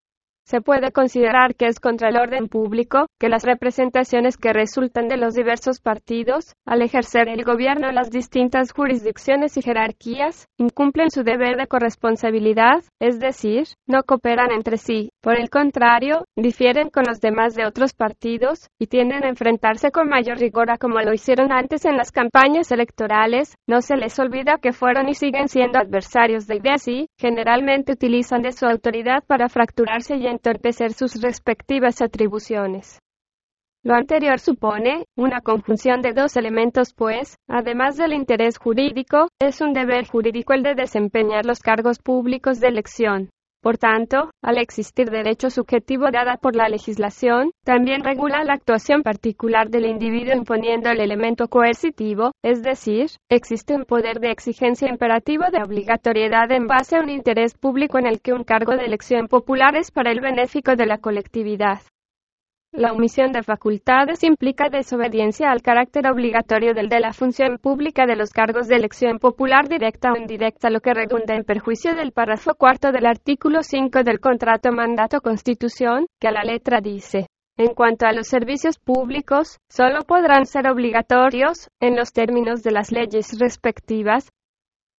Se 0.45 0.59
puede 0.61 0.91
considerar 0.91 1.55
que 1.55 1.67
es 1.67 1.79
contra 1.79 2.09
el 2.09 2.17
orden 2.17 2.49
público 2.49 3.07
que 3.17 3.29
las 3.29 3.43
representaciones 3.43 4.37
que 4.37 4.53
resultan 4.53 5.07
de 5.07 5.17
los 5.17 5.33
diversos 5.33 5.79
partidos, 5.79 6.53
al 6.65 6.81
ejercer 6.81 7.29
el 7.29 7.43
gobierno 7.43 7.87
en 7.87 7.95
las 7.95 8.11
distintas 8.11 8.73
jurisdicciones 8.73 9.57
y 9.57 9.61
jerarquías, 9.61 10.47
incumplen 10.57 11.09
su 11.09 11.23
deber 11.23 11.55
de 11.55 11.67
corresponsabilidad, 11.67 12.83
es 12.99 13.19
decir, 13.19 13.63
no 13.87 14.03
cooperan 14.03 14.51
entre 14.51 14.77
sí. 14.77 15.09
Por 15.21 15.39
el 15.39 15.49
contrario, 15.49 16.25
difieren 16.35 16.89
con 16.89 17.05
los 17.07 17.21
demás 17.21 17.55
de 17.55 17.65
otros 17.65 17.93
partidos 17.93 18.67
y 18.77 18.87
tienden 18.87 19.23
a 19.23 19.29
enfrentarse 19.29 19.91
con 19.91 20.09
mayor 20.09 20.37
rigor 20.37 20.69
a 20.69 20.77
como 20.77 20.99
lo 20.99 21.13
hicieron 21.13 21.51
antes 21.51 21.85
en 21.85 21.97
las 21.97 22.11
campañas 22.11 22.71
electorales. 22.71 23.55
No 23.67 23.81
se 23.81 23.95
les 23.95 24.19
olvida 24.19 24.59
que 24.61 24.73
fueron 24.73 25.07
y 25.07 25.15
siguen 25.15 25.47
siendo 25.47 25.79
adversarios 25.79 26.45
de 26.45 26.57
ideas 26.57 26.73
generalmente, 27.17 27.93
utilizan 27.93 28.41
de 28.41 28.51
su 28.51 28.65
autoridad 28.65 29.23
para 29.25 29.47
fracturarse 29.49 30.15
y 30.17 30.27
entorpecer 30.33 30.93
sus 30.93 31.21
respectivas 31.21 32.01
atribuciones. 32.01 32.99
Lo 33.85 33.95
anterior 33.95 34.39
supone 34.39 35.05
una 35.17 35.41
conjunción 35.41 36.01
de 36.01 36.13
dos 36.13 36.37
elementos, 36.37 36.93
pues, 36.93 37.35
además 37.49 37.97
del 37.97 38.13
interés 38.13 38.57
jurídico, 38.57 39.27
es 39.41 39.59
un 39.59 39.73
deber 39.73 40.07
jurídico 40.07 40.53
el 40.53 40.63
de 40.63 40.75
desempeñar 40.75 41.45
los 41.45 41.59
cargos 41.59 41.99
públicos 41.99 42.59
de 42.59 42.69
elección. 42.69 43.29
Por 43.63 43.77
tanto, 43.77 44.29
al 44.41 44.57
existir 44.57 45.09
derecho 45.09 45.49
subjetivo 45.49 46.11
dada 46.11 46.35
por 46.35 46.53
la 46.53 46.67
legislación, 46.67 47.51
también 47.63 48.03
regula 48.03 48.43
la 48.43 48.55
actuación 48.55 49.03
particular 49.03 49.69
del 49.69 49.85
individuo 49.85 50.35
imponiendo 50.35 50.89
el 50.89 50.99
elemento 50.99 51.47
coercitivo, 51.47 52.33
es 52.43 52.61
decir, 52.61 53.07
existe 53.29 53.73
un 53.73 53.85
poder 53.85 54.19
de 54.19 54.31
exigencia 54.31 54.89
imperativo 54.89 55.45
de 55.49 55.63
obligatoriedad 55.63 56.51
en 56.51 56.67
base 56.67 56.97
a 56.97 56.99
un 56.99 57.09
interés 57.09 57.53
público 57.53 57.97
en 57.97 58.07
el 58.07 58.19
que 58.19 58.33
un 58.33 58.43
cargo 58.43 58.75
de 58.75 58.83
elección 58.83 59.29
popular 59.29 59.77
es 59.77 59.91
para 59.91 60.11
el 60.11 60.19
benéfico 60.19 60.75
de 60.75 60.85
la 60.85 60.97
colectividad. 60.97 61.79
La 62.75 62.91
omisión 62.91 63.31
de 63.31 63.43
facultades 63.43 64.23
implica 64.23 64.67
desobediencia 64.67 65.51
al 65.51 65.61
carácter 65.61 66.07
obligatorio 66.07 66.73
del 66.73 66.89
de 66.89 67.01
la 67.01 67.13
función 67.13 67.59
pública 67.59 68.07
de 68.07 68.15
los 68.15 68.31
cargos 68.31 68.67
de 68.67 68.77
elección 68.77 69.19
popular 69.19 69.69
directa 69.69 70.11
o 70.11 70.17
indirecta, 70.17 70.71
lo 70.71 70.79
que 70.79 70.95
redunda 70.95 71.35
en 71.35 71.43
perjuicio 71.43 71.93
del 71.93 72.13
párrafo 72.13 72.55
cuarto 72.55 72.91
del 72.91 73.05
artículo 73.05 73.61
5 73.61 74.01
del 74.03 74.19
contrato 74.19 74.71
mandato 74.71 75.21
constitución, 75.21 76.07
que 76.19 76.29
a 76.29 76.31
la 76.31 76.41
letra 76.41 76.81
dice. 76.81 77.27
En 77.57 77.75
cuanto 77.75 78.07
a 78.07 78.11
los 78.11 78.27
servicios 78.27 78.79
públicos, 78.79 79.59
solo 79.69 80.01
podrán 80.01 80.47
ser 80.47 80.67
obligatorios, 80.67 81.69
en 81.79 81.95
los 81.95 82.11
términos 82.11 82.63
de 82.63 82.71
las 82.71 82.91
leyes 82.91 83.37
respectivas, 83.39 84.31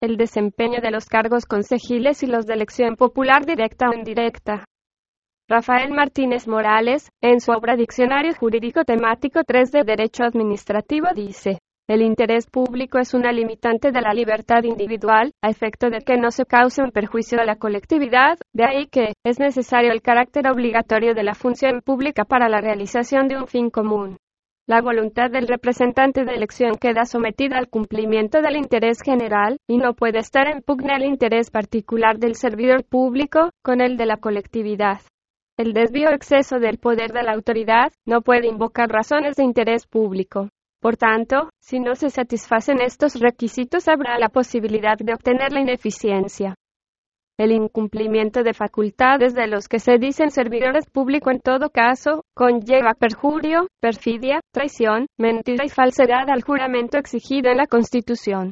el 0.01 0.17
desempeño 0.17 0.81
de 0.81 0.93
los 0.93 1.07
cargos 1.07 1.45
consejiles 1.45 2.23
y 2.23 2.29
los 2.29 2.47
de 2.47 2.55
elección 2.55 2.95
popular 2.95 3.45
directa 3.45 3.89
o 3.91 3.95
indirecta. 3.95 4.65
Rafael 5.47 5.93
Martínez 5.93 6.49
Morales, 6.49 7.11
en 7.21 7.39
su 7.39 7.53
obra 7.53 7.77
Diccionario 7.77 8.33
Jurídico 8.35 8.83
Temático 8.85 9.43
3 9.47 9.73
de 9.73 9.85
Derecho 9.85 10.25
Administrativo 10.25 11.09
dice, 11.15 11.59
el 11.87 12.01
interés 12.01 12.47
público 12.47 12.99
es 12.99 13.13
una 13.13 13.31
limitante 13.31 13.93
de 13.93 14.01
la 14.01 14.15
libertad 14.15 14.63
individual, 14.63 15.33
a 15.43 15.51
efecto 15.51 15.91
de 15.91 15.99
que 15.99 16.17
no 16.17 16.31
se 16.31 16.47
cause 16.47 16.83
un 16.83 16.93
perjuicio 16.93 17.39
a 17.39 17.45
la 17.45 17.57
colectividad, 17.57 18.39
de 18.55 18.65
ahí 18.65 18.87
que, 18.87 19.13
es 19.23 19.39
necesario 19.39 19.93
el 19.93 20.01
carácter 20.01 20.49
obligatorio 20.49 21.13
de 21.13 21.25
la 21.25 21.35
función 21.35 21.83
pública 21.83 22.25
para 22.25 22.49
la 22.49 22.63
realización 22.63 23.29
de 23.29 23.37
un 23.37 23.47
fin 23.47 23.69
común. 23.69 24.17
La 24.67 24.81
voluntad 24.81 25.31
del 25.31 25.47
representante 25.47 26.25
de 26.25 26.33
elección 26.33 26.77
queda 26.81 27.05
sometida 27.05 27.59
al 27.59 27.69
cumplimiento 27.69 28.41
del 28.41 28.57
interés 28.57 29.03
general, 29.03 29.59
y 29.69 29.77
no 29.77 29.93
puede 29.93 30.21
estar 30.21 30.49
en 30.49 30.63
pugna 30.63 30.97
el 30.97 31.05
interés 31.05 31.51
particular 31.51 32.17
del 32.17 32.35
servidor 32.35 32.83
público 32.83 33.51
con 33.63 33.83
el 33.83 33.99
de 33.99 34.07
la 34.07 34.17
colectividad. 34.17 35.03
El 35.57 35.73
desvío 35.73 36.11
exceso 36.11 36.59
del 36.59 36.79
poder 36.79 37.13
de 37.13 37.23
la 37.23 37.33
autoridad 37.33 37.93
no 38.07 38.23
puede 38.23 38.49
invocar 38.49 38.89
razones 38.89 39.37
de 39.37 39.45
interés 39.45 39.87
público. 39.87 40.49
Por 40.81 40.97
tanto, 40.97 41.49
si 41.61 41.79
no 41.79 41.95
se 41.95 42.11
satisfacen 42.11 42.81
estos 42.81 43.21
requisitos 43.21 43.87
habrá 43.87 44.19
la 44.19 44.31
posibilidad 44.31 44.99
de 44.99 45.15
obtener 45.15 45.53
la 45.53 45.61
ineficiencia. 45.61 46.57
El 47.39 47.53
incumplimiento 47.53 48.43
de 48.43 48.53
facultades 48.53 49.33
de 49.35 49.47
los 49.47 49.69
que 49.69 49.79
se 49.79 49.99
dicen 49.99 50.33
servidores 50.33 50.87
públicos 50.91 51.33
en 51.33 51.41
todo 51.41 51.71
caso, 51.71 52.25
conlleva 52.35 52.95
perjurio, 52.95 53.69
perfidia, 53.81 54.41
traición, 54.53 55.07
mentira 55.19 55.65
y 55.65 55.69
falsedad 55.69 56.29
al 56.31 56.43
juramento 56.43 56.99
exigido 56.99 57.53
en 57.53 57.59
la 57.59 57.69
Constitución. 57.69 58.51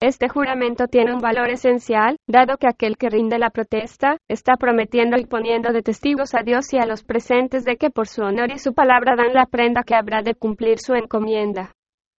Este 0.00 0.28
juramento 0.28 0.86
tiene 0.86 1.14
un 1.14 1.20
valor 1.20 1.50
esencial, 1.50 2.16
dado 2.26 2.56
que 2.56 2.66
aquel 2.66 2.96
que 2.96 3.08
rinde 3.08 3.38
la 3.38 3.50
protesta, 3.50 4.18
está 4.28 4.56
prometiendo 4.56 5.16
y 5.16 5.24
poniendo 5.24 5.72
de 5.72 5.82
testigos 5.82 6.34
a 6.34 6.42
Dios 6.42 6.72
y 6.72 6.78
a 6.78 6.86
los 6.86 7.04
presentes 7.04 7.64
de 7.64 7.76
que 7.76 7.90
por 7.90 8.08
su 8.08 8.22
honor 8.22 8.50
y 8.50 8.58
su 8.58 8.74
palabra 8.74 9.16
dan 9.16 9.32
la 9.32 9.46
prenda 9.46 9.82
que 9.82 9.94
habrá 9.94 10.22
de 10.22 10.34
cumplir 10.34 10.78
su 10.78 10.94
encomienda. 10.94 11.72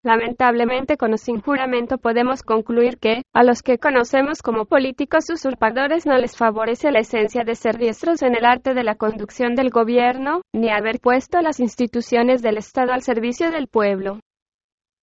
Lamentablemente 0.05 0.97
con 0.97 1.13
o 1.13 1.17
sin 1.17 1.41
juramento 1.41 1.97
podemos 1.97 2.43
concluir 2.43 2.99
que, 2.99 3.23
a 3.33 3.43
los 3.43 3.63
que 3.63 3.79
conocemos 3.79 4.43
como 4.43 4.65
políticos 4.65 5.25
usurpadores 5.33 6.05
no 6.05 6.15
les 6.17 6.37
favorece 6.37 6.91
la 6.91 6.99
esencia 6.99 7.43
de 7.43 7.55
ser 7.55 7.79
diestros 7.79 8.21
en 8.21 8.35
el 8.35 8.45
arte 8.45 8.75
de 8.75 8.83
la 8.83 8.93
conducción 8.95 9.55
del 9.55 9.71
gobierno, 9.71 10.41
ni 10.53 10.69
haber 10.69 10.99
puesto 10.99 11.41
las 11.41 11.59
instituciones 11.59 12.43
del 12.43 12.57
Estado 12.57 12.93
al 12.93 13.01
servicio 13.01 13.49
del 13.49 13.67
pueblo. 13.67 14.19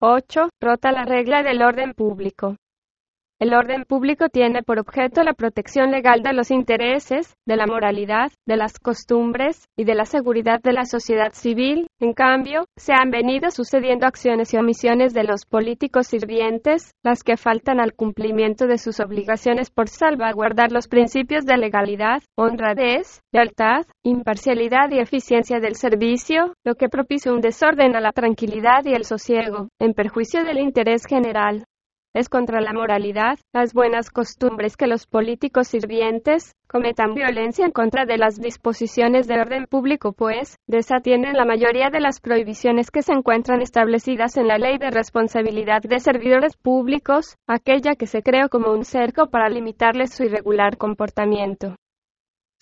8. 0.01 0.51
Rota 0.61 0.93
la 0.93 1.05
regla 1.05 1.43
del 1.43 1.63
orden 1.63 1.95
público. 1.95 2.55
El 3.43 3.55
orden 3.55 3.83
público 3.83 4.29
tiene 4.29 4.63
por 4.63 4.79
objeto 4.79 5.25
la 5.25 5.33
protección 5.33 5.91
legal 5.91 6.23
de 6.23 6.33
los 6.33 6.53
intereses, 6.53 7.35
de 7.45 7.57
la 7.57 7.67
moralidad, 7.67 8.31
de 8.47 8.57
las 8.57 8.79
costumbres 8.79 9.67
y 9.77 9.83
de 9.83 9.97
la 9.97 10.05
seguridad 10.05 10.61
de 10.63 10.73
la 10.73 10.85
sociedad 10.85 11.33
civil. 11.33 11.89
En 11.99 12.13
cambio, 12.13 12.67
se 12.77 12.93
han 12.93 13.11
venido 13.11 13.51
sucediendo 13.51 14.07
acciones 14.07 14.55
y 14.55 14.59
omisiones 14.59 15.13
de 15.13 15.25
los 15.25 15.45
políticos 15.45 16.07
sirvientes, 16.07 16.93
las 17.03 17.25
que 17.25 17.37
faltan 17.37 17.81
al 17.81 17.95
cumplimiento 17.95 18.69
de 18.69 18.79
sus 18.79 19.01
obligaciones 19.01 19.71
por 19.71 19.89
salvaguardar 19.89 20.71
los 20.71 20.87
principios 20.87 21.45
de 21.45 21.57
legalidad, 21.57 22.23
honradez, 22.37 23.23
lealtad, 23.33 23.87
imparcialidad 24.05 24.89
y 24.93 25.01
eficiencia 25.01 25.59
del 25.59 25.75
servicio, 25.75 26.55
lo 26.65 26.77
que 26.77 26.89
propicia 26.89 27.33
un 27.33 27.41
desorden 27.41 27.97
a 27.97 28.01
la 28.01 28.13
tranquilidad 28.13 28.85
y 28.85 28.95
el 28.95 29.05
sosiego, 29.05 29.67
en 29.81 29.95
perjuicio 29.95 30.45
del 30.45 30.61
interés 30.61 31.07
general 31.09 31.65
es 32.15 32.29
contra 32.29 32.61
la 32.61 32.73
moralidad, 32.73 33.39
las 33.53 33.73
buenas 33.73 34.11
costumbres 34.11 34.77
que 34.77 34.87
los 34.87 35.07
políticos 35.07 35.69
sirvientes 35.69 36.55
cometan 36.67 37.15
violencia 37.15 37.65
en 37.65 37.71
contra 37.71 38.07
de 38.07 38.19
las 38.19 38.41
disposiciones 38.41 39.27
de 39.27 39.41
orden 39.41 39.67
público, 39.67 40.13
pues 40.13 40.59
desatienden 40.67 41.35
la 41.35 41.45
mayoría 41.45 41.91
de 41.91 42.01
las 42.01 42.21
prohibiciones 42.21 42.91
que 42.91 43.03
se 43.03 43.13
encuentran 43.13 43.61
establecidas 43.61 44.37
en 44.37 44.49
la 44.49 44.59
Ley 44.59 44.79
de 44.79 44.91
Responsabilidad 44.91 45.83
de 45.83 46.01
Servidores 46.01 46.57
Públicos, 46.57 47.37
aquella 47.47 47.95
que 47.95 48.07
se 48.07 48.23
creó 48.23 48.49
como 48.49 48.73
un 48.73 48.85
cerco 48.85 49.29
para 49.29 49.49
limitarles 49.49 50.15
su 50.15 50.25
irregular 50.25 50.77
comportamiento 50.79 51.77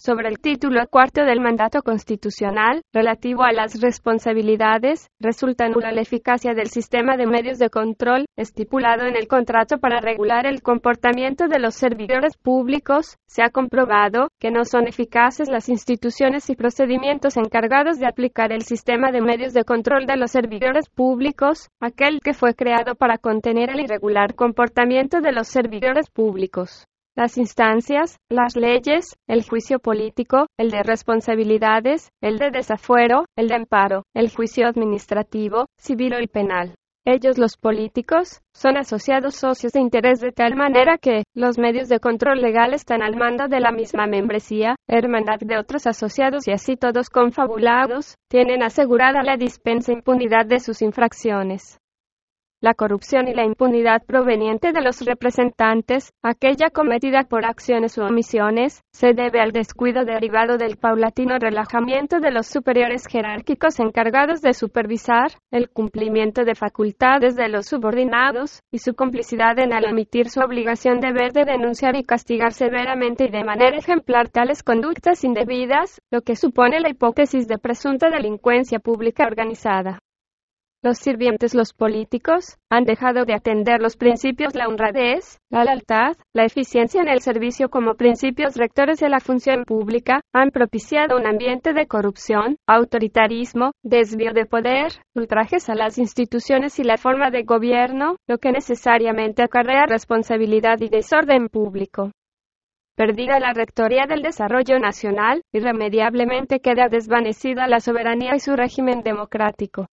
sobre 0.00 0.30
el 0.30 0.38
título 0.40 0.80
cuarto 0.88 1.26
del 1.26 1.40
mandato 1.40 1.82
constitucional, 1.82 2.80
relativo 2.90 3.42
a 3.42 3.52
las 3.52 3.82
responsabilidades, 3.82 5.10
resulta 5.20 5.68
nula 5.68 5.92
la 5.92 6.00
eficacia 6.00 6.54
del 6.54 6.68
sistema 6.68 7.18
de 7.18 7.26
medios 7.26 7.58
de 7.58 7.68
control, 7.68 8.24
estipulado 8.34 9.04
en 9.04 9.14
el 9.14 9.28
contrato 9.28 9.76
para 9.76 10.00
regular 10.00 10.46
el 10.46 10.62
comportamiento 10.62 11.48
de 11.48 11.58
los 11.58 11.74
servidores 11.74 12.38
públicos, 12.38 13.18
se 13.26 13.42
ha 13.42 13.50
comprobado 13.50 14.28
que 14.40 14.50
no 14.50 14.64
son 14.64 14.88
eficaces 14.88 15.50
las 15.50 15.68
instituciones 15.68 16.48
y 16.48 16.56
procedimientos 16.56 17.36
encargados 17.36 17.98
de 17.98 18.06
aplicar 18.06 18.52
el 18.52 18.62
sistema 18.62 19.12
de 19.12 19.20
medios 19.20 19.52
de 19.52 19.64
control 19.64 20.06
de 20.06 20.16
los 20.16 20.30
servidores 20.30 20.88
públicos, 20.88 21.68
aquel 21.78 22.20
que 22.24 22.32
fue 22.32 22.54
creado 22.54 22.94
para 22.94 23.18
contener 23.18 23.68
el 23.68 23.80
irregular 23.80 24.34
comportamiento 24.34 25.20
de 25.20 25.32
los 25.32 25.48
servidores 25.48 26.08
públicos. 26.08 26.86
Las 27.20 27.36
instancias, 27.36 28.16
las 28.30 28.56
leyes, 28.56 29.14
el 29.28 29.46
juicio 29.46 29.78
político, 29.78 30.46
el 30.56 30.70
de 30.70 30.82
responsabilidades, 30.82 32.08
el 32.22 32.38
de 32.38 32.50
desafuero, 32.50 33.26
el 33.36 33.48
de 33.48 33.56
amparo, 33.56 34.04
el 34.14 34.30
juicio 34.30 34.66
administrativo, 34.66 35.66
civil 35.76 36.14
y 36.22 36.28
penal. 36.28 36.76
Ellos 37.04 37.36
los 37.36 37.58
políticos, 37.58 38.40
son 38.54 38.78
asociados 38.78 39.34
socios 39.34 39.74
de 39.74 39.80
interés 39.80 40.20
de 40.20 40.32
tal 40.32 40.56
manera 40.56 40.96
que, 40.96 41.24
los 41.34 41.58
medios 41.58 41.90
de 41.90 42.00
control 42.00 42.40
legal 42.40 42.72
están 42.72 43.02
al 43.02 43.16
mando 43.16 43.48
de 43.48 43.60
la 43.60 43.70
misma 43.70 44.06
membresía, 44.06 44.76
hermandad 44.88 45.40
de 45.40 45.58
otros 45.58 45.86
asociados 45.86 46.48
y 46.48 46.52
así 46.52 46.76
todos 46.76 47.10
confabulados, 47.10 48.14
tienen 48.30 48.62
asegurada 48.62 49.22
la 49.22 49.36
dispensa 49.36 49.92
impunidad 49.92 50.46
de 50.46 50.58
sus 50.58 50.80
infracciones 50.80 51.80
la 52.60 52.74
corrupción 52.74 53.28
y 53.28 53.34
la 53.34 53.44
impunidad 53.44 54.04
proveniente 54.04 54.72
de 54.72 54.82
los 54.82 55.00
representantes, 55.00 56.12
aquella 56.22 56.70
cometida 56.70 57.24
por 57.24 57.46
acciones 57.46 57.96
u 57.96 58.02
omisiones, 58.02 58.82
se 58.92 59.14
debe 59.14 59.40
al 59.40 59.52
descuido 59.52 60.04
derivado 60.04 60.58
del 60.58 60.76
paulatino 60.76 61.38
relajamiento 61.38 62.20
de 62.20 62.30
los 62.30 62.46
superiores 62.46 63.06
jerárquicos 63.06 63.80
encargados 63.80 64.42
de 64.42 64.52
supervisar 64.52 65.32
el 65.50 65.70
cumplimiento 65.70 66.44
de 66.44 66.54
facultades 66.54 67.34
de 67.36 67.48
los 67.48 67.66
subordinados, 67.66 68.60
y 68.70 68.78
su 68.78 68.94
complicidad 68.94 69.58
en 69.58 69.72
al 69.72 69.86
omitir 69.86 70.28
su 70.28 70.40
obligación 70.40 71.00
deber 71.00 71.32
de 71.32 71.44
denunciar 71.44 71.96
y 71.96 72.04
castigar 72.04 72.52
severamente 72.52 73.24
y 73.24 73.30
de 73.30 73.44
manera 73.44 73.76
ejemplar 73.76 74.28
tales 74.28 74.62
conductas 74.62 75.24
indebidas, 75.24 76.00
lo 76.10 76.20
que 76.22 76.36
supone 76.36 76.80
la 76.80 76.90
hipótesis 76.90 77.48
de 77.48 77.58
presunta 77.58 78.10
delincuencia 78.10 78.78
pública 78.78 79.24
organizada. 79.24 80.00
Los 80.82 80.96
sirvientes, 80.96 81.54
los 81.54 81.74
políticos, 81.74 82.56
han 82.70 82.84
dejado 82.84 83.26
de 83.26 83.34
atender 83.34 83.82
los 83.82 83.98
principios 83.98 84.54
la 84.54 84.66
honradez, 84.66 85.38
la 85.50 85.62
lealtad, 85.62 86.16
la 86.32 86.46
eficiencia 86.46 87.02
en 87.02 87.08
el 87.08 87.20
servicio 87.20 87.68
como 87.68 87.96
principios 87.96 88.56
rectores 88.56 88.98
de 88.98 89.10
la 89.10 89.20
función 89.20 89.64
pública, 89.64 90.22
han 90.32 90.50
propiciado 90.50 91.18
un 91.18 91.26
ambiente 91.26 91.74
de 91.74 91.86
corrupción, 91.86 92.56
autoritarismo, 92.66 93.72
desvío 93.82 94.32
de 94.32 94.46
poder, 94.46 94.92
ultrajes 95.14 95.68
a 95.68 95.74
las 95.74 95.98
instituciones 95.98 96.78
y 96.78 96.84
la 96.84 96.96
forma 96.96 97.30
de 97.30 97.42
gobierno, 97.42 98.16
lo 98.26 98.38
que 98.38 98.50
necesariamente 98.50 99.42
acarrea 99.42 99.84
responsabilidad 99.84 100.80
y 100.80 100.88
desorden 100.88 101.50
público. 101.50 102.10
Perdida 102.96 103.38
la 103.38 103.52
Rectoría 103.52 104.06
del 104.08 104.22
Desarrollo 104.22 104.78
Nacional, 104.78 105.42
irremediablemente 105.52 106.60
queda 106.60 106.88
desvanecida 106.88 107.68
la 107.68 107.80
soberanía 107.80 108.34
y 108.34 108.40
su 108.40 108.56
régimen 108.56 109.02
democrático 109.02 109.86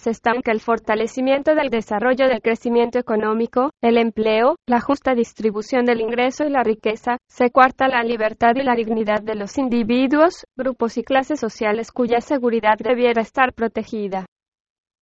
se 0.00 0.08
estanca 0.08 0.50
el 0.50 0.60
fortalecimiento 0.60 1.54
del 1.54 1.68
desarrollo 1.68 2.26
del 2.26 2.40
crecimiento 2.40 2.98
económico, 2.98 3.70
el 3.82 3.98
empleo, 3.98 4.56
la 4.66 4.80
justa 4.80 5.14
distribución 5.14 5.84
del 5.84 6.00
ingreso 6.00 6.44
y 6.44 6.50
la 6.50 6.62
riqueza, 6.62 7.18
se 7.28 7.50
cuarta 7.50 7.86
la 7.86 8.02
libertad 8.02 8.54
y 8.56 8.62
la 8.62 8.74
dignidad 8.74 9.20
de 9.20 9.34
los 9.34 9.58
individuos, 9.58 10.46
grupos 10.56 10.96
y 10.96 11.02
clases 11.02 11.38
sociales 11.38 11.92
cuya 11.92 12.22
seguridad 12.22 12.78
debiera 12.78 13.20
estar 13.20 13.52
protegida. 13.52 14.24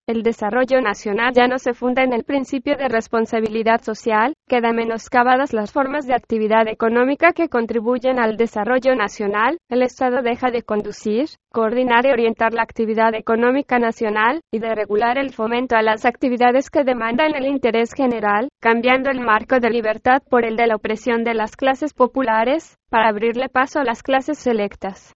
El 0.08 0.22
desarrollo 0.22 0.80
nacional 0.80 1.34
ya 1.34 1.48
no 1.48 1.58
se 1.58 1.74
funda 1.74 2.02
en 2.02 2.14
el 2.14 2.24
principio 2.24 2.78
de 2.78 2.88
responsabilidad 2.88 3.82
social, 3.82 4.32
quedan 4.48 4.76
menoscabadas 4.76 5.52
las 5.52 5.70
formas 5.70 6.06
de 6.06 6.14
actividad 6.14 6.66
económica 6.66 7.34
que 7.34 7.50
contribuyen 7.50 8.18
al 8.18 8.38
desarrollo 8.38 8.94
nacional, 8.94 9.58
el 9.68 9.82
Estado 9.82 10.22
deja 10.22 10.50
de 10.50 10.62
conducir, 10.62 11.28
coordinar 11.52 12.06
y 12.06 12.10
orientar 12.10 12.54
la 12.54 12.62
actividad 12.62 13.14
económica 13.14 13.78
nacional, 13.78 14.40
y 14.50 14.60
de 14.60 14.74
regular 14.74 15.18
el 15.18 15.34
fomento 15.34 15.76
a 15.76 15.82
las 15.82 16.06
actividades 16.06 16.70
que 16.70 16.84
demandan 16.84 17.34
el 17.34 17.44
interés 17.44 17.92
general, 17.92 18.48
cambiando 18.62 19.10
el 19.10 19.20
marco 19.20 19.60
de 19.60 19.68
libertad 19.68 20.22
por 20.30 20.46
el 20.46 20.56
de 20.56 20.68
la 20.68 20.76
opresión 20.76 21.22
de 21.22 21.34
las 21.34 21.54
clases 21.54 21.92
populares, 21.92 22.78
para 22.88 23.10
abrirle 23.10 23.50
paso 23.50 23.80
a 23.80 23.84
las 23.84 24.02
clases 24.02 24.38
selectas. 24.38 25.12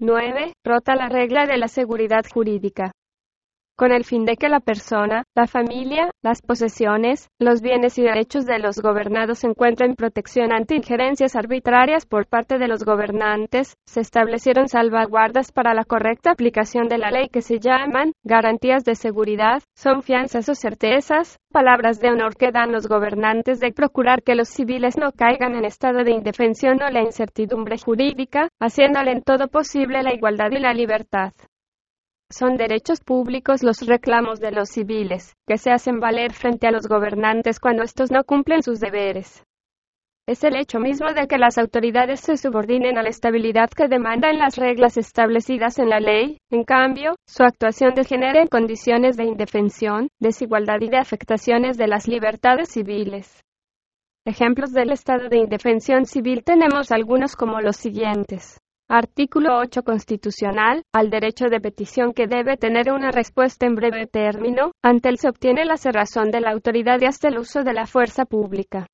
9. 0.00 0.52
Rota 0.64 0.96
la 0.96 1.08
regla 1.08 1.46
de 1.46 1.58
la 1.58 1.68
seguridad 1.68 2.24
jurídica 2.28 2.90
con 3.80 3.92
el 3.92 4.04
fin 4.04 4.26
de 4.26 4.36
que 4.36 4.50
la 4.50 4.60
persona, 4.60 5.24
la 5.34 5.46
familia, 5.46 6.10
las 6.20 6.42
posesiones, 6.42 7.30
los 7.38 7.62
bienes 7.62 7.96
y 7.96 8.02
derechos 8.02 8.44
de 8.44 8.58
los 8.58 8.82
gobernados 8.82 9.42
encuentren 9.42 9.94
protección 9.94 10.52
ante 10.52 10.74
injerencias 10.74 11.34
arbitrarias 11.34 12.04
por 12.04 12.26
parte 12.26 12.58
de 12.58 12.68
los 12.68 12.84
gobernantes, 12.84 13.78
se 13.86 14.00
establecieron 14.00 14.68
salvaguardas 14.68 15.50
para 15.50 15.72
la 15.72 15.84
correcta 15.84 16.30
aplicación 16.30 16.88
de 16.88 16.98
la 16.98 17.10
ley 17.10 17.30
que 17.30 17.40
se 17.40 17.58
llaman 17.58 18.12
garantías 18.22 18.84
de 18.84 18.96
seguridad, 18.96 19.62
son 19.74 20.02
fianzas 20.02 20.50
o 20.50 20.54
certezas, 20.54 21.38
palabras 21.50 22.00
de 22.00 22.10
honor 22.10 22.36
que 22.36 22.52
dan 22.52 22.72
los 22.72 22.86
gobernantes 22.86 23.60
de 23.60 23.72
procurar 23.72 24.22
que 24.22 24.34
los 24.34 24.50
civiles 24.50 24.98
no 24.98 25.10
caigan 25.12 25.54
en 25.54 25.64
estado 25.64 26.04
de 26.04 26.10
indefensión 26.10 26.82
o 26.82 26.90
la 26.90 27.00
incertidumbre 27.00 27.78
jurídica, 27.78 28.48
haciéndole 28.60 29.12
en 29.12 29.22
todo 29.22 29.48
posible 29.48 30.02
la 30.02 30.12
igualdad 30.12 30.50
y 30.50 30.58
la 30.58 30.74
libertad. 30.74 31.32
Son 32.30 32.56
derechos 32.56 33.00
públicos 33.00 33.64
los 33.64 33.84
reclamos 33.86 34.38
de 34.38 34.52
los 34.52 34.68
civiles, 34.68 35.34
que 35.48 35.58
se 35.58 35.72
hacen 35.72 35.98
valer 35.98 36.32
frente 36.32 36.68
a 36.68 36.70
los 36.70 36.86
gobernantes 36.86 37.58
cuando 37.58 37.82
estos 37.82 38.12
no 38.12 38.22
cumplen 38.22 38.62
sus 38.62 38.78
deberes. 38.78 39.42
Es 40.28 40.44
el 40.44 40.54
hecho 40.54 40.78
mismo 40.78 41.12
de 41.12 41.26
que 41.26 41.38
las 41.38 41.58
autoridades 41.58 42.20
se 42.20 42.36
subordinen 42.36 42.98
a 42.98 43.02
la 43.02 43.08
estabilidad 43.08 43.68
que 43.70 43.88
demandan 43.88 44.38
las 44.38 44.58
reglas 44.58 44.96
establecidas 44.96 45.80
en 45.80 45.88
la 45.88 45.98
ley, 45.98 46.38
en 46.50 46.62
cambio, 46.62 47.16
su 47.26 47.42
actuación 47.42 47.94
degenera 47.96 48.40
en 48.40 48.46
condiciones 48.46 49.16
de 49.16 49.24
indefensión, 49.24 50.06
desigualdad 50.20 50.80
y 50.82 50.88
de 50.88 50.98
afectaciones 50.98 51.76
de 51.76 51.88
las 51.88 52.06
libertades 52.06 52.68
civiles. 52.68 53.42
Ejemplos 54.24 54.70
del 54.70 54.92
estado 54.92 55.28
de 55.28 55.38
indefensión 55.38 56.06
civil 56.06 56.44
tenemos 56.44 56.92
algunos 56.92 57.34
como 57.34 57.60
los 57.60 57.76
siguientes. 57.76 58.60
Artículo 58.92 59.56
8 59.58 59.84
Constitucional, 59.84 60.82
al 60.92 61.10
derecho 61.10 61.44
de 61.48 61.60
petición 61.60 62.12
que 62.12 62.26
debe 62.26 62.56
tener 62.56 62.90
una 62.90 63.12
respuesta 63.12 63.64
en 63.64 63.76
breve 63.76 64.08
término, 64.08 64.72
ante 64.82 65.10
él 65.10 65.18
se 65.18 65.28
obtiene 65.28 65.64
la 65.64 65.76
cerrazón 65.76 66.32
de 66.32 66.40
la 66.40 66.50
autoridad 66.50 67.00
y 67.00 67.04
hasta 67.04 67.28
el 67.28 67.38
uso 67.38 67.62
de 67.62 67.72
la 67.72 67.86
fuerza 67.86 68.24
pública. 68.24 68.88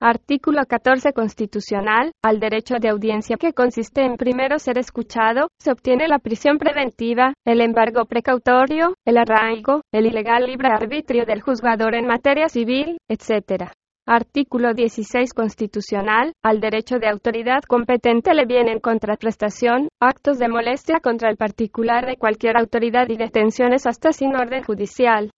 Artículo 0.00 0.62
14 0.66 1.12
Constitucional, 1.12 2.12
al 2.22 2.40
derecho 2.40 2.76
de 2.80 2.88
audiencia 2.88 3.36
que 3.36 3.52
consiste 3.52 4.06
en 4.06 4.16
primero 4.16 4.58
ser 4.58 4.78
escuchado, 4.78 5.48
se 5.58 5.70
obtiene 5.70 6.08
la 6.08 6.18
prisión 6.18 6.56
preventiva, 6.56 7.34
el 7.44 7.60
embargo 7.60 8.06
precautorio, 8.06 8.94
el 9.04 9.18
arraigo, 9.18 9.82
el 9.92 10.06
ilegal 10.06 10.46
libre 10.46 10.68
arbitrio 10.68 11.26
del 11.26 11.42
juzgador 11.42 11.94
en 11.94 12.06
materia 12.06 12.48
civil, 12.48 12.96
etc. 13.06 13.70
Artículo 14.12 14.74
16 14.74 15.32
Constitucional. 15.34 16.32
Al 16.42 16.60
derecho 16.60 16.98
de 16.98 17.06
autoridad 17.06 17.62
competente 17.62 18.34
le 18.34 18.44
vienen 18.44 18.80
contraprestación, 18.80 19.86
actos 20.00 20.40
de 20.40 20.48
molestia 20.48 20.98
contra 20.98 21.30
el 21.30 21.36
particular 21.36 22.06
de 22.06 22.16
cualquier 22.16 22.56
autoridad 22.56 23.08
y 23.08 23.16
detenciones 23.16 23.86
hasta 23.86 24.10
sin 24.10 24.34
orden 24.34 24.64
judicial. 24.64 25.30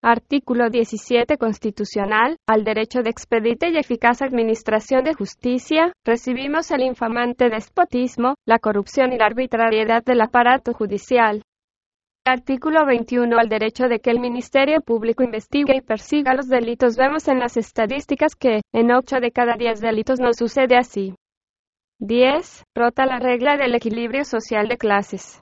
Artículo 0.00 0.70
17 0.70 1.38
Constitucional. 1.38 2.36
Al 2.46 2.62
derecho 2.62 3.02
de 3.02 3.10
expedite 3.10 3.68
y 3.68 3.76
eficaz 3.76 4.22
administración 4.22 5.02
de 5.02 5.14
justicia, 5.14 5.92
recibimos 6.06 6.70
el 6.70 6.82
infamante 6.82 7.50
despotismo, 7.50 8.36
la 8.46 8.60
corrupción 8.60 9.12
y 9.12 9.18
la 9.18 9.26
arbitrariedad 9.26 10.04
del 10.04 10.20
aparato 10.20 10.72
judicial. 10.72 11.42
Artículo 12.28 12.84
21. 12.84 13.38
Al 13.38 13.48
derecho 13.48 13.88
de 13.88 14.00
que 14.00 14.10
el 14.10 14.20
Ministerio 14.20 14.82
Público 14.82 15.22
investigue 15.22 15.76
y 15.76 15.80
persiga 15.80 16.34
los 16.34 16.46
delitos. 16.46 16.96
Vemos 16.98 17.26
en 17.26 17.38
las 17.38 17.56
estadísticas 17.56 18.36
que, 18.36 18.60
en 18.72 18.92
8 18.92 19.20
de 19.20 19.30
cada 19.32 19.56
10 19.56 19.80
delitos 19.80 20.20
no 20.20 20.34
sucede 20.34 20.76
así. 20.76 21.14
10. 22.00 22.64
Rota 22.74 23.06
la 23.06 23.18
regla 23.18 23.56
del 23.56 23.74
equilibrio 23.74 24.26
social 24.26 24.68
de 24.68 24.76
clases. 24.76 25.40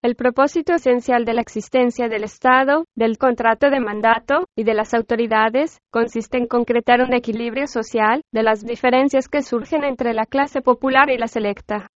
El 0.00 0.14
propósito 0.14 0.74
esencial 0.74 1.24
de 1.24 1.34
la 1.34 1.40
existencia 1.40 2.08
del 2.08 2.22
Estado, 2.22 2.84
del 2.94 3.18
contrato 3.18 3.68
de 3.68 3.80
mandato 3.80 4.44
y 4.56 4.62
de 4.62 4.74
las 4.74 4.94
autoridades 4.94 5.78
consiste 5.90 6.38
en 6.38 6.46
concretar 6.46 7.00
un 7.00 7.14
equilibrio 7.14 7.66
social 7.66 8.22
de 8.32 8.44
las 8.44 8.64
diferencias 8.64 9.28
que 9.28 9.42
surgen 9.42 9.82
entre 9.82 10.14
la 10.14 10.24
clase 10.24 10.62
popular 10.62 11.10
y 11.10 11.18
la 11.18 11.26
selecta. 11.26 11.88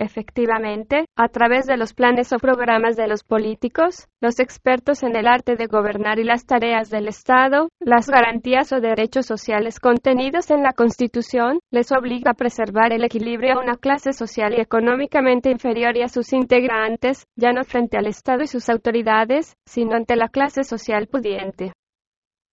Efectivamente, 0.00 1.06
a 1.16 1.28
través 1.28 1.66
de 1.66 1.76
los 1.76 1.92
planes 1.92 2.32
o 2.32 2.38
programas 2.38 2.94
de 2.94 3.08
los 3.08 3.24
políticos, 3.24 4.06
los 4.20 4.38
expertos 4.38 5.02
en 5.02 5.16
el 5.16 5.26
arte 5.26 5.56
de 5.56 5.66
gobernar 5.66 6.20
y 6.20 6.24
las 6.24 6.46
tareas 6.46 6.88
del 6.88 7.08
Estado, 7.08 7.68
las 7.80 8.08
garantías 8.08 8.72
o 8.72 8.80
derechos 8.80 9.26
sociales 9.26 9.80
contenidos 9.80 10.52
en 10.52 10.62
la 10.62 10.72
Constitución, 10.72 11.58
les 11.72 11.90
obliga 11.90 12.30
a 12.30 12.34
preservar 12.34 12.92
el 12.92 13.02
equilibrio 13.02 13.54
a 13.54 13.60
una 13.60 13.74
clase 13.74 14.12
social 14.12 14.54
y 14.56 14.60
económicamente 14.60 15.50
inferior 15.50 15.96
y 15.96 16.02
a 16.02 16.08
sus 16.08 16.32
integrantes, 16.32 17.26
ya 17.34 17.52
no 17.52 17.64
frente 17.64 17.98
al 17.98 18.06
Estado 18.06 18.44
y 18.44 18.46
sus 18.46 18.68
autoridades, 18.68 19.56
sino 19.66 19.96
ante 19.96 20.14
la 20.14 20.28
clase 20.28 20.62
social 20.62 21.08
pudiente. 21.08 21.72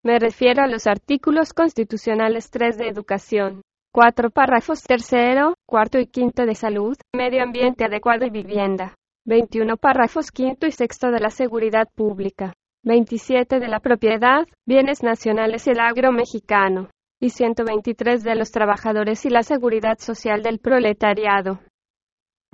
Me 0.04 0.18
refiero 0.18 0.64
a 0.64 0.68
los 0.68 0.88
artículos 0.88 1.54
constitucionales 1.54 2.50
3 2.50 2.78
de 2.78 2.88
educación, 2.88 3.62
Cuatro 3.96 4.30
párrafos 4.30 4.84
tercero, 4.84 5.56
cuarto 5.66 5.98
y 6.00 6.08
quinto 6.08 6.46
de 6.46 6.54
salud, 6.54 6.98
medio 7.16 7.42
ambiente 7.42 7.86
adecuado 7.86 8.26
y 8.26 8.30
vivienda. 8.30 8.94
21 9.24 9.78
párrafos 9.78 10.32
quinto 10.32 10.68
y 10.68 10.74
sexto 10.74 11.12
de 11.12 11.22
la 11.22 11.30
seguridad 11.30 11.88
pública. 11.96 12.52
27 12.84 13.58
de 13.58 13.68
la 13.70 13.80
propiedad, 13.80 14.46
bienes 14.68 15.02
nacionales 15.02 15.66
y 15.68 15.70
el 15.70 15.80
agro 15.80 16.12
mexicano. 16.12 16.90
y 17.22 17.30
123 17.30 18.22
de 18.22 18.36
los 18.36 18.52
trabajadores 18.52 19.26
y 19.26 19.30
la 19.30 19.44
seguridad 19.44 19.98
social 19.98 20.44
del 20.44 20.60
proletariado. 20.60 21.62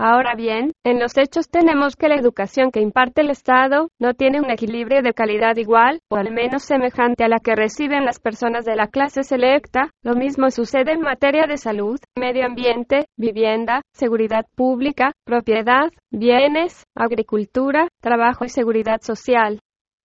Ahora 0.04 0.34
bien, 0.34 0.72
en 0.84 1.00
los 1.00 1.16
hechos 1.16 1.48
tenemos 1.48 1.96
que 1.96 2.08
la 2.08 2.16
educación 2.16 2.72
que 2.72 2.82
imparte 2.82 3.22
el 3.22 3.30
Estado 3.30 3.90
no 4.00 4.16
tiene 4.16 4.40
un 4.40 4.50
equilibrio 4.50 5.04
de 5.04 5.14
calidad 5.14 5.58
igual, 5.58 6.00
o 6.10 6.16
al 6.16 6.32
menos 6.32 6.64
semejante 6.64 7.24
a 7.24 7.28
la 7.28 7.38
que 7.38 7.56
reciben 7.56 8.04
las 8.04 8.20
personas 8.20 8.66
de 8.66 8.76
la 8.76 8.88
clase 8.88 9.22
selecta. 9.22 9.92
Lo 10.02 10.16
mismo 10.16 10.50
sucede 10.50 10.94
en 10.94 11.02
materia 11.02 11.46
de 11.46 11.58
salud, 11.58 12.00
medio 12.18 12.48
ambiente, 12.48 13.06
vivienda, 13.16 13.84
seguridad 13.94 14.48
pública, 14.56 15.12
propiedad, 15.24 15.92
bienes, 16.10 16.84
agricultura, 16.96 17.88
trabajo 18.02 18.44
y 18.44 18.50
seguridad 18.50 19.02
social. 19.02 19.60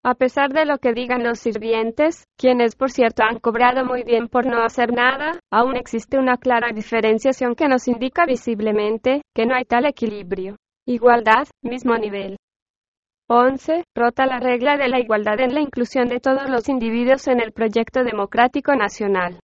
A 0.08 0.14
pesar 0.14 0.53
de 0.53 0.66
lo 0.66 0.78
que 0.78 0.93
digan 0.93 1.24
los 1.24 1.39
sirvientes, 1.39 2.26
quienes 2.38 2.76
por 2.76 2.91
cierto 2.91 3.24
han 3.24 3.39
cobrado 3.39 3.86
muy 3.86 4.03
bien 4.03 4.28
por 4.28 4.45
no 4.45 4.62
hacer 4.62 4.93
nada, 4.93 5.39
aún 5.51 5.76
existe 5.76 6.20
una 6.20 6.38
clara 6.38 6.72
diferenciación 6.72 7.56
que 7.56 7.68
nos 7.68 7.88
indica 7.88 8.28
visiblemente 8.28 9.24
que 9.34 9.47
no 9.47 9.56
hay 9.56 9.66
tal 9.66 9.88
equilibrio. 9.88 10.58
Igualdad, 10.86 11.47
mismo 11.64 11.97
nivel. 11.97 12.38
11. 13.30 13.84
Rota 13.95 14.28
la 14.28 14.39
regla 14.39 14.78
de 14.78 14.89
la 14.89 14.99
igualdad 14.99 15.39
en 15.39 15.56
la 15.56 15.62
inclusión 15.62 16.08
de 16.08 16.20
todos 16.20 16.51
los 16.51 16.70
individuos 16.70 17.28
en 17.28 17.41
el 17.41 17.51
proyecto 17.51 18.03
democrático 18.03 18.76
nacional. 18.76 19.39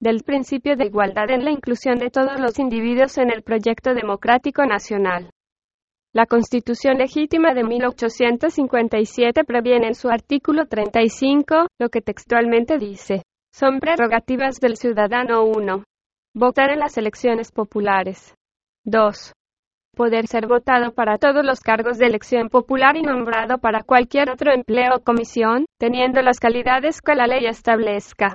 Del 0.00 0.22
principio 0.22 0.76
de 0.76 0.86
igualdad 0.86 1.28
en 1.32 1.44
la 1.44 1.50
inclusión 1.50 1.98
de 1.98 2.10
todos 2.10 2.38
los 2.38 2.60
individuos 2.60 3.18
en 3.18 3.32
el 3.32 3.42
proyecto 3.42 3.94
democrático 3.94 4.64
nacional. 4.64 5.30
La 6.14 6.26
Constitución 6.26 6.98
legítima 6.98 7.54
de 7.54 7.64
1857 7.64 9.44
previene 9.44 9.86
en 9.86 9.94
su 9.94 10.10
artículo 10.10 10.66
35, 10.66 11.68
lo 11.78 11.88
que 11.88 12.02
textualmente 12.02 12.76
dice, 12.76 13.22
son 13.50 13.80
prerrogativas 13.80 14.60
del 14.60 14.76
ciudadano 14.76 15.44
1. 15.44 15.84
Votar 16.34 16.70
en 16.70 16.80
las 16.80 16.98
elecciones 16.98 17.50
populares. 17.50 18.34
2. 18.84 19.32
Poder 19.96 20.26
ser 20.26 20.46
votado 20.46 20.92
para 20.92 21.16
todos 21.16 21.46
los 21.46 21.60
cargos 21.60 21.96
de 21.96 22.08
elección 22.08 22.50
popular 22.50 22.98
y 22.98 23.02
nombrado 23.02 23.56
para 23.56 23.82
cualquier 23.82 24.28
otro 24.28 24.52
empleo 24.52 24.96
o 24.96 25.00
comisión, 25.02 25.64
teniendo 25.78 26.20
las 26.20 26.40
calidades 26.40 27.00
que 27.00 27.14
la 27.14 27.26
ley 27.26 27.46
establezca. 27.46 28.34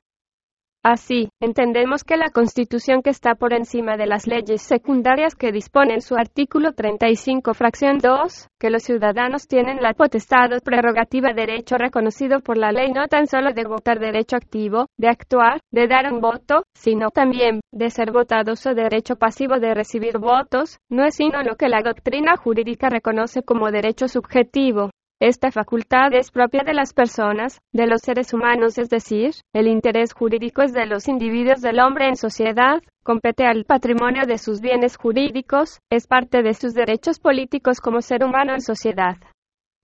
Así, 0.90 1.28
entendemos 1.42 2.06
que 2.06 2.16
la 2.16 2.30
Constitución 2.30 3.02
que 3.02 3.10
está 3.10 3.36
por 3.36 3.54
encima 3.54 3.98
de 3.98 4.08
las 4.08 4.26
leyes 4.26 4.62
secundarias 4.62 5.36
que 5.36 5.52
disponen 5.52 6.00
su 6.00 6.16
artículo 6.16 6.72
35 6.72 7.54
fracción 7.54 7.98
2, 7.98 8.48
que 8.58 8.70
los 8.70 8.84
ciudadanos 8.84 9.50
tienen 9.50 9.82
la 9.82 9.94
potestad 9.94 10.54
o 10.54 10.62
prerrogativa 10.62 11.34
derecho 11.34 11.76
reconocido 11.76 12.40
por 12.40 12.58
la 12.58 12.72
ley 12.72 12.94
no 12.94 13.06
tan 13.10 13.28
solo 13.28 13.52
de 13.52 13.66
votar 13.66 14.00
derecho 14.00 14.38
activo, 14.38 14.86
de 14.98 15.10
actuar, 15.10 15.60
de 15.74 15.90
dar 15.90 16.10
un 16.10 16.22
voto, 16.22 16.64
sino 16.74 17.10
también 17.10 17.60
de 17.74 17.90
ser 17.90 18.14
votados 18.14 18.66
o 18.66 18.74
derecho 18.74 19.18
pasivo 19.18 19.60
de 19.60 19.74
recibir 19.74 20.20
votos, 20.20 20.78
no 20.90 21.04
es 21.04 21.16
sino 21.16 21.44
lo 21.44 21.58
que 21.58 21.68
la 21.68 21.82
doctrina 21.82 22.38
jurídica 22.38 22.88
reconoce 22.88 23.44
como 23.44 23.72
derecho 23.72 24.08
subjetivo. 24.08 24.92
Esta 25.20 25.50
facultad 25.50 26.14
es 26.14 26.30
propia 26.30 26.62
de 26.64 26.76
las 26.76 26.94
personas, 26.94 27.60
de 27.74 27.88
los 27.88 28.02
seres 28.02 28.34
humanos, 28.34 28.78
es 28.78 28.88
decir, 28.88 29.32
el 29.52 29.68
interés 29.68 30.14
jurídico 30.14 30.62
es 30.62 30.74
de 30.74 30.86
los 30.86 31.08
individuos 31.08 31.62
del 31.62 31.80
hombre 31.80 32.08
en 32.08 32.16
sociedad, 32.16 32.84
compete 33.02 33.48
al 33.48 33.66
patrimonio 33.66 34.28
de 34.28 34.38
sus 34.38 34.62
bienes 34.62 34.96
jurídicos, 34.96 35.80
es 35.90 36.06
parte 36.06 36.44
de 36.44 36.54
sus 36.54 36.76
derechos 36.76 37.20
políticos 37.20 37.80
como 37.82 38.02
ser 38.02 38.24
humano 38.24 38.54
en 38.54 38.62
sociedad. 38.62 39.16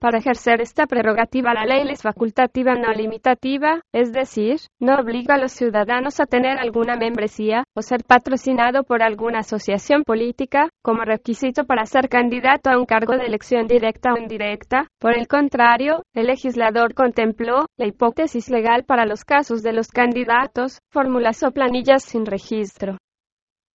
Para 0.03 0.17
ejercer 0.17 0.59
esta 0.59 0.85
prerrogativa 0.85 1.53
la 1.53 1.63
ley 1.63 1.87
es 1.89 2.01
facultativa 2.01 2.73
no 2.75 2.91
limitativa, 2.91 3.79
es 3.93 4.11
decir, 4.11 4.57
no 4.77 4.95
obliga 4.95 5.35
a 5.35 5.37
los 5.37 5.53
ciudadanos 5.53 6.19
a 6.19 6.25
tener 6.25 6.57
alguna 6.59 6.97
membresía 6.97 7.63
o 7.73 7.81
ser 7.81 8.03
patrocinado 8.05 8.83
por 8.83 9.01
alguna 9.01 9.39
asociación 9.39 10.03
política 10.03 10.67
como 10.81 11.05
requisito 11.05 11.63
para 11.63 11.85
ser 11.85 12.09
candidato 12.09 12.69
a 12.69 12.77
un 12.77 12.85
cargo 12.85 13.15
de 13.15 13.27
elección 13.27 13.65
directa 13.65 14.11
o 14.13 14.17
indirecta. 14.17 14.89
Por 14.99 15.17
el 15.17 15.29
contrario, 15.29 16.03
el 16.13 16.27
legislador 16.27 16.95
contempló 16.95 17.67
la 17.77 17.87
hipótesis 17.87 18.49
legal 18.49 18.83
para 18.83 19.05
los 19.05 19.23
casos 19.23 19.63
de 19.63 19.71
los 19.71 19.87
candidatos, 19.87 20.79
fórmulas 20.91 21.43
o 21.43 21.51
planillas 21.51 22.03
sin 22.03 22.25
registro 22.25 22.97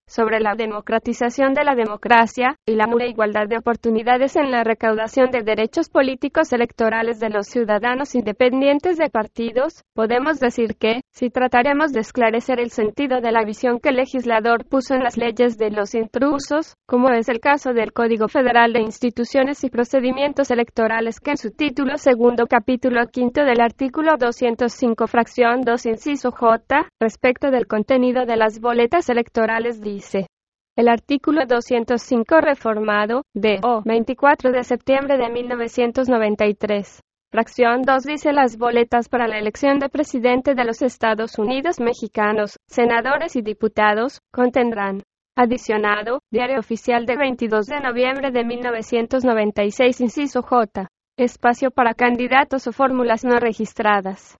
sobre 0.08 0.40
la 0.40 0.54
democratización 0.56 1.54
de 1.54 1.62
la 1.62 1.76
democracia 1.76 2.56
y 2.66 2.74
la 2.74 2.88
igualdad 3.06 3.46
de 3.48 3.58
oportunidades 3.58 4.34
en 4.36 4.50
la 4.50 4.64
recaudación 4.64 5.30
de 5.30 5.42
derechos 5.42 5.88
políticos 5.88 6.52
electorales 6.52 7.20
de 7.20 7.30
los 7.30 7.46
ciudadanos 7.46 8.14
independientes 8.14 8.96
de 8.96 9.10
partidos, 9.10 9.84
podemos 9.94 10.40
decir 10.40 10.76
que, 10.76 11.02
si 11.12 11.30
trataremos 11.30 11.92
de 11.92 12.00
esclarecer 12.00 12.58
el 12.60 12.70
sentido 12.70 13.20
de 13.20 13.30
la 13.30 13.44
visión 13.44 13.78
que 13.78 13.90
el 13.90 13.96
legislador 13.96 14.64
puso 14.64 14.94
en 14.94 15.04
las 15.04 15.16
leyes 15.16 15.58
de 15.58 15.70
los 15.70 15.94
intrusos, 15.94 16.74
como 16.86 17.10
es 17.10 17.28
el 17.28 17.40
caso 17.40 17.72
del 17.72 17.92
Código 17.92 18.28
Federal 18.28 18.72
de 18.72 18.80
Instituciones 18.80 19.62
y 19.64 19.70
Procedimientos 19.70 20.50
Electorales 20.50 21.20
que 21.20 21.32
en 21.32 21.36
su 21.36 21.50
título 21.50 21.96
segundo 21.98 22.46
capítulo 22.46 23.06
quinto 23.06 23.44
del 23.44 23.60
artículo 23.60 24.16
205 24.18 25.06
fracción 25.06 25.60
2 25.62 25.86
inciso 25.86 26.30
J, 26.30 26.86
respecto 27.00 27.50
del 27.50 27.66
contenido 27.66 28.24
de 28.24 28.36
las 28.36 28.60
boletas 28.60 29.08
electorales 29.08 29.80
El 30.76 30.88
artículo 30.88 31.44
205 31.46 32.40
reformado, 32.40 33.22
de 33.34 33.58
O 33.62 33.82
24 33.84 34.52
de 34.52 34.62
septiembre 34.62 35.18
de 35.18 35.28
1993. 35.28 37.00
Fracción 37.30 37.82
2 37.82 38.04
dice 38.04 38.32
las 38.32 38.56
boletas 38.56 39.08
para 39.08 39.28
la 39.28 39.38
elección 39.38 39.78
de 39.80 39.88
presidente 39.88 40.54
de 40.54 40.64
los 40.64 40.80
Estados 40.80 41.38
Unidos 41.38 41.78
mexicanos, 41.78 42.56
senadores 42.66 43.36
y 43.36 43.42
diputados, 43.42 44.20
contendrán. 44.32 45.02
Adicionado, 45.36 46.20
Diario 46.32 46.58
Oficial 46.58 47.06
de 47.06 47.16
22 47.16 47.66
de 47.66 47.80
noviembre 47.80 48.30
de 48.30 48.44
1996, 48.44 50.00
inciso 50.00 50.42
J. 50.42 50.88
Espacio 51.18 51.70
para 51.70 51.94
candidatos 51.94 52.66
o 52.66 52.72
fórmulas 52.72 53.24
no 53.24 53.38
registradas. 53.38 54.38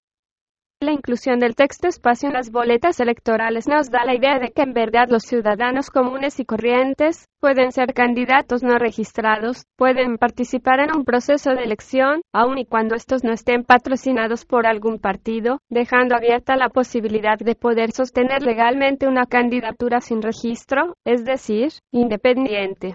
La 0.81 0.93
inclusión 0.93 1.41
del 1.41 1.57
texto 1.57 1.89
espacio 1.89 2.29
en 2.29 2.35
las 2.35 2.53
boletas 2.53 3.01
electorales 3.01 3.67
nos 3.67 3.91
da 3.91 4.05
la 4.05 4.15
idea 4.15 4.39
de 4.39 4.53
que 4.53 4.63
en 4.63 4.75
verdad 4.75 5.09
los 5.09 5.25
ciudadanos 5.25 5.91
comunes 5.91 6.39
y 6.39 6.45
corrientes 6.45 7.25
pueden 7.41 7.73
ser 7.73 7.95
candidatos 7.95 8.63
no 8.63 8.79
registrados, 8.79 9.65
pueden 9.77 10.19
participar 10.19 10.79
en 10.79 10.95
un 10.95 11.05
proceso 11.05 11.51
de 11.51 11.65
elección, 11.65 12.21
aun 12.33 12.59
y 12.59 12.65
cuando 12.65 12.95
estos 12.95 13.25
no 13.25 13.33
estén 13.33 13.65
patrocinados 13.65 14.45
por 14.45 14.69
algún 14.69 15.01
partido, 15.01 15.59
dejando 15.69 16.15
abierta 16.15 16.55
la 16.55 16.69
posibilidad 16.69 17.39
de 17.39 17.57
poder 17.57 17.91
sostener 17.91 18.45
legalmente 18.45 19.09
una 19.09 19.27
candidatura 19.27 20.01
sin 20.01 20.23
registro, 20.23 20.95
es 21.05 21.25
decir, 21.25 21.73
independiente. 21.91 22.95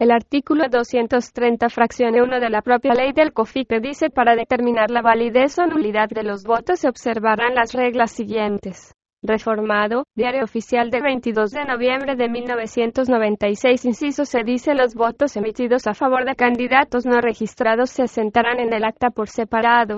El 0.00 0.12
artículo 0.12 0.68
230 0.68 1.68
fracción 1.70 2.14
1 2.14 2.38
de 2.38 2.50
la 2.50 2.62
propia 2.62 2.94
ley 2.94 3.12
del 3.12 3.32
COFIPE 3.32 3.80
dice 3.80 4.10
para 4.10 4.36
determinar 4.36 4.92
la 4.92 5.02
validez 5.02 5.58
o 5.58 5.66
nulidad 5.66 6.08
de 6.08 6.22
los 6.22 6.44
votos 6.44 6.78
se 6.78 6.88
observarán 6.88 7.56
las 7.56 7.72
reglas 7.72 8.12
siguientes. 8.12 8.94
Reformado, 9.24 10.04
Diario 10.14 10.44
Oficial 10.44 10.90
de 10.90 11.00
22 11.00 11.50
de 11.50 11.64
noviembre 11.64 12.14
de 12.14 12.28
1996, 12.28 13.84
inciso 13.86 14.24
se 14.24 14.44
dice 14.44 14.72
los 14.74 14.94
votos 14.94 15.36
emitidos 15.36 15.88
a 15.88 15.94
favor 15.94 16.24
de 16.24 16.36
candidatos 16.36 17.04
no 17.04 17.20
registrados 17.20 17.90
se 17.90 18.04
asentarán 18.04 18.60
en 18.60 18.72
el 18.72 18.84
acta 18.84 19.10
por 19.10 19.28
separado. 19.28 19.96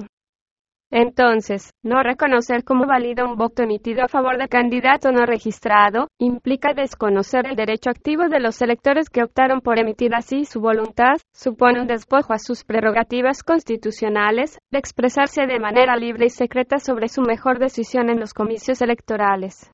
Entonces, 0.91 1.72
no 1.84 2.03
reconocer 2.03 2.64
como 2.64 2.86
válido 2.86 3.24
un 3.24 3.36
voto 3.36 3.62
emitido 3.62 4.03
a 4.03 4.09
favor 4.09 4.38
de 4.38 4.49
candidato 4.49 5.12
no 5.12 5.24
registrado, 5.24 6.09
implica 6.18 6.74
desconocer 6.74 7.47
el 7.47 7.55
derecho 7.55 7.91
activo 7.91 8.28
de 8.28 8.41
los 8.41 8.61
electores 8.61 9.09
que 9.09 9.22
optaron 9.22 9.61
por 9.61 9.78
emitir 9.78 10.14
así 10.14 10.45
su 10.45 10.61
voluntad, 10.61 11.14
supone 11.32 11.80
un 11.80 11.86
despojo 11.86 12.32
a 12.32 12.38
sus 12.38 12.64
prerrogativas 12.64 13.45
constitucionales, 13.45 14.59
de 14.72 14.78
expresarse 14.78 15.47
de 15.47 15.61
manera 15.61 15.97
libre 15.97 16.26
y 16.26 16.30
secreta 16.30 16.78
sobre 16.78 17.09
su 17.09 17.22
mejor 17.22 17.61
decisión 17.61 18.11
en 18.11 18.18
los 18.18 18.34
comicios 18.34 18.82
electorales 18.82 19.70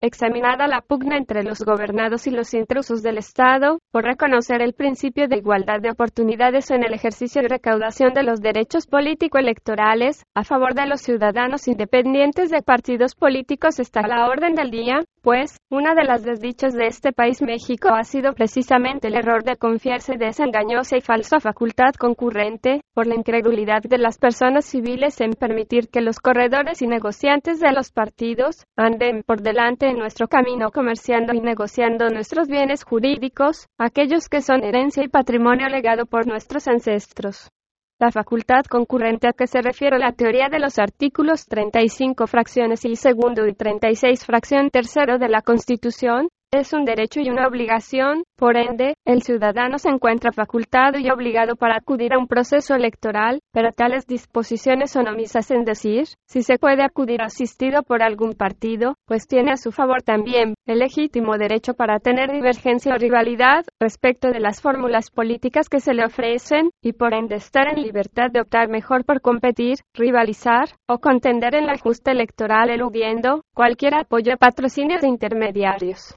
examinada 0.00 0.66
la 0.66 0.80
pugna 0.80 1.16
entre 1.16 1.42
los 1.42 1.60
gobernados 1.64 2.26
y 2.26 2.30
los 2.30 2.54
intrusos 2.54 3.02
del 3.02 3.18
Estado, 3.18 3.78
por 3.90 4.04
reconocer 4.04 4.62
el 4.62 4.74
principio 4.74 5.28
de 5.28 5.38
igualdad 5.38 5.80
de 5.80 5.90
oportunidades 5.90 6.70
en 6.70 6.84
el 6.84 6.94
ejercicio 6.94 7.42
y 7.42 7.46
recaudación 7.46 8.12
de 8.14 8.22
los 8.22 8.40
derechos 8.40 8.86
político-electorales, 8.86 10.24
a 10.34 10.44
favor 10.44 10.74
de 10.74 10.86
los 10.86 11.00
ciudadanos 11.00 11.68
independientes 11.68 12.50
de 12.50 12.62
partidos 12.62 13.14
políticos 13.14 13.78
está 13.78 14.00
a 14.00 14.08
la 14.08 14.28
orden 14.28 14.54
del 14.54 14.70
día, 14.70 15.04
pues, 15.26 15.56
una 15.70 15.96
de 15.96 16.04
las 16.04 16.22
desdichas 16.22 16.72
de 16.72 16.86
este 16.86 17.10
país 17.10 17.42
México 17.42 17.88
ha 17.88 18.04
sido 18.04 18.32
precisamente 18.32 19.08
el 19.08 19.16
error 19.16 19.42
de 19.42 19.56
confiarse 19.56 20.16
de 20.16 20.28
esa 20.28 20.44
engañosa 20.44 20.96
y 20.96 21.00
falsa 21.00 21.40
facultad 21.40 21.94
concurrente, 21.98 22.82
por 22.94 23.08
la 23.08 23.16
incredulidad 23.16 23.82
de 23.82 23.98
las 23.98 24.18
personas 24.18 24.66
civiles 24.66 25.20
en 25.20 25.32
permitir 25.32 25.88
que 25.88 26.00
los 26.00 26.20
corredores 26.20 26.80
y 26.80 26.86
negociantes 26.86 27.58
de 27.58 27.72
los 27.72 27.90
partidos 27.90 28.62
anden 28.76 29.24
por 29.26 29.42
delante 29.42 29.88
en 29.88 29.98
nuestro 29.98 30.28
camino 30.28 30.70
comerciando 30.70 31.34
y 31.34 31.40
negociando 31.40 32.08
nuestros 32.08 32.46
bienes 32.46 32.84
jurídicos, 32.84 33.66
aquellos 33.78 34.28
que 34.28 34.42
son 34.42 34.62
herencia 34.62 35.02
y 35.02 35.08
patrimonio 35.08 35.68
legado 35.68 36.06
por 36.06 36.28
nuestros 36.28 36.68
ancestros. 36.68 37.50
La 37.98 38.12
facultad 38.12 38.64
concurrente 38.68 39.26
a 39.26 39.32
que 39.32 39.46
se 39.46 39.62
refiere 39.62 39.98
la 39.98 40.12
teoría 40.12 40.50
de 40.50 40.58
los 40.58 40.78
artículos 40.78 41.46
35 41.46 42.26
fracciones 42.26 42.84
y 42.84 42.94
segundo 42.94 43.46
y 43.46 43.54
36 43.54 44.22
fracción 44.26 44.68
tercero 44.68 45.16
de 45.18 45.30
la 45.30 45.40
Constitución, 45.40 46.28
es 46.52 46.72
un 46.72 46.84
derecho 46.84 47.20
y 47.20 47.28
una 47.28 47.46
obligación, 47.46 48.22
por 48.36 48.56
ende, 48.56 48.94
el 49.04 49.22
ciudadano 49.22 49.78
se 49.78 49.88
encuentra 49.88 50.32
facultado 50.32 50.98
y 50.98 51.10
obligado 51.10 51.56
para 51.56 51.76
acudir 51.76 52.14
a 52.14 52.18
un 52.18 52.28
proceso 52.28 52.74
electoral, 52.74 53.40
pero 53.52 53.72
tales 53.72 54.06
disposiciones 54.06 54.90
son 54.90 55.08
omisas 55.08 55.50
en 55.50 55.64
decir, 55.64 56.04
si 56.26 56.42
se 56.42 56.58
puede 56.58 56.82
acudir 56.82 57.22
asistido 57.22 57.82
por 57.82 58.02
algún 58.02 58.34
partido, 58.34 58.94
pues 59.06 59.26
tiene 59.26 59.52
a 59.52 59.56
su 59.56 59.72
favor 59.72 60.02
también 60.02 60.54
el 60.66 60.78
legítimo 60.78 61.36
derecho 61.36 61.74
para 61.74 61.98
tener 61.98 62.30
divergencia 62.30 62.94
o 62.94 62.98
rivalidad 62.98 63.64
respecto 63.80 64.28
de 64.30 64.40
las 64.40 64.60
fórmulas 64.60 65.10
políticas 65.10 65.68
que 65.68 65.80
se 65.80 65.94
le 65.94 66.04
ofrecen, 66.04 66.70
y 66.82 66.92
por 66.92 67.14
ende 67.14 67.36
estar 67.36 67.68
en 67.68 67.82
libertad 67.82 68.30
de 68.30 68.40
optar 68.40 68.68
mejor 68.68 69.04
por 69.04 69.20
competir, 69.20 69.78
rivalizar 69.94 70.68
o 70.88 70.98
contender 70.98 71.54
en 71.54 71.66
la 71.66 71.78
justa 71.78 72.12
electoral 72.12 72.70
eludiendo 72.70 73.42
cualquier 73.54 73.94
apoyo 73.94 74.32
a 74.34 74.36
patrocinios 74.36 75.02
de 75.02 75.08
intermediarios. 75.08 76.14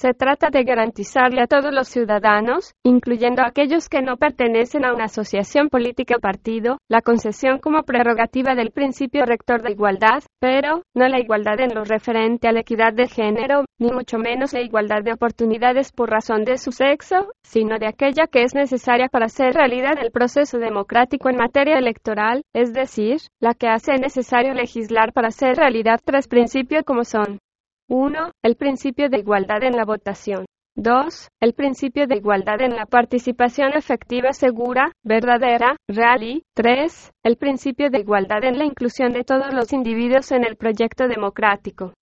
Se 0.00 0.14
trata 0.14 0.48
de 0.48 0.64
garantizarle 0.64 1.42
a 1.42 1.46
todos 1.46 1.74
los 1.74 1.88
ciudadanos, 1.88 2.72
incluyendo 2.82 3.42
a 3.42 3.48
aquellos 3.48 3.90
que 3.90 4.00
no 4.00 4.16
pertenecen 4.16 4.86
a 4.86 4.94
una 4.94 5.04
asociación 5.04 5.68
política 5.68 6.16
o 6.16 6.20
partido, 6.20 6.78
la 6.88 7.02
concesión 7.02 7.58
como 7.58 7.82
prerrogativa 7.82 8.54
del 8.54 8.70
principio 8.70 9.26
rector 9.26 9.60
de 9.60 9.72
igualdad, 9.72 10.22
pero 10.40 10.84
no 10.94 11.06
la 11.06 11.20
igualdad 11.20 11.60
en 11.60 11.74
lo 11.74 11.84
referente 11.84 12.48
a 12.48 12.52
la 12.52 12.60
equidad 12.60 12.94
de 12.94 13.08
género, 13.08 13.66
ni 13.78 13.92
mucho 13.92 14.16
menos 14.16 14.54
la 14.54 14.62
igualdad 14.62 15.02
de 15.02 15.12
oportunidades 15.12 15.92
por 15.92 16.08
razón 16.08 16.44
de 16.44 16.56
su 16.56 16.72
sexo, 16.72 17.32
sino 17.42 17.78
de 17.78 17.86
aquella 17.86 18.26
que 18.26 18.42
es 18.42 18.54
necesaria 18.54 19.08
para 19.08 19.26
hacer 19.26 19.52
realidad 19.52 19.98
el 20.00 20.12
proceso 20.12 20.58
democrático 20.58 21.28
en 21.28 21.36
materia 21.36 21.76
electoral, 21.76 22.40
es 22.54 22.72
decir, 22.72 23.18
la 23.38 23.52
que 23.52 23.68
hace 23.68 23.98
necesario 23.98 24.54
legislar 24.54 25.12
para 25.12 25.28
hacer 25.28 25.56
realidad 25.56 26.00
tres 26.02 26.26
principios 26.26 26.84
como 26.84 27.04
son 27.04 27.38
1. 27.92 28.30
El 28.44 28.54
principio 28.54 29.08
de 29.08 29.18
igualdad 29.18 29.64
en 29.64 29.74
la 29.74 29.84
votación. 29.84 30.46
2. 30.76 31.28
El 31.40 31.54
principio 31.54 32.06
de 32.06 32.18
igualdad 32.18 32.60
en 32.60 32.76
la 32.76 32.86
participación 32.86 33.72
efectiva 33.74 34.32
segura, 34.32 34.92
verdadera, 35.02 35.74
real 35.88 36.22
y 36.22 36.44
3. 36.54 37.10
El 37.24 37.36
principio 37.36 37.90
de 37.90 37.98
igualdad 37.98 38.44
en 38.44 38.58
la 38.58 38.64
inclusión 38.64 39.12
de 39.12 39.24
todos 39.24 39.52
los 39.52 39.72
individuos 39.72 40.30
en 40.30 40.44
el 40.44 40.54
proyecto 40.56 41.08
democrático. 41.08 41.92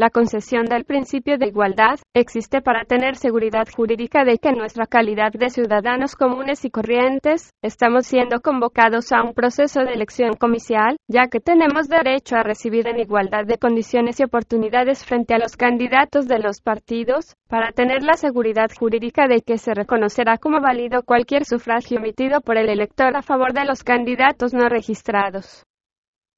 La 0.00 0.08
concesión 0.08 0.64
del 0.64 0.86
principio 0.86 1.36
de 1.36 1.48
igualdad 1.48 1.98
existe 2.14 2.62
para 2.62 2.84
tener 2.84 3.16
seguridad 3.16 3.68
jurídica 3.70 4.24
de 4.24 4.38
que 4.38 4.48
en 4.48 4.56
nuestra 4.56 4.86
calidad 4.86 5.30
de 5.32 5.50
ciudadanos 5.50 6.16
comunes 6.16 6.64
y 6.64 6.70
corrientes 6.70 7.50
estamos 7.60 8.06
siendo 8.06 8.40
convocados 8.40 9.12
a 9.12 9.22
un 9.22 9.34
proceso 9.34 9.80
de 9.80 9.92
elección 9.92 10.36
comicial, 10.38 10.96
ya 11.06 11.28
que 11.28 11.40
tenemos 11.40 11.88
derecho 11.88 12.36
a 12.36 12.42
recibir 12.42 12.88
en 12.88 12.98
igualdad 12.98 13.44
de 13.44 13.58
condiciones 13.58 14.18
y 14.20 14.24
oportunidades 14.24 15.04
frente 15.04 15.34
a 15.34 15.38
los 15.38 15.56
candidatos 15.58 16.26
de 16.26 16.38
los 16.38 16.62
partidos, 16.62 17.34
para 17.48 17.72
tener 17.72 18.02
la 18.02 18.14
seguridad 18.14 18.70
jurídica 18.78 19.28
de 19.28 19.42
que 19.42 19.58
se 19.58 19.74
reconocerá 19.74 20.38
como 20.38 20.62
válido 20.62 21.02
cualquier 21.02 21.44
sufragio 21.44 21.98
emitido 21.98 22.40
por 22.40 22.56
el 22.56 22.70
elector 22.70 23.14
a 23.16 23.22
favor 23.22 23.52
de 23.52 23.66
los 23.66 23.84
candidatos 23.84 24.54
no 24.54 24.68
registrados 24.70 25.66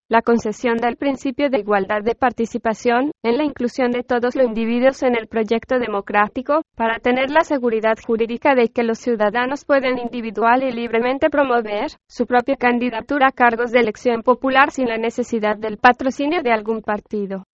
la 0.09 0.23
concesión 0.23 0.77
del 0.77 0.97
principio 0.97 1.49
de 1.49 1.61
igualdad 1.61 2.03
de 2.03 2.15
participación 2.15 3.13
en 3.23 3.39
la 3.39 3.45
inclusión 3.45 3.91
de 3.91 4.03
todos 4.03 4.37
los 4.37 4.47
individuos 4.47 5.03
en 5.03 5.17
el 5.17 5.27
proyecto 5.27 5.79
democrático, 5.79 6.63
para 6.77 6.99
tener 6.99 7.31
la 7.31 7.45
seguridad 7.45 7.97
jurídica 8.07 8.55
de 8.55 8.69
que 8.69 8.83
los 8.83 8.99
ciudadanos 8.99 9.65
pueden 9.65 9.99
individual 9.99 10.63
y 10.63 10.73
libremente 10.73 11.31
promover 11.31 11.93
su 12.09 12.27
propia 12.27 12.57
candidatura 12.57 13.29
a 13.29 13.33
cargos 13.33 13.71
de 13.71 13.81
elección 13.81 14.23
popular 14.23 14.71
sin 14.71 14.89
la 14.89 14.99
necesidad 14.99 15.57
del 15.57 15.79
patrocinio 15.79 16.43
de 16.43 16.53
algún 16.53 16.83
partido. 16.83 17.45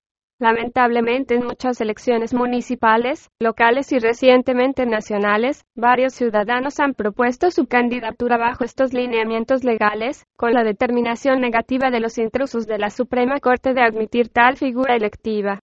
Lamentablemente 0.41 1.35
en 1.35 1.45
muchas 1.45 1.81
elecciones 1.81 2.33
municipales, 2.33 3.29
locales 3.41 3.91
y 3.91 3.99
recientemente 3.99 4.87
nacionales, 4.87 5.65
varios 5.75 6.15
ciudadanos 6.15 6.79
han 6.79 6.95
propuesto 6.95 7.51
su 7.51 7.67
candidatura 7.67 8.37
bajo 8.37 8.63
estos 8.63 8.93
lineamientos 8.93 9.65
legales, 9.65 10.27
con 10.37 10.53
la 10.53 10.63
determinación 10.63 11.41
negativa 11.41 11.91
de 11.91 11.99
los 11.99 12.19
intrusos 12.19 12.69
de 12.69 12.79
la 12.79 12.91
Suprema 12.91 13.41
Corte 13.41 13.75
de 13.75 13.83
admitir 13.83 14.29
tal 14.29 14.57
figura 14.57 14.95
electiva. 14.95 15.59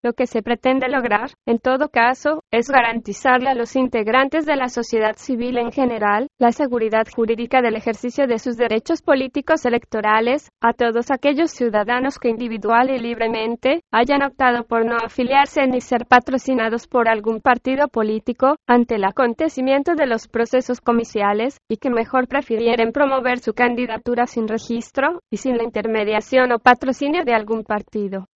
Lo 0.00 0.12
que 0.12 0.28
se 0.28 0.42
pretende 0.42 0.88
lograr, 0.88 1.30
en 1.44 1.58
todo 1.58 1.88
caso, 1.88 2.44
es 2.52 2.70
garantizarle 2.70 3.50
a 3.50 3.54
los 3.54 3.74
integrantes 3.74 4.46
de 4.46 4.54
la 4.54 4.68
sociedad 4.68 5.16
civil 5.16 5.58
en 5.58 5.72
general 5.72 6.28
la 6.38 6.52
seguridad 6.52 7.04
jurídica 7.12 7.62
del 7.62 7.74
ejercicio 7.74 8.28
de 8.28 8.38
sus 8.38 8.56
derechos 8.56 9.02
políticos 9.02 9.64
electorales, 9.64 10.50
a 10.60 10.72
todos 10.72 11.10
aquellos 11.10 11.50
ciudadanos 11.50 12.20
que 12.20 12.28
individual 12.28 12.90
y 12.90 13.00
libremente 13.00 13.80
hayan 13.90 14.22
optado 14.22 14.64
por 14.68 14.86
no 14.86 14.96
afiliarse 15.04 15.66
ni 15.66 15.80
ser 15.80 16.06
patrocinados 16.06 16.86
por 16.86 17.08
algún 17.08 17.40
partido 17.40 17.88
político 17.88 18.54
ante 18.68 18.94
el 18.94 19.04
acontecimiento 19.04 19.96
de 19.96 20.06
los 20.06 20.28
procesos 20.28 20.80
comiciales 20.80 21.58
y 21.68 21.78
que 21.78 21.90
mejor 21.90 22.28
prefirieren 22.28 22.92
promover 22.92 23.40
su 23.40 23.52
candidatura 23.52 24.26
sin 24.26 24.46
registro 24.46 25.22
y 25.28 25.38
sin 25.38 25.56
la 25.56 25.64
intermediación 25.64 26.52
o 26.52 26.60
patrocinio 26.60 27.24
de 27.24 27.34
algún 27.34 27.64
partido. 27.64 28.26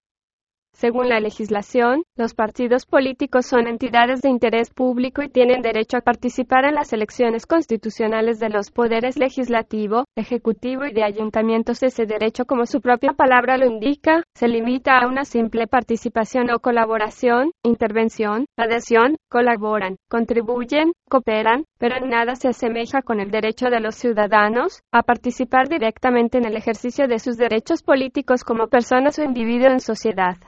Según 0.74 1.08
la 1.08 1.20
legislación, 1.20 2.02
los 2.16 2.34
partidos 2.34 2.86
políticos 2.86 3.46
son 3.46 3.68
entidades 3.68 4.20
de 4.20 4.30
interés 4.30 4.70
público 4.70 5.22
y 5.22 5.28
tienen 5.28 5.62
derecho 5.62 5.98
a 5.98 6.00
participar 6.00 6.64
en 6.64 6.74
las 6.74 6.92
elecciones 6.92 7.46
constitucionales 7.46 8.40
de 8.40 8.48
los 8.48 8.72
poderes 8.72 9.16
legislativo, 9.16 10.06
ejecutivo 10.16 10.84
y 10.84 10.92
de 10.92 11.04
ayuntamientos. 11.04 11.84
Ese 11.84 12.04
derecho, 12.04 12.46
como 12.46 12.66
su 12.66 12.80
propia 12.80 13.12
palabra 13.12 13.58
lo 13.58 13.66
indica, 13.66 14.24
se 14.34 14.48
limita 14.48 14.98
a 14.98 15.06
una 15.06 15.24
simple 15.24 15.68
participación 15.68 16.50
o 16.50 16.58
colaboración, 16.58 17.52
intervención, 17.62 18.46
adhesión, 18.56 19.16
colaboran, 19.30 19.98
contribuyen, 20.08 20.94
cooperan, 21.08 21.64
pero 21.78 21.96
en 21.96 22.08
nada 22.08 22.34
se 22.34 22.48
asemeja 22.48 23.02
con 23.02 23.20
el 23.20 23.30
derecho 23.30 23.66
de 23.66 23.78
los 23.78 23.94
ciudadanos 23.94 24.80
a 24.90 25.04
participar 25.04 25.68
directamente 25.68 26.38
en 26.38 26.44
el 26.44 26.56
ejercicio 26.56 27.06
de 27.06 27.20
sus 27.20 27.36
derechos 27.36 27.84
políticos 27.84 28.42
como 28.42 28.66
personas 28.66 29.18
o 29.20 29.22
individuo 29.22 29.68
en 29.68 29.78
sociedad. 29.78 30.38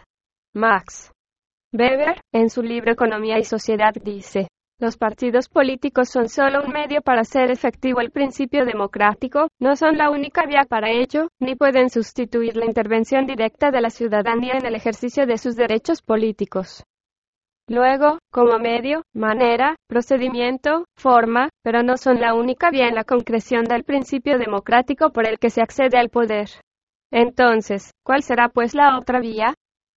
Max 0.57 1.11
Weber, 1.73 2.21
en 2.33 2.49
su 2.49 2.63
libro 2.63 2.93
Economía 2.93 3.41
y 3.41 3.45
Sociedad, 3.45 3.93
dice, 3.93 4.47
los 4.79 4.97
partidos 4.97 5.49
políticos 5.49 6.09
son 6.09 6.29
solo 6.29 6.63
un 6.65 6.73
medio 6.73 7.03
para 7.03 7.23
hacer 7.23 7.51
efectivo 7.51 8.01
el 8.01 8.13
principio 8.13 8.65
democrático, 8.65 9.49
no 9.61 9.75
son 9.75 9.99
la 9.99 10.11
única 10.11 10.47
vía 10.47 10.63
para 10.69 10.93
ello, 10.93 11.27
ni 11.41 11.57
pueden 11.57 11.91
sustituir 11.91 12.57
la 12.57 12.67
intervención 12.67 13.27
directa 13.27 13.73
de 13.73 13.81
la 13.81 13.91
ciudadanía 13.91 14.53
en 14.55 14.65
el 14.65 14.77
ejercicio 14.77 15.27
de 15.27 15.39
sus 15.39 15.57
derechos 15.57 16.03
políticos. 16.03 16.85
Luego, 17.67 18.19
como 18.31 18.61
medio, 18.61 19.03
manera, 19.13 19.75
procedimiento, 19.89 20.85
forma, 20.97 21.49
pero 21.65 21.83
no 21.83 21.97
son 21.97 22.21
la 22.21 22.35
única 22.35 22.71
vía 22.71 22.87
en 22.87 22.95
la 22.95 23.03
concreción 23.03 23.65
del 23.65 23.83
principio 23.83 24.39
democrático 24.39 25.11
por 25.11 25.27
el 25.27 25.41
que 25.41 25.51
se 25.51 25.63
accede 25.63 25.99
al 25.99 26.11
poder. 26.11 26.49
Entonces, 27.11 27.91
¿cuál 28.05 28.23
será 28.23 28.51
pues 28.51 28.75
la 28.75 28.97
otra 28.99 29.19
vía? 29.19 29.55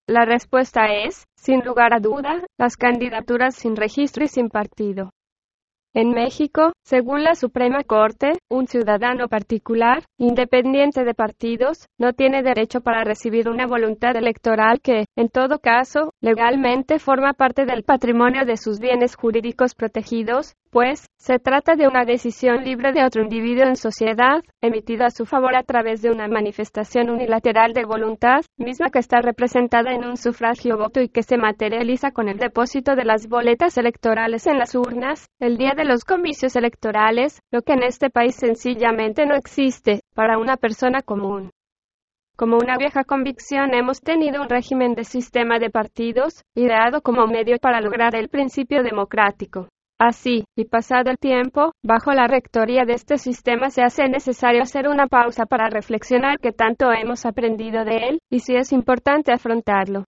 La 0.09 0.23
respuesta 0.23 0.85
es, 0.85 1.25
sin 1.35 1.65
lugar 1.65 1.93
a 1.93 1.99
duda, 1.99 2.45
las 2.57 2.77
candidaturas 2.77 3.55
sin 3.55 3.75
registro 3.75 4.23
y 4.23 4.29
sin 4.29 4.47
partido. 4.47 5.11
En 5.93 6.11
México, 6.11 6.71
según 6.85 7.25
la 7.25 7.35
Suprema 7.35 7.83
Corte, 7.83 8.33
un 8.49 8.67
ciudadano 8.67 9.27
particular, 9.27 10.05
independiente 10.17 11.03
de 11.03 11.13
partidos, 11.13 11.87
no 11.97 12.13
tiene 12.13 12.41
derecho 12.41 12.79
para 12.79 13.03
recibir 13.03 13.49
una 13.49 13.67
voluntad 13.67 14.15
electoral 14.15 14.79
que, 14.79 15.07
en 15.17 15.27
todo 15.27 15.59
caso, 15.59 16.11
legalmente 16.21 16.99
forma 16.99 17.33
parte 17.33 17.65
del 17.65 17.83
patrimonio 17.83 18.45
de 18.45 18.55
sus 18.55 18.79
bienes 18.79 19.15
jurídicos 19.15 19.75
protegidos, 19.75 20.53
pues, 20.69 21.07
se 21.17 21.39
trata 21.39 21.75
de 21.75 21.87
una 21.87 22.05
decisión 22.05 22.63
libre 22.63 22.91
de 22.93 23.03
otro 23.03 23.21
individuo 23.21 23.65
en 23.65 23.75
sociedad, 23.75 24.43
emitida 24.61 25.07
a 25.07 25.09
su 25.09 25.25
favor 25.25 25.55
a 25.55 25.63
través 25.63 26.01
de 26.01 26.11
una 26.11 26.27
manifestación 26.27 27.09
unilateral 27.09 27.73
de 27.73 27.85
voluntad, 27.85 28.41
misma 28.57 28.89
que 28.89 28.99
está 28.99 29.21
representada 29.21 29.93
en 29.93 30.05
un 30.05 30.17
sufragio 30.17 30.77
voto 30.77 31.01
y 31.01 31.09
que 31.09 31.23
se 31.23 31.37
materializa 31.37 32.11
con 32.11 32.29
el 32.29 32.37
depósito 32.37 32.95
de 32.95 33.05
las 33.05 33.27
boletas 33.27 33.77
electorales 33.77 34.47
en 34.47 34.57
las 34.57 34.75
urnas, 34.75 35.27
el 35.39 35.57
día 35.57 35.73
de 35.75 35.85
los 35.85 36.03
comicios 36.03 36.55
electorales, 36.55 37.41
lo 37.51 37.61
que 37.61 37.73
en 37.73 37.83
este 37.83 38.09
país 38.09 38.35
sencillamente 38.35 39.25
no 39.25 39.35
existe 39.35 40.01
para 40.13 40.37
una 40.37 40.57
persona 40.57 41.01
común. 41.01 41.51
Como 42.37 42.57
una 42.57 42.77
vieja 42.77 43.03
convicción 43.03 43.73
hemos 43.73 43.99
tenido 43.99 44.43
un 44.43 44.49
régimen 44.49 44.93
de 44.93 45.05
sistema 45.05 45.57
de 45.57 45.71
partidos, 45.71 46.43
ideado 46.53 47.01
como 47.01 47.25
medio 47.25 47.57
para 47.57 47.81
lograr 47.81 48.13
el 48.13 48.29
principio 48.29 48.83
democrático. 48.83 49.69
Así, 49.99 50.45
y 50.55 50.65
pasado 50.65 51.09
el 51.09 51.17
tiempo, 51.17 51.71
bajo 51.83 52.11
la 52.13 52.27
rectoría 52.27 52.85
de 52.85 52.93
este 52.93 53.17
sistema 53.17 53.71
se 53.71 53.81
hace 53.81 54.07
necesario 54.07 54.61
hacer 54.61 54.87
una 54.87 55.07
pausa 55.07 55.47
para 55.47 55.69
reflexionar 55.69 56.37
qué 56.39 56.51
tanto 56.51 56.91
hemos 56.91 57.25
aprendido 57.25 57.83
de 57.83 58.09
él, 58.09 58.19
y 58.29 58.41
si 58.41 58.55
es 58.55 58.73
importante 58.73 59.31
afrontarlo. 59.31 60.05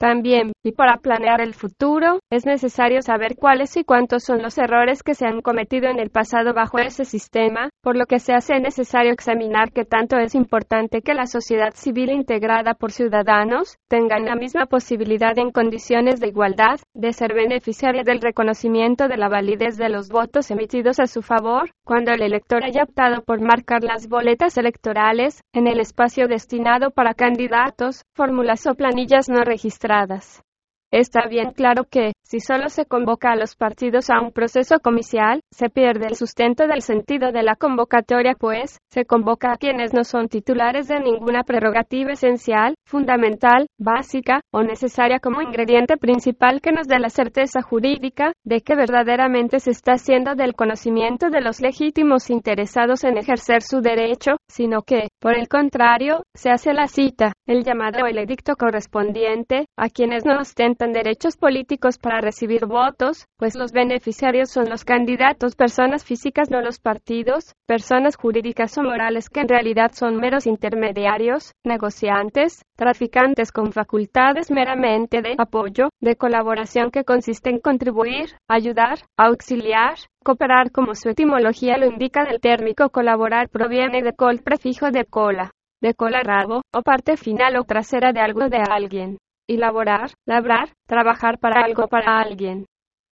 También, 0.00 0.52
y 0.64 0.72
para 0.72 0.96
planear 0.96 1.42
el 1.42 1.52
futuro, 1.52 2.20
es 2.30 2.46
necesario 2.46 3.02
saber 3.02 3.36
cuáles 3.36 3.76
y 3.76 3.84
cuántos 3.84 4.24
son 4.24 4.40
los 4.40 4.56
errores 4.56 5.02
que 5.02 5.14
se 5.14 5.26
han 5.26 5.42
cometido 5.42 5.90
en 5.90 6.00
el 6.00 6.08
pasado 6.08 6.54
bajo 6.54 6.78
ese 6.78 7.04
sistema, 7.04 7.68
por 7.82 7.98
lo 7.98 8.06
que 8.06 8.18
se 8.18 8.32
hace 8.32 8.58
necesario 8.60 9.12
examinar 9.12 9.72
qué 9.72 9.84
tanto 9.84 10.16
es 10.16 10.34
importante 10.34 11.02
que 11.02 11.12
la 11.12 11.26
sociedad 11.26 11.74
civil 11.74 12.12
integrada 12.12 12.72
por 12.72 12.92
ciudadanos 12.92 13.76
tengan 13.90 14.24
la 14.24 14.36
misma 14.36 14.64
posibilidad 14.64 15.38
en 15.38 15.50
condiciones 15.50 16.18
de 16.18 16.28
igualdad, 16.28 16.80
de 16.94 17.12
ser 17.12 17.34
beneficiaria 17.34 18.02
del 18.02 18.22
reconocimiento 18.22 19.06
de 19.06 19.18
la 19.18 19.28
validez 19.28 19.76
de 19.76 19.90
los 19.90 20.08
votos 20.08 20.50
emitidos 20.50 20.98
a 20.98 21.08
su 21.08 21.20
favor, 21.20 21.72
cuando 21.90 22.12
el 22.12 22.22
elector 22.22 22.62
haya 22.62 22.84
optado 22.84 23.24
por 23.24 23.40
marcar 23.40 23.82
las 23.82 24.06
boletas 24.06 24.56
electorales, 24.56 25.42
en 25.52 25.66
el 25.66 25.80
espacio 25.80 26.28
destinado 26.28 26.92
para 26.92 27.14
candidatos, 27.14 28.04
fórmulas 28.14 28.64
o 28.68 28.76
planillas 28.76 29.28
no 29.28 29.42
registradas. 29.42 30.44
Está 30.92 31.26
bien 31.26 31.50
claro 31.50 31.86
que, 31.90 32.12
si 32.30 32.38
solo 32.38 32.68
se 32.68 32.86
convoca 32.86 33.32
a 33.32 33.36
los 33.36 33.56
partidos 33.56 34.08
a 34.08 34.20
un 34.20 34.30
proceso 34.30 34.78
comicial, 34.78 35.40
se 35.50 35.68
pierde 35.68 36.06
el 36.06 36.14
sustento 36.14 36.68
del 36.68 36.80
sentido 36.80 37.32
de 37.32 37.42
la 37.42 37.56
convocatoria, 37.56 38.36
pues, 38.38 38.78
se 38.88 39.04
convoca 39.04 39.50
a 39.50 39.56
quienes 39.56 39.92
no 39.92 40.04
son 40.04 40.28
titulares 40.28 40.86
de 40.86 41.00
ninguna 41.00 41.42
prerrogativa 41.42 42.12
esencial, 42.12 42.76
fundamental, 42.86 43.66
básica 43.78 44.42
o 44.52 44.62
necesaria 44.62 45.18
como 45.18 45.42
ingrediente 45.42 45.96
principal 45.96 46.60
que 46.60 46.70
nos 46.70 46.86
dé 46.86 47.00
la 47.00 47.08
certeza 47.08 47.62
jurídica 47.62 48.32
de 48.44 48.60
que 48.60 48.76
verdaderamente 48.76 49.58
se 49.58 49.72
está 49.72 49.94
haciendo 49.94 50.36
del 50.36 50.54
conocimiento 50.54 51.30
de 51.30 51.40
los 51.40 51.60
legítimos 51.60 52.30
interesados 52.30 53.02
en 53.02 53.18
ejercer 53.18 53.62
su 53.62 53.80
derecho, 53.80 54.36
sino 54.48 54.82
que, 54.82 55.08
por 55.20 55.36
el 55.36 55.48
contrario, 55.48 56.22
se 56.34 56.50
hace 56.50 56.74
la 56.74 56.86
cita, 56.86 57.32
el 57.48 57.64
llamado 57.64 58.04
o 58.04 58.06
el 58.06 58.18
edicto 58.18 58.54
correspondiente, 58.54 59.66
a 59.76 59.88
quienes 59.88 60.24
no 60.24 60.38
ostentan 60.38 60.92
derechos 60.92 61.36
políticos 61.36 61.98
para 61.98 62.19
recibir 62.20 62.66
votos, 62.66 63.26
pues 63.36 63.54
los 63.54 63.72
beneficiarios 63.72 64.50
son 64.50 64.68
los 64.68 64.84
candidatos, 64.84 65.56
personas 65.56 66.04
físicas 66.04 66.50
no 66.50 66.60
los 66.60 66.78
partidos, 66.78 67.54
personas 67.66 68.16
jurídicas 68.16 68.76
o 68.78 68.82
morales 68.82 69.28
que 69.28 69.40
en 69.40 69.48
realidad 69.48 69.92
son 69.92 70.16
meros 70.16 70.46
intermediarios, 70.46 71.52
negociantes, 71.64 72.62
traficantes 72.76 73.52
con 73.52 73.72
facultades 73.72 74.50
meramente 74.50 75.22
de 75.22 75.34
apoyo, 75.38 75.90
de 76.00 76.16
colaboración 76.16 76.90
que 76.90 77.04
consiste 77.04 77.50
en 77.50 77.60
contribuir, 77.60 78.36
ayudar, 78.48 78.98
auxiliar, 79.16 79.94
cooperar 80.24 80.70
como 80.70 80.94
su 80.94 81.08
etimología 81.08 81.78
lo 81.78 81.86
indica 81.86 82.24
del 82.24 82.40
térmico 82.40 82.90
colaborar 82.90 83.48
proviene 83.48 84.02
de 84.02 84.12
col 84.12 84.40
prefijo 84.40 84.90
de 84.90 85.04
cola, 85.04 85.52
de 85.80 85.94
cola 85.94 86.22
rabo, 86.22 86.62
o 86.74 86.82
parte 86.82 87.16
final 87.16 87.56
o 87.56 87.64
trasera 87.64 88.12
de 88.12 88.20
algo 88.20 88.48
de 88.48 88.58
alguien 88.58 89.18
y 89.50 89.56
laborar, 89.56 90.12
labrar, 90.26 90.68
trabajar 90.86 91.40
para 91.40 91.62
algo 91.64 91.88
para 91.88 92.20
alguien. 92.20 92.66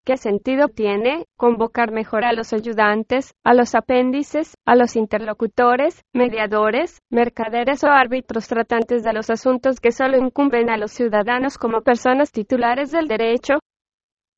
¿Qué 0.07 0.17
sentido 0.17 0.69
tiene 0.69 1.25
convocar 1.37 1.91
mejor 1.91 2.25
a 2.25 2.33
los 2.33 2.53
ayudantes, 2.53 3.35
a 3.45 3.55
los 3.55 3.75
apéndices, 3.75 4.55
a 4.65 4.77
los 4.77 4.95
interlocutores, 4.95 6.01
mediadores, 6.15 7.01
mercaderes 7.11 7.83
o 7.83 7.89
árbitros 7.89 8.47
tratantes 8.47 9.03
de 9.03 9.13
los 9.13 9.31
asuntos 9.31 9.81
que 9.81 9.91
solo 9.91 10.17
incumben 10.17 10.71
a 10.71 10.77
los 10.77 10.93
ciudadanos 10.93 11.59
como 11.59 11.81
personas 11.83 12.31
titulares 12.31 12.93
del 12.93 13.09
derecho, 13.09 13.59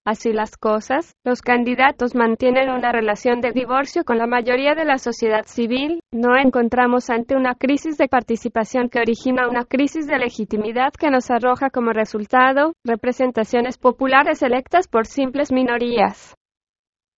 Así 0.07 0.33
las 0.33 0.57
cosas, 0.57 1.15
los 1.25 1.43
candidatos 1.43 2.15
mantienen 2.15 2.71
una 2.71 2.91
relación 2.91 3.43
de 3.43 3.53
divorcio 3.53 4.03
con 4.03 4.17
la 4.17 4.27
mayoría 4.27 4.75
de 4.75 4.87
la 4.87 4.97
sociedad 4.97 5.45
civil, 5.45 6.01
no 6.11 6.39
encontramos 6.39 7.11
ante 7.11 7.37
una 7.37 7.55
crisis 7.55 7.99
de 7.99 8.09
participación 8.09 8.89
que 8.89 9.01
origina 9.01 9.47
una 9.47 9.67
crisis 9.67 10.07
de 10.07 10.19
legitimidad 10.19 10.93
que 10.99 11.11
nos 11.11 11.31
arroja 11.31 11.69
como 11.69 11.93
resultado 11.93 12.73
representaciones 12.83 13.77
populares 13.77 14.43
electas 14.43 14.89
por 14.89 15.07
simples 15.07 15.53
minorías. 15.53 16.35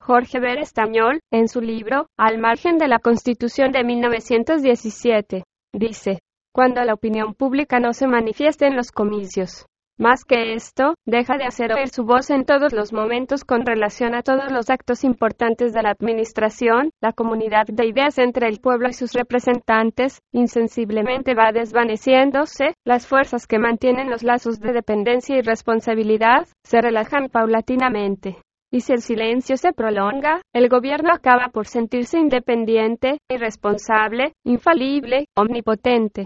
Jorge 0.02 0.40
Ver 0.40 0.58
Estañol, 0.58 1.20
en 1.32 1.48
su 1.48 1.62
libro, 1.62 2.08
Al 2.18 2.40
margen 2.40 2.80
de 2.80 2.88
la 2.88 2.98
Constitución 2.98 3.72
de 3.72 3.84
1917, 3.84 5.44
dice, 5.72 6.20
cuando 6.52 6.84
la 6.84 6.96
opinión 6.96 7.36
pública 7.36 7.80
no 7.80 7.94
se 7.94 8.08
manifieste 8.08 8.66
en 8.66 8.76
los 8.76 8.92
comicios, 8.92 9.68
más 10.02 10.26
que 10.26 10.56
esto, 10.56 10.96
deja 11.06 11.38
de 11.38 11.44
hacer 11.44 11.72
oír 11.72 11.90
su 11.90 12.04
voz 12.04 12.32
en 12.32 12.44
todos 12.44 12.74
los 12.74 12.92
momentos 12.92 13.46
con 13.46 13.68
relación 13.68 14.16
a 14.16 14.24
todos 14.24 14.52
los 14.52 14.72
actos 14.72 15.04
importantes 15.04 15.74
de 15.74 15.84
la 15.84 15.92
administración, 15.92 16.90
la 17.02 17.14
comunidad 17.14 17.68
de 17.68 17.86
ideas 17.86 18.18
entre 18.18 18.48
el 18.48 18.60
pueblo 18.60 18.90
y 18.90 18.94
sus 18.94 19.14
representantes, 19.14 20.20
insensiblemente 20.34 21.36
va 21.36 21.52
desvaneciéndose, 21.52 22.74
las 22.84 23.06
fuerzas 23.06 23.46
que 23.46 23.60
mantienen 23.60 24.10
los 24.10 24.24
lazos 24.24 24.60
de 24.60 24.74
dependencia 24.74 25.38
y 25.38 25.42
responsabilidad, 25.42 26.48
se 26.64 26.82
relajan 26.82 27.30
paulatinamente. 27.30 28.38
Y 28.72 28.82
si 28.82 28.94
el 28.94 29.02
silencio 29.02 29.56
se 29.56 29.72
prolonga, 29.72 30.42
el 30.52 30.68
gobierno 30.68 31.14
acaba 31.14 31.50
por 31.54 31.68
sentirse 31.68 32.18
independiente, 32.18 33.20
irresponsable, 33.30 34.34
infalible, 34.46 35.26
omnipotente. 35.36 36.26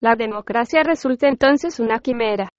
La 0.00 0.14
democracia 0.14 0.84
resulta 0.84 1.26
entonces 1.26 1.80
una 1.80 1.98
quimera 1.98 2.50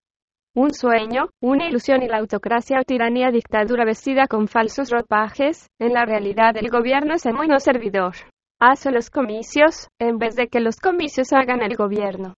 un 0.58 0.74
sueño, 0.74 1.30
una 1.40 1.68
ilusión 1.68 2.02
y 2.02 2.08
la 2.08 2.18
autocracia 2.18 2.80
o 2.80 2.84
tiranía 2.84 3.30
dictadura 3.30 3.86
vestida 3.86 4.26
con 4.26 4.48
falsos 4.48 4.90
ropajes, 4.90 5.70
en 5.78 5.94
la 5.94 6.04
realidad 6.04 6.58
el 6.58 6.70
gobierno 6.70 7.14
es 7.14 7.28
el 7.28 7.36
muy 7.36 7.48
no 7.48 7.60
servidor. 7.60 8.16
Hace 8.60 8.90
los 8.90 9.12
comicios, 9.12 9.88
en 10.00 10.18
vez 10.18 10.36
de 10.36 10.48
que 10.48 10.60
los 10.60 10.78
comicios 10.78 11.32
hagan 11.32 11.62
el 11.62 11.76
gobierno. 11.76 12.34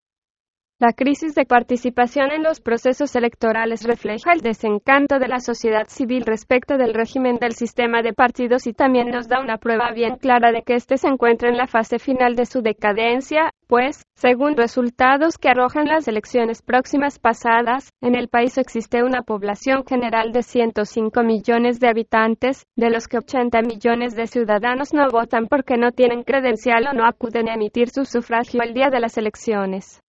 La 0.81 0.93
crisis 0.93 1.35
de 1.35 1.43
participación 1.43 2.31
en 2.31 2.41
los 2.41 2.61
procesos 2.61 3.13
electorales 3.17 3.83
refleja 3.83 4.31
el 4.31 4.39
desencanto 4.39 5.19
de 5.19 5.27
la 5.27 5.41
sociedad 5.41 5.87
civil 5.89 6.23
respecto 6.25 6.77
del 6.77 6.93
régimen 6.93 7.35
del 7.35 7.51
sistema 7.51 8.01
de 8.01 8.13
partidos 8.13 8.65
y 8.65 8.71
también 8.71 9.09
nos 9.09 9.27
da 9.27 9.41
una 9.41 9.57
prueba 9.57 9.91
bien 9.91 10.15
clara 10.15 10.53
de 10.53 10.61
que 10.61 10.75
éste 10.75 10.97
se 10.97 11.09
encuentra 11.09 11.49
en 11.49 11.57
la 11.57 11.67
fase 11.67 11.99
final 11.99 12.37
de 12.37 12.45
su 12.45 12.61
decadencia, 12.61 13.51
pues, 13.67 14.03
según 14.15 14.55
resultados 14.55 15.37
que 15.37 15.49
arrojan 15.49 15.89
las 15.89 16.07
elecciones 16.07 16.61
próximas 16.61 17.19
pasadas, 17.19 17.89
en 17.99 18.15
el 18.15 18.29
país 18.29 18.57
existe 18.57 19.03
una 19.03 19.23
población 19.23 19.83
general 19.85 20.31
de 20.31 20.43
105 20.43 21.23
millones 21.23 21.81
de 21.81 21.89
habitantes, 21.89 22.63
de 22.77 22.89
los 22.89 23.09
que 23.09 23.17
80 23.17 23.63
millones 23.63 24.15
de 24.15 24.27
ciudadanos 24.27 24.93
no 24.93 25.05
votan 25.09 25.47
porque 25.47 25.75
no 25.75 25.91
tienen 25.91 26.23
credencial 26.23 26.87
o 26.87 26.93
no 26.93 27.05
acuden 27.05 27.49
a 27.49 27.55
emitir 27.55 27.89
su 27.89 28.05
sufragio 28.05 28.61
el 28.63 28.73
día 28.73 28.89
de 28.89 29.01
las 29.01 29.17
elecciones. 29.17 30.01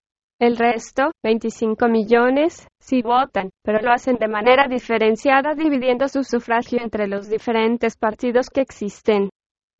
El 0.40 0.56
resto, 0.56 1.10
25 1.24 1.88
millones, 1.88 2.68
sí 2.78 3.02
votan, 3.02 3.50
pero 3.64 3.80
lo 3.82 3.90
hacen 3.90 4.18
de 4.18 4.28
manera 4.28 4.68
diferenciada 4.68 5.54
dividiendo 5.54 6.06
su 6.06 6.22
sufragio 6.22 6.78
entre 6.80 7.08
los 7.08 7.28
diferentes 7.28 7.96
partidos 7.96 8.48
que 8.48 8.60
existen. 8.60 9.30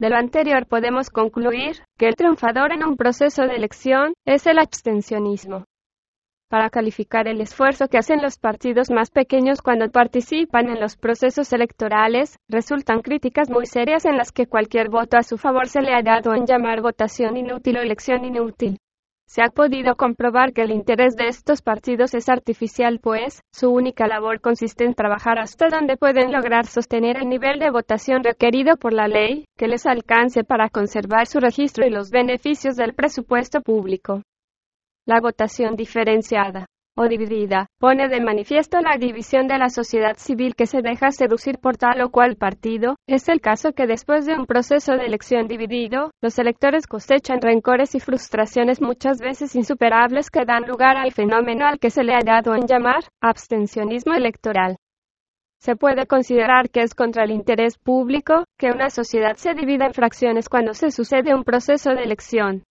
De 0.01 0.11
lo 0.11 0.17
anterior 0.17 0.67
podemos 0.67 1.11
concluir 1.11 1.77
que 1.97 2.09
el 2.09 2.17
triunfador 2.17 2.73
en 2.73 2.85
un 2.85 2.97
proceso 2.97 3.43
de 3.43 3.55
elección 3.55 4.15
es 4.27 4.49
el 4.49 4.59
abstencionismo. 4.59 5.65
Para 6.51 6.71
calificar 6.71 7.29
el 7.29 7.41
esfuerzo 7.41 7.87
que 7.87 7.99
hacen 7.99 8.21
los 8.21 8.37
partidos 8.37 8.91
más 8.91 9.11
pequeños 9.11 9.63
cuando 9.63 9.89
participan 9.93 10.71
en 10.71 10.81
los 10.81 10.97
procesos 10.97 11.53
electorales, 11.53 12.37
resultan 12.49 13.03
críticas 13.03 13.49
muy 13.49 13.67
serias 13.67 14.07
en 14.07 14.17
las 14.17 14.33
que 14.33 14.47
cualquier 14.47 14.89
voto 14.89 15.19
a 15.19 15.23
su 15.23 15.39
favor 15.39 15.69
se 15.69 15.83
le 15.83 15.95
ha 15.95 16.03
dado 16.03 16.35
en 16.35 16.47
llamar 16.47 16.81
votación 16.81 17.37
inútil 17.37 17.77
o 17.77 17.81
elección 17.81 18.25
inútil. 18.25 18.77
Se 19.29 19.43
ha 19.43 19.51
podido 19.51 19.95
comprobar 19.95 20.55
que 20.55 20.63
el 20.63 20.71
interés 20.71 21.15
de 21.15 21.27
estos 21.29 21.61
partidos 21.61 22.15
es 22.15 22.31
artificial, 22.31 22.99
pues, 22.99 23.43
su 23.53 23.71
única 23.71 24.07
labor 24.07 24.41
consiste 24.41 24.87
en 24.87 24.95
trabajar 24.95 25.39
hasta 25.39 25.69
donde 25.69 25.99
pueden 25.99 26.33
lograr 26.33 26.65
sostener 26.65 27.19
el 27.19 27.29
nivel 27.29 27.59
de 27.59 27.71
votación 27.71 28.25
requerido 28.25 28.79
por 28.79 28.95
la 28.95 29.07
ley, 29.07 29.45
que 29.59 29.69
les 29.69 29.85
alcance 29.85 30.45
para 30.45 30.71
conservar 30.71 31.27
su 31.27 31.41
registro 31.41 31.87
y 31.87 31.91
los 31.91 32.11
beneficios 32.11 32.77
del 32.77 32.95
presupuesto 32.95 33.61
público. 33.61 34.23
La 35.05 35.21
votación 35.21 35.77
diferenciada 35.77 36.65
o 36.99 37.09
dividida, 37.09 37.69
pone 37.79 38.09
de 38.09 38.21
manifiesto 38.21 38.81
la 38.81 38.97
división 38.99 39.47
de 39.47 39.57
la 39.57 39.69
sociedad 39.69 40.17
civil 40.17 40.57
que 40.57 40.67
se 40.67 40.83
deja 40.83 41.13
seducir 41.13 41.59
por 41.59 41.77
tal 41.77 42.01
o 42.03 42.11
cual 42.11 42.37
partido. 42.37 42.97
Es 43.07 43.29
el 43.29 43.41
caso 43.41 43.73
que 43.73 43.87
después 43.87 44.27
de 44.27 44.35
un 44.35 44.47
proceso 44.47 44.97
de 44.97 45.07
elección 45.07 45.47
dividido, 45.47 46.11
los 46.21 46.39
electores 46.39 46.87
cosechan 46.87 47.41
rencores 47.41 47.95
y 47.95 48.01
frustraciones 48.01 48.83
muchas 48.83 49.21
veces 49.21 49.55
insuperables 49.55 50.29
que 50.29 50.45
dan 50.45 50.67
lugar 50.67 50.97
al 50.97 51.13
fenómeno 51.13 51.67
al 51.67 51.79
que 51.79 51.91
se 51.91 52.03
le 52.03 52.15
ha 52.15 52.25
dado 52.25 52.55
en 52.57 52.67
llamar 52.67 53.05
abstencionismo 53.21 54.15
electoral. 54.15 54.77
Se 55.61 55.75
puede 55.75 56.07
considerar 56.07 56.71
que 56.71 56.83
es 56.83 56.95
contra 56.95 57.25
el 57.25 57.33
interés 57.33 57.79
público 57.79 58.45
que 58.57 58.71
una 58.71 58.91
sociedad 58.91 59.37
se 59.37 59.55
divida 59.55 59.87
en 59.87 59.95
fracciones 59.95 60.49
cuando 60.49 60.73
se 60.75 60.91
sucede 60.93 61.35
un 61.35 61.43
proceso 61.43 61.91
de 61.91 62.03
elección. 62.05 62.63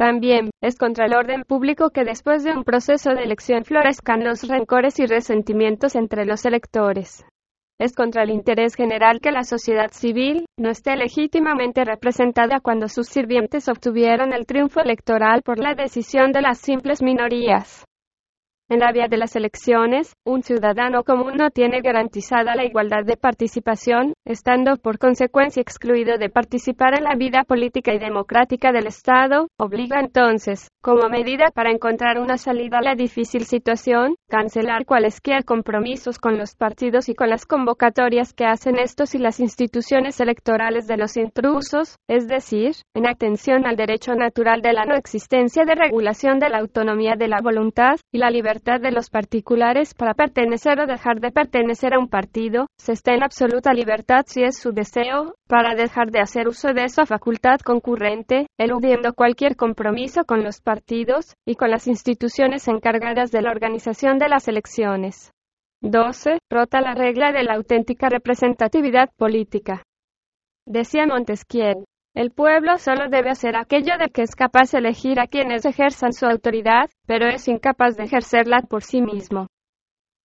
También, 0.00 0.48
es 0.62 0.78
contra 0.78 1.04
el 1.04 1.14
orden 1.14 1.42
público 1.42 1.90
que 1.90 2.04
después 2.04 2.42
de 2.42 2.52
un 2.52 2.64
proceso 2.64 3.10
de 3.10 3.22
elección 3.22 3.66
florezcan 3.66 4.24
los 4.24 4.48
rencores 4.48 4.98
y 4.98 5.04
resentimientos 5.04 5.94
entre 5.94 6.24
los 6.24 6.46
electores. 6.46 7.22
Es 7.78 7.94
contra 7.94 8.22
el 8.22 8.30
interés 8.30 8.76
general 8.76 9.20
que 9.20 9.30
la 9.30 9.42
sociedad 9.42 9.90
civil 9.92 10.46
no 10.58 10.70
esté 10.70 10.96
legítimamente 10.96 11.84
representada 11.84 12.60
cuando 12.60 12.88
sus 12.88 13.08
sirvientes 13.08 13.68
obtuvieron 13.68 14.32
el 14.32 14.46
triunfo 14.46 14.80
electoral 14.80 15.42
por 15.42 15.58
la 15.58 15.74
decisión 15.74 16.32
de 16.32 16.40
las 16.40 16.56
simples 16.60 17.02
minorías. 17.02 17.84
En 18.70 18.78
la 18.78 18.92
vía 18.92 19.08
de 19.08 19.16
las 19.16 19.34
elecciones, 19.34 20.14
un 20.24 20.44
ciudadano 20.44 21.02
común 21.02 21.32
no 21.36 21.50
tiene 21.50 21.80
garantizada 21.80 22.54
la 22.54 22.64
igualdad 22.64 23.04
de 23.04 23.16
participación, 23.16 24.12
estando 24.24 24.76
por 24.76 25.00
consecuencia 25.00 25.60
excluido 25.60 26.18
de 26.18 26.30
participar 26.30 26.96
en 26.96 27.02
la 27.02 27.16
vida 27.16 27.42
política 27.42 27.92
y 27.92 27.98
democrática 27.98 28.70
del 28.70 28.86
Estado, 28.86 29.48
obliga 29.58 29.98
entonces, 29.98 30.68
como 30.82 31.08
medida 31.08 31.50
para 31.52 31.72
encontrar 31.72 32.20
una 32.20 32.38
salida 32.38 32.78
a 32.78 32.82
la 32.82 32.94
difícil 32.94 33.44
situación, 33.44 34.14
cancelar 34.28 34.86
cualesquiera 34.86 35.42
compromisos 35.42 36.20
con 36.20 36.38
los 36.38 36.54
partidos 36.54 37.08
y 37.08 37.16
con 37.16 37.28
las 37.28 37.46
convocatorias 37.46 38.32
que 38.32 38.44
hacen 38.44 38.78
estos 38.78 39.16
y 39.16 39.18
las 39.18 39.40
instituciones 39.40 40.20
electorales 40.20 40.86
de 40.86 40.96
los 40.96 41.16
intrusos, 41.16 41.96
es 42.06 42.28
decir, 42.28 42.76
en 42.94 43.08
atención 43.08 43.66
al 43.66 43.74
derecho 43.74 44.14
natural 44.14 44.62
de 44.62 44.74
la 44.74 44.84
no 44.84 44.94
existencia 44.94 45.64
de 45.64 45.74
regulación 45.74 46.38
de 46.38 46.50
la 46.50 46.58
autonomía 46.58 47.16
de 47.18 47.26
la 47.26 47.40
voluntad 47.42 47.96
y 48.12 48.18
la 48.18 48.30
libertad 48.30 48.59
de 48.60 48.92
los 48.92 49.10
particulares 49.10 49.94
para 49.94 50.14
pertenecer 50.14 50.80
o 50.80 50.86
dejar 50.86 51.20
de 51.20 51.30
pertenecer 51.32 51.94
a 51.94 51.98
un 51.98 52.08
partido, 52.08 52.66
se 52.78 52.92
está 52.92 53.14
en 53.14 53.22
absoluta 53.22 53.72
libertad 53.72 54.24
si 54.26 54.42
es 54.42 54.58
su 54.58 54.72
deseo, 54.72 55.34
para 55.48 55.74
dejar 55.74 56.10
de 56.10 56.20
hacer 56.20 56.46
uso 56.46 56.72
de 56.72 56.84
esa 56.84 57.06
facultad 57.06 57.58
concurrente, 57.64 58.46
eludiendo 58.58 59.14
cualquier 59.14 59.56
compromiso 59.56 60.24
con 60.24 60.44
los 60.44 60.60
partidos 60.60 61.34
y 61.46 61.54
con 61.54 61.70
las 61.70 61.86
instituciones 61.86 62.68
encargadas 62.68 63.30
de 63.30 63.42
la 63.42 63.50
organización 63.50 64.18
de 64.18 64.28
las 64.28 64.46
elecciones. 64.46 65.32
12. 65.82 66.38
Rota 66.50 66.82
la 66.82 66.94
regla 66.94 67.32
de 67.32 67.42
la 67.42 67.54
auténtica 67.54 68.10
representatividad 68.10 69.08
política. 69.16 69.82
Decía 70.66 71.06
Montesquieu. 71.06 71.84
El 72.14 72.32
pueblo 72.32 72.76
solo 72.78 73.08
debe 73.08 73.30
hacer 73.30 73.56
aquello 73.56 73.96
de 73.98 74.10
que 74.10 74.22
es 74.22 74.34
capaz 74.34 74.72
de 74.72 74.78
elegir 74.78 75.20
a 75.20 75.28
quienes 75.28 75.64
ejerzan 75.64 76.12
su 76.12 76.26
autoridad, 76.26 76.90
pero 77.06 77.28
es 77.28 77.46
incapaz 77.46 77.96
de 77.96 78.04
ejercerla 78.04 78.62
por 78.68 78.82
sí 78.82 79.00
mismo. 79.00 79.46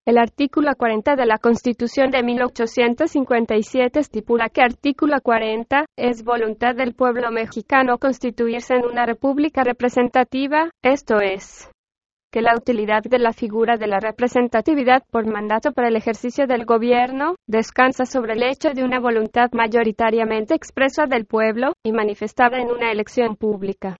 El 0.07 0.17
artículo 0.17 0.71
40 0.77 1.15
de 1.15 1.25
la 1.25 1.39
Constitución 1.39 2.11
de 2.11 2.21
1857 2.23 3.99
estipula 3.99 4.49
que 4.49 4.61
artículo 4.61 5.15
40 5.21 5.85
es 5.95 6.23
voluntad 6.23 6.75
del 6.75 6.93
pueblo 6.93 7.31
mexicano 7.31 7.97
constituirse 7.97 8.75
en 8.75 8.85
una 8.85 9.05
república 9.05 9.63
representativa, 9.63 10.69
esto 10.83 11.19
es, 11.21 11.71
que 12.35 12.41
la 12.41 12.57
utilidad 12.57 13.01
de 13.01 13.17
la 13.17 13.31
figura 13.31 13.77
de 13.77 13.87
la 13.87 14.01
representatividad 14.01 15.03
por 15.09 15.25
mandato 15.25 15.71
para 15.71 15.87
el 15.87 15.95
ejercicio 15.95 16.47
del 16.47 16.65
gobierno 16.65 17.35
descansa 17.47 18.05
sobre 18.05 18.33
el 18.33 18.43
hecho 18.43 18.71
de 18.73 18.83
una 18.83 18.99
voluntad 18.99 19.51
mayoritariamente 19.53 20.53
expresa 20.53 21.05
del 21.05 21.23
pueblo 21.23 21.71
y 21.81 21.93
manifestada 21.93 22.57
en 22.57 22.71
una 22.71 22.91
elección 22.91 23.37
pública. 23.37 23.95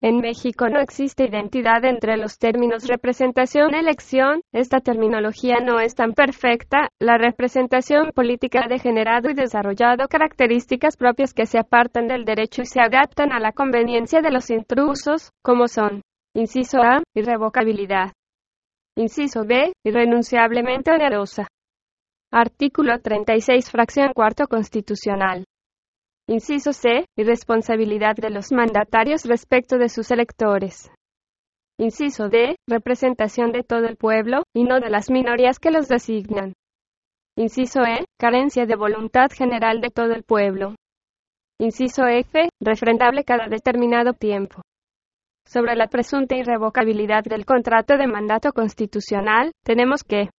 En 0.00 0.18
México 0.18 0.68
no 0.68 0.78
existe 0.78 1.24
identidad 1.24 1.84
entre 1.84 2.16
los 2.16 2.38
términos 2.38 2.86
representación-elección, 2.86 4.42
esta 4.52 4.78
terminología 4.78 5.56
no 5.60 5.80
es 5.80 5.96
tan 5.96 6.12
perfecta, 6.12 6.90
la 7.00 7.18
representación 7.18 8.12
política 8.14 8.60
ha 8.66 8.68
degenerado 8.68 9.30
y 9.30 9.34
desarrollado 9.34 10.06
características 10.06 10.96
propias 10.96 11.34
que 11.34 11.46
se 11.46 11.58
apartan 11.58 12.06
del 12.06 12.24
derecho 12.24 12.62
y 12.62 12.66
se 12.66 12.80
adaptan 12.80 13.32
a 13.32 13.40
la 13.40 13.50
conveniencia 13.50 14.20
de 14.20 14.30
los 14.30 14.48
intrusos, 14.48 15.32
como 15.42 15.66
son 15.66 16.02
Inciso 16.32 16.78
A. 16.80 17.02
Irrevocabilidad. 17.12 18.12
Inciso 18.96 19.44
B. 19.44 19.72
Irrenunciablemente 19.84 20.92
onerosa. 20.92 21.48
Artículo 22.30 23.00
36, 23.00 23.68
fracción 23.68 24.12
cuarto 24.12 24.46
constitucional. 24.46 25.44
Inciso 26.28 26.72
C. 26.72 27.06
Irresponsabilidad 27.16 28.14
de 28.14 28.30
los 28.30 28.52
mandatarios 28.52 29.24
respecto 29.24 29.76
de 29.76 29.88
sus 29.88 30.12
electores. 30.12 30.88
Inciso 31.78 32.28
D. 32.28 32.54
Representación 32.68 33.50
de 33.50 33.64
todo 33.64 33.86
el 33.86 33.96
pueblo, 33.96 34.44
y 34.54 34.62
no 34.62 34.78
de 34.78 34.88
las 34.88 35.10
minorías 35.10 35.58
que 35.58 35.72
los 35.72 35.88
designan. 35.88 36.52
Inciso 37.36 37.80
E. 37.80 38.04
Carencia 38.20 38.66
de 38.66 38.76
voluntad 38.76 39.30
general 39.32 39.80
de 39.80 39.90
todo 39.90 40.12
el 40.12 40.22
pueblo. 40.22 40.76
Inciso 41.58 42.06
F. 42.06 42.48
Refrendable 42.60 43.24
cada 43.24 43.48
determinado 43.48 44.12
tiempo 44.12 44.62
sobre 45.50 45.74
la 45.74 45.88
presunta 45.88 46.36
irrevocabilidad 46.36 47.24
del 47.24 47.44
contrato 47.44 47.96
de 47.96 48.06
mandato 48.06 48.52
constitucional, 48.52 49.50
tenemos 49.64 50.04
que, 50.04 50.30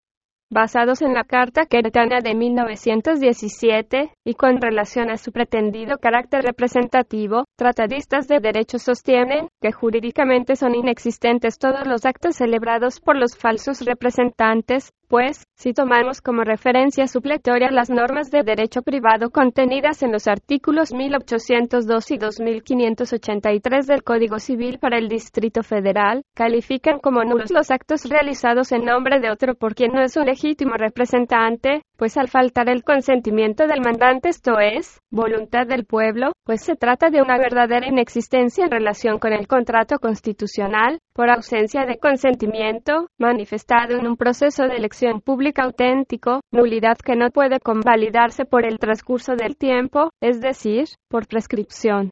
basados 0.49 1.01
en 1.01 1.13
la 1.13 1.25
Carta 1.25 1.65
Queretana 1.65 2.19
de 2.21 2.33
1917 2.33 4.13
y 4.25 4.33
con 4.35 4.61
relación 4.61 5.09
a 5.09 5.17
su 5.17 5.33
pretendido 5.33 5.97
carácter 5.97 6.43
representativo, 6.43 7.43
tratadistas 7.57 8.27
de 8.29 8.39
derecho 8.39 8.79
sostienen 8.79 9.49
que 9.61 9.73
jurídicamente 9.73 10.55
son 10.55 10.75
inexistentes 10.75 11.57
todos 11.57 11.85
los 11.85 12.05
actos 12.05 12.37
celebrados 12.37 13.01
por 13.01 13.17
los 13.17 13.37
falsos 13.37 13.81
representantes, 13.81 14.91
pues, 15.11 15.45
si 15.57 15.73
tomamos 15.73 16.21
como 16.21 16.45
referencia 16.45 17.05
supletoria 17.05 17.69
las 17.69 17.89
normas 17.89 18.31
de 18.31 18.43
derecho 18.43 18.81
privado 18.81 19.29
contenidas 19.29 20.03
en 20.03 20.13
los 20.13 20.25
artículos 20.25 20.93
1802 20.93 22.11
y 22.11 22.17
2583 22.17 23.87
del 23.87 24.03
Código 24.03 24.39
Civil 24.39 24.79
para 24.79 24.97
el 24.97 25.09
Distrito 25.09 25.63
Federal, 25.63 26.23
califican 26.33 26.99
como 26.99 27.25
nulos 27.25 27.51
los 27.51 27.71
actos 27.71 28.05
realizados 28.05 28.71
en 28.71 28.85
nombre 28.85 29.19
de 29.19 29.31
otro 29.31 29.53
por 29.53 29.75
quien 29.75 29.91
no 29.91 30.01
es 30.01 30.15
un 30.15 30.27
legítimo 30.27 30.75
representante, 30.75 31.83
pues 32.01 32.17
al 32.17 32.29
faltar 32.29 32.67
el 32.67 32.83
consentimiento 32.83 33.67
del 33.67 33.81
mandante, 33.81 34.29
esto 34.29 34.53
es, 34.59 34.99
voluntad 35.11 35.67
del 35.67 35.85
pueblo, 35.85 36.31
pues 36.43 36.63
se 36.63 36.75
trata 36.75 37.11
de 37.11 37.21
una 37.21 37.37
verdadera 37.37 37.87
inexistencia 37.87 38.65
en 38.65 38.71
relación 38.71 39.19
con 39.19 39.33
el 39.33 39.47
contrato 39.47 39.99
constitucional, 39.99 40.97
por 41.13 41.29
ausencia 41.29 41.85
de 41.85 41.99
consentimiento, 41.99 43.05
manifestado 43.19 43.99
en 43.99 44.07
un 44.07 44.17
proceso 44.17 44.63
de 44.63 44.77
elección 44.77 45.21
pública 45.21 45.61
auténtico, 45.61 46.41
nulidad 46.51 46.97
que 46.97 47.15
no 47.15 47.29
puede 47.29 47.59
convalidarse 47.59 48.45
por 48.45 48.65
el 48.65 48.79
transcurso 48.79 49.35
del 49.35 49.55
tiempo, 49.55 50.09
es 50.21 50.41
decir, 50.41 50.85
por 51.07 51.27
prescripción. 51.27 52.09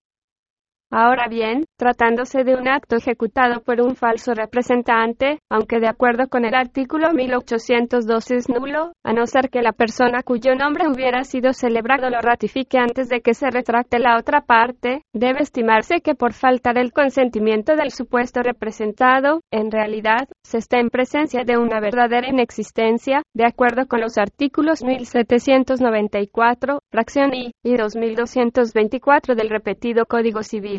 Ahora 0.91 1.27
bien, 1.27 1.65
tratándose 1.77 2.43
de 2.43 2.55
un 2.55 2.67
acto 2.67 2.95
ejecutado 2.95 3.61
por 3.61 3.79
un 3.79 3.95
falso 3.95 4.33
representante, 4.33 5.37
aunque 5.47 5.79
de 5.79 5.87
acuerdo 5.87 6.27
con 6.29 6.45
el 6.45 6.55
artículo 6.55 7.13
1802 7.13 8.31
es 8.31 8.49
nulo, 8.49 8.93
a 9.03 9.13
no 9.13 9.27
ser 9.27 9.51
que 9.51 9.61
la 9.61 9.71
persona 9.71 10.23
cuyo 10.23 10.55
nombre 10.55 10.87
hubiera 10.87 11.23
sido 11.25 11.53
celebrado 11.53 12.09
lo 12.09 12.19
ratifique 12.21 12.79
antes 12.79 13.07
de 13.07 13.21
que 13.21 13.35
se 13.35 13.51
retracte 13.51 13.99
la 13.99 14.17
otra 14.17 14.41
parte, 14.41 15.03
debe 15.13 15.41
estimarse 15.41 16.01
que 16.01 16.15
por 16.15 16.33
faltar 16.33 16.79
el 16.79 16.91
consentimiento 16.91 17.75
del 17.75 17.91
supuesto 17.91 18.41
representado, 18.41 19.41
en 19.51 19.69
realidad, 19.69 20.27
se 20.43 20.57
está 20.57 20.79
en 20.79 20.89
presencia 20.89 21.43
de 21.43 21.57
una 21.57 21.79
verdadera 21.79 22.29
inexistencia, 22.29 23.21
de 23.35 23.45
acuerdo 23.45 23.85
con 23.85 24.01
los 24.01 24.17
artículos 24.17 24.83
1794, 24.83 26.79
fracción 26.89 27.35
I, 27.35 27.51
y 27.63 27.77
2224 27.77 29.35
del 29.35 29.49
repetido 29.49 30.07
Código 30.07 30.41
Civil. 30.41 30.78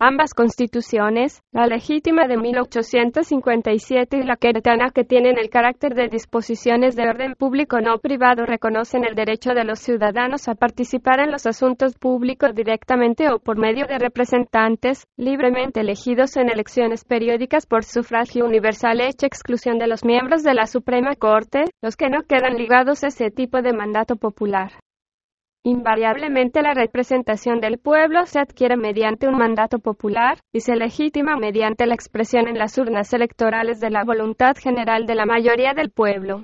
Ambas 0.00 0.32
constituciones, 0.32 1.42
la 1.50 1.66
legítima 1.66 2.28
de 2.28 2.36
1857 2.36 4.18
y 4.18 4.22
la 4.22 4.36
queretana 4.36 4.90
que 4.90 5.02
tienen 5.02 5.38
el 5.38 5.50
carácter 5.50 5.96
de 5.96 6.06
disposiciones 6.06 6.94
de 6.94 7.08
orden 7.08 7.34
público 7.34 7.80
no 7.80 7.98
privado, 7.98 8.46
reconocen 8.46 9.04
el 9.04 9.16
derecho 9.16 9.54
de 9.54 9.64
los 9.64 9.80
ciudadanos 9.80 10.46
a 10.46 10.54
participar 10.54 11.18
en 11.18 11.32
los 11.32 11.46
asuntos 11.46 11.96
públicos 11.96 12.54
directamente 12.54 13.28
o 13.28 13.40
por 13.40 13.58
medio 13.58 13.86
de 13.86 13.98
representantes, 13.98 15.04
libremente 15.16 15.80
elegidos 15.80 16.36
en 16.36 16.48
elecciones 16.48 17.04
periódicas 17.04 17.66
por 17.66 17.82
sufragio 17.82 18.44
universal 18.44 19.00
hecha 19.00 19.26
exclusión 19.26 19.78
de 19.78 19.88
los 19.88 20.04
miembros 20.04 20.44
de 20.44 20.54
la 20.54 20.66
Suprema 20.66 21.16
Corte, 21.16 21.64
los 21.82 21.96
que 21.96 22.08
no 22.08 22.22
quedan 22.22 22.54
ligados 22.54 23.02
a 23.02 23.08
ese 23.08 23.32
tipo 23.32 23.62
de 23.62 23.72
mandato 23.72 24.14
popular. 24.14 24.70
Invariablemente 25.68 26.62
la 26.62 26.72
representación 26.72 27.60
del 27.60 27.76
pueblo 27.76 28.24
se 28.24 28.40
adquiere 28.40 28.78
mediante 28.78 29.28
un 29.28 29.36
mandato 29.36 29.80
popular 29.80 30.38
y 30.50 30.60
se 30.60 30.74
legitima 30.76 31.36
mediante 31.36 31.84
la 31.84 31.92
expresión 31.92 32.48
en 32.48 32.56
las 32.56 32.78
urnas 32.78 33.12
electorales 33.12 33.78
de 33.78 33.90
la 33.90 34.02
voluntad 34.02 34.56
general 34.56 35.04
de 35.04 35.14
la 35.14 35.26
mayoría 35.26 35.74
del 35.74 35.90
pueblo. 35.90 36.42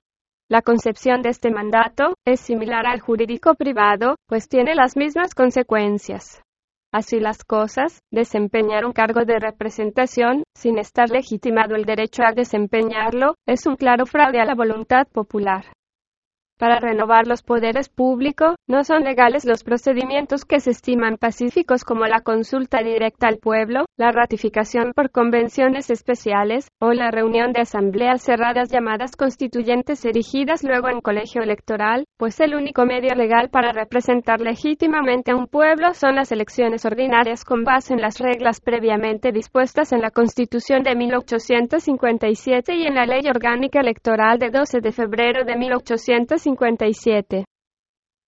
La 0.51 0.60
concepción 0.60 1.22
de 1.22 1.30
este 1.30 1.51
mandato 1.51 2.16
es 2.26 2.38
similar 2.38 2.86
al 2.86 3.01
jurídico 3.01 3.55
privado, 3.55 4.16
pues 4.28 4.46
tiene 4.46 4.74
las 4.74 4.94
mismas 4.94 5.34
consecuencias. 5.34 6.42
Así 6.92 7.18
las 7.18 7.44
cosas, 7.44 8.01
desempeñar 8.12 8.84
un 8.84 8.92
cargo 8.92 9.24
de 9.24 9.38
representación, 9.38 10.42
sin 10.55 10.76
estar 10.76 11.09
legitimado 11.09 11.76
el 11.76 11.86
derecho 11.86 12.24
a 12.24 12.34
desempeñarlo, 12.34 13.36
es 13.46 13.64
un 13.64 13.76
claro 13.76 14.05
fraude 14.05 14.38
a 14.38 14.44
la 14.44 14.55
voluntad 14.55 15.06
popular. 15.06 15.64
Para 16.56 16.78
renovar 16.78 17.26
los 17.26 17.42
poderes 17.42 17.88
públicos, 17.88 18.55
No 18.66 18.82
son 18.82 19.04
legales 19.04 19.44
los 19.44 19.62
procedimientos 19.62 20.46
que 20.46 20.58
se 20.58 20.70
estiman 20.70 21.18
pacíficos 21.18 21.84
como 21.84 22.06
la 22.06 22.22
consulta 22.22 22.82
directa 22.82 23.28
al 23.28 23.36
pueblo, 23.36 23.84
la 23.98 24.10
ratificación 24.10 24.94
por 24.94 25.10
convenciones 25.10 25.90
especiales, 25.90 26.68
o 26.80 26.92
la 26.92 27.10
reunión 27.10 27.52
de 27.52 27.60
asambleas 27.60 28.22
cerradas 28.22 28.70
llamadas 28.70 29.16
constituyentes 29.16 30.02
erigidas 30.06 30.64
luego 30.64 30.88
en 30.88 31.02
colegio 31.02 31.42
electoral, 31.42 32.06
pues 32.16 32.40
el 32.40 32.54
único 32.54 32.86
medio 32.86 33.14
legal 33.14 33.50
para 33.50 33.70
representar 33.72 34.40
legítimamente 34.40 35.32
a 35.32 35.36
un 35.36 35.46
pueblo 35.46 35.92
son 35.92 36.14
las 36.14 36.32
elecciones 36.32 36.86
ordinarias 36.86 37.44
con 37.44 37.64
base 37.64 37.92
en 37.92 38.00
las 38.00 38.18
reglas 38.18 38.62
previamente 38.62 39.30
dispuestas 39.30 39.92
en 39.92 40.00
la 40.00 40.10
Constitución 40.10 40.82
de 40.82 40.96
1857 40.96 42.74
y 42.76 42.86
en 42.86 42.94
la 42.94 43.04
Ley 43.04 43.28
Orgánica 43.28 43.80
Electoral 43.80 44.38
de 44.38 44.48
12 44.48 44.80
de 44.80 44.92
febrero 44.92 45.44
de 45.44 45.54
1857. 45.54 47.44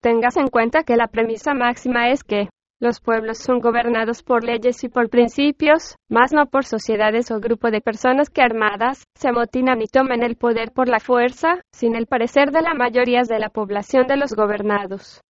Tengas 0.06 0.36
en 0.36 0.46
cuenta 0.46 0.84
que 0.84 0.94
la 0.94 1.08
premisa 1.08 1.52
máxima 1.52 2.10
es 2.10 2.22
que 2.22 2.48
los 2.78 3.00
pueblos 3.00 3.38
son 3.38 3.58
gobernados 3.58 4.22
por 4.22 4.44
leyes 4.44 4.84
y 4.84 4.88
por 4.88 5.10
principios, 5.10 5.96
más 6.08 6.32
no 6.32 6.46
por 6.46 6.64
sociedades 6.64 7.32
o 7.32 7.40
grupo 7.40 7.72
de 7.72 7.80
personas 7.80 8.30
que 8.30 8.40
armadas 8.40 9.02
se 9.16 9.30
amotinan 9.30 9.82
y 9.82 9.88
tomen 9.88 10.22
el 10.22 10.36
poder 10.36 10.70
por 10.70 10.88
la 10.88 11.00
fuerza, 11.00 11.60
sin 11.72 11.96
el 11.96 12.06
parecer 12.06 12.52
de 12.52 12.62
la 12.62 12.74
mayoría 12.74 13.22
de 13.22 13.40
la 13.40 13.48
población 13.48 14.06
de 14.06 14.16
los 14.16 14.32
gobernados. 14.32 15.22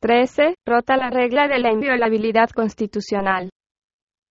13. 0.00 0.54
Rota 0.66 0.96
la 0.96 1.10
regla 1.10 1.46
de 1.46 1.58
la 1.58 1.70
inviolabilidad 1.70 2.48
constitucional. 2.48 3.50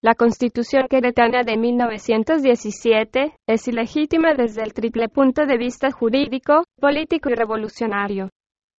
La 0.01 0.15
Constitución 0.15 0.87
queretana 0.89 1.43
de 1.43 1.57
1917 1.57 3.35
es 3.47 3.67
ilegítima 3.67 4.33
desde 4.33 4.63
el 4.63 4.73
triple 4.73 5.09
punto 5.09 5.45
de 5.45 5.57
vista 5.59 5.91
jurídico, 5.91 6.63
político 6.81 7.29
y 7.29 7.35
revolucionario. 7.35 8.29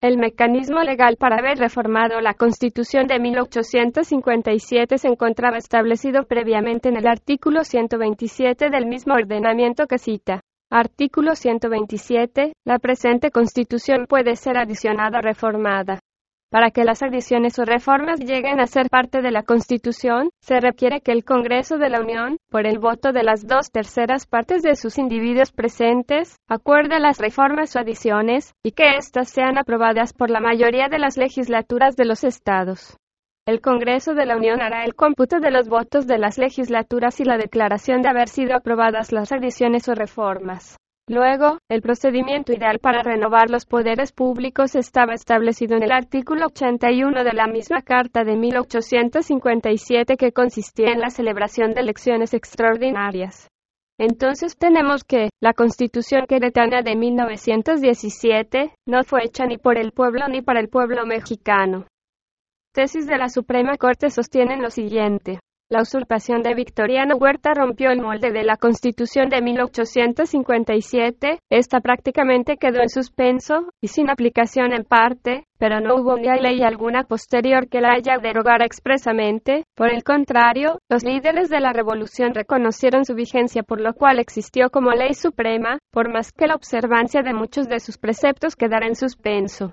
El 0.01 0.17
mecanismo 0.17 0.81
legal 0.81 1.15
para 1.15 1.37
haber 1.37 1.59
reformado 1.59 2.21
la 2.21 2.33
Constitución 2.33 3.05
de 3.05 3.19
1857 3.19 4.97
se 4.97 5.07
encontraba 5.07 5.57
establecido 5.57 6.23
previamente 6.23 6.89
en 6.89 6.97
el 6.97 7.05
artículo 7.05 7.63
127 7.63 8.71
del 8.71 8.87
mismo 8.87 9.13
ordenamiento 9.13 9.85
que 9.85 9.99
cita. 9.99 10.41
Artículo 10.71 11.35
127. 11.35 12.53
La 12.65 12.79
presente 12.79 13.29
Constitución 13.29 14.07
puede 14.09 14.35
ser 14.37 14.57
adicionada 14.57 15.19
o 15.19 15.21
reformada. 15.21 15.99
Para 16.51 16.69
que 16.71 16.83
las 16.83 17.01
adiciones 17.01 17.57
o 17.59 17.63
reformas 17.63 18.19
lleguen 18.19 18.59
a 18.59 18.67
ser 18.67 18.89
parte 18.89 19.21
de 19.21 19.31
la 19.31 19.43
Constitución, 19.43 20.31
se 20.41 20.59
requiere 20.59 20.99
que 20.99 21.13
el 21.13 21.23
Congreso 21.23 21.77
de 21.77 21.87
la 21.87 22.01
Unión, 22.01 22.35
por 22.49 22.67
el 22.67 22.77
voto 22.77 23.13
de 23.13 23.23
las 23.23 23.47
dos 23.47 23.71
terceras 23.71 24.27
partes 24.27 24.61
de 24.61 24.75
sus 24.75 24.97
individuos 24.97 25.53
presentes, 25.53 26.35
acuerde 26.49 26.99
las 26.99 27.19
reformas 27.19 27.73
o 27.77 27.79
adiciones, 27.79 28.53
y 28.63 28.73
que 28.73 28.97
éstas 28.97 29.29
sean 29.29 29.57
aprobadas 29.57 30.11
por 30.11 30.29
la 30.29 30.41
mayoría 30.41 30.89
de 30.89 30.99
las 30.99 31.15
legislaturas 31.15 31.95
de 31.95 32.03
los 32.03 32.25
Estados. 32.25 32.97
El 33.47 33.61
Congreso 33.61 34.13
de 34.13 34.25
la 34.25 34.35
Unión 34.35 34.61
hará 34.61 34.83
el 34.83 34.93
cómputo 34.93 35.39
de 35.39 35.51
los 35.51 35.69
votos 35.69 36.05
de 36.05 36.17
las 36.17 36.37
legislaturas 36.37 37.21
y 37.21 37.23
la 37.23 37.37
declaración 37.37 38.01
de 38.01 38.09
haber 38.09 38.27
sido 38.27 38.57
aprobadas 38.57 39.13
las 39.13 39.31
adiciones 39.31 39.87
o 39.87 39.95
reformas. 39.95 40.80
Luego, 41.11 41.57
el 41.67 41.81
procedimiento 41.81 42.53
ideal 42.53 42.79
para 42.79 43.03
renovar 43.03 43.49
los 43.49 43.65
poderes 43.65 44.13
públicos 44.13 44.75
estaba 44.75 45.13
establecido 45.13 45.75
en 45.75 45.83
el 45.83 45.91
artículo 45.91 46.45
81 46.45 47.25
de 47.25 47.33
la 47.33 47.47
misma 47.47 47.81
Carta 47.81 48.23
de 48.23 48.37
1857 48.37 50.15
que 50.15 50.31
consistía 50.31 50.93
en 50.93 51.01
la 51.01 51.09
celebración 51.09 51.73
de 51.73 51.81
elecciones 51.81 52.33
extraordinarias. 52.33 53.49
Entonces 53.99 54.55
tenemos 54.55 55.03
que, 55.03 55.31
la 55.41 55.51
Constitución 55.51 56.27
queretana 56.29 56.81
de 56.81 56.95
1917 56.95 58.73
no 58.87 59.03
fue 59.03 59.25
hecha 59.25 59.45
ni 59.45 59.57
por 59.57 59.77
el 59.77 59.91
pueblo 59.91 60.29
ni 60.29 60.41
para 60.41 60.61
el 60.61 60.69
pueblo 60.69 61.05
mexicano. 61.05 61.87
Tesis 62.73 63.05
de 63.05 63.17
la 63.17 63.27
Suprema 63.27 63.75
Corte 63.75 64.11
sostienen 64.11 64.61
lo 64.61 64.69
siguiente. 64.69 65.41
La 65.71 65.83
usurpación 65.83 66.43
de 66.43 66.53
Victoriano 66.53 67.15
Huerta 67.15 67.53
rompió 67.53 67.91
el 67.91 68.01
molde 68.01 68.31
de 68.31 68.43
la 68.43 68.57
Constitución 68.57 69.29
de 69.29 69.41
1857. 69.41 71.39
Esta 71.49 71.79
prácticamente 71.79 72.57
quedó 72.57 72.81
en 72.81 72.89
suspenso 72.89 73.69
y 73.79 73.87
sin 73.87 74.09
aplicación 74.09 74.73
en 74.73 74.83
parte, 74.83 75.45
pero 75.57 75.79
no 75.79 75.95
hubo 75.95 76.17
ni 76.17 76.27
ley 76.41 76.61
alguna 76.61 77.05
posterior 77.05 77.69
que 77.69 77.79
la 77.79 77.93
haya 77.93 78.17
derogado 78.21 78.65
expresamente. 78.65 79.63
Por 79.73 79.93
el 79.93 80.03
contrario, 80.03 80.77
los 80.89 81.05
líderes 81.05 81.47
de 81.47 81.61
la 81.61 81.71
revolución 81.71 82.33
reconocieron 82.33 83.05
su 83.05 83.15
vigencia 83.15 83.63
por 83.63 83.79
lo 83.79 83.93
cual 83.93 84.19
existió 84.19 84.71
como 84.71 84.91
ley 84.91 85.13
suprema, 85.13 85.79
por 85.89 86.11
más 86.11 86.33
que 86.33 86.47
la 86.47 86.55
observancia 86.55 87.21
de 87.21 87.33
muchos 87.33 87.69
de 87.69 87.79
sus 87.79 87.97
preceptos 87.97 88.57
quedara 88.57 88.87
en 88.87 88.97
suspenso. 88.97 89.71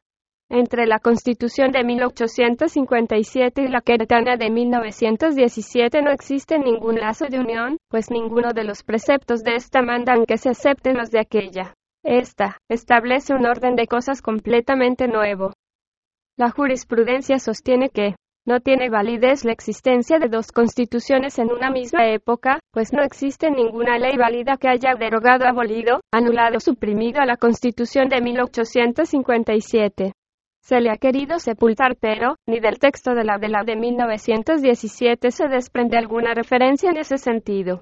Entre 0.50 0.86
la 0.86 0.98
Constitución 0.98 1.72
de 1.72 1.84
1857 1.84 3.64
y 3.64 3.68
la 3.68 3.82
Queretana 3.82 4.38
de 4.38 4.48
1917 4.48 6.00
no 6.00 6.10
existe 6.10 6.58
ningún 6.58 6.94
lazo 6.94 7.26
de 7.26 7.38
unión, 7.38 7.76
pues 7.90 8.10
ninguno 8.10 8.54
de 8.54 8.64
los 8.64 8.82
preceptos 8.82 9.42
de 9.42 9.56
esta 9.56 9.82
mandan 9.82 10.24
que 10.24 10.38
se 10.38 10.48
acepten 10.48 10.96
los 10.96 11.10
de 11.10 11.20
aquella. 11.20 11.74
Esta 12.02 12.56
establece 12.70 13.34
un 13.34 13.44
orden 13.44 13.76
de 13.76 13.86
cosas 13.86 14.22
completamente 14.22 15.06
nuevo. 15.06 15.52
La 16.38 16.48
jurisprudencia 16.50 17.38
sostiene 17.38 17.90
que 17.90 18.16
no 18.46 18.60
tiene 18.60 18.88
validez 18.88 19.44
la 19.44 19.52
existencia 19.52 20.18
de 20.18 20.30
dos 20.30 20.50
constituciones 20.50 21.38
en 21.38 21.52
una 21.52 21.70
misma 21.70 22.08
época, 22.08 22.58
pues 22.72 22.94
no 22.94 23.02
existe 23.02 23.50
ninguna 23.50 23.98
ley 23.98 24.16
válida 24.16 24.56
que 24.56 24.68
haya 24.68 24.94
derogado, 24.94 25.46
abolido, 25.46 26.00
anulado 26.10 26.56
o 26.56 26.60
suprimido 26.60 27.20
a 27.20 27.26
la 27.26 27.36
Constitución 27.36 28.08
de 28.08 28.22
1857 28.22 30.14
se 30.68 30.82
le 30.82 30.90
ha 30.90 30.98
querido 30.98 31.38
sepultar, 31.38 31.96
pero 31.96 32.36
ni 32.46 32.60
del 32.60 32.78
texto 32.78 33.14
de 33.14 33.24
la 33.24 33.38
de 33.38 33.48
la 33.48 33.64
de 33.64 33.74
1917 33.74 35.30
se 35.30 35.48
desprende 35.48 35.96
alguna 35.96 36.34
referencia 36.34 36.90
en 36.90 36.98
ese 36.98 37.16
sentido. 37.16 37.80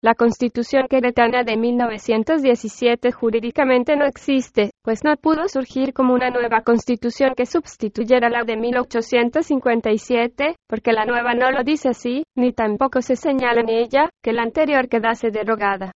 La 0.00 0.14
Constitución 0.14 0.86
queretana 0.88 1.42
de 1.42 1.56
1917 1.56 3.10
jurídicamente 3.10 3.96
no 3.96 4.04
existe, 4.04 4.70
pues 4.84 5.02
no 5.02 5.16
pudo 5.16 5.48
surgir 5.48 5.92
como 5.92 6.14
una 6.14 6.30
nueva 6.30 6.60
constitución 6.60 7.34
que 7.36 7.44
sustituyera 7.44 8.30
la 8.30 8.44
de 8.44 8.56
1857, 8.56 10.54
porque 10.68 10.92
la 10.92 11.06
nueva 11.06 11.34
no 11.34 11.50
lo 11.50 11.64
dice 11.64 11.88
así, 11.88 12.22
ni 12.36 12.52
tampoco 12.52 13.02
se 13.02 13.16
señala 13.16 13.62
en 13.62 13.70
ella 13.70 14.10
que 14.22 14.32
la 14.32 14.42
anterior 14.42 14.88
quedase 14.88 15.32
derogada. 15.32 15.90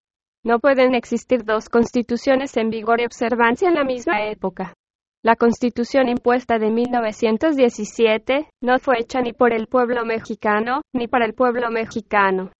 No 0.42 0.58
pueden 0.58 0.94
existir 0.94 1.44
dos 1.44 1.68
constituciones 1.68 2.56
en 2.56 2.70
vigor 2.70 3.02
y 3.02 3.04
observancia 3.04 3.68
en 3.68 3.74
la 3.74 3.84
misma 3.84 4.24
época. 4.24 4.72
La 5.22 5.36
Constitución 5.36 6.08
impuesta 6.08 6.58
de 6.58 6.70
1917 6.70 8.48
no 8.62 8.78
fue 8.78 9.00
hecha 9.00 9.20
ni 9.20 9.34
por 9.34 9.52
el 9.52 9.66
pueblo 9.66 10.06
mexicano, 10.06 10.80
ni 10.94 11.08
para 11.08 11.26
el 11.26 11.34
pueblo 11.34 11.70
mexicano. 11.70 12.52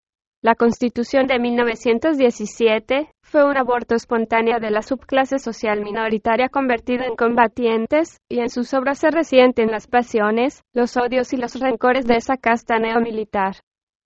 La 0.42 0.54
Constitución 0.54 1.26
de 1.26 1.38
1917 1.38 3.08
fue 3.22 3.46
un 3.46 3.56
aborto 3.56 3.94
espontáneo 3.94 4.60
de 4.60 4.70
la 4.70 4.82
subclase 4.82 5.38
social 5.38 5.82
minoritaria 5.82 6.50
convertida 6.50 7.06
en 7.06 7.16
combatientes, 7.16 8.18
y 8.28 8.40
en 8.40 8.50
sus 8.50 8.74
obras 8.74 8.98
se 8.98 9.10
resienten 9.10 9.70
las 9.70 9.86
pasiones, 9.86 10.62
los 10.74 10.98
odios 10.98 11.32
y 11.32 11.38
los 11.38 11.58
rencores 11.58 12.04
de 12.04 12.16
esa 12.16 12.36
casta 12.36 12.78
neomilitar. 12.78 13.56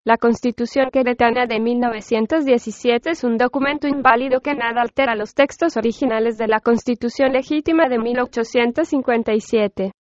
La 0.06 0.18
Constitución 0.18 0.90
queretana 0.93 1.47
de 1.47 1.60
1917 1.60 3.09
es 3.12 3.24
un 3.24 3.39
documento 3.39 3.89
inválido 3.89 4.40
que 4.40 4.55
nada 4.55 4.82
altera 4.82 5.14
los 5.14 5.32
textos 5.32 5.78
originales 5.78 6.36
de 6.36 6.47
la 6.47 6.60
Constitución 6.60 7.32
legítima 7.32 7.89
de 7.89 7.98
1857. 7.98 9.93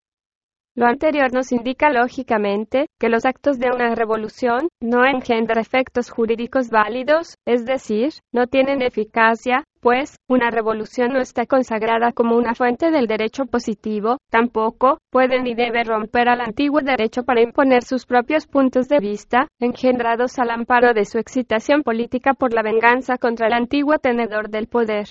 Lo 0.76 0.86
anterior 0.86 1.32
nos 1.32 1.52
indica 1.52 1.88
lógicamente 1.90 2.88
que 2.98 3.08
los 3.08 3.24
actos 3.24 3.60
de 3.60 3.70
una 3.70 3.94
revolución 3.94 4.66
no 4.80 5.06
engendran 5.06 5.60
efectos 5.60 6.10
jurídicos 6.10 6.68
válidos, 6.68 7.36
es 7.46 7.64
decir, 7.64 8.10
no 8.32 8.48
tienen 8.48 8.82
eficacia, 8.82 9.62
pues, 9.80 10.16
una 10.28 10.50
revolución 10.50 11.12
no 11.12 11.20
está 11.20 11.46
consagrada 11.46 12.10
como 12.10 12.36
una 12.36 12.56
fuente 12.56 12.90
del 12.90 13.06
derecho 13.06 13.46
positivo, 13.46 14.18
tampoco 14.30 14.98
puede 15.12 15.40
ni 15.42 15.54
debe 15.54 15.84
romper 15.84 16.28
al 16.28 16.40
antiguo 16.40 16.80
derecho 16.80 17.22
para 17.22 17.42
imponer 17.42 17.84
sus 17.84 18.04
propios 18.04 18.48
puntos 18.48 18.88
de 18.88 18.98
vista, 18.98 19.46
engendrados 19.60 20.40
al 20.40 20.50
amparo 20.50 20.92
de 20.92 21.04
su 21.04 21.18
excitación 21.18 21.84
política 21.84 22.34
por 22.34 22.52
la 22.52 22.62
venganza 22.62 23.16
contra 23.16 23.46
el 23.46 23.52
antiguo 23.52 23.98
tenedor 23.98 24.50
del 24.50 24.66
poder. 24.66 25.06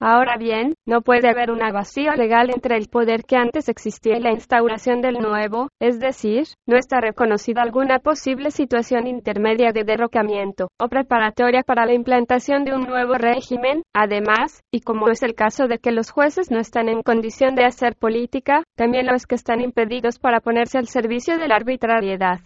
Ahora 0.00 0.36
bien, 0.36 0.74
no 0.86 1.00
puede 1.02 1.28
haber 1.28 1.50
un 1.50 1.60
vacío 1.72 2.12
legal 2.14 2.50
entre 2.50 2.76
el 2.76 2.88
poder 2.88 3.24
que 3.24 3.36
antes 3.36 3.68
existía 3.68 4.16
y 4.16 4.20
la 4.20 4.32
instauración 4.32 5.00
del 5.00 5.14
nuevo, 5.14 5.68
es 5.80 5.98
decir, 5.98 6.44
no 6.66 6.76
está 6.76 7.00
reconocida 7.00 7.62
alguna 7.62 8.00
posible 8.00 8.50
situación 8.50 9.06
intermedia 9.06 9.72
de 9.72 9.84
derrocamiento 9.84 10.68
o 10.78 10.88
preparatoria 10.88 11.62
para 11.62 11.86
la 11.86 11.94
implantación 11.94 12.64
de 12.64 12.74
un 12.74 12.82
nuevo 12.82 13.14
régimen. 13.14 13.82
Además, 13.94 14.60
y 14.70 14.80
como 14.80 15.08
es 15.08 15.22
el 15.22 15.34
caso 15.34 15.68
de 15.68 15.78
que 15.78 15.92
los 15.92 16.10
jueces 16.10 16.50
no 16.50 16.58
están 16.58 16.88
en 16.88 17.02
condición 17.02 17.54
de 17.54 17.64
hacer 17.64 17.96
política, 17.96 18.62
también 18.76 19.06
los 19.06 19.26
que 19.26 19.36
están 19.36 19.60
impedidos 19.60 20.18
para 20.18 20.40
ponerse 20.40 20.78
al 20.78 20.88
servicio 20.88 21.38
de 21.38 21.48
la 21.48 21.56
arbitrariedad. 21.56 22.40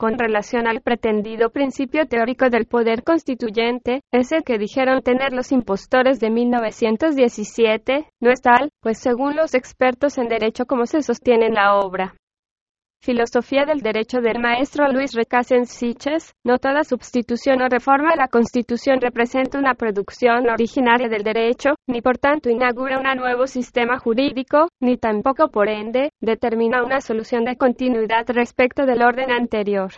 Con 0.00 0.18
relación 0.18 0.66
al 0.66 0.80
pretendido 0.80 1.50
principio 1.50 2.06
teórico 2.06 2.48
del 2.48 2.64
poder 2.64 3.04
constituyente, 3.04 4.00
ese 4.10 4.42
que 4.42 4.56
dijeron 4.56 5.02
tener 5.02 5.34
los 5.34 5.52
impostores 5.52 6.20
de 6.20 6.30
1917, 6.30 8.06
no 8.18 8.30
es 8.30 8.40
tal, 8.40 8.70
pues 8.80 8.98
según 8.98 9.36
los 9.36 9.52
expertos 9.52 10.16
en 10.16 10.28
derecho 10.28 10.64
como 10.64 10.86
se 10.86 11.02
sostiene 11.02 11.48
en 11.48 11.54
la 11.54 11.74
obra. 11.74 12.14
Filosofía 13.02 13.64
del 13.64 13.80
Derecho 13.80 14.20
del 14.20 14.40
maestro 14.40 14.86
Luis 14.92 15.12
Siches, 15.64 16.34
no 16.44 16.58
toda 16.58 16.84
sustitución 16.84 17.62
o 17.62 17.68
reforma 17.70 18.10
a 18.10 18.16
la 18.16 18.28
Constitución 18.28 19.00
representa 19.00 19.58
una 19.58 19.72
producción 19.72 20.50
originaria 20.50 21.08
del 21.08 21.22
derecho, 21.22 21.70
ni 21.86 22.02
por 22.02 22.18
tanto 22.18 22.50
inaugura 22.50 22.98
un 22.98 23.18
nuevo 23.18 23.46
sistema 23.46 23.98
jurídico, 23.98 24.68
ni 24.80 24.98
tampoco 24.98 25.48
por 25.48 25.70
ende, 25.70 26.10
determina 26.20 26.84
una 26.84 27.00
solución 27.00 27.46
de 27.46 27.56
continuidad 27.56 28.28
respecto 28.28 28.84
del 28.84 29.00
orden 29.00 29.30
anterior. 29.30 29.92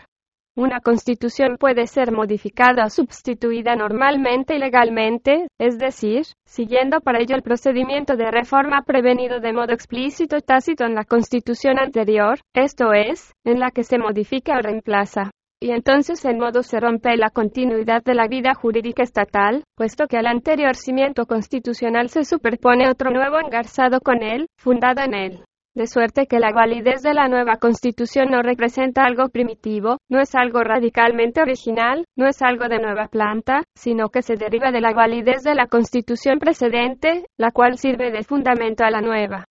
Una 0.54 0.80
constitución 0.80 1.56
puede 1.58 1.86
ser 1.86 2.12
modificada 2.12 2.84
o 2.84 2.90
sustituida 2.90 3.74
normalmente 3.74 4.54
y 4.54 4.58
legalmente, 4.58 5.46
es 5.58 5.78
decir, 5.78 6.24
siguiendo 6.44 7.00
para 7.00 7.20
ello 7.20 7.36
el 7.36 7.42
procedimiento 7.42 8.16
de 8.16 8.30
reforma 8.30 8.82
prevenido 8.82 9.40
de 9.40 9.54
modo 9.54 9.72
explícito 9.72 10.36
y 10.36 10.42
tácito 10.42 10.84
en 10.84 10.94
la 10.94 11.04
constitución 11.04 11.78
anterior, 11.78 12.38
esto 12.52 12.92
es, 12.92 13.32
en 13.44 13.60
la 13.60 13.70
que 13.70 13.82
se 13.82 13.96
modifica 13.96 14.58
o 14.58 14.60
reemplaza. 14.60 15.30
Y 15.58 15.70
entonces 15.70 16.22
en 16.26 16.38
modo 16.38 16.62
se 16.62 16.80
rompe 16.80 17.16
la 17.16 17.30
continuidad 17.30 18.02
de 18.02 18.14
la 18.14 18.28
vida 18.28 18.52
jurídica 18.52 19.02
estatal, 19.02 19.64
puesto 19.74 20.06
que 20.06 20.18
al 20.18 20.26
anterior 20.26 20.76
cimiento 20.76 21.24
constitucional 21.24 22.10
se 22.10 22.24
superpone 22.24 22.90
otro 22.90 23.10
nuevo 23.10 23.38
engarzado 23.38 24.00
con 24.00 24.22
él, 24.22 24.48
fundado 24.58 25.00
en 25.00 25.14
él 25.14 25.44
de 25.74 25.86
suerte 25.86 26.26
que 26.26 26.38
la 26.38 26.52
validez 26.52 27.02
de 27.02 27.14
la 27.14 27.28
nueva 27.28 27.56
constitución 27.56 28.30
no 28.30 28.42
representa 28.42 29.04
algo 29.04 29.28
primitivo, 29.28 29.98
no 30.08 30.20
es 30.20 30.34
algo 30.34 30.62
radicalmente 30.62 31.40
original, 31.40 32.04
no 32.16 32.26
es 32.26 32.42
algo 32.42 32.68
de 32.68 32.78
nueva 32.78 33.08
planta, 33.08 33.62
sino 33.74 34.10
que 34.10 34.22
se 34.22 34.36
deriva 34.36 34.70
de 34.70 34.80
la 34.80 34.92
validez 34.92 35.42
de 35.42 35.54
la 35.54 35.66
constitución 35.66 36.38
precedente, 36.38 37.26
la 37.38 37.50
cual 37.50 37.78
sirve 37.78 38.10
de 38.10 38.22
fundamento 38.22 38.84
a 38.84 38.90
la 38.90 39.00
nueva. 39.00 39.46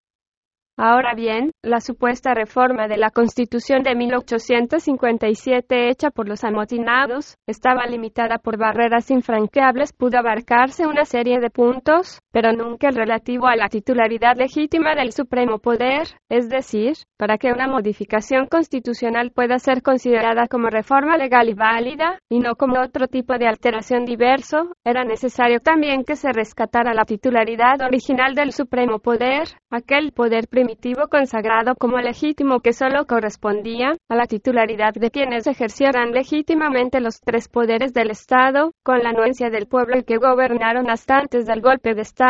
Ahora 0.84 1.14
bien, 1.14 1.52
la 1.62 1.80
supuesta 1.80 2.34
reforma 2.34 2.88
de 2.88 2.98
la 2.98 3.12
Constitución 3.12 3.84
de 3.84 3.94
1857 3.94 5.90
hecha 5.90 6.10
por 6.10 6.28
los 6.28 6.44
amotinados 6.44 7.36
estaba 7.46 7.86
limitada 7.86 8.40
por 8.40 8.58
barreras 8.58 9.12
infranqueables, 9.12 9.94
pudo 9.94 10.18
abarcarse 10.18 10.88
una 10.88 11.06
serie 11.06 11.40
de 11.40 11.52
puntos, 11.52 12.20
pero 12.32 12.54
nunca 12.54 12.90
el 12.90 12.96
relativo 12.96 13.48
a 13.48 13.56
la 13.56 13.68
titularidad 13.68 14.38
legítima 14.38 14.96
del 14.96 15.12
supremo 15.12 15.60
poder, 15.60 16.08
es 16.30 16.50
decir, 16.50 16.94
para 17.18 17.38
que 17.38 17.52
una 17.52 17.68
modificación 17.68 18.48
constitucional 18.48 19.32
pueda 19.32 19.60
ser 19.60 19.82
considerada 19.82 20.48
como 20.48 20.70
reforma 20.70 21.18
legal 21.18 21.50
y 21.50 21.54
válida, 21.54 22.20
y 22.30 22.40
no 22.40 22.56
como 22.56 22.80
otro 22.80 23.08
tipo 23.08 23.38
de 23.38 23.48
alteración 23.48 24.06
diverso, 24.06 24.72
era 24.84 25.04
necesario 25.04 25.60
también 25.60 26.04
que 26.04 26.16
se 26.16 26.32
rescatara 26.32 26.94
la 26.94 27.06
titularidad 27.06 27.82
original 27.82 28.34
del 28.34 28.54
supremo 28.54 29.00
poder, 29.00 29.50
aquel 29.70 30.14
poder 30.14 30.48
primitivo 30.48 31.08
consagrado 31.10 31.76
como 31.76 31.98
legítimo 32.00 32.60
que 32.62 32.74
solo 32.74 33.06
correspondía 33.06 33.94
a 34.10 34.16
la 34.16 34.26
titularidad 34.26 34.94
de 34.94 35.12
quienes 35.12 35.48
ejercieran 35.48 36.12
legítimamente 36.12 37.02
los 37.02 37.20
tres 37.20 37.48
poderes 37.48 37.94
del 37.94 38.12
Estado, 38.12 38.72
con 38.84 39.00
la 39.00 39.10
anuencia 39.10 39.50
del 39.50 39.68
pueblo 39.68 39.98
y 39.98 40.04
que 40.04 40.18
gobernaron 40.18 40.90
hasta 40.90 41.18
antes 41.18 41.46
del 41.46 41.62
golpe 41.62 41.94
de 41.94 42.02
Estado, 42.02 42.21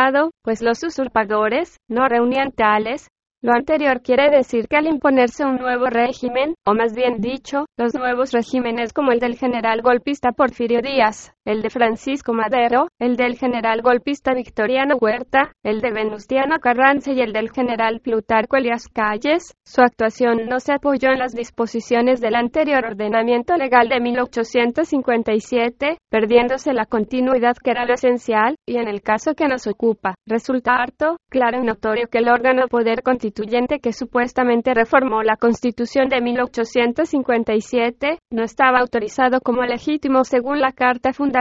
pues 0.42 0.62
los 0.62 0.82
usurpadores 0.82 1.76
no 1.86 2.08
reunían 2.08 2.52
tales, 2.52 3.08
lo 3.42 3.52
anterior 3.52 4.00
quiere 4.00 4.30
decir 4.30 4.68
que 4.68 4.76
al 4.76 4.86
imponerse 4.86 5.44
un 5.44 5.56
nuevo 5.56 5.86
régimen, 5.86 6.54
o 6.64 6.74
más 6.74 6.94
bien 6.94 7.20
dicho, 7.20 7.66
los 7.76 7.92
nuevos 7.92 8.32
regímenes 8.32 8.92
como 8.92 9.12
el 9.12 9.18
del 9.18 9.36
general 9.36 9.82
golpista 9.82 10.32
Porfirio 10.32 10.80
Díaz, 10.80 11.34
el 11.44 11.60
de 11.62 11.70
Francisco 11.70 12.32
Madero, 12.32 12.88
el 13.00 13.16
del 13.16 13.36
general 13.36 13.82
golpista 13.82 14.32
Victoriano 14.32 14.96
Huerta, 14.96 15.50
el 15.64 15.80
de 15.80 15.90
Venustiano 15.90 16.60
Carranza 16.60 17.12
y 17.12 17.20
el 17.20 17.32
del 17.32 17.50
general 17.50 18.00
Plutarco 18.00 18.56
Elias 18.56 18.86
Calles, 18.88 19.54
su 19.64 19.80
actuación 19.82 20.46
no 20.48 20.60
se 20.60 20.72
apoyó 20.72 21.10
en 21.10 21.18
las 21.18 21.32
disposiciones 21.32 22.20
del 22.20 22.36
anterior 22.36 22.84
ordenamiento 22.84 23.56
legal 23.56 23.88
de 23.88 24.00
1857, 24.00 25.98
perdiéndose 26.08 26.72
la 26.72 26.86
continuidad 26.86 27.56
que 27.56 27.72
era 27.72 27.86
lo 27.86 27.94
esencial, 27.94 28.54
y 28.66 28.76
en 28.76 28.86
el 28.86 29.02
caso 29.02 29.34
que 29.34 29.48
nos 29.48 29.66
ocupa, 29.66 30.14
resulta 30.26 30.74
harto, 30.74 31.16
claro 31.28 31.60
y 31.60 31.66
notorio 31.66 32.06
que 32.08 32.18
el 32.18 32.28
órgano 32.28 32.68
poder 32.68 33.02
constituyente 33.02 33.80
que 33.80 33.92
supuestamente 33.92 34.74
reformó 34.74 35.22
la 35.22 35.36
Constitución 35.36 36.08
de 36.08 36.20
1857, 36.20 38.18
no 38.30 38.44
estaba 38.44 38.78
autorizado 38.78 39.40
como 39.40 39.62
legítimo 39.62 40.22
según 40.24 40.60
la 40.60 40.70
Carta 40.72 41.12
Fundamental, 41.12 41.31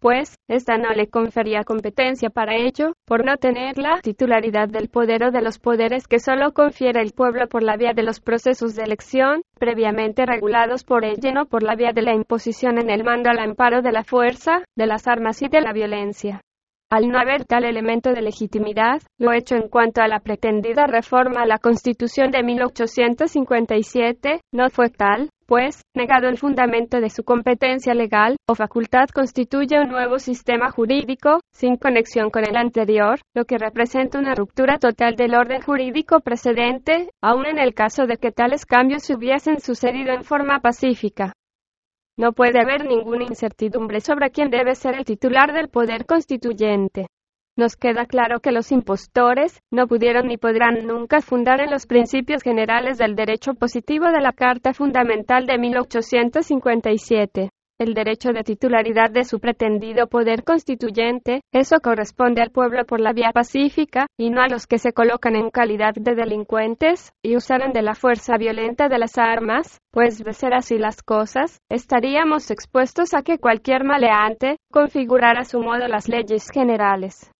pues, 0.00 0.36
esta 0.48 0.76
no 0.76 0.90
le 0.90 1.08
confería 1.08 1.64
competencia 1.64 2.28
para 2.30 2.56
ello, 2.56 2.94
por 3.04 3.24
no 3.24 3.36
tener 3.36 3.78
la 3.78 4.00
titularidad 4.02 4.68
del 4.68 4.88
poder 4.88 5.24
o 5.24 5.30
de 5.30 5.42
los 5.42 5.58
poderes 5.58 6.06
que 6.06 6.18
solo 6.18 6.52
confiere 6.52 7.00
el 7.00 7.12
pueblo 7.12 7.46
por 7.48 7.62
la 7.62 7.76
vía 7.76 7.92
de 7.94 8.02
los 8.02 8.20
procesos 8.20 8.74
de 8.74 8.82
elección, 8.82 9.42
previamente 9.58 10.26
regulados 10.26 10.84
por 10.84 11.04
ella, 11.04 11.32
no 11.32 11.46
por 11.46 11.62
la 11.62 11.76
vía 11.76 11.92
de 11.92 12.02
la 12.02 12.14
imposición 12.14 12.78
en 12.78 12.90
el 12.90 13.04
mando 13.04 13.30
al 13.30 13.38
amparo 13.38 13.80
de 13.82 13.92
la 13.92 14.04
fuerza, 14.04 14.64
de 14.76 14.86
las 14.86 15.06
armas 15.06 15.40
y 15.42 15.48
de 15.48 15.60
la 15.60 15.72
violencia. 15.72 16.40
Al 16.90 17.08
no 17.08 17.18
haber 17.18 17.46
tal 17.46 17.64
elemento 17.64 18.12
de 18.12 18.20
legitimidad, 18.20 19.00
lo 19.18 19.32
hecho 19.32 19.54
en 19.54 19.68
cuanto 19.68 20.02
a 20.02 20.08
la 20.08 20.20
pretendida 20.20 20.86
reforma 20.86 21.40
a 21.40 21.46
la 21.46 21.56
Constitución 21.56 22.30
de 22.30 22.42
1857 22.42 24.40
no 24.52 24.68
fue 24.68 24.90
tal, 24.90 25.30
pues, 25.52 25.82
negado 25.94 26.28
el 26.28 26.38
fundamento 26.38 26.98
de 26.98 27.10
su 27.10 27.24
competencia 27.24 27.92
legal 27.92 28.36
o 28.48 28.54
facultad 28.54 29.10
constituye 29.12 29.78
un 29.78 29.90
nuevo 29.90 30.18
sistema 30.18 30.70
jurídico, 30.70 31.40
sin 31.52 31.76
conexión 31.76 32.30
con 32.30 32.46
el 32.46 32.56
anterior, 32.56 33.20
lo 33.34 33.44
que 33.44 33.58
representa 33.58 34.18
una 34.18 34.34
ruptura 34.34 34.78
total 34.78 35.14
del 35.14 35.34
orden 35.34 35.60
jurídico 35.60 36.20
precedente, 36.20 37.10
aun 37.20 37.44
en 37.44 37.58
el 37.58 37.74
caso 37.74 38.06
de 38.06 38.16
que 38.16 38.32
tales 38.32 38.64
cambios 38.64 39.10
hubiesen 39.10 39.60
sucedido 39.60 40.14
en 40.14 40.24
forma 40.24 40.60
pacífica. 40.60 41.34
No 42.16 42.32
puede 42.32 42.58
haber 42.58 42.86
ninguna 42.86 43.24
incertidumbre 43.24 44.00
sobre 44.00 44.30
quién 44.30 44.48
debe 44.48 44.74
ser 44.74 44.94
el 44.94 45.04
titular 45.04 45.52
del 45.52 45.68
poder 45.68 46.06
constituyente. 46.06 47.08
Nos 47.54 47.76
queda 47.76 48.06
claro 48.06 48.40
que 48.40 48.50
los 48.50 48.72
impostores 48.72 49.60
no 49.70 49.86
pudieron 49.86 50.26
ni 50.26 50.38
podrán 50.38 50.86
nunca 50.86 51.20
fundar 51.20 51.60
en 51.60 51.70
los 51.70 51.86
principios 51.86 52.42
generales 52.42 52.96
del 52.96 53.14
derecho 53.14 53.52
positivo 53.54 54.06
de 54.06 54.20
la 54.22 54.32
Carta 54.32 54.72
Fundamental 54.72 55.44
de 55.46 55.58
1857 55.58 57.50
el 57.82 57.94
derecho 57.94 58.32
de 58.32 58.44
titularidad 58.44 59.10
de 59.10 59.24
su 59.24 59.40
pretendido 59.40 60.06
poder 60.06 60.44
constituyente, 60.44 61.40
eso 61.52 61.80
corresponde 61.82 62.40
al 62.40 62.50
pueblo 62.50 62.84
por 62.84 63.00
la 63.00 63.12
vía 63.12 63.32
pacífica, 63.32 64.06
y 64.16 64.30
no 64.30 64.40
a 64.40 64.48
los 64.48 64.66
que 64.66 64.78
se 64.78 64.92
colocan 64.92 65.34
en 65.34 65.50
calidad 65.50 65.94
de 65.94 66.14
delincuentes, 66.14 67.12
y 67.22 67.36
usaran 67.36 67.72
de 67.72 67.82
la 67.82 67.94
fuerza 67.94 68.36
violenta 68.36 68.88
de 68.88 68.98
las 68.98 69.18
armas, 69.18 69.80
pues 69.90 70.22
de 70.22 70.32
ser 70.32 70.54
así 70.54 70.78
las 70.78 71.02
cosas, 71.02 71.60
estaríamos 71.68 72.50
expuestos 72.50 73.14
a 73.14 73.22
que 73.22 73.38
cualquier 73.38 73.84
maleante 73.84 74.58
configurara 74.70 75.40
a 75.40 75.44
su 75.44 75.60
modo 75.60 75.88
las 75.88 76.08
leyes 76.08 76.48
generales. 76.52 77.32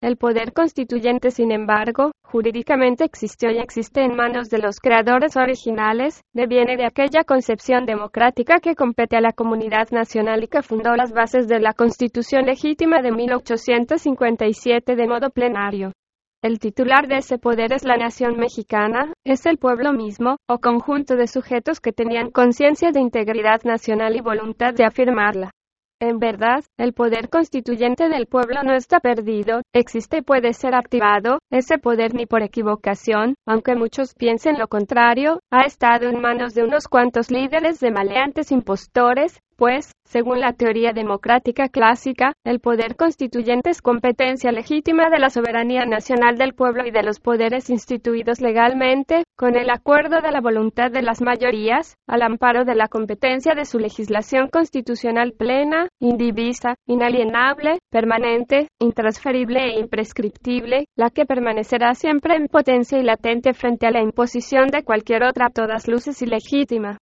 El 0.00 0.16
poder 0.16 0.52
constituyente, 0.52 1.32
sin 1.32 1.50
embargo, 1.50 2.12
jurídicamente 2.22 3.02
existió 3.02 3.50
y 3.50 3.58
existe 3.58 4.04
en 4.04 4.14
manos 4.14 4.48
de 4.48 4.58
los 4.58 4.78
creadores 4.78 5.36
originales, 5.36 6.22
deviene 6.32 6.76
de 6.76 6.86
aquella 6.86 7.24
concepción 7.24 7.84
democrática 7.84 8.60
que 8.60 8.76
compete 8.76 9.16
a 9.16 9.20
la 9.20 9.32
comunidad 9.32 9.90
nacional 9.90 10.44
y 10.44 10.46
que 10.46 10.62
fundó 10.62 10.94
las 10.94 11.12
bases 11.12 11.48
de 11.48 11.58
la 11.58 11.72
Constitución 11.72 12.46
legítima 12.46 13.02
de 13.02 13.10
1857 13.10 14.94
de 14.94 15.08
modo 15.08 15.30
plenario. 15.30 15.90
El 16.44 16.60
titular 16.60 17.08
de 17.08 17.16
ese 17.16 17.38
poder 17.38 17.72
es 17.72 17.82
la 17.82 17.96
nación 17.96 18.38
mexicana, 18.38 19.12
es 19.24 19.46
el 19.46 19.58
pueblo 19.58 19.92
mismo, 19.92 20.36
o 20.48 20.58
conjunto 20.58 21.16
de 21.16 21.26
sujetos 21.26 21.80
que 21.80 21.92
tenían 21.92 22.30
conciencia 22.30 22.92
de 22.92 23.00
integridad 23.00 23.62
nacional 23.64 24.14
y 24.14 24.20
voluntad 24.20 24.74
de 24.74 24.84
afirmarla. 24.84 25.50
En 26.00 26.20
verdad, 26.20 26.64
el 26.76 26.92
poder 26.92 27.28
constituyente 27.28 28.08
del 28.08 28.26
pueblo 28.26 28.62
no 28.62 28.72
está 28.72 29.00
perdido, 29.00 29.62
existe 29.72 30.18
y 30.18 30.22
puede 30.22 30.52
ser 30.52 30.76
activado, 30.76 31.40
ese 31.50 31.78
poder 31.78 32.14
ni 32.14 32.24
por 32.24 32.42
equivocación, 32.42 33.34
aunque 33.46 33.74
muchos 33.74 34.14
piensen 34.14 34.58
lo 34.58 34.68
contrario, 34.68 35.40
ha 35.50 35.62
estado 35.62 36.08
en 36.08 36.20
manos 36.20 36.54
de 36.54 36.62
unos 36.62 36.86
cuantos 36.86 37.32
líderes 37.32 37.80
de 37.80 37.90
maleantes 37.90 38.52
impostores, 38.52 39.40
pues, 39.58 39.90
según 40.04 40.38
la 40.38 40.52
teoría 40.52 40.92
democrática 40.92 41.68
clásica, 41.68 42.32
el 42.44 42.60
poder 42.60 42.94
constituyente 42.94 43.70
es 43.70 43.82
competencia 43.82 44.52
legítima 44.52 45.10
de 45.10 45.18
la 45.18 45.30
soberanía 45.30 45.84
nacional 45.84 46.38
del 46.38 46.54
pueblo 46.54 46.86
y 46.86 46.92
de 46.92 47.02
los 47.02 47.18
poderes 47.18 47.68
instituidos 47.68 48.40
legalmente, 48.40 49.24
con 49.36 49.56
el 49.56 49.68
acuerdo 49.68 50.20
de 50.20 50.30
la 50.30 50.40
voluntad 50.40 50.92
de 50.92 51.02
las 51.02 51.20
mayorías, 51.20 51.96
al 52.06 52.22
amparo 52.22 52.64
de 52.64 52.76
la 52.76 52.86
competencia 52.86 53.56
de 53.56 53.64
su 53.64 53.80
legislación 53.80 54.46
constitucional 54.46 55.32
plena, 55.36 55.88
indivisa, 55.98 56.76
inalienable, 56.86 57.80
permanente, 57.90 58.68
intransferible 58.78 59.58
e 59.58 59.80
imprescriptible, 59.80 60.84
la 60.96 61.10
que 61.10 61.26
permanecerá 61.26 61.94
siempre 61.94 62.36
en 62.36 62.46
potencia 62.46 62.96
y 62.98 63.02
latente 63.02 63.54
frente 63.54 63.88
a 63.88 63.90
la 63.90 64.02
imposición 64.02 64.68
de 64.68 64.84
cualquier 64.84 65.24
otra 65.24 65.46
a 65.46 65.50
todas 65.50 65.88
luces 65.88 66.22
ilegítima. 66.22 66.98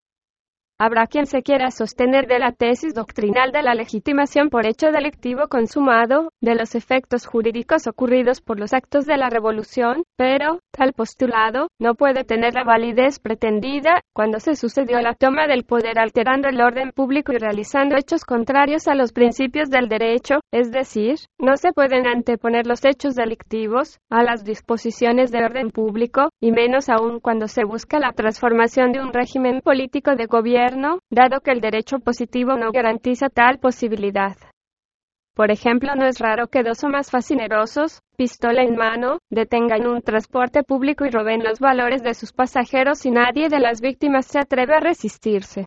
Habrá 0.78 1.06
quien 1.06 1.24
se 1.24 1.42
quiera 1.42 1.70
sostener 1.70 2.26
de 2.26 2.38
la 2.38 2.52
tesis 2.52 2.92
doctrinal 2.92 3.50
de 3.50 3.62
la 3.62 3.74
legitimación 3.74 4.50
por 4.50 4.66
hecho 4.66 4.90
delictivo 4.92 5.48
consumado, 5.48 6.32
de 6.42 6.54
los 6.54 6.74
efectos 6.74 7.24
jurídicos 7.24 7.86
ocurridos 7.86 8.42
por 8.42 8.60
los 8.60 8.74
actos 8.74 9.06
de 9.06 9.16
la 9.16 9.30
revolución, 9.30 10.02
pero, 10.18 10.60
tal 10.72 10.92
postulado, 10.92 11.68
no 11.78 11.94
puede 11.94 12.24
tener 12.24 12.52
la 12.52 12.64
validez 12.64 13.20
pretendida, 13.20 14.02
cuando 14.12 14.38
se 14.38 14.54
sucedió 14.54 15.00
la 15.00 15.14
toma 15.14 15.46
del 15.46 15.64
poder 15.64 15.98
alterando 15.98 16.48
el 16.48 16.60
orden 16.60 16.92
público 16.92 17.32
y 17.32 17.38
realizando 17.38 17.96
hechos 17.96 18.26
contrarios 18.26 18.86
a 18.86 18.94
los 18.94 19.14
principios 19.14 19.70
del 19.70 19.88
derecho, 19.88 20.40
es 20.56 20.72
decir, 20.72 21.18
no 21.38 21.58
se 21.58 21.74
pueden 21.74 22.06
anteponer 22.06 22.66
los 22.66 22.82
hechos 22.86 23.14
delictivos 23.14 24.00
a 24.08 24.22
las 24.22 24.42
disposiciones 24.42 25.30
de 25.30 25.44
orden 25.44 25.70
público, 25.70 26.30
y 26.40 26.50
menos 26.50 26.88
aún 26.88 27.20
cuando 27.20 27.46
se 27.46 27.64
busca 27.64 27.98
la 27.98 28.12
transformación 28.12 28.90
de 28.92 29.00
un 29.00 29.12
régimen 29.12 29.60
político 29.60 30.16
de 30.16 30.24
gobierno 30.24 31.00
dado 31.10 31.40
que 31.40 31.50
el 31.50 31.60
derecho 31.60 31.98
positivo 31.98 32.56
no 32.56 32.72
garantiza 32.72 33.28
tal 33.28 33.58
posibilidad. 33.58 34.34
Por 35.34 35.50
ejemplo, 35.50 35.94
no 35.94 36.06
es 36.06 36.18
raro 36.20 36.46
que 36.46 36.62
dos 36.62 36.82
o 36.84 36.88
más 36.88 37.10
fascinerosos, 37.10 38.00
pistola 38.16 38.62
en 38.62 38.76
mano, 38.76 39.18
detengan 39.28 39.86
un 39.86 40.00
transporte 40.00 40.62
público 40.62 41.04
y 41.04 41.10
roben 41.10 41.44
los 41.44 41.60
valores 41.60 42.02
de 42.02 42.14
sus 42.14 42.32
pasajeros 42.32 43.04
y 43.04 43.10
nadie 43.10 43.50
de 43.50 43.60
las 43.60 43.82
víctimas 43.82 44.24
se 44.24 44.38
atreve 44.38 44.74
a 44.74 44.80
resistirse. 44.80 45.66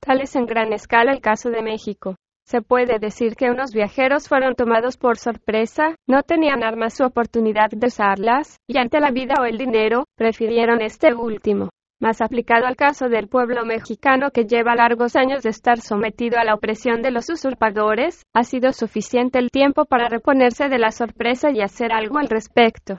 Tal 0.00 0.22
es 0.22 0.34
en 0.34 0.46
gran 0.46 0.72
escala 0.72 1.12
el 1.12 1.20
caso 1.20 1.50
de 1.50 1.60
México. 1.60 2.16
Se 2.44 2.62
puede 2.62 2.98
decir 2.98 3.36
que 3.36 3.50
unos 3.50 3.72
viajeros 3.72 4.28
fueron 4.28 4.54
tomados 4.54 4.96
por 4.96 5.18
sorpresa, 5.18 5.94
no 6.06 6.22
tenían 6.22 6.64
armas 6.64 6.98
u 7.00 7.04
oportunidad 7.04 7.70
de 7.70 7.86
usarlas, 7.86 8.58
y 8.66 8.78
ante 8.78 9.00
la 9.00 9.10
vida 9.10 9.34
o 9.40 9.44
el 9.44 9.58
dinero, 9.58 10.04
prefirieron 10.16 10.82
este 10.82 11.14
último 11.14 11.70
más 12.00 12.22
aplicado 12.22 12.66
al 12.66 12.76
caso 12.76 13.08
del 13.08 13.28
pueblo 13.28 13.64
mexicano 13.64 14.30
que 14.30 14.46
lleva 14.46 14.74
largos 14.74 15.16
años 15.16 15.42
de 15.42 15.50
estar 15.50 15.80
sometido 15.80 16.38
a 16.38 16.44
la 16.44 16.54
opresión 16.54 17.02
de 17.02 17.10
los 17.10 17.28
usurpadores, 17.28 18.24
ha 18.34 18.42
sido 18.42 18.72
suficiente 18.72 19.38
el 19.38 19.50
tiempo 19.50 19.84
para 19.84 20.08
reponerse 20.08 20.68
de 20.68 20.78
la 20.78 20.90
sorpresa 20.90 21.50
y 21.50 21.60
hacer 21.60 21.92
algo 21.92 22.18
al 22.18 22.28
respecto. 22.28 22.96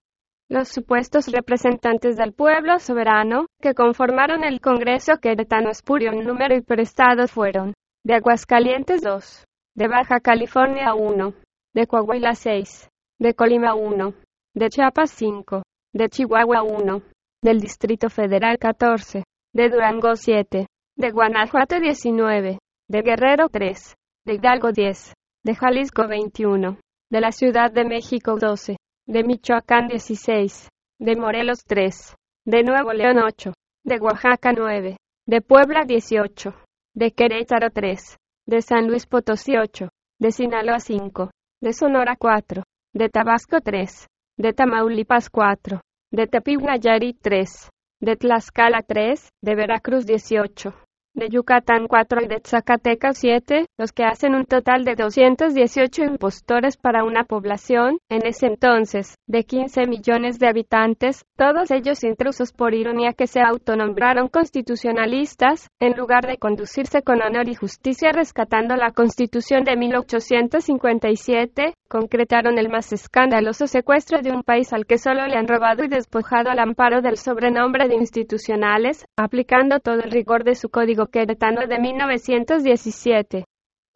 Los 0.49 0.67
supuestos 0.67 1.31
representantes 1.31 2.15
del 2.15 2.33
pueblo 2.33 2.77
soberano, 2.77 3.47
que 3.59 3.73
conformaron 3.73 4.43
el 4.43 4.59
Congreso 4.61 5.13
queretano 5.21 5.71
espurio 5.71 6.11
en 6.11 6.25
número 6.25 6.55
y 6.55 6.61
prestado 6.61 7.27
fueron, 7.27 7.73
de 8.03 8.15
Aguascalientes 8.15 9.01
2, 9.03 9.45
de 9.75 9.87
Baja 9.87 10.19
California 10.19 10.95
1, 10.95 11.33
de 11.75 11.85
Coahuila 11.85 12.33
6, 12.33 12.89
de 13.19 13.33
Colima 13.35 13.75
1, 13.75 14.13
de 14.55 14.69
Chiapas 14.69 15.11
5, 15.11 15.61
de 15.93 16.09
Chihuahua 16.09 16.63
1, 16.63 17.03
del 17.43 17.59
Distrito 17.59 18.09
Federal 18.09 18.57
14, 18.57 19.23
de 19.53 19.69
Durango 19.69 20.15
7, 20.15 20.65
de 20.97 21.11
Guanajuato 21.11 21.79
19, 21.79 22.57
de 22.89 23.01
Guerrero 23.01 23.49
3, 23.49 23.95
de 24.25 24.33
Hidalgo 24.33 24.71
10, 24.71 25.13
de 25.43 25.55
Jalisco 25.55 26.07
21, 26.07 26.79
de 27.11 27.21
la 27.21 27.31
Ciudad 27.31 27.71
de 27.71 27.85
México 27.85 28.35
12, 28.37 28.77
de 29.07 29.23
Michoacán 29.23 29.87
16, 29.87 30.69
de 30.99 31.15
Morelos 31.15 31.59
3, 31.67 32.15
de 32.45 32.63
Nuevo 32.63 32.93
León 32.93 33.19
8, 33.19 33.53
de 33.85 33.99
Oaxaca 33.99 34.53
9, 34.53 34.97
de 35.27 35.41
Puebla 35.41 35.83
18, 35.85 36.55
de 36.93 37.11
Querétaro 37.11 37.69
3, 37.69 38.17
de 38.45 38.61
San 38.61 38.87
Luis 38.87 39.05
Potosí 39.05 39.57
8, 39.57 39.89
de 40.19 40.31
Sinaloa 40.31 40.79
5, 40.79 41.31
de 41.61 41.73
Sonora 41.73 42.15
4, 42.17 42.63
de 42.93 43.09
Tabasco 43.09 43.61
3, 43.61 44.07
de 44.37 44.53
Tamaulipas 44.53 45.29
4, 45.29 45.79
de 46.11 46.27
Tepic 46.27 46.61
Nayarit 46.61 47.17
3, 47.21 47.69
de 48.01 48.15
Tlaxcala 48.17 48.81
3, 48.81 49.29
de 49.41 49.55
Veracruz 49.55 50.05
18, 50.05 50.73
de 51.13 51.29
Yucatán 51.29 51.87
4 51.87 52.21
y 52.23 52.27
de 52.27 52.41
Zacatecas 52.45 53.17
7, 53.17 53.65
los 53.77 53.91
que 53.91 54.03
hacen 54.03 54.35
un 54.35 54.45
total 54.45 54.83
de 54.83 54.95
218 54.95 56.03
impostores 56.03 56.77
para 56.77 57.03
una 57.03 57.25
población, 57.25 57.97
en 58.09 58.25
ese 58.25 58.47
entonces, 58.47 59.15
de 59.27 59.43
15 59.43 59.87
millones 59.87 60.39
de 60.39 60.47
habitantes, 60.47 61.25
todos 61.35 61.71
ellos 61.71 62.03
intrusos 62.03 62.53
por 62.53 62.73
ironía 62.73 63.13
que 63.13 63.27
se 63.27 63.41
autonombraron 63.41 64.27
constitucionalistas, 64.27 65.67
en 65.79 65.93
lugar 65.93 66.25
de 66.27 66.37
conducirse 66.37 67.01
con 67.01 67.21
honor 67.21 67.49
y 67.49 67.55
justicia 67.55 68.11
rescatando 68.11 68.75
la 68.75 68.91
Constitución 68.91 69.63
de 69.63 69.75
1857, 69.77 71.73
concretaron 71.91 72.57
el 72.57 72.69
más 72.69 72.93
escandaloso 72.93 73.67
secuestro 73.67 74.21
de 74.21 74.31
un 74.31 74.43
país 74.43 74.71
al 74.71 74.85
que 74.85 74.97
solo 74.97 75.27
le 75.27 75.35
han 75.35 75.45
robado 75.45 75.83
y 75.83 75.89
despojado 75.89 76.49
al 76.49 76.59
amparo 76.59 77.01
del 77.01 77.17
sobrenombre 77.17 77.89
de 77.89 77.95
institucionales, 77.95 79.03
aplicando 79.17 79.81
todo 79.81 79.95
el 79.95 80.09
rigor 80.09 80.45
de 80.45 80.55
su 80.55 80.69
código 80.69 81.07
queretano 81.07 81.67
de 81.67 81.79
1917. 81.79 83.43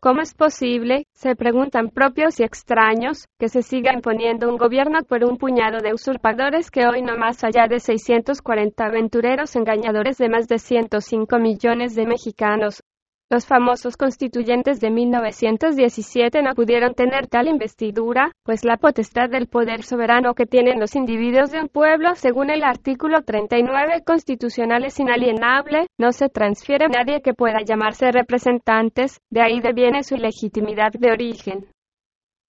¿Cómo 0.01 0.19
es 0.19 0.33
posible, 0.33 1.05
se 1.13 1.37
preguntan 1.37 1.89
propios 1.89 2.41
y 2.41 2.43
extraños, 2.43 3.27
que 3.39 3.47
se 3.47 3.61
siga 3.61 3.93
imponiendo 3.93 4.49
un 4.49 4.57
gobierno 4.57 4.99
por 5.07 5.23
un 5.23 5.37
puñado 5.37 5.79
de 5.79 5.93
usurpadores 5.93 6.71
que 6.71 6.85
hoy 6.85 7.01
no 7.01 7.15
más 7.17 7.45
allá 7.45 7.67
de 7.69 7.79
640 7.79 8.85
aventureros 8.85 9.55
engañadores 9.55 10.17
de 10.17 10.27
más 10.27 10.49
de 10.49 10.59
105 10.59 11.39
millones 11.39 11.95
de 11.95 12.05
mexicanos, 12.05 12.83
los 13.29 13.47
famosos 13.47 13.97
constituyentes 13.97 14.79
de 14.79 14.91
1917 14.91 16.43
no 16.43 16.53
pudieron 16.53 16.93
tener 16.93 17.27
tal 17.27 17.47
investidura, 17.47 18.31
pues 18.43 18.63
la 18.63 18.77
potestad 18.77 19.29
del 19.29 19.47
poder 19.47 19.83
soberano 19.83 20.35
que 20.35 20.45
tienen 20.45 20.79
los 20.79 20.95
individuos 20.95 21.51
de 21.51 21.61
un 21.61 21.67
pueblo, 21.67 22.15
según 22.15 22.49
el 22.49 22.63
artículo 22.63 23.23
39 23.23 24.03
constitucional 24.05 24.85
es 24.85 24.99
inalienable, 24.99 25.87
no 25.97 26.11
se 26.11 26.29
transfiere 26.29 26.85
a 26.85 26.89
nadie 26.89 27.21
que 27.21 27.33
pueda 27.33 27.63
llamarse 27.65 28.11
representantes, 28.11 29.19
de 29.31 29.41
ahí 29.41 29.59
deviene 29.59 30.03
su 30.03 30.15
ilegitimidad 30.15 30.91
de 30.91 31.11
origen. 31.11 31.65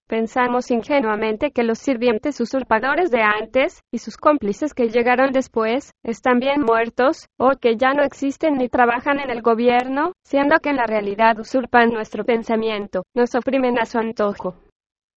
Pensamos 0.09 0.71
ingenuamente 0.71 1.51
que 1.51 1.65
los 1.65 1.81
sirvientes 1.81 2.41
usurpadores 2.41 3.11
de 3.11 3.23
antes, 3.23 3.83
y 3.91 3.99
sus 3.99 4.17
cómplices 4.17 4.73
que 4.73 4.89
llegaron 4.89 5.33
después, 5.33 5.91
están 6.05 6.39
bien 6.39 6.63
muertos, 6.63 7.27
o 7.39 7.57
que 7.61 7.77
ya 7.77 7.93
no 7.93 8.05
existen 8.05 8.55
ni 8.55 8.69
trabajan 8.69 9.19
en 9.19 9.31
el 9.31 9.43
gobierno, 9.43 10.13
siendo 10.25 10.61
que 10.61 10.71
en 10.71 10.77
la 10.77 10.87
realidad 10.87 11.41
usurpan 11.41 11.91
nuestro 11.91 12.25
pensamiento, 12.25 13.03
nos 13.17 13.35
oprimen 13.35 13.81
a 13.81 13.85
su 13.85 13.99
antojo. 13.99 14.55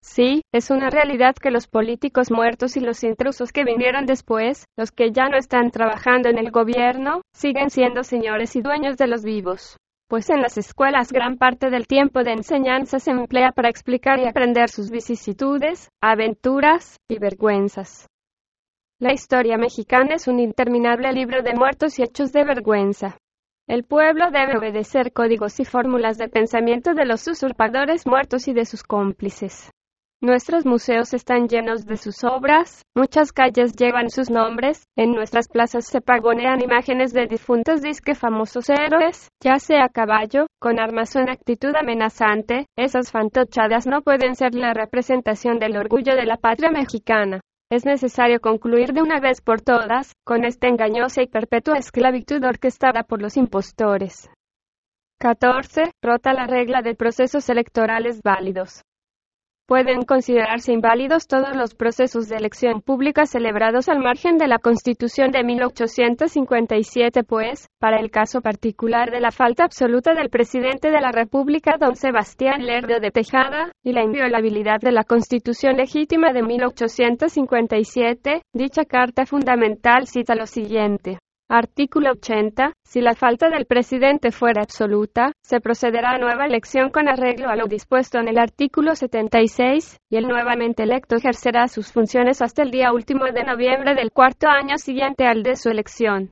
Sí, 0.01 0.41
es 0.55 0.71
una 0.71 0.89
realidad 0.89 1.35
que 1.35 1.51
los 1.51 1.67
políticos 1.67 2.31
muertos 2.31 2.79
y 2.79 2.81
los 2.81 3.05
intrusos 3.05 3.53
que 3.53 3.65
vinieron 3.65 4.07
después, 4.07 4.65
los 4.79 4.91
que 4.91 5.13
ya 5.13 5.29
no 5.29 5.37
están 5.37 5.71
trabajando 5.71 6.31
en 6.31 6.39
el 6.39 6.51
gobierno, 6.51 7.21
siguen 7.35 7.69
siendo 7.69 8.05
señores 8.05 8.57
y 8.57 8.63
dueños 8.63 8.97
de 8.97 9.07
los 9.07 9.23
vivos 9.23 9.77
pues 10.09 10.31
en 10.31 10.41
las 10.41 10.57
escuelas 10.57 11.13
gran 11.13 11.37
parte 11.37 11.69
del 11.71 11.87
tiempo 11.87 12.25
de 12.25 12.33
enseñanza 12.33 12.99
se 12.99 13.11
emplea 13.11 13.53
para 13.53 13.69
explicar 13.69 14.19
y 14.19 14.27
aprender 14.27 14.71
sus 14.71 14.91
vicisitudes, 14.91 15.91
aventuras 16.01 16.99
y 17.09 17.19
vergüenzas. 17.19 18.09
La 18.99 19.13
historia 19.13 19.59
mexicana 19.59 20.15
es 20.15 20.27
un 20.27 20.41
interminable 20.41 21.13
libro 21.13 21.43
de 21.43 21.55
muertos 21.55 21.99
y 21.99 22.03
hechos 22.03 22.33
de 22.33 22.43
vergüenza. 22.43 23.19
El 23.69 23.85
pueblo 23.85 24.31
debe 24.31 24.57
obedecer 24.57 25.13
códigos 25.13 25.61
y 25.61 25.67
fórmulas 25.67 26.17
de 26.17 26.29
pensamiento 26.29 26.95
de 26.95 27.05
los 27.05 27.29
usurpadores 27.29 28.07
muertos 28.07 28.49
y 28.49 28.55
de 28.55 28.65
sus 28.65 28.83
cómplices. 28.83 29.71
Nuestros 30.21 30.67
museos 30.67 31.15
están 31.15 31.47
llenos 31.47 31.87
de 31.87 31.97
sus 31.97 32.25
obras, 32.25 32.83
muchas 32.93 33.31
calles 33.31 33.77
llevan 33.77 34.11
sus 34.11 34.31
nombres, 34.31 34.83
en 34.97 35.13
nuestras 35.13 35.47
plazas 35.47 35.87
se 35.87 36.01
pagonean 36.01 36.61
imágenes 36.61 37.13
de 37.13 37.29
difuntos 37.29 37.83
disque 37.83 38.17
famosos 38.17 38.69
héroes, 38.69 39.29
ya 39.41 39.61
sea 39.61 39.85
a 39.85 39.89
caballo, 39.89 40.49
con 40.59 40.81
armas 40.81 41.15
o 41.15 41.21
en 41.21 41.31
actitud 41.31 41.73
amenazante, 41.81 42.67
esas 42.77 43.13
fantochadas 43.13 43.87
no 43.87 44.03
pueden 44.03 44.35
ser 44.35 44.57
la 44.57 44.75
representación 44.75 45.61
del 45.61 45.77
orgullo 45.77 46.17
de 46.17 46.27
la 46.27 46.37
patria 46.37 46.73
mexicana. 46.73 47.41
Es 47.71 47.85
necesario 47.85 48.41
concluir 48.41 48.95
de 48.95 49.03
una 49.03 49.21
vez 49.21 49.41
por 49.41 49.61
todas 49.61 50.15
con 50.25 50.45
esta 50.45 50.67
engañosa 50.67 51.23
y 51.23 51.29
perpetua 51.29 51.79
esclavitud 51.79 52.43
orquestada 52.43 53.05
por 53.05 53.23
los 53.23 53.37
impostores. 53.37 54.29
14. 55.21 55.93
Rota 56.03 56.33
la 56.33 56.49
regla 56.49 56.83
de 56.83 56.97
procesos 56.97 57.49
electorales 57.49 58.21
válidos. 58.25 58.83
Pueden 59.69 60.07
considerarse 60.07 60.73
inválidos 60.73 61.27
todos 61.27 61.55
los 61.55 61.75
procesos 61.75 62.27
de 62.27 62.37
elección 62.37 62.81
pública 62.81 63.27
celebrados 63.27 63.91
al 63.91 63.99
margen 63.99 64.39
de 64.39 64.49
la 64.49 64.59
Constitución 64.59 65.31
de 65.31 65.45
1857, 65.45 67.23
pues, 67.23 67.69
para 67.79 68.01
el 68.01 68.11
caso 68.11 68.41
particular 68.41 69.11
de 69.11 69.21
la 69.21 69.31
falta 69.31 69.65
absoluta 69.65 70.15
del 70.15 70.31
presidente 70.31 70.91
de 70.91 71.03
la 71.03 71.13
República, 71.13 71.77
don 71.79 71.97
Sebastián 71.97 72.65
Lerdo 72.65 72.99
de 72.99 73.11
Tejada, 73.11 73.71
y 73.85 73.93
la 73.93 74.05
inviolabilidad 74.05 74.81
de 74.81 74.93
la 74.93 75.05
Constitución 75.05 75.77
legítima 75.77 76.33
de 76.33 76.45
1857, 76.45 78.41
dicha 78.55 78.87
Carta 78.87 79.27
Fundamental 79.27 80.07
cita 80.07 80.35
lo 80.35 80.47
siguiente. 80.47 81.19
Artículo 81.51 82.11
80. 82.11 82.75
Si 82.85 83.01
la 83.01 83.15
falta 83.15 83.49
del 83.49 83.65
presidente 83.65 84.33
fuera 84.33 84.61
absoluta, 84.61 85.33
se 85.43 85.61
procederá 85.61 86.11
a 86.11 86.19
nueva 86.19 86.45
elección 86.45 86.91
con 86.91 87.09
arreglo 87.09 87.49
a 87.49 87.57
lo 87.57 87.65
dispuesto 87.65 88.19
en 88.19 88.29
el 88.29 88.37
artículo 88.37 88.95
76, 88.95 89.97
y 90.11 90.17
el 90.19 90.29
nuevamente 90.29 90.83
electo 90.83 91.17
ejercerá 91.17 91.69
sus 91.69 91.91
funciones 91.91 92.43
hasta 92.43 92.63
el 92.63 92.71
día 92.71 92.93
último 92.93 93.25
de 93.25 93.45
noviembre 93.45 93.95
del 93.95 94.13
cuarto 94.13 94.47
año 94.47 94.77
siguiente 94.77 95.27
al 95.27 95.43
de 95.43 95.57
su 95.57 95.71
elección. 95.71 96.31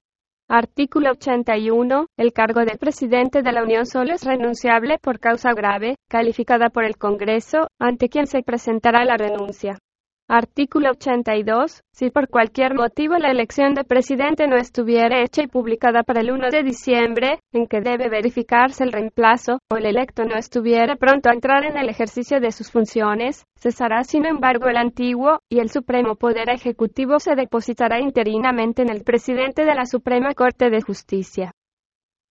Artículo 0.50 1.12
81. 1.12 2.08
El 2.18 2.32
cargo 2.34 2.66
de 2.66 2.76
presidente 2.76 3.40
de 3.40 3.52
la 3.52 3.62
Unión 3.62 3.86
solo 3.86 4.12
es 4.12 4.22
renunciable 4.22 4.98
por 4.98 5.18
causa 5.18 5.54
grave, 5.54 5.96
calificada 6.10 6.68
por 6.68 6.84
el 6.84 6.98
Congreso, 6.98 7.68
ante 7.80 8.10
quien 8.10 8.26
se 8.26 8.42
presentará 8.42 9.02
la 9.06 9.16
renuncia. 9.16 9.78
Artículo 10.28 10.90
82. 10.90 11.84
Si 11.92 12.10
por 12.10 12.28
cualquier 12.28 12.74
motivo 12.74 13.16
la 13.16 13.30
elección 13.30 13.74
de 13.74 13.84
presidente 13.84 14.48
no 14.48 14.56
estuviera 14.56 15.22
hecha 15.22 15.44
y 15.44 15.46
publicada 15.46 16.02
para 16.02 16.20
el 16.20 16.32
1 16.32 16.50
de 16.50 16.64
diciembre, 16.64 17.38
en 17.52 17.68
que 17.68 17.80
debe 17.80 18.08
verificarse 18.08 18.82
el 18.82 18.90
reemplazo, 18.90 19.60
o 19.70 19.76
el 19.76 19.86
electo 19.86 20.24
no 20.24 20.34
estuviera 20.36 20.96
pronto 20.96 21.30
a 21.30 21.32
entrar 21.32 21.64
en 21.64 21.76
el 21.76 21.88
ejercicio 21.88 22.40
de 22.40 22.50
sus 22.50 22.72
funciones, 22.72 23.44
cesará 23.56 24.02
sin 24.02 24.26
embargo 24.26 24.66
el 24.66 24.78
antiguo, 24.78 25.38
y 25.48 25.60
el 25.60 25.70
Supremo 25.70 26.16
Poder 26.16 26.50
Ejecutivo 26.50 27.20
se 27.20 27.36
depositará 27.36 28.00
interinamente 28.00 28.82
en 28.82 28.90
el 28.90 29.04
presidente 29.04 29.64
de 29.64 29.76
la 29.76 29.86
Suprema 29.86 30.34
Corte 30.34 30.70
de 30.70 30.82
Justicia 30.82 31.52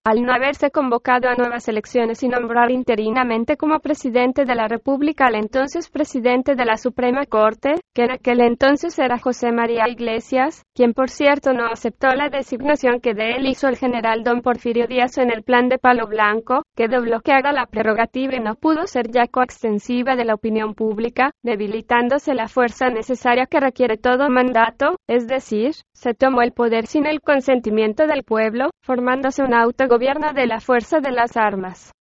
al 0.06 0.22
no 0.22 0.32
haberse 0.32 0.70
convocado 0.70 1.28
a 1.28 1.34
nuevas 1.34 1.66
elecciones 1.66 2.22
y 2.22 2.28
nombrar 2.28 2.70
interinamente 2.70 3.56
como 3.56 3.80
presidente 3.80 4.44
de 4.44 4.54
la 4.54 4.68
República 4.68 5.26
al 5.26 5.34
entonces 5.34 5.90
presidente 5.90 6.54
de 6.54 6.64
la 6.64 6.76
Suprema 6.76 7.26
Corte, 7.26 7.74
que 7.92 8.04
en 8.04 8.12
aquel 8.12 8.40
entonces 8.40 8.96
era 9.00 9.18
José 9.18 9.50
María 9.50 9.88
Iglesias, 9.88 10.62
quien 10.76 10.92
por 10.92 11.10
cierto 11.10 11.52
no 11.52 11.66
aceptó 11.66 12.06
la 12.14 12.28
designación 12.28 13.00
que 13.00 13.14
de 13.14 13.32
él 13.32 13.48
hizo 13.48 13.66
el 13.66 13.76
general 13.76 14.22
don 14.22 14.42
Porfirio 14.42 14.86
Díaz 14.86 15.18
en 15.18 15.32
el 15.32 15.42
plan 15.42 15.68
de 15.68 15.78
Palo 15.78 16.06
Blanco, 16.06 16.62
que 16.76 16.86
desbloqueara 16.86 17.50
la 17.50 17.66
prerrogativa 17.66 18.36
y 18.36 18.38
no 18.38 18.54
pudo 18.54 18.86
ser 18.86 19.10
ya 19.10 19.26
coextensiva 19.26 20.14
de 20.14 20.24
la 20.24 20.34
opinión 20.34 20.74
pública, 20.74 21.32
debilitándose 21.42 22.32
la 22.34 22.46
fuerza 22.46 22.90
necesaria 22.90 23.46
que 23.46 23.58
requiere 23.58 23.96
todo 23.96 24.30
mandato, 24.30 24.94
es 25.08 25.26
decir, 25.26 25.72
se 25.96 26.12
tomó 26.12 26.42
el 26.42 26.52
poder 26.52 26.86
sin 26.86 27.06
el 27.06 27.22
consentimiento 27.22 28.06
del 28.06 28.22
pueblo, 28.22 28.68
formándose 28.82 29.42
un 29.42 29.54
autogobierno 29.54 30.34
de 30.34 30.46
la 30.46 30.60
fuerza 30.60 31.00
de 31.00 31.10
las 31.10 31.38
armas. 31.38 31.92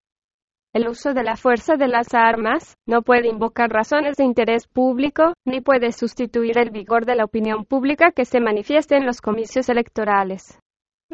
El 0.74 0.88
uso 0.88 1.14
de 1.14 1.22
la 1.22 1.36
fuerza 1.36 1.76
de 1.76 1.86
las 1.86 2.12
armas 2.12 2.74
no 2.86 3.02
puede 3.02 3.28
invocar 3.28 3.70
razones 3.70 4.16
de 4.16 4.24
interés 4.24 4.66
público, 4.66 5.34
ni 5.46 5.60
puede 5.60 5.92
sustituir 5.92 6.58
el 6.58 6.70
vigor 6.70 7.06
de 7.06 7.14
la 7.14 7.24
opinión 7.24 7.64
pública 7.64 8.10
que 8.10 8.24
se 8.24 8.40
manifieste 8.40 8.96
en 8.96 9.06
los 9.06 9.20
comicios 9.20 9.68
electorales. 9.68 10.58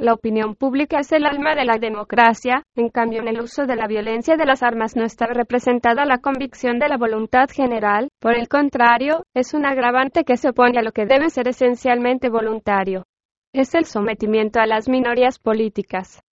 La 0.01 0.15
opinión 0.15 0.55
pública 0.55 1.01
es 1.01 1.13
el 1.13 1.27
alma 1.27 1.55
de 1.55 1.67
la 1.67 1.77
democracia, 1.77 2.63
en 2.75 2.89
cambio 2.89 3.21
en 3.21 3.29
el 3.29 3.43
uso 3.43 3.67
de 3.67 3.77
la 3.77 3.87
violencia 3.87 4.37
de 4.39 4.47
las 4.47 4.63
armas 4.63 4.97
no 4.97 5.05
está 5.05 5.27
representada 5.27 6.07
la 6.07 6.17
convicción 6.17 6.79
de 6.79 6.89
la 6.89 6.97
voluntad 6.97 7.51
general, 7.53 8.09
por 8.19 8.35
el 8.35 8.49
contrario, 8.49 9.25
es 9.35 9.53
un 9.53 9.67
agravante 9.67 10.25
que 10.25 10.39
se 10.39 10.49
opone 10.49 10.79
a 10.79 10.83
lo 10.83 10.93
que 10.93 11.05
debe 11.05 11.29
ser 11.29 11.49
esencialmente 11.49 12.31
voluntario. 12.31 13.05
Es 13.53 13.75
el 13.75 13.85
sometimiento 13.85 14.59
a 14.59 14.67
las 14.67 14.89
minorías 14.89 15.39
políticas. 15.39 16.23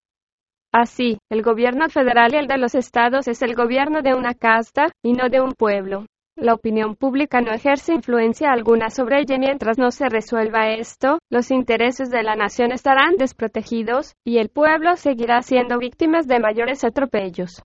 Así, 0.72 1.18
el 1.30 1.42
gobierno 1.42 1.90
federal 1.90 2.32
y 2.32 2.38
el 2.38 2.46
de 2.46 2.56
los 2.56 2.74
estados 2.74 3.28
es 3.28 3.42
el 3.42 3.54
gobierno 3.54 4.00
de 4.00 4.14
una 4.14 4.32
casta, 4.32 4.86
y 5.04 5.12
no 5.12 5.28
de 5.28 5.42
un 5.42 5.52
pueblo. 5.52 6.06
La 6.40 6.54
opinión 6.54 6.94
pública 6.94 7.40
no 7.40 7.52
ejerce 7.52 7.94
influencia 7.94 8.52
alguna 8.52 8.90
sobre 8.90 9.22
ella 9.22 9.38
mientras 9.38 9.76
no 9.76 9.90
se 9.90 10.08
resuelva 10.08 10.68
esto, 10.68 11.18
los 11.30 11.50
intereses 11.50 12.10
de 12.10 12.22
la 12.22 12.36
nación 12.36 12.70
estarán 12.70 13.16
desprotegidos, 13.16 14.14
y 14.24 14.38
el 14.38 14.48
pueblo 14.48 14.96
seguirá 14.96 15.42
siendo 15.42 15.78
víctimas 15.78 16.28
de 16.28 16.38
mayores 16.38 16.84
atropellos. 16.84 17.60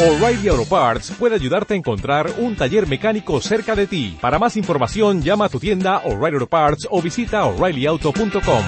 O'Reilly 0.00 0.48
Auto 0.48 0.64
Parts 0.64 1.14
puede 1.18 1.34
ayudarte 1.34 1.74
a 1.74 1.76
encontrar 1.76 2.30
un 2.38 2.56
taller 2.56 2.86
mecánico 2.86 3.38
cerca 3.42 3.74
de 3.74 3.86
ti. 3.86 4.16
Para 4.18 4.38
más 4.38 4.56
información, 4.56 5.20
llama 5.20 5.44
a 5.44 5.48
tu 5.50 5.60
tienda 5.60 5.98
O'Reilly 6.06 6.36
Auto 6.36 6.46
Parts 6.46 6.88
o 6.90 7.02
visita 7.02 7.44
oreillyauto.com. 7.44 8.64